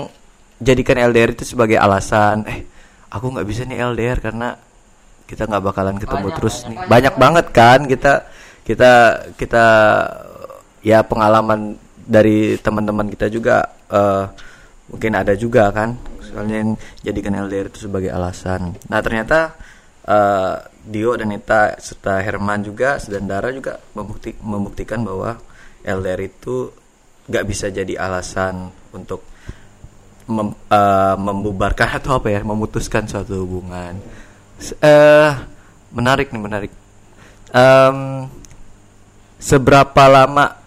jadikan 0.61 1.01
LDR 1.01 1.33
itu 1.33 1.41
sebagai 1.41 1.81
alasan 1.81 2.45
eh 2.45 2.61
aku 3.09 3.33
nggak 3.33 3.47
bisa 3.49 3.65
nih 3.65 3.81
LDR 3.81 4.21
karena 4.21 4.53
kita 5.25 5.49
nggak 5.49 5.65
bakalan 5.65 5.97
ketemu 5.97 6.29
Banyak, 6.29 6.37
terus 6.37 6.55
banyak. 6.61 6.69
nih 6.69 6.77
banyak 6.85 7.15
banget 7.17 7.45
kan 7.49 7.79
kita 7.89 8.13
kita 8.61 8.91
kita 9.33 9.65
ya 10.85 11.01
pengalaman 11.01 11.81
dari 12.05 12.55
teman-teman 12.61 13.09
kita 13.09 13.27
juga 13.33 13.65
eh, 13.89 14.25
mungkin 14.93 15.11
ada 15.17 15.33
juga 15.33 15.73
kan 15.73 15.97
soalnya 16.21 16.61
yang 16.61 16.71
jadikan 17.01 17.33
LDR 17.33 17.67
itu 17.73 17.89
sebagai 17.89 18.13
alasan. 18.13 18.77
Nah 18.87 18.99
ternyata 19.01 19.57
eh, 20.05 20.55
Dio 20.85 21.17
dan 21.17 21.33
Nita 21.33 21.73
serta 21.81 22.21
Herman 22.21 22.61
juga 22.61 23.01
dan 23.09 23.25
Dara 23.25 23.49
juga 23.49 23.81
membukti, 23.97 24.37
membuktikan 24.37 25.01
bahwa 25.01 25.41
LDR 25.81 26.21
itu 26.29 26.69
nggak 27.25 27.45
bisa 27.49 27.73
jadi 27.73 27.97
alasan 27.97 28.69
untuk 28.93 29.25
mem- 30.29 30.57
eh, 30.69 31.15
membubarkan 31.17 31.97
atau 31.97 32.21
apa 32.21 32.29
ya 32.29 32.45
memutuskan 32.45 33.09
suatu 33.09 33.41
hubungan. 33.41 33.97
Eh 34.61 35.33
menarik 35.89 36.29
nih 36.29 36.41
menarik. 36.41 36.71
Em, 37.55 38.27
seberapa 39.39 40.03
lama 40.11 40.64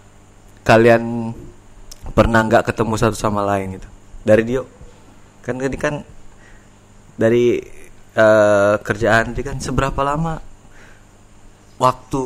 kalian 0.69 1.33
pernah 2.13 2.45
nggak 2.45 2.61
ketemu 2.63 2.93
satu 2.93 3.17
sama 3.17 3.41
lain 3.41 3.75
itu 3.75 3.89
dari 4.21 4.45
Dio 4.45 4.63
kan 5.41 5.57
tadi 5.57 5.73
kan 5.75 6.05
dari 7.15 7.57
eh, 8.13 8.75
kerjaan 8.77 9.33
tadi 9.33 9.41
kan 9.43 9.57
seberapa 9.57 9.97
lama 9.99 10.37
waktu 11.77 12.21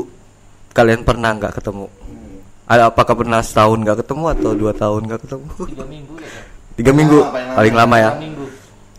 kalian 0.71 1.05
pernah 1.05 1.31
nggak 1.33 1.55
ketemu 1.55 1.87
ada 2.63 2.89
apakah 2.89 3.13
pernah 3.13 3.39
setahun 3.39 3.79
nggak 3.79 4.03
ketemu 4.03 4.23
atau 4.33 4.51
dua 4.53 4.71
tahun 4.73 5.01
nggak 5.05 5.21
ketemu 5.23 5.47
Tiga 5.67 5.85
minggu 5.85 6.15
ya. 6.17 6.31
Tiga 6.73 6.91
minggu 6.91 7.19
lama, 7.21 7.29
paling 7.29 7.45
lama. 7.45 7.55
paling 7.55 7.73
lama 7.75 7.95
ya 7.95 8.09
Tiga 8.09 8.23
minggu. 8.23 8.45
Eh, 8.45 8.51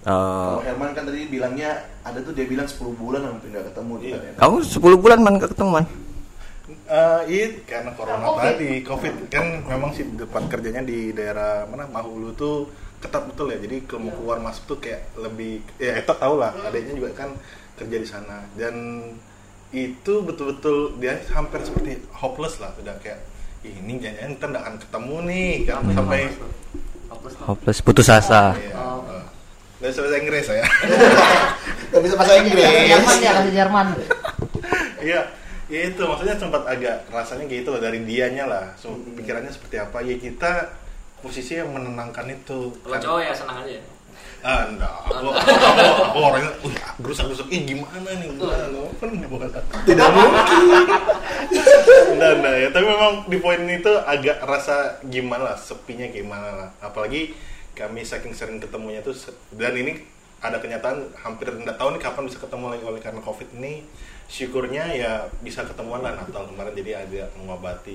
Kalau 0.04 0.62
Herman 0.62 0.90
kan 0.92 1.02
tadi 1.04 1.20
bilangnya 1.26 1.70
ada 2.00 2.18
tuh 2.20 2.32
dia 2.32 2.44
bilang 2.44 2.68
10 2.68 2.76
bulan 2.94 3.20
hampir 3.24 3.48
nggak 3.50 3.64
ketemu 3.72 3.92
tuh 3.94 4.04
Iya. 4.06 4.18
kamu 4.36 4.56
10 4.62 5.02
bulan 5.02 5.18
man 5.18 5.32
nggak 5.36 5.50
ketemu 5.52 5.70
man 5.70 5.84
Eh, 6.64 7.20
iya 7.28 7.46
karena 7.68 7.92
corona 7.92 8.24
Covid. 8.24 8.40
tadi 8.56 8.70
covid. 8.80 9.14
Kan 9.28 9.68
memang 9.68 9.92
sih 9.92 10.08
depan 10.16 10.48
kerjanya 10.48 10.80
di 10.80 11.12
daerah 11.12 11.68
mana 11.68 11.84
Mahulu 11.84 12.32
tuh 12.32 12.72
ketat 13.04 13.28
betul 13.28 13.52
ya. 13.52 13.60
Jadi 13.60 13.84
kalau 13.84 14.08
mau 14.08 14.12
keluar 14.16 14.38
masuk 14.40 14.64
tuh 14.72 14.78
kayak 14.80 15.12
lebih 15.20 15.60
ya 15.76 16.00
Eta 16.00 16.16
tau 16.16 16.40
lah 16.40 16.56
adanya 16.64 16.96
juga 16.96 17.12
kan 17.12 17.36
kerja 17.76 17.96
di 18.00 18.08
sana. 18.08 18.48
Dan 18.56 19.04
itu 19.76 20.24
betul-betul 20.24 20.96
dia 20.96 21.20
hampir 21.36 21.60
seperti 21.68 22.00
hopeless 22.16 22.56
lah 22.56 22.72
udah 22.80 22.96
kayak 23.04 23.20
"Ih, 23.60 23.74
ini 23.84 24.00
jangan 24.00 24.40
ntar 24.40 24.48
nggak 24.56 24.64
akan 24.64 24.76
ketemu 24.80 25.16
nih. 25.28 25.50
Kan 25.68 25.84
sampai 25.92 26.22
Hapus. 27.12 27.32
hopeless 27.44 27.78
putus 27.84 28.08
asa. 28.08 28.56
Iya, 28.56 28.72
eh. 28.72 29.24
dari 29.84 29.92
bahasa 29.92 30.16
Inggris 30.16 30.44
ya 30.48 30.64
bisa 32.00 32.14
bahasa 32.16 32.40
Inggris. 32.40 32.64
Jerman 32.64 33.16
ya 33.20 33.30
kasih 33.36 33.52
Jerman. 33.52 33.86
Iya, 35.04 35.20
ya 35.68 35.80
itu 35.88 36.02
maksudnya 36.04 36.36
sempat 36.36 36.62
agak 36.68 37.08
rasanya 37.08 37.48
gitu 37.48 37.72
loh 37.72 37.80
dari 37.80 38.04
dianya 38.04 38.44
lah. 38.44 38.64
So, 38.76 38.92
pikirannya 39.16 39.52
seperti 39.52 39.80
apa? 39.80 40.04
Ya 40.04 40.16
kita 40.20 40.72
posisi 41.24 41.56
yang 41.56 41.72
menenangkan 41.72 42.28
itu. 42.28 42.76
Kalau 42.84 43.00
cowok 43.00 43.20
ya 43.24 43.32
senang 43.32 43.64
aja. 43.64 43.80
Ah, 44.44 44.68
enggak. 44.68 44.92
Aku, 45.08 45.32
aku, 45.32 46.02
aku 46.04 46.18
orangnya, 46.20 46.52
uh, 46.52 46.72
gerusak-gerusuk, 47.00 47.48
ih 47.48 47.64
gimana 47.64 48.12
nih? 48.12 48.28
Gimana? 48.28 48.84
Kan 49.00 49.10
bukan 49.24 49.48
Tidak 49.88 50.08
mungkin. 50.14 50.64
Enggak, 52.12 52.32
enggak 52.38 52.54
ya. 52.60 52.68
Tapi 52.68 52.84
memang 52.84 53.12
di 53.24 53.38
poin 53.40 53.60
itu 53.64 53.92
agak 54.04 54.44
rasa 54.44 55.00
gimana 55.08 55.48
lah, 55.48 55.56
sepinya 55.56 56.04
gimana 56.12 56.48
lah. 56.60 56.68
Apalagi 56.84 57.32
kami 57.72 58.04
saking 58.04 58.36
sering 58.36 58.60
ketemunya 58.60 59.00
tuh, 59.00 59.16
dan 59.56 59.72
ini 59.80 59.96
ada 60.44 60.60
kenyataan 60.60 61.16
hampir 61.24 61.48
tidak 61.48 61.80
tahu 61.80 61.96
nih 61.96 62.02
kapan 62.04 62.22
bisa 62.28 62.38
ketemu 62.38 62.66
lagi 62.68 62.84
oleh 62.84 63.00
karena 63.00 63.20
covid 63.24 63.48
ini. 63.56 63.80
Syukurnya 64.34 64.84
ya 64.90 65.12
bisa 65.38 65.62
ketemuan 65.62 66.02
lah 66.02 66.18
Natal 66.18 66.50
kemarin 66.50 66.74
jadi 66.74 67.06
ada 67.06 67.30
mengobati 67.38 67.94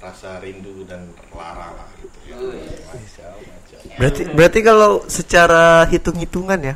rasa 0.00 0.42
rindu 0.42 0.82
dan 0.82 1.06
lara 1.30 1.70
lah 1.76 1.88
gitu 1.94 2.18
ya. 2.26 2.34
Macam-macam. 2.34 3.78
berarti 3.94 4.22
berarti 4.32 4.60
kalau 4.64 4.90
secara 5.06 5.84
hitung-hitungan 5.86 6.58
ya 6.58 6.74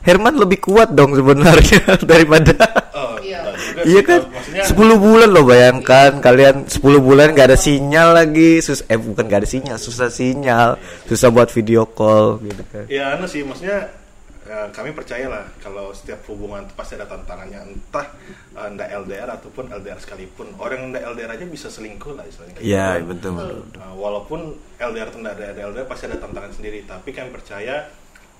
Herman 0.00 0.34
lebih 0.34 0.60
kuat 0.60 0.92
dong 0.92 1.12
sebenarnya 1.14 1.80
daripada 2.10 2.52
Oh, 2.90 3.16
Iya. 3.22 3.54
Iya 3.86 4.00
kan 4.02 4.20
Maksudnya 4.26 4.64
10 4.66 4.98
bulan 4.98 5.28
loh 5.30 5.44
bayangkan 5.46 6.18
kalian 6.18 6.66
10 6.66 6.82
bulan 6.98 7.32
gak 7.32 7.54
ada 7.54 7.58
sinyal 7.60 8.12
lagi 8.12 8.58
sus 8.58 8.82
eh 8.84 8.98
bukan 8.98 9.24
gak 9.24 9.46
ada 9.46 9.48
sinyal 9.48 9.78
susah 9.78 10.10
sinyal 10.10 10.74
susah 11.06 11.30
buat 11.30 11.48
video 11.48 11.86
call 11.86 12.42
gitu 12.42 12.62
kan 12.66 12.84
Ya 12.90 13.14
anu 13.14 13.24
sih, 13.24 13.40
maksudnya 13.40 13.88
eh, 14.50 14.68
kami 14.74 14.90
percaya 14.90 15.30
lah 15.30 15.44
kalau 15.62 15.94
setiap 15.94 16.26
hubungan 16.26 16.66
itu 16.66 16.74
pasti 16.74 16.98
ada 16.98 17.06
tantangannya 17.06 17.70
entah 17.70 18.06
eh, 18.58 18.68
ndak 18.74 18.90
LDR 19.06 19.30
ataupun 19.38 19.70
LDR 19.70 20.02
sekalipun 20.02 20.50
orang 20.58 20.90
ndak 20.90 21.06
LDR 21.14 21.38
aja 21.38 21.46
bisa 21.46 21.70
selingkuh 21.70 22.18
lah 22.18 22.26
istilahnya. 22.26 22.58
Iya 22.58 22.98
gitu. 22.98 23.14
betul, 23.14 23.32
betul. 23.38 23.58
Nah, 23.78 23.92
walaupun 23.94 24.40
LDR 24.82 25.08
atau 25.14 25.22
ndak 25.22 25.34
ada 25.38 25.62
LDR 25.70 25.86
pasti 25.86 26.10
ada 26.10 26.18
tantangan 26.18 26.50
sendiri, 26.50 26.82
tapi 26.82 27.14
kami 27.14 27.30
percaya 27.30 27.86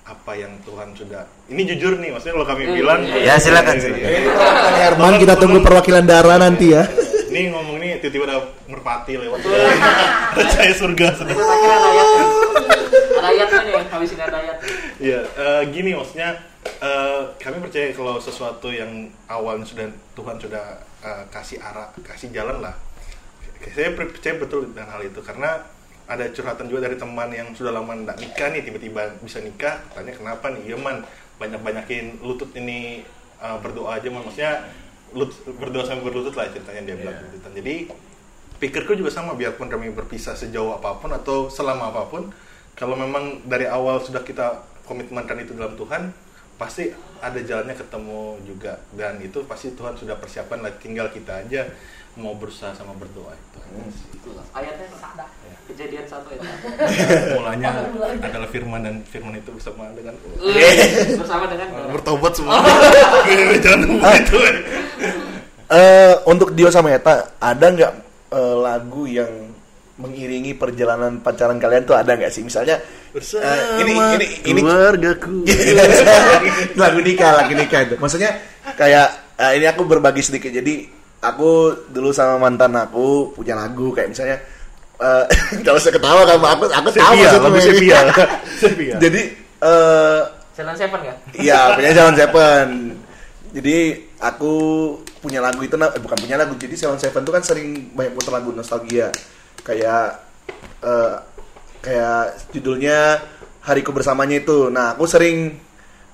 apa 0.01 0.31
yang 0.33 0.57
Tuhan 0.61 0.91
sudah 0.91 1.23
ini 1.47 1.61
jujur 1.63 1.95
nih 1.95 2.09
maksudnya 2.09 2.33
kalau 2.35 2.47
kami 2.47 2.63
bilang 2.73 3.05
Ya, 3.05 3.37
silakan, 3.37 3.77
silakan. 3.77 4.09
Kan 4.33 4.73
Herman 4.75 5.13
kita 5.15 5.37
tunggu 5.37 5.61
perwakilan 5.61 6.03
darah 6.03 6.37
nanti 6.37 6.73
ya. 6.73 6.83
ini 7.29 7.47
ngomong 7.47 7.79
ini 7.79 7.95
tiba-tiba 7.97 8.25
ada 8.27 8.37
merpati 8.65 9.15
lewat 9.15 9.39
percaya 10.33 10.73
surga 10.81 11.07
sudah 11.15 11.31
ayat. 11.31 11.79
Ada 13.21 13.27
ayatnya 13.29 13.59
nih, 13.63 13.73
habisin 13.87 14.19
ada 14.19 14.35
ayat. 14.35 14.57
Iya, 14.97 15.21
eh, 15.23 15.61
gini 15.69 15.93
maksudnya 15.93 16.35
eh, 16.81 17.21
kami 17.37 17.61
percaya 17.61 17.93
kalau 17.93 18.17
sesuatu 18.17 18.67
yang 18.67 18.89
awalnya 19.25 19.63
sudah 19.63 19.85
Tuhan 20.11 20.35
sudah 20.37 20.65
eh, 20.99 21.23
kasih 21.29 21.61
arah, 21.61 21.93
kasih 22.01 22.33
jalan 22.33 22.59
lah. 22.59 22.75
Saya 23.61 23.93
per- 23.93 24.09
percaya 24.09 24.35
betul 24.35 24.67
dengan 24.67 24.89
hal 24.89 25.05
itu 25.05 25.21
karena 25.21 25.61
ada 26.11 26.27
curhatan 26.27 26.67
juga 26.67 26.91
dari 26.91 26.99
teman 26.99 27.31
yang 27.31 27.55
sudah 27.55 27.71
lama 27.71 27.95
tidak 27.95 28.19
nikah 28.19 28.47
nih 28.51 28.61
tiba-tiba 28.67 29.01
bisa 29.23 29.39
nikah. 29.39 29.79
Tanya 29.95 30.11
kenapa 30.11 30.51
nih? 30.51 30.75
Iya 30.75 30.77
man, 30.77 31.07
banyak-banyakin 31.39 32.19
lutut 32.19 32.51
ini 32.59 33.07
eh, 33.39 33.57
berdoa 33.63 33.95
aja 33.95 34.11
man. 34.11 34.27
Maksudnya 34.27 34.67
lut- 35.15 35.47
berdoa 35.55 35.87
sampai 35.87 36.03
berlutut 36.03 36.35
lah 36.35 36.51
ceritanya 36.51 36.91
dia 36.91 36.95
bilang 36.99 37.15
gitu. 37.31 37.47
Jadi 37.47 37.75
pikirku 38.59 38.93
juga 38.99 39.09
sama 39.09 39.33
biarpun 39.39 39.71
kami 39.71 39.89
berpisah 39.95 40.35
sejauh 40.35 40.75
apa 40.75 40.99
pun 40.99 41.09
atau 41.15 41.47
selama 41.47 41.95
apa 41.95 42.03
pun 42.11 42.29
kalau 42.75 42.93
memang 42.93 43.41
dari 43.47 43.65
awal 43.65 44.03
sudah 44.03 44.21
kita 44.21 44.67
komitmenkan 44.85 45.39
itu 45.41 45.55
dalam 45.57 45.73
Tuhan 45.79 46.13
pasti 46.61 46.93
ada 47.17 47.41
jalannya 47.41 47.73
ketemu 47.73 48.37
juga 48.45 48.77
dan 48.93 49.17
itu 49.17 49.41
pasti 49.49 49.73
Tuhan 49.73 49.97
sudah 49.97 50.13
persiapkan 50.21 50.61
lah 50.61 50.69
tinggal 50.77 51.09
kita 51.09 51.41
aja 51.41 51.65
mau 52.21 52.37
berusaha 52.37 52.69
sama 52.77 52.93
berdoa 52.93 53.33
itu 53.33 53.57
aja 53.57 53.81
sih. 53.89 54.07
Itulah. 54.19 54.45
Ayatnya 54.53 54.85
ada. 54.99 55.25
Kejadian 55.65 56.05
satu 56.05 56.27
itu. 56.35 56.43
mulanya 57.39 57.87
adalah 58.19 58.49
firman 58.51 58.83
dan 58.85 58.95
firman 59.07 59.41
itu 59.41 59.49
bersama 59.55 59.89
dengan 59.95 60.13
Bersama 61.17 61.49
dengan 61.49 61.67
bertobat 61.89 62.35
semua 62.37 62.61
jangan 63.63 63.79
begitu 63.89 64.37
Eh, 65.71 66.15
untuk 66.27 66.51
Dio 66.51 66.67
sama 66.67 66.91
Eta 66.91 67.31
ada 67.39 67.65
nggak 67.71 67.93
eh, 68.35 68.55
lagu 68.59 69.07
yang 69.07 69.40
mengiringi 70.01 70.57
perjalanan 70.57 71.21
pacaran 71.21 71.61
kalian 71.61 71.85
tuh 71.85 71.93
ada 71.93 72.17
nggak 72.17 72.33
sih 72.33 72.41
misalnya 72.41 72.81
eh, 73.13 73.59
ini 73.85 73.93
ini 73.93 74.27
ini 74.49 74.59
keluargaku 74.65 75.45
lagu 76.81 76.99
nikah 77.05 77.31
lagu 77.37 77.53
nikah 77.53 77.79
itu 77.85 77.95
maksudnya 78.01 78.41
kayak 78.73 79.37
eh, 79.37 79.61
ini 79.61 79.69
aku 79.69 79.85
berbagi 79.85 80.25
sedikit 80.25 80.49
jadi 80.49 80.89
aku 81.21 81.49
dulu 81.93 82.09
sama 82.09 82.41
mantan 82.41 82.73
aku 82.73 83.37
punya 83.37 83.53
lagu 83.53 83.93
kayak 83.93 84.09
misalnya 84.09 84.37
eh 85.01 85.25
kalau 85.65 85.77
saya 85.77 85.93
ketawa 85.97 86.25
kamu 86.25 86.45
aku 86.45 86.63
aku 86.69 86.87
tahu 86.93 87.13
ini. 87.17 87.61
Sepia. 87.61 87.99
Sepia. 88.61 88.95
jadi 88.97 89.21
eh 89.61 90.21
Challenge 90.51 90.79
Seven 90.79 90.99
kan? 90.99 91.17
Iya, 91.31 91.59
punya 91.79 91.89
Salon 91.95 92.15
Seven. 92.19 92.67
Jadi 93.51 93.77
aku 94.19 94.53
punya 95.23 95.39
lagu 95.39 95.63
itu, 95.63 95.75
eh, 95.79 96.01
bukan 96.03 96.17
punya 96.19 96.35
lagu. 96.35 96.53
Jadi 96.59 96.75
Salon 96.75 96.99
Seven 96.99 97.23
itu 97.23 97.31
kan 97.31 97.43
sering 97.43 97.91
banyak 97.95 98.13
putar 98.15 98.39
lagu 98.39 98.51
nostalgia, 98.51 99.09
kayak 99.61 100.21
eh, 100.81 101.15
kayak 101.81 102.51
judulnya 102.53 103.21
Hariku 103.61 103.93
Bersamanya 103.93 104.41
itu. 104.41 104.69
Nah, 104.73 104.97
aku 104.97 105.05
sering 105.05 105.53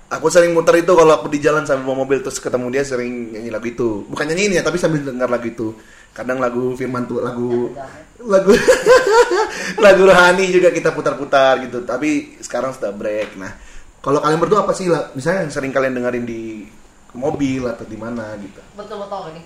aku 0.07 0.27
sering 0.31 0.55
muter 0.55 0.79
itu 0.79 0.91
kalau 0.95 1.19
aku 1.19 1.27
di 1.27 1.43
jalan 1.43 1.67
sambil 1.67 1.91
bawa 1.91 2.07
mobil 2.07 2.23
terus 2.23 2.39
ketemu 2.39 2.67
dia 2.71 2.83
sering 2.83 3.35
nyanyi 3.35 3.49
lagu 3.51 3.67
itu. 3.67 3.89
Bukan 4.07 4.25
nyanyi 4.27 4.43
ini 4.51 4.55
ya, 4.59 4.63
tapi 4.63 4.79
sambil 4.79 5.03
dengar 5.03 5.31
lagu 5.31 5.47
itu. 5.47 5.67
Kadang 6.11 6.39
lagu 6.43 6.75
Firman 6.75 7.07
tuh 7.07 7.23
lagu 7.23 7.71
lagu 8.23 8.51
lagu 9.85 10.01
rohani 10.03 10.49
juga 10.51 10.71
kita 10.71 10.91
putar-putar 10.91 11.63
gitu. 11.63 11.87
Tapi 11.87 12.39
sekarang 12.43 12.75
sudah 12.75 12.91
break. 12.91 13.39
Nah, 13.39 13.51
kalau 14.03 14.19
kalian 14.19 14.39
berdua 14.39 14.67
apa 14.67 14.75
sih? 14.75 14.91
Misalnya 15.15 15.47
yang 15.47 15.53
sering 15.55 15.71
kalian 15.71 15.95
dengerin 15.95 16.25
di 16.27 16.67
mobil 17.15 17.63
atau 17.63 17.87
di 17.87 17.95
mana 17.95 18.35
gitu? 18.39 18.59
Betul 18.75 19.07
gak 19.07 19.31
nih? 19.31 19.45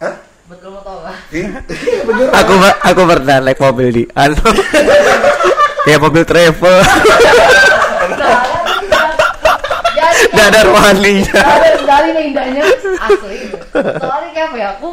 Hah? 0.00 0.14
Betul 0.50 0.74
gak? 0.82 1.18
Bener. 2.10 2.28
aku 2.34 2.54
aku 2.82 3.02
pernah 3.06 3.36
naik 3.38 3.58
mobil 3.62 3.88
di 3.94 4.04
anu. 4.18 4.34
Kayak 5.86 6.00
mobil 6.02 6.24
travel. 6.26 6.76
Jadi 9.94 10.22
nggak 10.30 10.46
ada 10.52 10.60
rohaninya 10.68 11.32
ada 11.40 11.70
dari 11.86 12.08
nih 12.12 12.22
indahnya. 12.34 12.62
Asli. 12.98 13.36
Soalnya 13.72 14.30
kayak 14.34 14.48
apa 14.50 14.56
ya 14.58 14.68
aku 14.76 14.90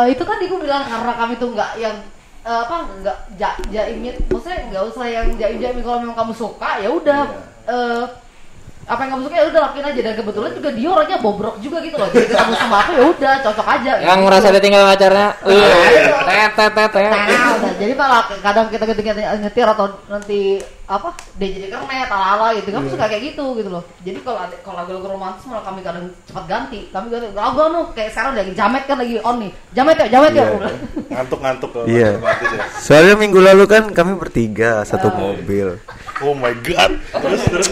eh, 0.00 0.06
itu 0.14 0.22
tadi 0.24 0.44
aku 0.48 0.56
bilang 0.64 0.86
karena 0.88 1.12
kami 1.18 1.34
tuh 1.36 1.48
nggak 1.52 1.70
yang 1.76 1.96
eh, 2.46 2.60
apa 2.64 2.76
nggak 3.02 3.16
ja, 3.36 3.50
jaimnya 3.68 4.16
maksudnya 4.32 4.58
nggak 4.72 4.84
usah 4.88 5.06
yang 5.10 5.26
jaim 5.36 5.58
jaim 5.60 5.82
kalau 5.84 5.98
memang 6.00 6.16
kamu 6.16 6.32
suka 6.32 6.70
ya 6.80 6.88
udah. 6.88 7.22
Eh, 7.68 8.04
apa 8.90 9.06
yang 9.06 9.10
kamu 9.14 9.22
suka 9.30 9.36
ya 9.38 9.44
udah 9.46 9.60
lakuin 9.70 9.86
aja. 9.86 10.00
Dan 10.02 10.14
kebetulan 10.18 10.50
juga 10.58 10.70
dia 10.74 10.88
orangnya 10.90 11.18
bobrok 11.22 11.56
juga 11.62 11.78
gitu 11.78 11.96
loh. 11.96 12.08
Jadi 12.10 12.34
kamu 12.34 12.52
sama 12.58 12.76
aku 12.82 12.90
ya 12.98 13.02
udah 13.06 13.34
cocok 13.46 13.66
aja. 13.78 13.92
Yang 14.02 14.18
gitu. 14.18 14.24
ngerasa 14.26 14.46
ditinggal 14.58 14.82
pacarnya. 14.90 15.28
Tet 16.26 16.50
tet 16.58 16.72
tet 16.74 16.90
tet. 16.90 17.04
Nah, 17.06 17.54
udah. 17.54 17.72
jadi 17.78 17.92
kalau 17.94 18.18
kadang 18.42 18.66
kita 18.66 18.84
ketika 18.90 19.10
nyetir 19.38 19.66
atau 19.70 19.86
nanti 20.10 20.40
apa 20.90 21.14
dia 21.38 21.54
jadi 21.54 21.70
kernet 21.70 22.10
ala 22.10 22.26
ala 22.34 22.46
gitu 22.58 22.74
kami 22.74 22.90
suka 22.90 23.06
kayak 23.06 23.22
gitu 23.30 23.54
gitu 23.62 23.70
loh. 23.70 23.86
Jadi 24.02 24.18
kalau 24.26 24.42
kalau 24.66 24.76
lagu-lagu 24.82 25.06
romantis 25.14 25.46
malah 25.46 25.62
kami 25.62 25.86
kadang 25.86 26.10
cepat 26.26 26.44
ganti. 26.50 26.90
Kami 26.90 27.06
ganti 27.14 27.30
lagu 27.30 27.58
anu 27.62 27.80
kayak 27.94 28.10
sekarang 28.10 28.34
lagi 28.34 28.52
jamet 28.58 28.82
kan 28.90 28.98
lagi 28.98 29.22
on 29.22 29.36
nih. 29.38 29.52
Jamet 29.70 29.96
ya 30.02 30.06
jamet 30.18 30.32
ya. 30.34 30.44
Ngantuk-ngantuk 31.14 31.70
kalau 31.70 31.86
Iya. 31.86 32.18
ya. 32.18 32.34
soalnya 32.82 33.14
minggu 33.14 33.38
lalu 33.38 33.70
kan 33.70 33.86
kami 33.94 34.18
bertiga 34.18 34.82
satu 34.82 35.14
mobil. 35.14 35.78
Oh 36.26 36.34
my 36.34 36.52
god. 36.58 36.98
Terus 36.98 37.42
terus. 37.46 37.68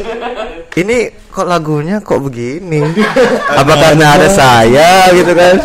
Ini 0.78 1.07
kok 1.28 1.46
lagunya 1.46 1.96
kok 2.00 2.20
begini 2.20 2.82
apa 3.60 3.72
karena 3.74 4.06
ada 4.16 4.28
saya 4.28 5.12
gitu 5.12 5.32
kan 5.32 5.56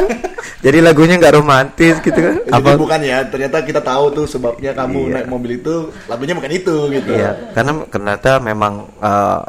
jadi 0.64 0.80
lagunya 0.80 1.20
nggak 1.20 1.36
romantis 1.36 2.00
gitu 2.00 2.16
kan 2.16 2.40
Jadi 2.40 2.56
apa 2.56 2.80
bukan 2.80 3.02
ya, 3.04 3.20
ternyata 3.28 3.60
kita 3.62 3.84
tahu 3.84 4.16
tuh 4.16 4.24
sebabnya 4.24 4.72
kamu 4.72 5.12
Iya. 5.12 5.14
naik 5.20 5.28
mobil 5.28 5.52
itu 5.60 5.92
lagunya 6.08 6.40
bukan 6.40 6.52
itu 6.56 6.76
gitu. 6.88 7.12
Iya, 7.12 7.52
karena 7.52 7.84
ternyata 7.92 8.40
memang 8.40 8.88
eh, 8.96 9.40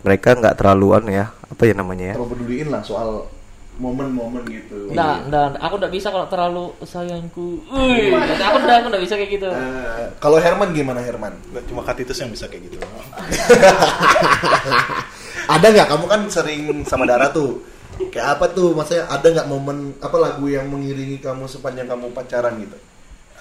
mereka 0.00 0.32
nggak 0.32 0.56
terlaluan 0.56 1.04
ya, 1.12 1.28
apa 1.28 1.62
ya 1.68 1.76
namanya 1.76 2.04
ya? 2.10 2.14
Terlalu 2.16 2.32
peduliin 2.32 2.68
lah 2.72 2.80
soal 2.80 3.28
momen-momen 3.76 4.48
gitu. 4.48 4.96
Nggak, 4.96 5.16
nggak, 5.28 5.44
aku 5.60 5.74
nggak 5.76 5.92
bisa 5.92 6.08
kalau 6.08 6.26
terlalu 6.32 6.64
sayangku. 6.88 7.48
Wih, 7.68 8.16
aku 8.16 8.56
udah, 8.64 8.76
aku 8.80 8.86
nggak 8.96 9.04
bisa 9.04 9.14
kayak 9.20 9.30
gitu. 9.36 9.48
Eh, 9.52 10.04
kalau 10.24 10.40
Herman 10.40 10.72
gimana 10.72 11.04
Herman? 11.04 11.36
Nggak 11.52 11.68
cuma 11.68 11.84
Katitus 11.84 12.16
yang 12.16 12.32
bisa 12.32 12.48
kayak 12.48 12.72
gitu 12.72 12.80
Ada 15.48 15.66
nggak 15.70 15.88
kamu 15.88 16.04
kan 16.06 16.20
sering 16.28 16.60
sama 16.84 17.04
Dara 17.04 17.30
tuh? 17.30 17.62
Kayak 18.10 18.38
apa 18.38 18.46
tuh? 18.50 18.72
Maksudnya 18.72 19.06
ada 19.06 19.26
nggak 19.26 19.48
momen 19.48 19.96
apa 19.98 20.16
lagu 20.16 20.46
yang 20.46 20.66
mengiringi 20.66 21.18
kamu 21.18 21.46
sepanjang 21.46 21.86
kamu 21.86 22.10
pacaran 22.10 22.56
gitu? 22.58 22.78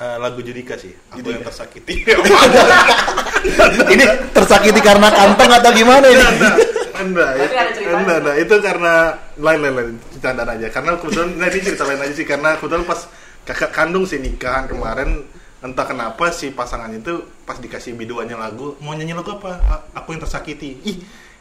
Eh, 0.01 0.17
lagu 0.17 0.41
Judika 0.41 0.73
sih 0.75 0.89
aku 1.13 1.21
Judika. 1.21 1.33
yang 1.37 1.45
tersakiti 1.45 1.93
Ini 3.93 4.05
tersakiti 4.33 4.81
karena 4.81 5.07
kantong 5.09 5.51
atau 5.51 5.71
gimana 5.73 6.05
ini? 6.09 6.17
Ceritanya. 6.17 7.97
enggak, 7.97 8.17
enggak, 8.21 8.35
itu 8.37 8.55
karena 8.61 8.93
lain 9.37 9.59
lain 9.61 9.73
lain 9.73 9.89
candaan 10.17 10.49
aja. 10.53 10.67
Karena 10.69 10.97
kebetulan 10.97 11.29
nah 11.37 11.47
ini 11.49 11.59
cerita 11.61 11.83
lain 11.85 12.01
aja 12.01 12.13
sih 12.13 12.25
karena 12.25 12.57
kebetulan 12.57 12.85
pas 12.85 12.99
kakak 13.41 13.71
kandung 13.73 14.05
sih 14.05 14.17
nikahan 14.17 14.69
kemarin 14.69 15.25
entah 15.61 15.85
kenapa 15.85 16.29
si 16.29 16.49
pasangan 16.49 16.89
itu 16.89 17.21
pas 17.45 17.57
dikasih 17.57 17.93
biduannya 17.93 18.33
lagu 18.33 18.77
mau 18.81 18.93
nyanyi 18.93 19.13
lagu 19.13 19.37
apa 19.37 19.61
A- 19.61 19.85
aku 19.97 20.13
yang 20.13 20.21
tersakiti 20.21 20.77
ih 20.81 20.97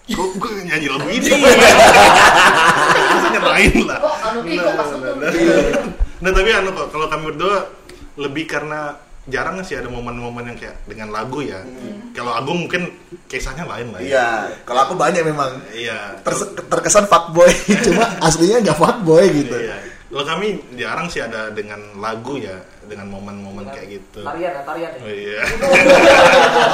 kok 0.07 0.29
gue 0.35 0.51
nyanyi 0.65 0.87
lagu 0.87 1.07
ini. 1.07 1.29
Rasanya 2.91 3.41
lain 3.43 3.75
lah 3.87 3.99
Kok 4.01 4.15
anu 4.23 4.39
kok 4.43 4.73
pas 4.75 4.89
itu? 4.91 5.11
nah 6.21 6.31
tapi 6.31 6.51
anu 6.53 6.69
kok 6.71 6.87
kalau 6.93 7.07
kami 7.09 7.23
berdua 7.33 7.57
lebih 8.17 8.45
karena 8.45 8.93
jarang 9.25 9.63
sih 9.63 9.73
ada 9.73 9.87
momen-momen 9.87 10.43
yang 10.45 10.59
kayak 10.59 10.77
dengan 10.85 11.09
lagu 11.11 11.41
ya. 11.41 11.63
Kalau 12.11 12.35
Agung 12.35 12.67
mungkin 12.67 12.91
kisahnya 13.27 13.63
lain 13.63 13.95
lah 13.95 14.01
ya. 14.03 14.09
Iya, 14.09 14.29
kalau 14.65 14.81
aku 14.83 14.95
banyak 14.95 15.23
memang. 15.23 15.63
iya. 15.71 16.19
Terse- 16.21 16.51
terkesan 16.67 17.07
fuckboy, 17.07 17.47
cuma 17.87 18.11
aslinya 18.19 18.59
nggak 18.61 18.77
fuckboy 18.77 19.25
gitu. 19.31 19.55
Iya. 19.55 19.77
Kalau 20.11 20.25
kami 20.27 20.47
jarang 20.75 21.07
sih 21.07 21.23
ada 21.23 21.55
dengan 21.55 21.79
lagu 21.97 22.35
ya, 22.35 22.59
dengan 22.91 23.07
momen-momen 23.07 23.71
kayak 23.71 24.03
gitu. 24.03 24.27
Tarian 24.27 24.51
ya, 24.51 24.63
tarian 24.67 24.91
ya. 24.91 25.01
Oh, 25.01 25.13
iya. 25.15 25.41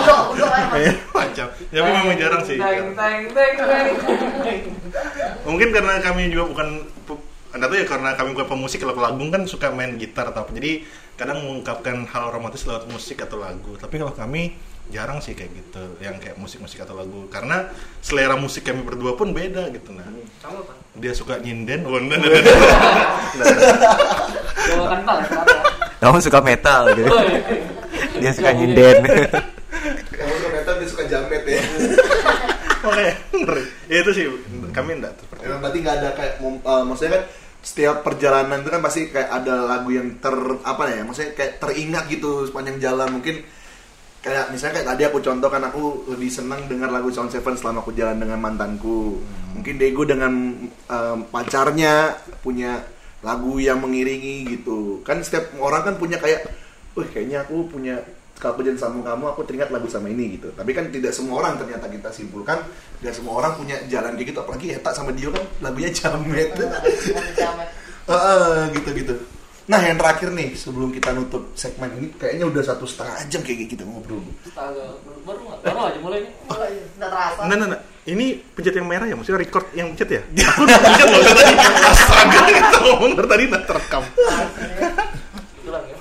Udah, 0.01 0.21
udah 0.33 0.49
kayak 0.49 0.73
mas. 0.73 0.97
Macam. 1.13 1.47
Ya, 1.69 1.79
Tapi 1.85 1.91
memang 1.93 2.17
jarang 2.17 2.43
sih. 2.49 2.57
Teng 2.57 2.97
teng 2.97 3.23
teng 3.37 3.55
teng. 3.61 4.61
Mungkin 5.45 5.69
karena 5.77 6.01
kami 6.01 6.33
juga 6.33 6.45
bukan 6.49 6.69
anda 7.57 7.73
tahu 7.73 7.81
ya 7.81 7.87
karena 7.89 8.13
kami 8.13 8.37
bukan 8.37 8.49
pemusik 8.53 8.85
kalau 8.85 9.01
lagu 9.01 9.25
kan 9.33 9.43
suka 9.49 9.73
main 9.73 9.97
gitar 9.97 10.29
atau 10.33 10.45
apa. 10.45 10.53
Jadi 10.57 10.85
kadang 11.17 11.41
mengungkapkan 11.45 12.05
hal 12.09 12.33
romantis 12.33 12.69
lewat 12.69 12.89
musik 12.89 13.21
atau 13.25 13.41
lagu. 13.41 13.77
Tapi 13.81 13.97
kalau 13.97 14.13
kami 14.13 14.57
jarang 14.87 15.19
sih 15.19 15.35
kayak 15.35 15.51
gitu, 15.51 15.99
yang 15.99 16.21
kayak 16.21 16.37
musik-musik 16.37 16.85
atau 16.85 16.93
lagu. 16.97 17.27
Karena 17.33 17.73
selera 18.05 18.37
musik 18.37 18.65
kami 18.65 18.85
berdua 18.85 19.17
pun 19.17 19.33
beda 19.33 19.73
gitu 19.73 19.97
nah. 19.97 20.05
Kamu 20.45 20.57
apa? 20.69 20.73
Dia 21.01 21.13
suka 21.17 21.41
nyinden, 21.41 21.89
oh 21.89 21.97
enggak. 21.97 22.21
Coba 24.69 24.85
kental. 24.93 25.19
Kamu 26.03 26.19
suka 26.21 26.39
metal 26.45 26.93
gitu. 26.93 27.09
Dia 28.21 28.31
suka 28.33 28.51
nyinden. 28.53 29.05
Kamu 30.13 30.33
suka 30.41 30.49
metal, 30.53 30.75
dia 30.81 30.89
suka 30.89 31.05
jamet 31.09 31.43
ya. 31.45 31.63
Oke, 32.87 33.09
ya 33.91 33.99
itu 33.99 34.11
sih 34.15 34.25
kami 34.71 35.01
enggak 35.03 35.19
seperti 35.19 35.43
itu. 35.43 35.51
Emang 35.51 35.61
berarti 35.65 35.79
nggak 35.83 35.97
ada 35.99 36.11
kayak, 36.15 36.35
mom- 36.39 36.63
eh, 36.63 36.83
maksudnya 36.87 37.13
kan 37.19 37.23
setiap 37.67 37.97
perjalanan 38.07 38.63
itu 38.63 38.71
kan 38.71 38.79
pasti 38.85 39.01
kayak 39.11 39.27
ada 39.43 39.67
lagu 39.67 39.91
yang 39.91 40.23
ter 40.23 40.37
apa 40.63 40.83
ya, 40.87 41.03
maksudnya 41.03 41.35
kayak 41.35 41.59
teringat 41.59 42.05
gitu 42.07 42.47
sepanjang 42.47 42.79
jalan 42.79 43.11
mungkin 43.11 43.43
kayak 44.23 44.55
misalnya 44.55 44.79
kayak 44.79 44.89
tadi 44.95 45.03
aku 45.07 45.19
contoh 45.19 45.49
kan 45.51 45.63
aku 45.67 45.83
lebih 46.15 46.31
senang 46.31 46.67
dengar 46.71 46.95
lagu 46.95 47.11
Sound 47.11 47.35
Seven 47.35 47.59
selama 47.59 47.83
aku 47.83 47.91
jalan 47.91 48.23
dengan 48.23 48.39
mantanku. 48.39 49.19
Mungkin 49.59 49.83
Dego 49.83 50.07
dengan 50.07 50.31
em, 50.71 51.19
pacarnya 51.27 52.15
punya 52.45 52.87
lagu 53.25 53.57
yang 53.61 53.81
mengiringi 53.81 54.45
gitu. 54.59 55.01
Kan 55.07 55.23
setiap 55.25 55.55
orang 55.61 55.93
kan 55.93 55.95
punya 55.97 56.21
kayak, 56.21 56.49
wih 56.99 57.09
kayaknya 57.09 57.45
aku 57.45 57.69
punya 57.69 58.01
kalau 58.37 58.61
aku 58.61 58.69
sama 58.77 59.01
kamu 59.01 59.25
aku 59.33 59.41
teringat 59.49 59.73
lagu 59.73 59.89
sama 59.89 60.13
ini 60.13 60.37
gitu. 60.37 60.53
Tapi 60.53 60.77
kan 60.77 60.93
tidak 60.93 61.17
semua 61.17 61.41
orang 61.41 61.57
ternyata 61.57 61.89
kita 61.89 62.13
simpulkan 62.13 62.61
tidak 63.01 63.15
semua 63.17 63.41
orang 63.41 63.57
punya 63.57 63.77
jalan 63.89 64.13
kayak 64.13 64.29
gitu. 64.37 64.41
Apalagi 64.45 64.67
Eta 64.77 64.91
sama 64.93 65.11
Dio 65.17 65.33
kan 65.33 65.45
lagunya 65.65 65.91
jamet. 65.93 66.53
Gitu 68.71 68.89
gitu. 69.03 69.15
Nah 69.67 69.83
yang 69.83 69.99
terakhir 69.99 70.31
nih 70.31 70.55
sebelum 70.55 70.95
kita 70.95 71.11
nutup 71.11 71.51
segmen 71.59 71.91
ini 71.99 72.15
kayaknya 72.15 72.47
udah 72.47 72.63
satu 72.63 72.87
setengah 72.87 73.19
jam 73.27 73.43
kayak 73.43 73.67
gitu 73.67 73.83
ngobrol. 73.83 74.23
Baru 75.27 75.41
nggak? 75.43 75.59
baru 75.67 75.81
aja 75.91 75.99
mulai 75.99 76.19
nih. 76.23 76.33
Nggak 76.97 77.11
terasa. 77.11 77.41
Nah, 77.51 77.57
nah, 77.59 77.69
nah. 77.75 77.81
Ini 78.07 78.39
pencet 78.55 78.79
yang 78.79 78.87
merah 78.87 79.11
ya? 79.11 79.19
Maksudnya 79.19 79.43
record 79.43 79.67
yang 79.75 79.91
pencet 79.91 80.07
ya? 80.15 80.23
Aku 80.55 80.63
udah 80.63 80.79
pencet 80.79 81.07
loh 81.11 81.21
tadi. 81.27 81.55
Astaga, 81.83 82.39
kita 82.47 82.79
ngomong 82.87 83.13
dari 83.19 83.27
tadi 83.27 83.43
nggak 83.51 83.65
terekam. 83.67 84.05
Ulang 85.67 85.85
ya. 85.91 85.97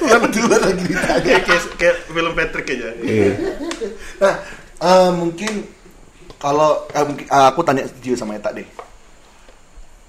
Kebetulan 0.00 0.60
lagi 0.66 0.82
ditanya. 0.90 1.36
Kayak, 1.46 1.62
kayak, 1.78 1.96
film 2.10 2.32
Patrick 2.34 2.66
aja. 2.74 2.88
Nah 4.18 4.34
eh, 4.82 5.10
mungkin 5.14 5.52
kalau 6.42 6.90
mungkin- 6.90 7.28
eh, 7.30 7.46
aku 7.46 7.60
tanya 7.62 7.86
Gio 8.02 8.18
sama 8.18 8.34
Eta 8.34 8.50
deh. 8.50 8.66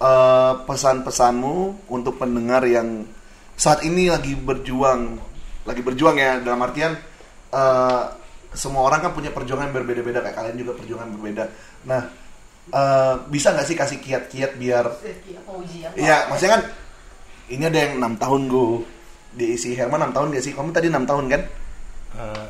Eh, 0.02 0.54
pesan-pesanmu 0.66 1.86
untuk 1.94 2.18
pendengar 2.18 2.66
yang 2.66 3.06
saat 3.54 3.86
ini 3.86 4.10
lagi 4.10 4.34
berjuang, 4.34 5.14
lagi 5.62 5.82
berjuang 5.86 6.18
ya 6.18 6.42
dalam 6.42 6.58
artian 6.66 6.98
eh, 7.54 8.04
semua 8.50 8.82
orang 8.90 9.06
kan 9.06 9.12
punya 9.14 9.30
perjuangan 9.30 9.70
yang 9.70 9.78
berbeda-beda 9.78 10.26
kayak 10.26 10.42
kalian 10.42 10.58
juga 10.58 10.74
perjuangan 10.74 11.06
berbeda. 11.14 11.44
Nah 11.86 12.02
eh, 12.74 13.16
bisa 13.30 13.54
nggak 13.54 13.68
sih 13.70 13.78
kasih 13.78 14.02
kiat-kiat 14.02 14.58
biar 14.58 14.90
Apa 14.90 15.52
ujian? 15.62 15.94
Iya, 15.94 16.34
maksudnya 16.34 16.52
kan 16.58 16.64
ini 17.54 17.64
ada 17.70 17.80
yang 17.86 17.94
enam 18.02 18.14
tahun 18.18 18.42
gue 18.50 18.70
diisi 19.38 19.78
Herman 19.78 20.02
enam 20.02 20.18
tahun 20.18 20.34
gak 20.34 20.44
sih? 20.50 20.58
Kamu 20.58 20.74
tadi 20.74 20.90
enam 20.90 21.06
tahun 21.06 21.30
kan? 21.30 21.42
Eh, 22.18 22.46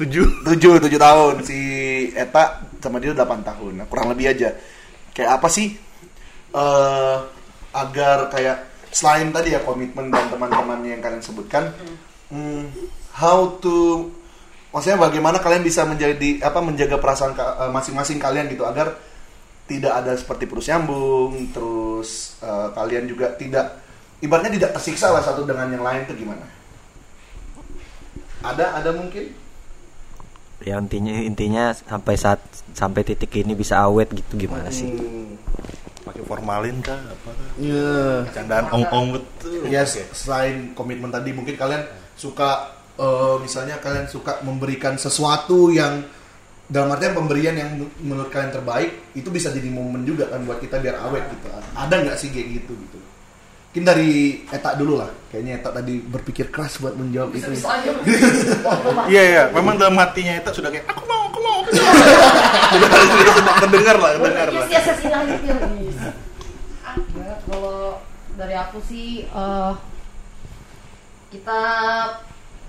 tujuh. 0.00 0.48
Tujuh, 0.48 0.80
tujuh 0.80 0.96
tahun. 0.96 1.44
Si 1.44 1.60
Eta 2.16 2.64
sama 2.80 2.96
dia 3.04 3.12
delapan 3.12 3.44
tahun. 3.44 3.84
Nah, 3.84 3.86
kurang 3.86 4.16
lebih 4.16 4.32
aja. 4.32 4.48
Kayak 5.12 5.36
apa 5.36 5.52
sih? 5.52 5.89
Eh 6.50 7.16
agar 7.70 8.26
kayak 8.30 8.66
selain 8.90 9.30
tadi 9.30 9.54
ya 9.54 9.62
komitmen 9.62 10.10
dan 10.10 10.26
teman-teman 10.26 10.82
yang 10.82 10.98
kalian 10.98 11.22
sebutkan, 11.22 11.70
hmm, 12.34 12.66
how 13.14 13.46
to 13.62 14.10
maksudnya 14.74 14.98
bagaimana 14.98 15.38
kalian 15.38 15.62
bisa 15.62 15.86
menjadi 15.86 16.42
apa 16.42 16.58
menjaga 16.58 16.98
perasaan 16.98 17.34
ka- 17.34 17.58
eh, 17.66 17.70
masing-masing 17.70 18.18
kalian 18.18 18.50
gitu 18.50 18.66
agar 18.66 18.98
tidak 19.70 19.94
ada 20.02 20.18
seperti 20.18 20.50
perus 20.50 20.66
nyambung 20.66 21.54
terus 21.54 22.38
eh, 22.42 22.68
kalian 22.74 23.06
juga 23.06 23.30
tidak 23.38 23.78
ibaratnya 24.18 24.58
tidak 24.58 24.70
tersiksa 24.74 25.14
lah 25.14 25.22
satu 25.22 25.46
dengan 25.46 25.70
yang 25.70 25.86
lain 25.86 26.02
itu 26.06 26.26
gimana? 26.26 26.42
Ada 28.40 28.82
ada 28.82 28.90
mungkin? 28.96 29.30
Ya 30.60 30.76
intinya 30.76 31.14
intinya 31.24 31.72
sampai 31.72 32.14
saat 32.20 32.40
sampai 32.76 33.00
titik 33.06 33.32
ini 33.38 33.56
bisa 33.56 33.80
awet 33.80 34.12
gitu 34.12 34.36
gimana 34.36 34.68
sih? 34.68 34.92
Pakai 36.10 36.26
formalin 36.26 36.76
kah? 36.82 36.98
Apa 36.98 37.30
kah? 37.30 37.48
ya 37.62 38.26
Candaan 38.34 38.66
ong-ong 38.74 39.06
betul. 39.14 39.70
ya 39.70 39.86
selain 39.86 40.74
komitmen 40.74 41.14
tadi 41.14 41.30
mungkin 41.30 41.54
kalian 41.54 41.86
suka 42.18 42.74
eh, 42.98 43.36
misalnya 43.38 43.78
kalian 43.78 44.10
suka 44.10 44.42
memberikan 44.42 44.98
sesuatu 44.98 45.70
yang 45.70 46.02
dalam 46.70 46.94
artian 46.94 47.18
pemberian 47.18 47.54
yang 47.58 47.70
menurut 47.98 48.30
kalian 48.30 48.54
terbaik 48.54 48.90
itu 49.18 49.26
bisa 49.26 49.50
jadi 49.50 49.66
momen 49.66 50.06
juga 50.06 50.30
kan 50.30 50.46
buat 50.46 50.62
kita 50.62 50.78
biar 50.78 51.02
awet 51.02 51.26
gitu 51.34 51.50
ada 51.74 51.94
nggak 51.98 52.14
sih 52.14 52.30
kayak 52.30 52.62
gitu 52.62 52.78
gitu 52.78 52.98
mungkin 53.70 53.86
dari 53.86 54.42
Eta 54.50 54.74
dulu 54.74 54.98
lah 54.98 55.06
kayaknya 55.30 55.62
Eta 55.62 55.70
tadi 55.70 56.02
berpikir 56.02 56.50
keras 56.50 56.82
buat 56.82 56.98
menjawab 56.98 57.30
itu 57.38 57.54
Bisa 57.54 57.70
aja. 57.70 57.94
Iya 59.14 59.22
iya, 59.22 59.42
memang 59.54 59.78
dalam 59.78 59.94
hatinya 59.94 60.42
itu 60.42 60.50
sudah 60.58 60.74
kayak 60.74 60.90
aku 60.90 61.06
mau, 61.06 61.30
aku 61.30 61.38
mau, 61.38 61.62
aku 61.62 61.70
mau. 61.70 61.78
sudah 62.74 62.88
sudah 62.90 63.34
sudah 63.38 63.54
terdengar 63.62 63.96
lah, 64.02 64.10
terdengar 64.18 64.48
lah. 64.50 64.66
Yes, 64.66 64.90
yes, 64.90 65.06
yes, 65.06 65.70
kalau 67.46 68.02
dari 68.34 68.54
aku 68.58 68.78
sih 68.82 69.30
eh, 69.30 69.72
kita 71.30 71.62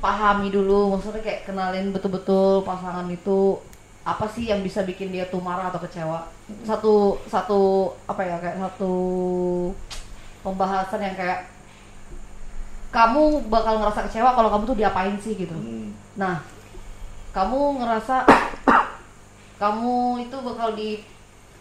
pahami 0.05 0.53
dulu 0.53 0.93
maksudnya 0.93 1.25
kayak 1.25 1.49
kenalin 1.49 1.89
betul-betul 1.89 2.61
pasangan 2.61 3.09
itu 3.09 3.57
apa 4.05 4.29
sih 4.33 4.53
yang 4.53 4.61
bisa 4.61 4.85
bikin 4.85 5.09
dia 5.09 5.25
tuh 5.29 5.41
marah 5.41 5.73
atau 5.73 5.81
kecewa 5.81 6.29
satu 6.65 7.21
satu 7.25 7.93
apa 8.05 8.21
ya 8.21 8.37
kayak 8.37 8.57
satu 8.57 8.93
pembahasan 10.41 11.01
yang 11.01 11.15
kayak 11.17 11.49
kamu 12.91 13.47
bakal 13.47 13.79
ngerasa 13.79 14.05
kecewa 14.09 14.35
kalau 14.35 14.49
kamu 14.51 14.63
tuh 14.67 14.77
diapain 14.77 15.15
sih 15.17 15.33
gitu. 15.39 15.55
Hmm. 15.55 15.95
nah 16.19 16.43
kamu 17.31 17.79
ngerasa 17.79 18.27
kamu 19.55 20.27
itu 20.27 20.37
bakal 20.43 20.75
di 20.75 20.99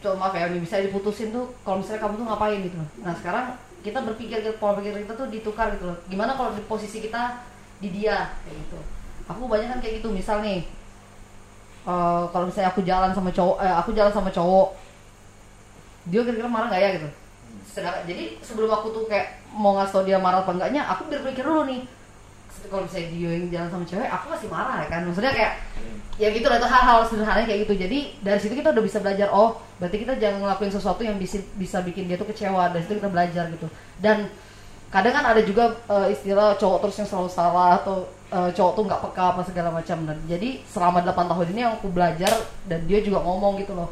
coba 0.01 0.15
maaf 0.17 0.35
ya 0.35 0.49
ini 0.51 0.65
bisa 0.65 0.81
diputusin 0.81 1.31
tuh 1.31 1.53
kalau 1.63 1.79
misalnya 1.79 2.03
kamu 2.03 2.15
tuh 2.17 2.27
ngapain 2.27 2.59
gitu. 2.65 2.77
Nah 3.05 3.13
sekarang 3.15 3.55
kita 3.85 4.01
berpikir 4.01 4.41
pola 4.57 4.81
pikir 4.81 5.05
kita 5.05 5.15
tuh 5.15 5.29
ditukar 5.29 5.77
gitu 5.77 5.93
loh. 5.93 5.97
Gimana 6.09 6.35
kalau 6.35 6.57
di 6.57 6.65
posisi 6.65 7.05
kita 7.05 7.45
di 7.79 7.93
dia 7.93 8.33
kayak 8.43 8.57
gitu. 8.67 8.81
Aku 9.29 9.47
banyak 9.47 9.69
kan 9.71 9.79
kayak 9.79 10.03
gitu 10.03 10.09
misal 10.11 10.41
nih 10.43 10.65
eh, 11.87 12.23
kalau 12.33 12.45
misalnya 12.49 12.73
aku 12.73 12.81
jalan 12.83 13.13
sama 13.13 13.31
cowok 13.31 13.57
eh, 13.63 13.75
aku 13.77 13.91
jalan 13.93 14.13
sama 14.13 14.31
cowok 14.33 14.69
dia 16.09 16.25
kira-kira 16.25 16.49
marah 16.49 16.73
nggak 16.73 16.83
ya 16.83 16.91
gitu 16.97 17.09
Sedangkan, 17.71 18.03
jadi 18.03 18.35
sebelum 18.43 18.71
aku 18.75 18.91
tuh 18.91 19.05
kayak 19.07 19.47
mau 19.55 19.79
ngasih 19.79 19.95
tau 19.95 20.03
dia 20.03 20.19
marah 20.19 20.43
apa 20.43 20.51
enggaknya 20.55 20.83
aku 20.91 21.07
berpikir 21.07 21.47
dulu 21.47 21.67
nih 21.71 21.87
kalau 22.71 22.85
misalnya 22.85 23.09
dia 23.11 23.31
yang 23.35 23.49
jalan 23.51 23.69
sama 23.73 23.85
cewek 23.89 24.09
aku 24.11 24.27
masih 24.31 24.49
marah 24.53 24.77
ya 24.85 24.89
kan? 24.93 25.01
Maksudnya 25.09 25.33
kayak 25.33 25.53
ya 26.21 26.29
gitu 26.29 26.47
lah 26.47 26.59
itu 26.61 26.69
hal-hal 26.69 26.99
sederhana 27.09 27.43
kayak 27.49 27.61
gitu. 27.65 27.75
Jadi 27.79 27.99
dari 28.21 28.39
situ 28.43 28.55
kita 28.59 28.71
udah 28.75 28.85
bisa 28.85 28.99
belajar 29.01 29.29
oh 29.33 29.59
berarti 29.81 29.97
kita 30.05 30.13
jangan 30.21 30.39
ngelakuin 30.45 30.73
sesuatu 30.73 31.01
yang 31.01 31.17
bisa 31.17 31.41
bisa 31.57 31.81
bikin 31.81 32.07
dia 32.07 32.21
tuh 32.21 32.29
kecewa. 32.29 32.71
Dari 32.71 32.83
situ 32.85 33.01
kita 33.01 33.09
belajar 33.09 33.49
gitu. 33.51 33.67
Dan 33.97 34.29
kadang 34.91 35.15
kan 35.15 35.25
ada 35.35 35.41
juga 35.41 35.79
eh, 35.89 36.15
istilah 36.15 36.59
cowok 36.61 36.79
terus 36.85 36.97
yang 37.01 37.09
selalu 37.09 37.31
salah 37.33 37.81
atau 37.81 38.07
eh, 38.29 38.51
cowok 38.53 38.73
tuh 38.77 38.85
nggak 38.87 39.01
peka 39.09 39.25
apa 39.35 39.43
segala 39.47 39.69
macam. 39.73 39.99
Dan 40.05 40.19
jadi 40.29 40.49
selama 40.69 41.03
8 41.03 41.31
tahun 41.33 41.47
ini 41.57 41.61
yang 41.65 41.75
aku 41.81 41.89
belajar 41.91 42.33
dan 42.69 42.85
dia 42.85 43.01
juga 43.01 43.25
ngomong 43.25 43.57
gitu 43.63 43.73
loh 43.75 43.91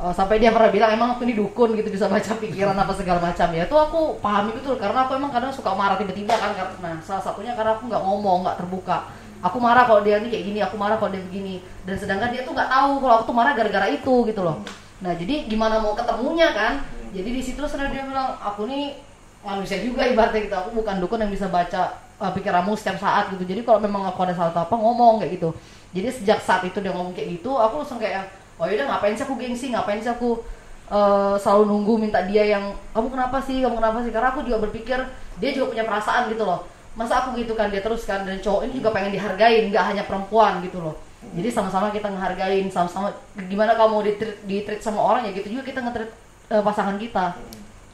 Eh, 0.00 0.14
sampai 0.16 0.40
dia 0.40 0.48
pernah 0.48 0.72
bilang 0.72 0.96
emang 0.96 1.12
aku 1.12 1.28
ini 1.28 1.36
dukun 1.36 1.76
gitu 1.76 1.92
bisa 1.92 2.08
baca 2.08 2.32
pikiran 2.40 2.72
apa 2.72 2.88
segala 2.96 3.20
macam. 3.20 3.52
Ya 3.52 3.68
itu 3.68 3.76
aku 3.76 4.16
pahami 4.24 4.56
betul 4.56 4.80
karena 4.80 5.04
aku 5.04 5.12
emang 5.12 5.28
kadang 5.28 5.52
suka 5.52 5.76
marah 5.76 6.00
tiba-tiba 6.00 6.32
kan 6.40 6.56
karena 6.56 6.96
salah 7.04 7.20
satunya 7.20 7.52
karena 7.52 7.76
aku 7.76 7.84
nggak 7.84 8.00
ngomong 8.00 8.40
nggak 8.40 8.64
terbuka. 8.64 9.12
Aku 9.44 9.60
marah 9.60 9.84
kalau 9.84 10.00
dia 10.00 10.16
ini 10.24 10.32
kayak 10.32 10.44
gini 10.48 10.58
aku 10.64 10.80
marah 10.80 10.96
kalau 10.96 11.12
dia 11.12 11.20
begini. 11.20 11.60
Dan 11.84 12.00
sedangkan 12.00 12.32
dia 12.32 12.48
tuh 12.48 12.56
nggak 12.56 12.72
tahu 12.72 12.92
kalau 13.04 13.14
aku 13.20 13.24
tuh 13.28 13.36
marah 13.36 13.52
gara-gara 13.52 13.92
itu 13.92 14.14
gitu 14.24 14.40
loh. 14.40 14.64
Nah 15.04 15.12
jadi 15.12 15.44
gimana 15.44 15.84
mau 15.84 15.92
ketemunya 15.92 16.48
kan? 16.56 16.80
Jadi 17.12 17.28
di 17.36 17.42
situ 17.44 17.60
setelah 17.68 17.92
dia 17.92 18.00
bilang 18.08 18.40
aku 18.40 18.64
nih 18.72 18.96
manusia 19.44 19.84
juga 19.84 20.08
ibaratnya 20.08 20.48
gitu 20.48 20.56
aku 20.56 20.80
bukan 20.80 20.96
dukun 20.96 21.20
yang 21.20 21.32
bisa 21.32 21.44
baca 21.52 22.00
uh, 22.16 22.32
pikiranmu 22.32 22.72
setiap 22.72 22.96
saat 22.96 23.28
gitu. 23.36 23.44
Jadi 23.44 23.68
kalau 23.68 23.76
memang 23.84 24.08
aku 24.08 24.24
ada 24.24 24.32
salah 24.32 24.64
apa 24.64 24.72
ngomong 24.80 25.20
kayak 25.20 25.36
gitu. 25.36 25.52
Jadi 25.92 26.08
sejak 26.08 26.40
saat 26.40 26.64
itu 26.64 26.80
dia 26.80 26.88
ngomong 26.88 27.12
kayak 27.12 27.36
gitu 27.36 27.52
aku 27.52 27.84
langsung 27.84 28.00
kayak 28.00 28.39
oh 28.60 28.66
yaudah 28.68 28.86
ngapain 28.92 29.16
sih 29.16 29.24
aku 29.24 29.34
gengsi? 29.40 29.72
Ngapain 29.72 30.04
sih 30.04 30.12
aku 30.12 30.44
uh, 30.92 31.34
selalu 31.40 31.72
nunggu 31.72 31.94
minta 31.96 32.20
dia 32.28 32.44
yang 32.44 32.76
kamu 32.92 33.08
kenapa 33.08 33.40
sih? 33.40 33.64
Kamu 33.64 33.80
kenapa 33.80 34.04
sih? 34.04 34.12
Karena 34.12 34.28
aku 34.36 34.44
juga 34.44 34.68
berpikir 34.68 35.00
dia 35.40 35.50
juga 35.56 35.72
punya 35.72 35.84
perasaan 35.88 36.28
gitu 36.28 36.44
loh. 36.44 36.68
Masa 36.92 37.24
aku 37.24 37.40
gitu 37.40 37.56
kan 37.56 37.72
dia 37.72 37.80
terus 37.80 38.04
kan 38.04 38.28
dan 38.28 38.36
cowok 38.44 38.68
ini 38.68 38.72
juga 38.76 38.92
pengen 38.92 39.16
dihargain 39.16 39.72
nggak 39.72 39.84
hanya 39.96 40.04
perempuan 40.04 40.60
gitu 40.60 40.78
loh. 40.84 41.00
Jadi 41.20 41.48
sama-sama 41.52 41.92
kita 41.92 42.08
ngehargain 42.08 42.68
sama-sama 42.72 43.12
gimana 43.48 43.76
kamu 43.76 43.96
di 44.08 44.12
treat, 44.16 44.36
di 44.44 44.56
treat 44.64 44.80
sama 44.80 45.00
orang 45.00 45.28
ya 45.28 45.36
gitu 45.36 45.56
juga 45.56 45.68
kita 45.68 45.80
nge-treat 45.84 46.10
uh, 46.52 46.62
pasangan 46.64 46.96
kita. 47.00 47.36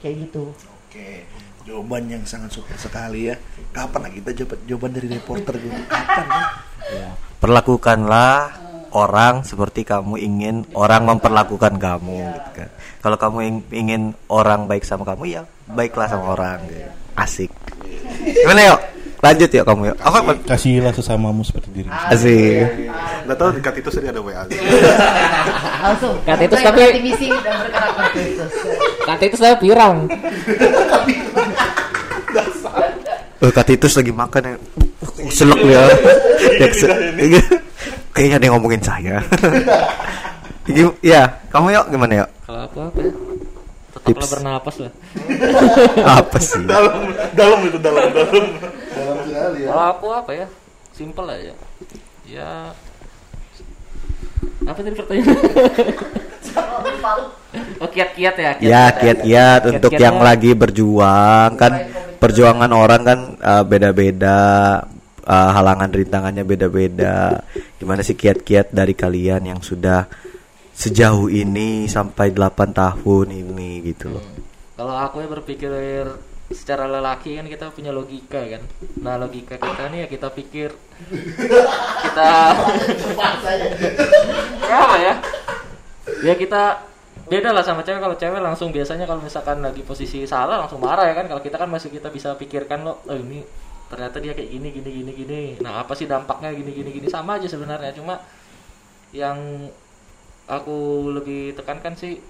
Kayak 0.03 0.31
gitu. 0.31 0.55
Oke, 0.87 1.27
jawaban 1.67 2.07
yang 2.07 2.23
sangat 2.23 2.55
super 2.55 2.79
sekali 2.79 3.29
ya. 3.29 3.37
Kapan 3.75 4.07
lah 4.07 4.13
kita 4.15 4.31
dapat 4.33 4.59
jawaban 4.65 4.91
dari 4.95 5.09
reporter 5.11 5.55
gitu? 5.59 5.75
Kapan 5.91 6.27
ya? 6.27 6.43
Ya, 6.87 7.09
perlakukanlah 7.43 8.55
orang 8.95 9.43
seperti 9.43 9.83
kamu 9.83 10.17
ingin 10.17 10.57
orang 10.73 11.05
memperlakukan 11.05 11.75
kamu 11.77 12.17
gitu 12.33 12.51
kan. 12.55 12.71
Kalau 13.03 13.17
kamu 13.19 13.39
ing- 13.43 13.67
ingin 13.75 14.03
orang 14.31 14.65
baik 14.65 14.87
sama 14.87 15.03
kamu 15.03 15.25
ya 15.29 15.43
baiklah 15.67 16.07
sama 16.07 16.33
orang 16.33 16.63
gitu. 16.71 16.87
Asik. 17.19 17.51
Gimana 18.23 18.73
yuk? 18.73 18.81
Lanjut 19.27 19.51
yuk 19.51 19.65
kamu 19.67 19.83
yuk. 19.91 19.97
Apa? 19.99 20.19
apa? 20.23 20.33
Kasihlah 20.47 20.93
sesamamu 20.93 21.43
seperti 21.43 21.69
dirimu. 21.75 21.91
Asik. 21.91 22.63
Nggak 23.27 23.37
tahu 23.37 23.49
dekat 23.59 23.75
itu 23.77 23.89
tadi 23.91 24.07
ada 24.07 24.21
WA. 24.23 24.43
langsung 25.77 26.15
Kata 26.23 26.43
itu 26.43 26.55
tapi- 26.57 27.03
misi 27.03 27.27
dan 27.35 27.55
berkarakter 27.59 28.23
itu 28.23 28.45
Kata 29.03 29.23
itu 29.23 29.37
saya 29.37 29.55
pirang. 29.59 30.07
Eh 33.37 33.53
Katitus 33.53 33.93
lagi 33.95 34.13
makan 34.13 34.43
ya. 34.47 34.55
Selek 35.29 35.61
ya. 35.61 35.83
Ya, 36.57 37.41
Kayaknya 38.15 38.37
ada 38.39 38.45
yang 38.47 38.55
ngomongin 38.57 38.81
saya. 38.81 39.21
Ya, 41.05 41.23
kamu 41.51 41.67
yuk 41.71 41.85
gimana 41.91 42.13
yuk? 42.25 42.29
Kalau 42.43 42.61
aku 42.65 42.79
apa 42.81 42.99
ya? 42.99 43.13
Tetaplah 43.93 44.07
Tips. 44.19 44.33
bernapas 44.33 44.75
lah. 44.79 44.93
Apa 46.17 46.39
sih? 46.39 46.63
dalam, 46.65 46.95
dalam 47.33 47.59
itu 47.65 47.79
dalam, 47.79 48.07
dalam. 48.11 48.45
Dalam 48.97 49.17
sekali 49.29 49.59
ya. 49.63 49.69
Kalau 49.69 49.85
aku 49.93 50.07
apa 50.11 50.31
ya? 50.33 50.47
Simple 50.97 51.29
aja. 51.29 51.55
Ya 52.27 52.51
apa 54.67 54.79
tadi 54.83 54.97
pertanyaan? 54.99 55.37
oh 57.83 57.89
kiat-kiat 57.93 58.35
ya. 58.35 58.53
Ya, 58.59 58.85
kiat-kiat 58.91 59.61
untuk 59.71 59.95
yang 59.95 60.19
Kiat-kiatnya- 60.19 60.27
lagi 60.27 60.51
berjuang 60.59 61.51
kan 61.55 61.73
perjuangan 62.19 62.73
orang 62.73 63.03
kan 63.07 63.19
uh, 63.39 63.63
beda-beda 63.63 64.39
uh, 65.23 65.51
halangan 65.53 65.93
rintangannya 65.93 66.43
beda-beda 66.43 67.45
gimana 67.77 68.01
sih 68.01 68.17
kiat-kiat 68.17 68.73
dari 68.73 68.97
kalian 68.97 69.45
yang 69.45 69.61
sudah 69.61 70.09
sejauh 70.73 71.29
ini 71.29 71.85
sampai 71.87 72.33
8 72.33 72.73
tahun 72.73 73.27
ini 73.31 73.71
gitu 73.85 74.17
loh 74.17 74.25
Kalau 74.77 74.97
aku 74.97 75.25
ya 75.25 75.29
berpikir 75.29 75.71
secara 76.47 76.87
lelaki 76.87 77.35
kan 77.35 77.47
kita 77.51 77.75
punya 77.75 77.91
logika 77.91 78.39
kan. 78.39 78.63
Nah 79.03 79.19
logika 79.19 79.59
kita 79.59 79.91
nih 79.91 80.07
ya 80.07 80.09
kita 80.11 80.29
pikir. 80.31 80.71
Kita 82.07 82.29
ya 84.67 84.77
apa 84.79 84.97
ya? 85.03 85.15
Ya 86.23 86.35
kita 86.39 86.87
beda 87.27 87.51
lah 87.51 87.67
sama 87.67 87.83
cewek. 87.83 87.99
Kalau 87.99 88.15
cewek 88.15 88.39
langsung 88.39 88.71
biasanya 88.71 89.11
kalau 89.11 89.23
misalkan 89.23 89.59
lagi 89.59 89.83
posisi 89.83 90.23
salah 90.23 90.63
langsung 90.63 90.79
marah 90.79 91.11
ya 91.11 91.15
kan. 91.19 91.27
Kalau 91.27 91.43
kita 91.43 91.59
kan 91.59 91.67
masih 91.67 91.91
kita 91.91 92.15
bisa 92.15 92.39
pikirkan 92.39 92.87
loh 92.87 93.03
oh 93.11 93.19
ini 93.19 93.43
ternyata 93.87 94.19
dia 94.19 94.35
kayak 94.35 94.51
gini 94.51 94.69
gini 94.71 94.91
gini 95.03 95.13
gini. 95.15 95.43
Nah 95.63 95.83
apa 95.83 95.99
sih 95.99 96.07
dampaknya 96.07 96.55
gini 96.55 96.71
gini 96.71 96.91
gini? 96.95 97.07
Sama 97.11 97.43
aja 97.43 97.51
sebenarnya. 97.51 97.91
Cuma 97.91 98.23
yang 99.11 99.67
aku 100.47 101.11
lebih 101.11 101.59
tekankan 101.59 101.99
sih 101.99 102.23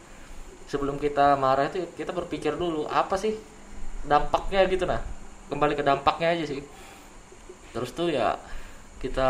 sebelum 0.66 0.97
kita 0.97 1.36
marah 1.36 1.68
itu 1.68 1.84
kita 1.94 2.10
berpikir 2.10 2.56
dulu 2.56 2.88
apa 2.88 3.14
sih 3.20 3.36
dampaknya 4.06 4.64
gitu 4.70 4.86
nah. 4.86 5.02
Kembali 5.46 5.74
ke 5.74 5.82
dampaknya 5.82 6.34
aja 6.34 6.44
sih. 6.46 6.62
Terus 7.70 7.90
tuh 7.92 8.10
ya 8.10 8.38
kita 9.02 9.28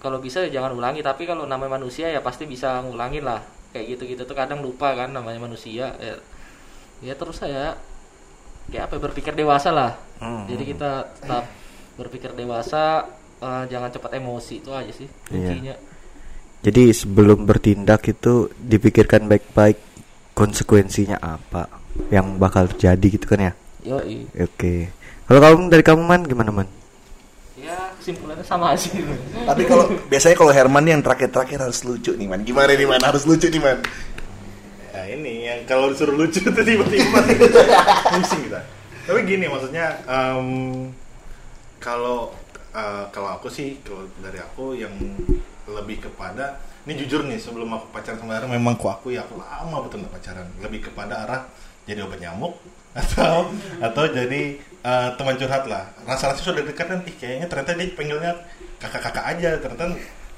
kalau 0.00 0.18
bisa 0.18 0.42
ya 0.48 0.60
jangan 0.60 0.74
ulangi 0.74 1.00
tapi 1.00 1.24
kalau 1.24 1.44
namanya 1.44 1.76
manusia 1.76 2.10
ya 2.10 2.18
pasti 2.18 2.46
bisa 2.46 2.80
ngulangin 2.82 3.22
lah. 3.22 3.42
Kayak 3.74 3.98
gitu 3.98 4.02
gitu 4.14 4.22
tuh 4.24 4.36
kadang 4.38 4.62
lupa 4.62 4.94
kan 4.94 5.10
namanya 5.10 5.42
manusia 5.42 5.98
ya, 5.98 6.14
ya 7.02 7.14
terus 7.18 7.42
saya 7.42 7.74
kayak 8.70 8.86
apa 8.86 8.94
ya, 8.96 9.00
berpikir 9.02 9.32
dewasa 9.34 9.74
lah. 9.74 9.92
Hmm. 10.22 10.46
jadi 10.46 10.62
kita 10.62 10.90
tetap 11.20 11.44
berpikir 11.98 12.30
dewasa 12.38 13.02
eh, 13.42 13.64
jangan 13.66 13.90
cepat 13.90 14.14
emosi 14.14 14.62
itu 14.62 14.70
aja 14.70 14.92
sih 14.94 15.04
Iya. 15.04 15.50
kuncinya. 15.50 15.74
Jadi 16.64 16.82
sebelum 16.96 17.44
bertindak 17.44 18.08
itu 18.08 18.48
dipikirkan 18.56 19.26
baik-baik 19.28 19.76
konsekuensinya 20.32 21.18
apa 21.18 21.68
yang 22.08 22.40
bakal 22.40 22.70
terjadi 22.72 23.06
gitu 23.20 23.26
kan 23.28 23.40
ya 23.50 23.52
Yoi. 23.84 24.26
oke 24.32 24.74
kalau 25.28 25.40
kamu 25.40 25.68
dari 25.68 25.84
kamu 25.84 26.02
man 26.04 26.24
gimana 26.24 26.50
man 26.50 26.68
ya 27.54 27.92
kesimpulannya 28.00 28.44
sama 28.44 28.76
sih 28.76 29.00
Tapi 29.44 29.62
kalau 29.64 29.88
biasanya 30.08 30.36
kalau 30.36 30.52
Herman 30.52 30.84
yang 30.84 31.00
terakhir-terakhir 31.00 31.58
harus 31.60 31.80
lucu 31.84 32.12
nih 32.16 32.28
man. 32.28 32.40
Gimana 32.44 32.72
nih 32.76 32.88
man? 32.88 33.00
Harus 33.00 33.24
lucu 33.28 33.48
nih 33.48 33.60
man. 33.60 33.78
Ya 34.92 35.02
ini 35.08 35.48
yang 35.48 35.60
kalau 35.68 35.92
disuruh 35.92 36.12
lucu 36.16 36.40
tuh 36.40 36.52
tiba-tiba 36.52 37.20
pusing 38.12 38.40
kita. 38.48 38.60
Tapi 39.04 39.20
gini 39.28 39.48
maksudnya 39.48 40.00
em, 40.04 40.48
kalau 41.76 42.32
eh, 42.72 43.04
kalau 43.12 43.28
aku 43.36 43.48
sih 43.52 43.80
kalau 43.84 44.08
dari 44.20 44.40
aku 44.40 44.76
yang 44.76 44.92
lebih 45.68 46.08
kepada 46.08 46.60
ini 46.84 47.00
jujur 47.00 47.24
nih 47.24 47.40
sebelum 47.40 47.72
aku 47.72 47.88
pacaran 47.92 48.20
sama 48.20 48.36
Era 48.36 48.44
memang 48.44 48.76
ku 48.76 48.92
aku 48.92 49.12
ya 49.12 49.24
aku 49.24 49.40
lama 49.40 49.76
betul 49.84 50.04
nggak 50.04 50.12
pacaran 50.12 50.46
lebih 50.60 50.92
kepada 50.92 51.24
arah 51.24 51.42
jadi 51.88 52.04
obat 52.04 52.20
nyamuk 52.20 52.60
atau 52.94 53.50
atau 53.82 54.04
jadi 54.06 54.42
eh, 54.62 55.08
teman 55.18 55.34
curhat 55.34 55.66
lah. 55.66 55.90
Rasa-rasa 56.06 56.40
sudah 56.40 56.62
dekat 56.62 56.86
kan 56.86 57.02
ih 57.02 57.14
kayaknya 57.18 57.46
ternyata 57.50 57.74
dia 57.74 57.90
panggilnya 57.92 58.32
kakak-kakak 58.78 59.24
aja 59.34 59.50
ternyata 59.58 59.84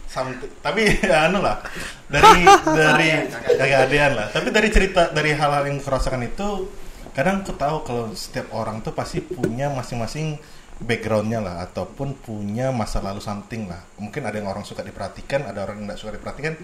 something. 0.08 0.50
Tapi 0.64 0.80
ya, 1.04 1.16
anu 1.28 1.44
lah 1.44 1.60
dari 2.08 2.46
dari 2.80 3.10
kakak 3.44 3.80
adean 3.90 4.12
lah. 4.16 4.26
Tapi 4.32 4.48
dari 4.48 4.68
cerita 4.72 5.12
dari 5.12 5.36
hal-hal 5.36 5.68
yang 5.68 5.78
kurasakan 5.82 6.24
itu 6.24 6.70
kadang 7.12 7.44
aku 7.44 7.52
tahu 7.56 7.76
kalau 7.84 8.04
setiap 8.12 8.52
orang 8.52 8.84
tuh 8.84 8.92
pasti 8.92 9.24
punya 9.24 9.72
masing-masing 9.72 10.36
backgroundnya 10.76 11.40
lah 11.40 11.64
ataupun 11.64 12.20
punya 12.20 12.72
masa 12.72 13.04
lalu 13.04 13.20
something 13.20 13.68
lah. 13.68 13.84
Mungkin 14.00 14.24
ada 14.24 14.36
yang 14.36 14.48
orang 14.48 14.64
suka 14.64 14.80
diperhatikan 14.80 15.44
ada 15.44 15.64
orang 15.64 15.84
yang 15.84 15.92
nggak 15.92 16.00
suka 16.00 16.16
diperhatikan. 16.16 16.56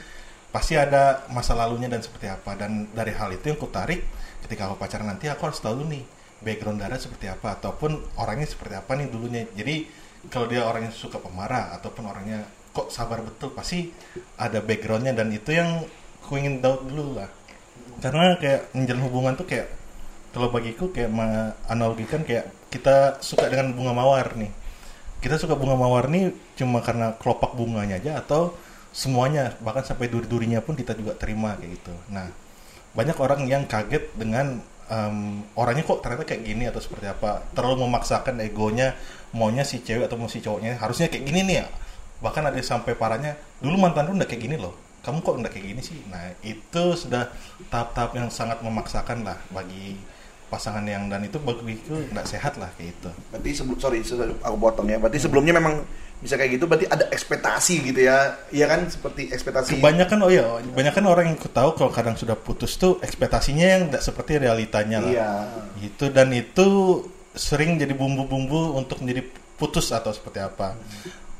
Pasti 0.52 0.76
ada 0.76 1.24
masa 1.32 1.56
lalunya 1.56 1.88
dan 1.88 2.04
seperti 2.04 2.28
apa. 2.28 2.52
Dan 2.60 2.92
dari 2.92 3.16
hal 3.16 3.32
itu 3.32 3.48
yang 3.48 3.56
ku 3.56 3.72
tarik 3.72 4.04
ketika 4.42 4.68
aku 4.68 4.76
pacaran 4.76 5.08
nanti 5.08 5.30
aku 5.30 5.48
harus 5.48 5.62
tahu 5.62 5.86
nih 5.86 6.02
background 6.42 6.82
darah 6.82 6.98
seperti 6.98 7.30
apa 7.30 7.56
ataupun 7.56 8.18
orangnya 8.18 8.50
seperti 8.50 8.74
apa 8.74 8.98
nih 8.98 9.06
dulunya. 9.08 9.46
Jadi 9.54 9.86
kalau 10.28 10.46
dia 10.50 10.66
orangnya 10.66 10.90
suka 10.90 11.22
pemarah 11.22 11.74
ataupun 11.78 12.06
orangnya 12.06 12.44
kok 12.74 12.90
sabar 12.90 13.22
betul 13.22 13.54
pasti 13.54 13.92
ada 14.38 14.58
backgroundnya 14.58 15.14
dan 15.14 15.30
itu 15.30 15.54
yang 15.54 15.86
ku 16.22 16.38
ingin 16.38 16.58
tahu 16.58 16.86
dulu 16.90 17.22
lah. 17.22 17.30
Karena 18.02 18.34
kayak 18.38 18.74
menjalin 18.74 19.02
hubungan 19.06 19.34
tuh 19.38 19.46
kayak 19.46 19.70
kalau 20.34 20.48
bagiku 20.50 20.90
kayak 20.90 21.12
analogikan 21.70 22.26
kayak 22.26 22.50
kita 22.72 23.20
suka 23.22 23.46
dengan 23.46 23.76
bunga 23.76 23.94
mawar 23.94 24.34
nih. 24.34 24.50
Kita 25.22 25.38
suka 25.38 25.54
bunga 25.54 25.78
mawar 25.78 26.10
nih 26.10 26.34
cuma 26.58 26.82
karena 26.82 27.14
kelopak 27.14 27.54
bunganya 27.54 28.02
aja 28.02 28.18
atau 28.18 28.58
semuanya 28.90 29.54
bahkan 29.62 29.86
sampai 29.86 30.10
duri-durinya 30.10 30.60
pun 30.60 30.74
kita 30.74 30.92
juga 30.98 31.14
terima 31.14 31.54
kayak 31.54 31.78
gitu. 31.78 31.94
Nah 32.10 32.26
banyak 32.92 33.16
orang 33.16 33.48
yang 33.48 33.64
kaget 33.64 34.12
dengan 34.16 34.60
em, 34.92 35.42
orangnya 35.56 35.84
kok 35.88 36.04
ternyata 36.04 36.24
kayak 36.28 36.42
gini 36.44 36.64
atau 36.68 36.80
seperti 36.80 37.08
apa. 37.08 37.44
Terlalu 37.56 37.88
memaksakan 37.88 38.40
egonya 38.44 38.96
maunya 39.32 39.64
si 39.64 39.80
cewek 39.80 40.08
atau 40.08 40.20
mau 40.20 40.28
si 40.28 40.44
cowoknya 40.44 40.76
harusnya 40.76 41.08
kayak 41.08 41.24
gini 41.24 41.40
nih 41.48 41.56
ya. 41.64 41.66
Bahkan 42.20 42.42
ada 42.52 42.60
sampai 42.60 42.94
parahnya 42.94 43.34
dulu 43.58 43.80
mantan 43.80 44.12
lu 44.12 44.16
udah 44.16 44.28
kayak 44.28 44.42
gini 44.44 44.56
loh. 44.60 44.76
Kamu 45.02 45.18
kok 45.24 45.34
udah 45.34 45.50
kayak 45.50 45.66
gini 45.74 45.82
sih? 45.82 45.98
Nah 46.06 46.30
itu 46.46 46.84
sudah 46.94 47.26
tahap-tahap 47.72 48.14
yang 48.14 48.28
sangat 48.30 48.62
memaksakan 48.62 49.26
lah 49.26 49.38
bagi 49.50 49.98
pasangan 50.52 50.84
yang 50.84 51.08
dan 51.08 51.24
itu 51.24 51.40
bagiku 51.40 51.96
nggak 52.12 52.28
sehat 52.28 52.60
lah 52.60 52.68
kayak 52.76 52.92
itu 52.92 53.10
Berarti 53.32 53.50
sebelum 53.56 53.78
sorry 53.80 54.04
aku 54.44 54.56
potong 54.60 54.92
ya. 54.92 55.00
Berarti 55.00 55.16
sebelumnya 55.16 55.56
memang 55.56 55.80
bisa 56.20 56.36
kayak 56.36 56.60
gitu. 56.60 56.68
Berarti 56.68 56.84
ada 56.92 57.08
ekspektasi 57.08 57.74
gitu 57.88 58.00
ya. 58.04 58.36
Iya 58.52 58.68
kan 58.68 58.84
seperti 58.92 59.32
ekspektasi. 59.32 59.80
kebanyakan 59.80 60.18
oh 60.28 60.30
ya 60.30 60.44
kebanyakan 60.60 61.04
orang 61.08 61.24
yang 61.32 61.38
tahu 61.40 61.70
kalau 61.80 61.88
kadang 61.88 62.14
sudah 62.20 62.36
putus 62.36 62.76
tuh 62.76 63.00
ekspektasinya 63.00 63.64
yang 63.64 63.82
tidak 63.88 64.04
seperti 64.04 64.32
realitanya 64.36 65.00
lah 65.00 65.12
Iya. 65.12 65.30
gitu 65.80 66.12
dan 66.12 66.28
itu 66.36 66.68
sering 67.32 67.80
jadi 67.80 67.96
bumbu-bumbu 67.96 68.76
untuk 68.76 69.00
menjadi 69.00 69.24
putus 69.56 69.88
atau 69.88 70.12
seperti 70.12 70.44
apa 70.44 70.76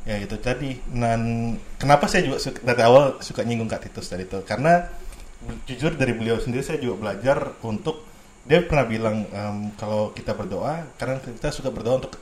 ya 0.03 0.17
itu 0.19 0.35
tadi 0.41 0.81
dan 0.89 1.53
kenapa 1.79 2.09
saya 2.11 2.27
juga 2.27 2.39
suka, 2.43 2.59
dari 2.65 2.83
awal 2.83 3.21
suka 3.23 3.45
nyinggung 3.47 3.69
Kak 3.71 3.87
Titus 3.87 4.09
tadi 4.11 4.25
itu 4.27 4.41
karena 4.43 4.89
jujur 5.67 5.95
dari 5.95 6.15
beliau 6.15 6.39
sendiri 6.39 6.63
saya 6.63 6.79
juga 6.79 7.03
belajar 7.07 7.55
untuk 7.67 8.12
dia 8.49 8.59
pernah 8.67 8.87
bilang 8.87 9.27
em, 9.31 9.71
kalau 9.79 10.11
kita 10.17 10.35
berdoa 10.35 10.83
karena 10.99 11.19
kita 11.23 11.55
suka 11.55 11.71
berdoa 11.71 12.03
untuk 12.03 12.19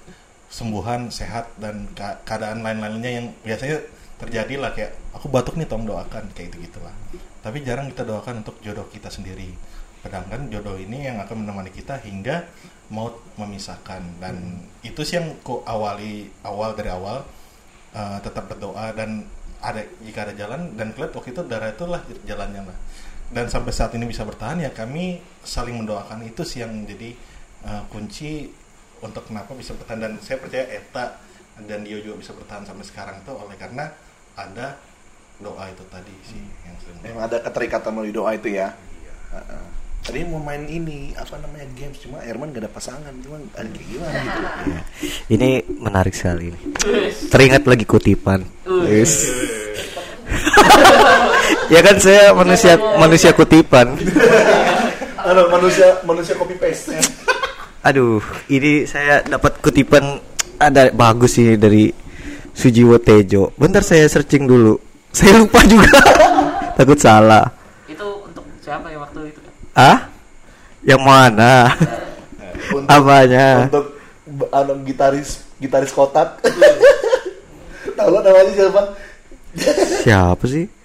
sembuhan 0.51 1.09
sehat 1.09 1.55
dan 1.57 1.89
ka- 1.97 2.21
keadaan 2.27 2.61
lain-lainnya 2.61 3.11
yang 3.23 3.27
biasanya 3.41 3.79
terjadi 4.21 4.55
lah 4.61 4.71
kayak 4.77 4.93
aku 5.17 5.33
batuk 5.33 5.57
nih 5.57 5.65
tolong 5.65 5.89
doakan 5.89 6.29
kayak 6.37 6.53
gitu 6.53 6.69
gitulah 6.69 6.93
tapi 7.41 7.65
jarang 7.65 7.89
kita 7.89 8.05
doakan 8.05 8.45
untuk 8.45 8.61
jodoh 8.61 8.85
kita 8.93 9.09
sendiri. 9.09 9.49
Sedangkan 10.01 10.49
jodoh 10.53 10.77
ini 10.77 11.09
yang 11.09 11.21
akan 11.21 11.45
menemani 11.45 11.73
kita 11.73 11.97
hingga 12.01 12.45
maut 12.93 13.17
memisahkan. 13.41 14.01
Dan 14.21 14.61
itu 14.85 15.01
sih 15.05 15.21
yang 15.21 15.41
ku 15.41 15.65
awali 15.65 16.29
awal 16.45 16.77
dari 16.77 16.93
awal 16.93 17.25
eh, 17.97 18.19
tetap 18.21 18.49
berdoa 18.49 18.93
dan 18.93 19.25
ada 19.61 19.85
jika 20.05 20.25
ada 20.25 20.35
jalan 20.37 20.73
dan 20.77 20.93
kelihatan 20.97 21.17
waktu 21.21 21.31
itu 21.37 21.43
darah 21.45 21.69
itulah 21.69 22.01
jalannya 22.25 22.65
lah 22.65 22.79
dan 23.31 23.47
sampai 23.47 23.71
saat 23.71 23.95
ini 23.95 24.11
bisa 24.11 24.27
bertahan 24.27 24.59
ya 24.59 24.71
kami 24.75 25.23
saling 25.47 25.79
mendoakan 25.79 26.27
itu 26.27 26.43
sih 26.43 26.67
yang 26.67 26.75
menjadi 26.75 27.15
eh, 27.67 27.83
kunci 27.89 28.51
untuk 29.01 29.25
kenapa 29.31 29.55
bisa 29.57 29.73
bertahan 29.79 30.01
dan 30.03 30.13
saya 30.21 30.43
percaya 30.43 30.67
Eta 30.69 31.17
dan 31.65 31.85
Dio 31.87 32.01
juga 32.01 32.21
bisa 32.21 32.33
bertahan 32.37 32.67
sampai 32.67 32.85
sekarang 32.85 33.17
itu 33.23 33.33
oleh 33.33 33.57
karena 33.57 33.89
ada 34.37 34.77
doa 35.41 35.65
itu 35.73 35.85
tadi 35.89 36.13
sih 36.29 36.43
yang 36.69 36.77
sering 36.85 37.01
Memang 37.01 37.25
ada 37.33 37.41
keterikatan 37.41 37.91
melalui 37.97 38.13
doa 38.13 38.31
itu 38.37 38.53
ya. 38.53 38.77
Heeh. 39.33 39.65
Tadi 40.01 40.25
mau 40.25 40.41
main 40.41 40.65
ini 40.65 41.13
apa 41.13 41.37
namanya 41.37 41.69
games 41.77 42.01
cuma 42.01 42.25
Herman 42.25 42.57
gak 42.57 42.65
ada 42.65 42.73
pasangan 42.73 43.13
cuma 43.21 43.37
ada 43.53 43.69
kayak 43.69 43.89
gimana 43.89 44.17
gitu. 44.17 44.41
Iya. 44.69 44.81
Ini 45.29 45.49
menarik 45.81 46.15
sekali 46.17 46.53
ini. 46.53 46.61
Teringat 47.29 47.65
lagi 47.69 47.85
kutipan. 47.85 48.45
Yes. 48.89 49.29
ya 51.73 51.81
kan 51.81 51.97
saya 51.99 52.35
manusia 52.35 52.75
manusia 52.99 53.31
kutipan. 53.35 53.97
Aduh, 55.21 55.47
manusia 55.53 56.01
manusia 56.03 56.35
copy 56.35 56.57
paste. 56.57 56.97
Aduh, 57.81 58.21
ini 58.49 58.85
saya 58.85 59.25
dapat 59.25 59.61
kutipan 59.61 60.21
ada 60.61 60.93
bagus 60.93 61.37
sih 61.41 61.57
dari 61.57 61.93
Sujiwo 62.53 63.01
Tejo. 63.01 63.57
Bentar 63.57 63.81
saya 63.81 64.05
searching 64.09 64.45
dulu. 64.45 64.77
Saya 65.13 65.41
lupa 65.41 65.65
juga. 65.65 66.01
Takut 66.79 66.97
salah. 67.01 67.45
itu 67.85 68.07
untuk 68.25 68.45
siapa 68.65 68.89
ya 68.89 68.99
waktu 69.03 69.29
itu 69.29 69.41
Ah? 69.77 70.09
Yang 70.81 71.03
mana? 71.05 71.53
Untuk, 72.73 72.89
Apanya? 72.89 73.69
Untuk 73.69 73.87
anu 74.49 74.73
gitaris 74.87 75.45
gitaris 75.61 75.93
kotak. 75.93 76.41
Tahu 77.99 78.17
namanya 78.25 78.53
siapa? 78.57 78.83
Siapa 80.01 80.45
sih? 80.49 80.80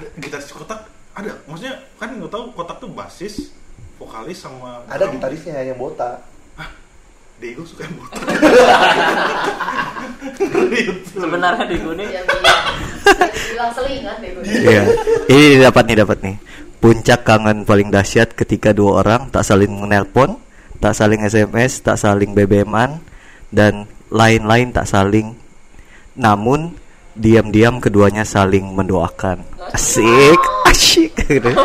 Ada 0.00 0.06
gitaris 0.16 0.48
kotak 0.48 0.80
ada 1.12 1.36
maksudnya 1.44 1.76
kan 2.00 2.08
nggak 2.16 2.32
tahu 2.32 2.44
kotak 2.56 2.80
tuh 2.80 2.88
basis 2.88 3.52
vokalis 4.00 4.40
sama 4.40 4.80
Ada 4.88 5.04
drum. 5.04 5.20
gitarisnya 5.20 5.60
yang 5.60 5.76
botak. 5.76 6.24
Diego 7.36 7.64
suka 7.68 7.84
yang 7.84 7.96
botak. 8.00 8.20
Sebenarnya 11.12 11.64
di 11.68 11.76
gue 11.76 11.94
nih 12.00 12.08
yang 12.16 12.24
dia 12.24 12.52
bilang 13.52 13.72
selingan 13.76 14.16
gue 14.24 14.42
Iya. 14.48 14.82
Ini 15.28 15.60
dapat 15.60 15.84
nih 15.84 15.96
dapat 16.00 16.18
nih. 16.24 16.36
Puncak 16.80 17.28
kangen 17.28 17.68
paling 17.68 17.92
dahsyat 17.92 18.32
ketika 18.32 18.72
dua 18.72 19.04
orang 19.04 19.28
tak 19.28 19.44
saling 19.44 19.68
menelpon, 19.68 20.40
tak 20.80 20.96
saling 20.96 21.20
SMS, 21.28 21.84
tak 21.84 22.00
saling 22.00 22.32
BBM-an 22.32 23.04
dan 23.52 23.84
lain-lain 24.08 24.72
tak 24.72 24.88
saling. 24.88 25.36
Namun 26.16 26.79
diam-diam 27.14 27.78
keduanya 27.78 28.22
saling 28.22 28.64
mendoakan. 28.70 29.42
Asik, 29.70 30.40
asyik. 30.66 31.14
Gitu. 31.20 31.50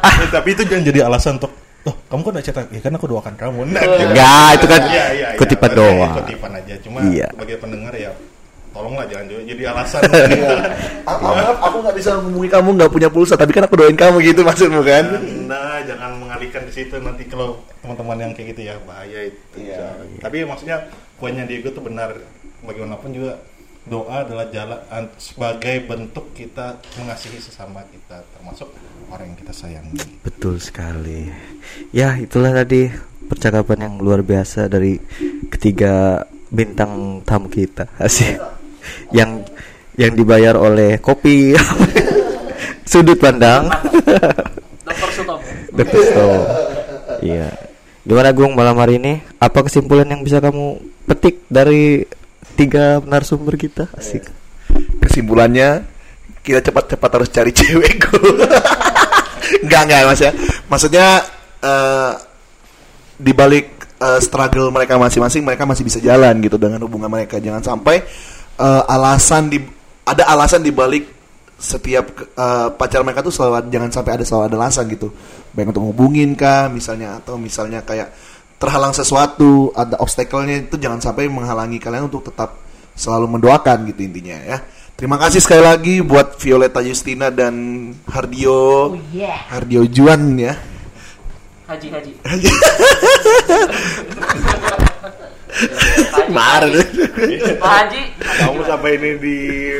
Eh, 0.00 0.32
tapi 0.32 0.56
itu 0.56 0.64
jangan 0.64 0.80
jadi 0.82 1.00
alasan 1.04 1.36
untuk 1.36 1.52
Oh, 1.80 1.92
kamu 2.08 2.20
kok 2.20 2.32
udah 2.32 2.44
cetak? 2.44 2.66
Ya 2.72 2.80
kan 2.80 2.92
aku 2.92 3.08
doakan 3.08 3.36
kamu. 3.36 3.72
Nah, 3.72 3.80
Enggak, 3.80 4.48
itu 4.56 4.66
kan 4.68 4.80
Iya, 4.84 5.04
iya, 5.12 5.28
iya. 5.32 5.36
kutipan 5.36 5.72
doa. 5.72 6.08
Kutipan 6.20 6.52
aja. 6.52 6.74
Cuma 6.80 7.00
Iya. 7.00 7.28
bagi 7.32 7.56
pendengar 7.56 7.92
ya 7.92 8.12
tolonglah 8.70 9.04
jangan 9.08 9.24
jadi- 9.28 9.46
jadi 9.48 9.62
alasan. 9.72 10.00
Ah, 11.08 11.16
maaf, 11.16 11.56
aku 11.58 11.76
nggak 11.80 11.96
bisa 11.96 12.16
menghubungi 12.16 12.48
kamu 12.48 12.68
nggak 12.76 12.92
punya 12.92 13.08
pulsa, 13.08 13.34
tapi 13.36 13.52
kan 13.52 13.64
aku 13.64 13.76
doain 13.76 13.96
kamu 13.96 14.20
gitu 14.22 14.40
maksudmu 14.40 14.80
kan? 14.80 15.04
Nah, 15.48 15.80
jangan 15.84 16.10
mengalihkan 16.16 16.64
di 16.64 16.72
situ 16.72 16.96
nanti 16.96 17.24
kalau 17.24 17.60
teman-teman 17.80 18.16
yang 18.20 18.32
kayak 18.32 18.52
gitu 18.52 18.60
ya 18.68 18.76
bahaya 18.84 19.20
itu. 19.28 19.56
Iya. 19.56 20.04
Tapi 20.20 20.44
maksudnya 20.44 20.84
poinnya 21.16 21.44
Diego 21.44 21.72
tuh 21.72 21.80
benar. 21.80 22.12
Bagaimanapun 22.60 23.08
juga 23.12 23.40
doa 23.90 24.22
adalah 24.22 24.46
jalan 24.54 24.78
an- 24.88 25.10
sebagai 25.18 25.82
bentuk 25.82 26.30
kita 26.38 26.78
mengasihi 26.94 27.42
sesama 27.42 27.82
kita, 27.90 28.22
termasuk 28.38 28.70
orang 29.10 29.34
yang 29.34 29.38
kita 29.42 29.50
sayangi. 29.52 29.98
Betul 30.22 30.62
sekali. 30.62 31.26
Ya, 31.90 32.14
itulah 32.14 32.54
tadi 32.54 32.86
percakapan 33.26 33.90
yang 33.90 33.94
luar 33.98 34.22
biasa 34.22 34.70
dari 34.70 34.94
ketiga 35.50 36.22
bintang 36.54 37.26
tamu 37.26 37.50
kita. 37.50 37.90
Asik. 37.98 38.38
Yang 39.10 39.50
yang 39.98 40.14
dibayar 40.14 40.54
oleh 40.54 41.02
kopi. 41.02 41.58
Sudut 42.90 43.18
pandang. 43.18 43.70
Dokter 44.86 45.10
Sutomo. 45.14 45.42
Betul. 45.74 46.38
Iya. 47.26 47.50
Gimana 48.02 48.30
Gung 48.32 48.54
malam 48.56 48.78
hari 48.78 48.98
ini? 48.98 49.20
Apa 49.38 49.66
kesimpulan 49.66 50.08
yang 50.08 50.24
bisa 50.24 50.40
kamu 50.42 50.80
petik 51.06 51.44
dari 51.46 52.02
tiga 52.56 53.00
narasumber 53.04 53.56
kita? 53.56 53.88
Asik. 53.96 54.28
Kesimpulannya 55.00 55.84
kita 56.40 56.60
cepat-cepat 56.64 57.10
harus 57.20 57.30
cari 57.32 57.52
cewek 57.58 58.08
Enggak 59.64 59.82
enggak 59.88 60.00
mas 60.06 60.20
ya. 60.20 60.32
Maksudnya 60.70 61.06
eh 61.60 62.12
di 63.20 63.32
balik 63.36 63.66
eh, 64.00 64.20
struggle 64.24 64.72
mereka 64.72 64.96
masing-masing 64.96 65.44
mereka 65.44 65.68
masih 65.68 65.84
bisa 65.84 66.00
jalan 66.00 66.32
gitu 66.40 66.56
dengan 66.56 66.80
hubungan 66.86 67.10
mereka. 67.12 67.36
Jangan 67.42 67.60
sampai 67.60 68.00
eh, 68.56 68.82
alasan 68.88 69.52
di 69.52 69.58
ada 70.06 70.24
alasan 70.32 70.64
di 70.64 70.72
balik 70.72 71.04
setiap 71.60 72.16
eh, 72.24 72.68
pacar 72.72 73.04
mereka 73.04 73.20
tuh 73.20 73.34
selalu 73.34 73.68
jangan 73.68 73.90
sampai 73.92 74.12
ada 74.16 74.24
selalu 74.24 74.44
ada 74.48 74.56
alasan 74.64 74.84
gitu. 74.88 75.12
Baik 75.52 75.76
untuk 75.76 75.82
ngubungin 75.90 76.32
kah 76.38 76.72
misalnya 76.72 77.20
atau 77.20 77.36
misalnya 77.36 77.84
kayak 77.84 78.08
terhalang 78.60 78.92
sesuatu, 78.92 79.72
ada 79.72 79.96
obstacle-nya 79.96 80.68
itu 80.68 80.76
jangan 80.76 81.00
sampai 81.00 81.32
menghalangi 81.32 81.80
kalian 81.80 82.12
untuk 82.12 82.28
tetap 82.28 82.60
selalu 82.92 83.40
mendoakan 83.40 83.88
gitu 83.88 84.04
intinya 84.04 84.36
ya. 84.44 84.60
Terima 85.00 85.16
kasih 85.16 85.40
sekali 85.40 85.64
lagi 85.64 86.04
buat 86.04 86.36
Violeta 86.36 86.84
Justina 86.84 87.32
dan 87.32 87.88
Hardio 88.04 88.92
oh 88.92 89.00
yeah 89.16 89.48
Hardio 89.48 89.88
Juan 89.88 90.36
ya. 90.36 90.52
Haji 91.64 91.88
Haji. 91.88 92.12
Kemarin. 96.30 96.84
Pak 97.56 97.72
Haji. 97.80 98.02
Kamu 98.20 98.60
sampai 98.68 98.90
ini 99.00 99.10
di 99.16 99.36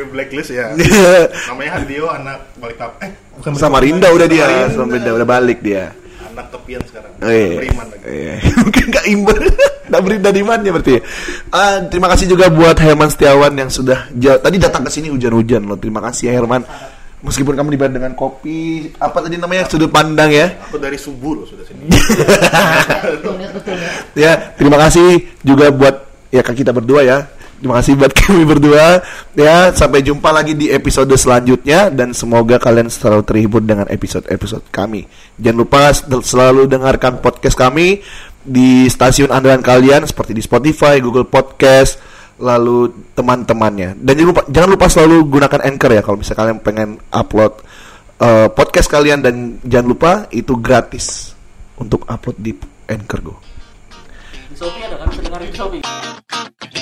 blacklist 0.09 0.57
ya. 0.57 0.73
Namanya 1.53 1.71
Handio 1.77 2.09
anak 2.09 2.57
Balikpapan. 2.57 3.05
Eh, 3.05 3.13
bukan 3.37 3.53
Samarinda 3.61 4.09
udah 4.09 4.25
dia. 4.25 4.73
Samarinda 4.73 5.13
udah 5.21 5.29
balik 5.29 5.61
dia. 5.61 5.93
Anak 6.41 6.57
tepian 6.57 6.81
sekarang. 6.89 7.13
Oh, 7.21 7.29
iya. 7.29 7.57
Beriman 7.61 7.87
lagi. 7.93 8.05
Iya. 8.09 8.35
Mungkin 8.65 8.85
nggak 8.89 9.07
imbang. 9.13 9.41
Nggak 9.93 10.03
beri 10.09 10.17
dari 10.25 10.43
mana 10.43 10.69
berarti. 10.73 10.95
Ah, 11.53 11.77
terima 11.85 12.09
kasih 12.09 12.27
juga 12.33 12.49
buat 12.49 12.77
Herman 12.81 13.13
Setiawan 13.13 13.53
yang 13.53 13.69
sudah 13.69 14.09
jauh, 14.17 14.41
tadi 14.41 14.57
datang 14.57 14.89
ke 14.89 14.91
sini 14.91 15.13
hujan-hujan 15.13 15.69
loh. 15.69 15.77
Terima 15.77 16.01
kasih 16.01 16.33
ya 16.33 16.41
Herman. 16.41 16.65
Meskipun 17.21 17.53
kamu 17.53 17.77
dibayar 17.77 17.93
dengan 17.93 18.17
kopi, 18.17 18.89
apa 18.97 19.21
tadi 19.21 19.37
namanya 19.37 19.69
sudut 19.69 19.93
pandang 19.93 20.33
ya. 20.33 20.57
Aku 20.73 20.81
dari 20.81 20.97
subuh 20.97 21.37
loh 21.37 21.45
sudah 21.45 21.69
sini. 21.69 21.85
ya 21.93 22.09
ya 23.37 23.49
Ya, 24.17 24.33
terima 24.57 24.81
kasih 24.81 25.29
juga 25.45 25.69
buat 25.69 26.09
ya 26.33 26.41
kita 26.41 26.73
berdua 26.73 27.05
ya. 27.05 27.29
Terima 27.61 27.77
kasih 27.77 27.93
buat 27.93 28.13
kami 28.25 28.43
berdua. 28.49 29.05
Ya, 29.37 29.69
sampai 29.77 30.01
jumpa 30.01 30.33
lagi 30.33 30.57
di 30.57 30.73
episode 30.73 31.13
selanjutnya 31.13 31.93
dan 31.93 32.17
semoga 32.17 32.57
kalian 32.57 32.89
selalu 32.89 33.23
terhibur 33.29 33.61
dengan 33.61 33.85
episode-episode 33.85 34.65
kami. 34.73 35.05
Jangan 35.37 35.59
lupa 35.61 35.93
sel- 35.93 36.25
selalu 36.25 36.65
dengarkan 36.65 37.21
podcast 37.21 37.61
kami 37.61 38.01
di 38.41 38.89
stasiun 38.89 39.29
andalan 39.29 39.61
kalian 39.61 40.09
seperti 40.09 40.33
di 40.33 40.41
Spotify, 40.41 40.97
Google 41.05 41.29
Podcast, 41.29 42.01
lalu 42.41 42.89
teman-temannya. 43.13 44.01
Dan 44.01 44.17
jangan 44.17 44.31
lupa 44.33 44.43
jangan 44.49 44.71
lupa 44.73 44.87
selalu 44.89 45.17
gunakan 45.29 45.61
Anchor 45.61 45.91
ya 45.93 46.01
kalau 46.01 46.17
misalnya 46.17 46.41
kalian 46.41 46.59
pengen 46.65 46.91
upload 47.13 47.53
eh, 48.25 48.49
podcast 48.49 48.89
kalian 48.89 49.21
dan 49.21 49.61
jangan 49.69 49.87
lupa 49.87 50.13
itu 50.33 50.57
gratis 50.57 51.37
untuk 51.77 52.09
upload 52.09 52.41
di 52.41 52.57
Anchor 52.89 53.21
Go. 53.21 53.35
Shopee 54.57 54.85
ada 54.85 54.97
kan? 55.01 55.09
Bisa 55.13 55.57
Shopee. 55.57 56.80